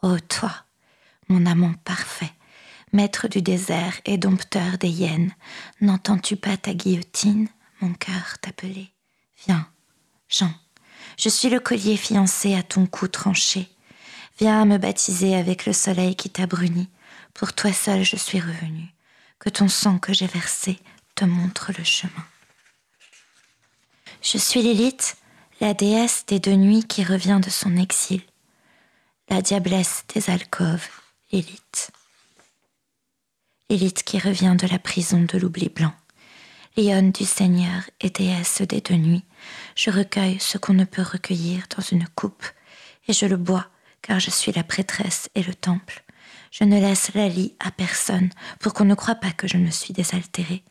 Ô 0.00 0.18
toi, 0.20 0.64
mon 1.28 1.44
amant 1.44 1.74
parfait, 1.84 2.32
maître 2.96 3.28
du 3.28 3.42
désert 3.42 4.00
et 4.06 4.16
dompteur 4.16 4.78
des 4.78 4.88
hyènes, 4.88 5.34
n'entends-tu 5.82 6.34
pas 6.34 6.56
ta 6.56 6.72
guillotine, 6.72 7.46
mon 7.82 7.92
cœur 7.92 8.38
t'appeler 8.40 8.90
Viens, 9.46 9.68
Jean, 10.30 10.50
je 11.18 11.28
suis 11.28 11.50
le 11.50 11.60
collier 11.60 11.98
fiancé 11.98 12.54
à 12.54 12.62
ton 12.62 12.86
cou 12.86 13.06
tranché. 13.06 13.68
Viens 14.38 14.64
me 14.64 14.78
baptiser 14.78 15.36
avec 15.36 15.66
le 15.66 15.74
soleil 15.74 16.16
qui 16.16 16.30
t'a 16.30 16.46
bruni. 16.46 16.88
Pour 17.34 17.52
toi 17.52 17.70
seul 17.70 18.02
je 18.02 18.16
suis 18.16 18.40
revenu. 18.40 18.88
Que 19.38 19.50
ton 19.50 19.68
sang 19.68 19.98
que 19.98 20.14
j'ai 20.14 20.26
versé 20.26 20.78
te 21.14 21.26
montre 21.26 21.72
le 21.76 21.84
chemin. 21.84 22.24
Je 24.22 24.38
suis 24.38 24.62
Lilith, 24.62 25.18
la 25.60 25.74
déesse 25.74 26.24
des 26.26 26.40
deux 26.40 26.56
nuits 26.56 26.84
qui 26.84 27.04
revient 27.04 27.40
de 27.44 27.50
son 27.50 27.76
exil. 27.76 28.22
La 29.28 29.42
diablesse 29.42 30.04
des 30.14 30.30
alcôves, 30.30 30.88
Lilith. 31.30 31.90
Lilith 33.68 34.04
qui 34.04 34.20
revient 34.20 34.54
de 34.56 34.68
la 34.68 34.78
prison 34.78 35.22
de 35.22 35.38
l'oubli 35.38 35.68
blanc. 35.68 35.92
Lionne 36.76 37.10
du 37.10 37.24
Seigneur 37.24 37.82
et 38.00 38.10
déesse 38.10 38.62
des 38.62 38.80
deux 38.80 38.94
nuits, 38.94 39.24
je 39.74 39.90
recueille 39.90 40.38
ce 40.38 40.56
qu'on 40.56 40.74
ne 40.74 40.84
peut 40.84 41.02
recueillir 41.02 41.64
dans 41.76 41.82
une 41.82 42.06
coupe, 42.14 42.44
et 43.08 43.12
je 43.12 43.26
le 43.26 43.36
bois, 43.36 43.66
car 44.02 44.20
je 44.20 44.30
suis 44.30 44.52
la 44.52 44.62
prêtresse 44.62 45.30
et 45.34 45.42
le 45.42 45.54
temple. 45.54 46.04
Je 46.52 46.62
ne 46.62 46.78
laisse 46.78 47.12
la 47.14 47.28
lie 47.28 47.56
à 47.58 47.72
personne 47.72 48.30
pour 48.60 48.72
qu'on 48.72 48.84
ne 48.84 48.94
croie 48.94 49.16
pas 49.16 49.32
que 49.32 49.48
je 49.48 49.56
me 49.56 49.70
suis 49.70 49.92
désaltérée. 49.92 50.62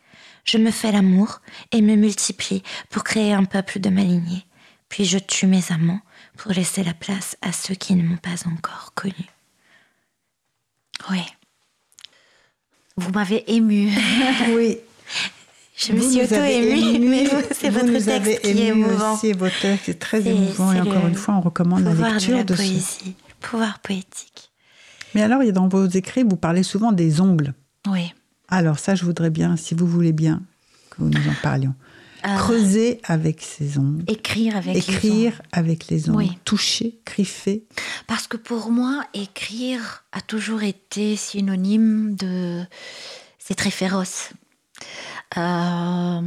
Je 0.45 0.57
me 0.57 0.71
fais 0.71 0.93
l'amour 0.93 1.41
et 1.73 1.81
me 1.81 1.95
multiplie 1.95 2.63
pour 2.89 3.03
créer 3.03 3.33
un 3.33 3.43
peuple 3.43 3.79
de 3.79 3.89
ma 3.89 4.03
lignée. 4.03 4.45
Puis 4.87 5.03
je 5.03 5.17
tue 5.17 5.47
mes 5.47 5.69
amants 5.71 6.01
pour 6.37 6.53
laisser 6.53 6.83
la 6.83 6.93
place 6.93 7.35
à 7.41 7.51
ceux 7.51 7.75
qui 7.75 7.95
ne 7.95 8.03
m'ont 8.03 8.17
pas 8.17 8.47
encore 8.47 8.93
connue. 8.95 9.31
Oui. 11.09 11.21
Vous 12.97 13.11
m'avez 13.11 13.43
ému. 13.53 13.91
Oui. 14.55 14.77
Je 15.77 15.91
me 15.91 15.99
Vous 15.99 16.09
suis 16.11 16.21
auto-émue, 16.21 16.99
mais 17.09 17.25
vous, 17.25 17.35
c'est 17.51 17.69
vous 17.69 17.79
votre 17.79 17.91
nous 17.91 18.07
avez 18.09 18.35
texte 18.37 18.41
qui 18.53 18.61
est 18.61 18.67
émouvant. 18.67 19.13
aussi, 19.15 19.33
votre 19.33 19.59
texte 19.59 19.89
est 19.89 19.99
très 19.99 20.21
C'est- 20.21 20.29
émouvant 20.29 20.71
et 20.71 20.75
c'est 20.75 20.81
encore 20.81 21.05
une 21.07 21.15
fois, 21.15 21.33
on 21.35 21.41
recommande 21.41 21.83
la 21.83 21.91
pouvoir 21.91 22.09
de 22.11 22.15
lecture 22.15 22.37
la 22.37 22.43
de, 22.45 22.55
ce. 22.55 22.61
poésie, 22.61 23.15
le 23.27 23.47
pouvoir 23.47 23.79
poétique. 23.79 24.51
Mais 25.13 25.21
alors, 25.21 25.43
dans 25.51 25.67
vos 25.67 25.85
écrits, 25.85 26.23
vous 26.23 26.37
parlez 26.37 26.63
souvent 26.63 26.93
des 26.93 27.19
ongles. 27.19 27.53
Oui. 27.89 28.13
Alors 28.47 28.79
ça, 28.79 28.95
je 28.95 29.03
voudrais 29.03 29.29
bien, 29.31 29.57
si 29.57 29.75
vous 29.75 29.85
voulez 29.85 30.13
bien, 30.13 30.41
que 30.91 31.01
nous 31.03 31.09
en 31.29 31.33
parlions. 31.43 31.73
Euh, 32.27 32.35
Creuser 32.37 33.01
avec 33.03 33.41
ses 33.41 33.77
ongles, 33.77 34.03
Écrire 34.07 34.55
avec 34.57 34.73
les 34.73 34.79
écrire 34.79 35.33
ongles. 35.33 35.41
avec 35.51 35.87
les 35.89 36.09
ongles, 36.09 36.17
Oui. 36.17 36.37
toucher, 36.43 36.99
griffer. 37.05 37.65
Parce 38.07 38.25
que 38.27 38.37
pour 38.37 38.71
moi, 38.71 39.03
écrire 39.13 40.03
a 40.11 40.21
toujours 40.21 40.63
été 40.63 41.15
synonyme 41.15 42.15
de... 42.15 42.63
C'est 43.37 43.53
très 43.55 43.69
féroce. 43.69 44.31
Euh, 45.37 46.21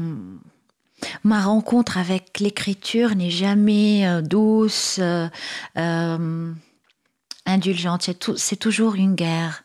Ma 1.25 1.41
rencontre 1.43 1.97
avec 1.99 2.41
l'écriture 2.41 3.15
n'est 3.15 3.31
jamais 3.31 4.07
euh, 4.07 4.21
douce, 4.21 4.99
euh, 5.01 5.29
indulgente. 7.47 8.03
C'est 8.03 8.37
C'est 8.37 8.57
toujours 8.57 8.95
une 8.97 9.15
guerre. 9.15 9.63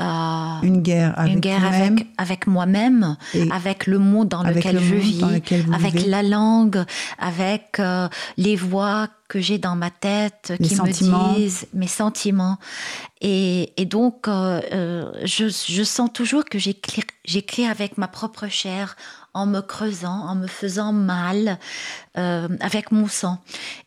Euh, 0.00 0.60
Une 0.64 0.82
guerre 0.82 1.16
avec 1.16 1.34
une 1.34 1.38
guerre 1.40 1.60
vous-même 1.60 1.92
avec, 1.92 2.06
avec 2.18 2.46
moi-même, 2.48 3.16
avec 3.52 3.86
le 3.86 4.00
monde 4.00 4.28
dans 4.28 4.40
avec 4.40 4.56
lequel 4.56 4.74
le 4.74 4.80
je 4.80 4.94
vis, 4.96 5.20
lequel 5.20 5.64
avec 5.72 5.94
vivez. 5.94 6.08
la 6.10 6.24
langue, 6.24 6.84
avec 7.20 7.76
euh, 7.78 8.08
les 8.36 8.56
voix 8.56 9.06
que 9.28 9.38
j'ai 9.40 9.58
dans 9.58 9.76
ma 9.76 9.90
tête 9.90 10.52
Les 10.58 10.66
qui 10.66 10.74
sentiments. 10.74 11.28
me 11.28 11.34
disent 11.36 11.68
mes 11.74 11.86
sentiments. 11.86 12.58
Et, 13.20 13.72
et 13.80 13.84
donc, 13.84 14.26
euh, 14.26 15.12
je, 15.24 15.46
je 15.48 15.82
sens 15.84 16.10
toujours 16.12 16.44
que 16.44 16.58
j'écris 16.58 17.66
avec 17.66 17.96
ma 17.96 18.08
propre 18.08 18.48
chair, 18.48 18.96
en 19.32 19.46
me 19.46 19.60
creusant, 19.60 20.26
en 20.26 20.34
me 20.34 20.48
faisant 20.48 20.92
mal, 20.92 21.58
euh, 22.18 22.48
avec 22.60 22.90
mon 22.90 23.06
sang. 23.06 23.38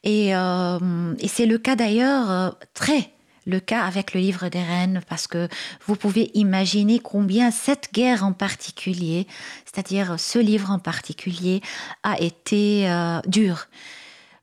Et, 0.05 0.29
et 0.29 1.27
c'est 1.27 1.45
le 1.45 1.57
cas 1.57 1.75
d'ailleurs 1.75 2.55
très 2.73 3.11
le 3.47 3.59
cas 3.59 3.85
avec 3.85 4.13
le 4.13 4.19
livre 4.19 4.49
des 4.49 4.61
reines, 4.61 5.01
parce 5.09 5.25
que 5.25 5.47
vous 5.87 5.95
pouvez 5.95 6.29
imaginer 6.35 6.99
combien 6.99 7.49
cette 7.49 7.93
guerre 7.93 8.23
en 8.23 8.33
particulier, 8.33 9.25
c'est-à-dire 9.65 10.19
ce 10.19 10.37
livre 10.37 10.69
en 10.69 10.79
particulier, 10.79 11.61
a 12.03 12.19
été 12.19 12.89
euh, 12.89 13.19
dur. 13.25 13.67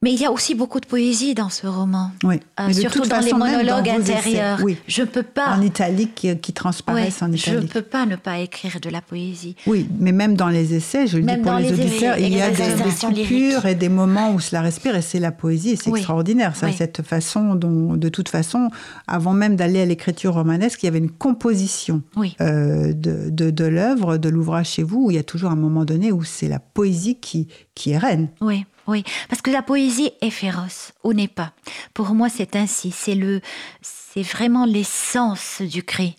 Mais 0.04 0.12
il 0.12 0.20
y 0.20 0.26
a 0.26 0.30
aussi 0.30 0.54
beaucoup 0.54 0.80
de 0.80 0.86
poésie 0.86 1.32
dans 1.34 1.48
ce 1.48 1.66
roman, 1.66 2.10
Oui. 2.24 2.38
euh, 2.60 2.70
surtout 2.74 2.98
dans 3.08 3.20
les 3.20 3.30
façon, 3.30 3.38
même 3.38 3.56
monologues 3.56 3.88
intérieurs. 3.88 4.60
oui. 4.62 4.76
Je 4.86 5.00
ne 5.00 5.06
peux 5.06 5.22
pas, 5.22 5.56
En 5.56 5.62
italique, 5.62 6.14
qui, 6.14 6.28
qui 6.36 6.50
ouais, 6.50 6.54
transparaissent 6.54 7.22
en 7.22 7.28
je 7.28 7.30
ne 7.32 7.36
italique. 7.38 7.72
peux 7.72 7.80
pas 7.80 8.04
ne 8.04 8.16
pas 8.16 8.38
écrire 8.40 8.80
de 8.82 8.90
la 8.90 9.00
poésie. 9.00 9.56
Oui, 9.66 9.88
mais 9.98 10.12
même 10.12 10.36
dans 10.36 10.50
les 10.50 10.74
essais, 10.74 11.06
je 11.06 11.16
le 11.16 11.24
Même 11.24 11.38
dis 11.38 11.42
pour 11.48 11.54
les, 11.54 11.70
les 11.70 11.72
auditeurs, 11.72 12.18
il 12.18 12.36
y 12.36 12.40
a 12.42 12.50
les 12.50 12.56
des, 12.56 13.22
coupures 13.22 13.64
et 13.64 13.74
des 13.74 13.88
moments 13.88 14.32
où 14.34 14.40
cela 14.40 14.60
respire, 14.60 14.94
et 14.94 15.00
c'est 15.00 15.20
la 15.20 15.32
poésie, 15.32 15.70
et 15.70 15.76
c'est 15.76 15.88
extraordinaire, 15.88 16.54
ça, 16.54 16.70
cette 16.70 17.00
façon 17.00 17.54
dont, 17.54 17.96
de 17.96 18.08
toute 18.10 18.28
façon, 18.28 18.68
avant 19.06 19.32
même 19.32 19.56
d'aller 19.56 19.80
à 19.80 19.86
l'écriture 19.86 20.34
romanesque, 20.34 20.82
il 20.82 20.86
y 20.86 20.88
avait 20.90 20.98
une 20.98 21.10
composition 21.10 22.02
euh, 22.42 22.92
de, 22.92 23.30
de, 23.30 23.48
de 23.50 23.64
l'œuvre, 23.64 24.18
de 24.18 24.28
l'ouvrage 24.28 24.68
chez 24.68 24.82
vous, 24.82 25.06
où 25.06 25.10
il 25.10 25.14
y 25.14 25.18
a 25.18 25.22
toujours 25.24 25.50
un 25.50 25.56
moment 25.56 25.86
donné 25.86 26.12
où 26.12 26.24
c'est 26.24 26.48
la 26.48 26.58
poésie 26.58 27.14
qui, 27.14 27.48
qui 27.74 27.92
est 27.92 27.98
reine. 27.98 28.28
Oui, 28.42 28.66
oui, 28.86 29.04
parce 29.28 29.40
que 29.40 29.50
la 29.50 29.62
poésie 29.62 30.12
est 30.20 30.30
féroce, 30.30 30.92
ou 31.04 31.12
n'est 31.12 31.28
pas. 31.28 31.52
Pour 31.94 32.14
moi, 32.14 32.28
c'est 32.28 32.56
ainsi. 32.56 32.90
C'est 32.90 33.14
le, 33.14 33.40
c'est 33.80 34.22
vraiment 34.22 34.66
l'essence 34.66 35.62
du 35.62 35.82
cri. 35.82 36.16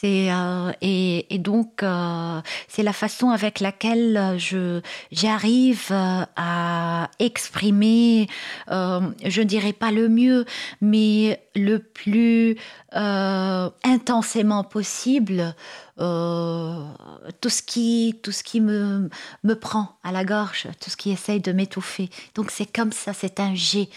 C'est 0.00 0.30
euh, 0.30 0.70
et, 0.80 1.38
donc 1.38 1.82
euh, 1.82 2.40
c'est 2.68 2.84
la 2.84 2.92
façon 2.92 3.30
avec 3.30 3.58
laquelle 3.58 4.16
euh, 4.16 4.38
je 4.38 4.80
j'arrive 5.10 5.88
euh, 5.90 6.24
à 6.36 7.10
exprimer, 7.18 8.28
euh, 8.70 9.00
je 9.24 9.40
ne 9.40 9.46
dirais 9.46 9.72
pas 9.72 9.90
le 9.90 10.08
mieux, 10.08 10.44
mais 10.80 11.42
le 11.56 11.78
plus 11.80 12.56
euh, 12.94 13.70
intensément 13.82 14.62
possible 14.62 15.56
tout 15.96 17.48
ce 17.48 17.60
qui 17.60 18.20
tout 18.22 18.30
ce 18.30 18.44
qui 18.44 18.60
me 18.60 19.10
me 19.42 19.54
prend 19.54 19.98
à 20.04 20.12
la 20.12 20.24
gorge, 20.24 20.68
tout 20.80 20.90
ce 20.90 20.96
qui 20.96 21.10
essaye 21.10 21.40
de 21.40 21.50
m'étouffer. 21.50 22.08
Donc 22.36 22.52
c'est 22.52 22.72
comme 22.72 22.92
ça, 22.92 23.12
c'est 23.12 23.40
un 23.40 23.56
jet 23.56 23.88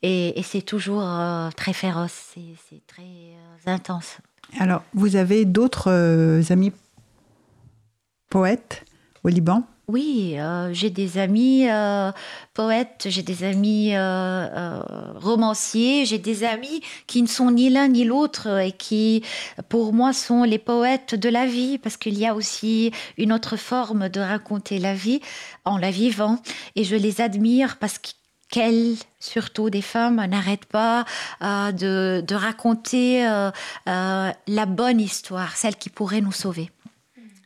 et, 0.00 0.38
et 0.38 0.42
c'est 0.42 0.62
toujours 0.62 1.04
très 1.54 1.74
féroce, 1.74 2.34
c'est 2.34 2.86
très 2.86 3.70
intense. 3.70 4.16
Alors, 4.58 4.82
vous 4.94 5.16
avez 5.16 5.44
d'autres 5.44 5.90
euh, 5.90 6.42
amis 6.50 6.72
poètes 8.28 8.84
au 9.24 9.28
Liban? 9.28 9.62
Oui, 9.88 10.36
euh, 10.38 10.72
j'ai 10.72 10.90
des 10.90 11.18
amis 11.18 11.68
euh, 11.68 12.12
poètes, 12.54 13.06
j'ai 13.08 13.22
des 13.22 13.42
amis 13.42 13.92
romanciers, 15.16 16.06
j'ai 16.06 16.18
des 16.18 16.44
amis 16.44 16.80
qui 17.08 17.22
ne 17.22 17.26
sont 17.26 17.50
ni 17.50 17.70
l'un 17.70 17.88
ni 17.88 18.04
l'autre 18.04 18.60
et 18.60 18.70
qui, 18.70 19.24
pour 19.68 19.92
moi, 19.92 20.12
sont 20.12 20.44
les 20.44 20.58
poètes 20.58 21.16
de 21.16 21.28
la 21.28 21.46
vie, 21.46 21.78
parce 21.78 21.96
qu'il 21.96 22.16
y 22.16 22.24
a 22.24 22.36
aussi 22.36 22.92
une 23.18 23.32
autre 23.32 23.56
forme 23.56 24.08
de 24.08 24.20
raconter 24.20 24.78
la 24.78 24.94
vie 24.94 25.20
en 25.64 25.76
la 25.76 25.90
vivant. 25.90 26.38
Et 26.76 26.84
je 26.84 26.94
les 26.94 27.20
admire 27.20 27.78
parce 27.78 27.98
que 27.98 28.10
qu'elles, 28.50 28.96
surtout 29.18 29.70
des 29.70 29.82
femmes, 29.82 30.24
n'arrêtent 30.26 30.66
pas 30.66 31.04
euh, 31.42 31.72
de, 31.72 32.24
de 32.26 32.34
raconter 32.34 33.26
euh, 33.26 33.50
euh, 33.88 34.30
la 34.46 34.66
bonne 34.66 35.00
histoire, 35.00 35.56
celle 35.56 35.76
qui 35.76 35.90
pourrait 35.90 36.20
nous 36.20 36.32
sauver. 36.32 36.70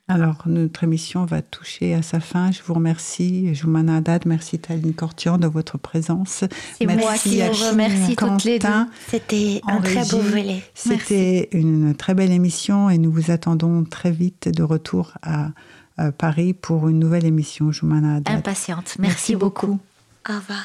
Alors, 0.07 0.43
notre 0.45 0.85
émission 0.85 1.25
va 1.25 1.41
toucher 1.41 1.95
à 1.95 2.03
sa 2.03 2.21
fin. 2.21 2.53
Je 2.53 2.61
vous 2.63 2.75
remercie, 2.75 3.55
Joumana 3.55 3.97
Haddad. 3.97 4.27
Merci, 4.27 4.59
Taline 4.59 4.93
Cortian, 4.93 5.39
de 5.39 5.47
votre 5.47 5.79
présence. 5.79 6.45
C'est 6.79 6.85
merci 6.85 7.03
moi 7.03 7.15
qui 7.17 7.41
à 7.41 7.51
vous 7.51 7.71
remercie 7.71 8.15
Quentin. 8.15 8.37
toutes 8.37 8.45
les 8.45 8.59
deux. 8.59 8.69
C'était 9.09 9.61
un 9.67 9.81
très 9.81 10.05
beau 10.05 10.19
volet. 10.19 10.63
C'était 10.75 11.49
une 11.53 11.95
très 11.95 12.13
belle 12.13 12.33
émission 12.33 12.91
et 12.91 12.99
nous 12.99 13.11
vous 13.11 13.31
attendons 13.31 13.83
très 13.85 14.11
vite 14.11 14.51
de 14.51 14.63
retour 14.63 15.13
à, 15.23 15.49
Paris 16.19 16.55
pour 16.55 16.89
une 16.89 16.99
nouvelle 16.99 17.25
émission, 17.25 17.71
Joumana 17.71 18.17
Haddad. 18.17 18.39
Impatiente. 18.39 18.97
Merci, 18.99 19.37
beaucoup. 19.37 19.79
Au 20.29 20.35
revoir. 20.35 20.65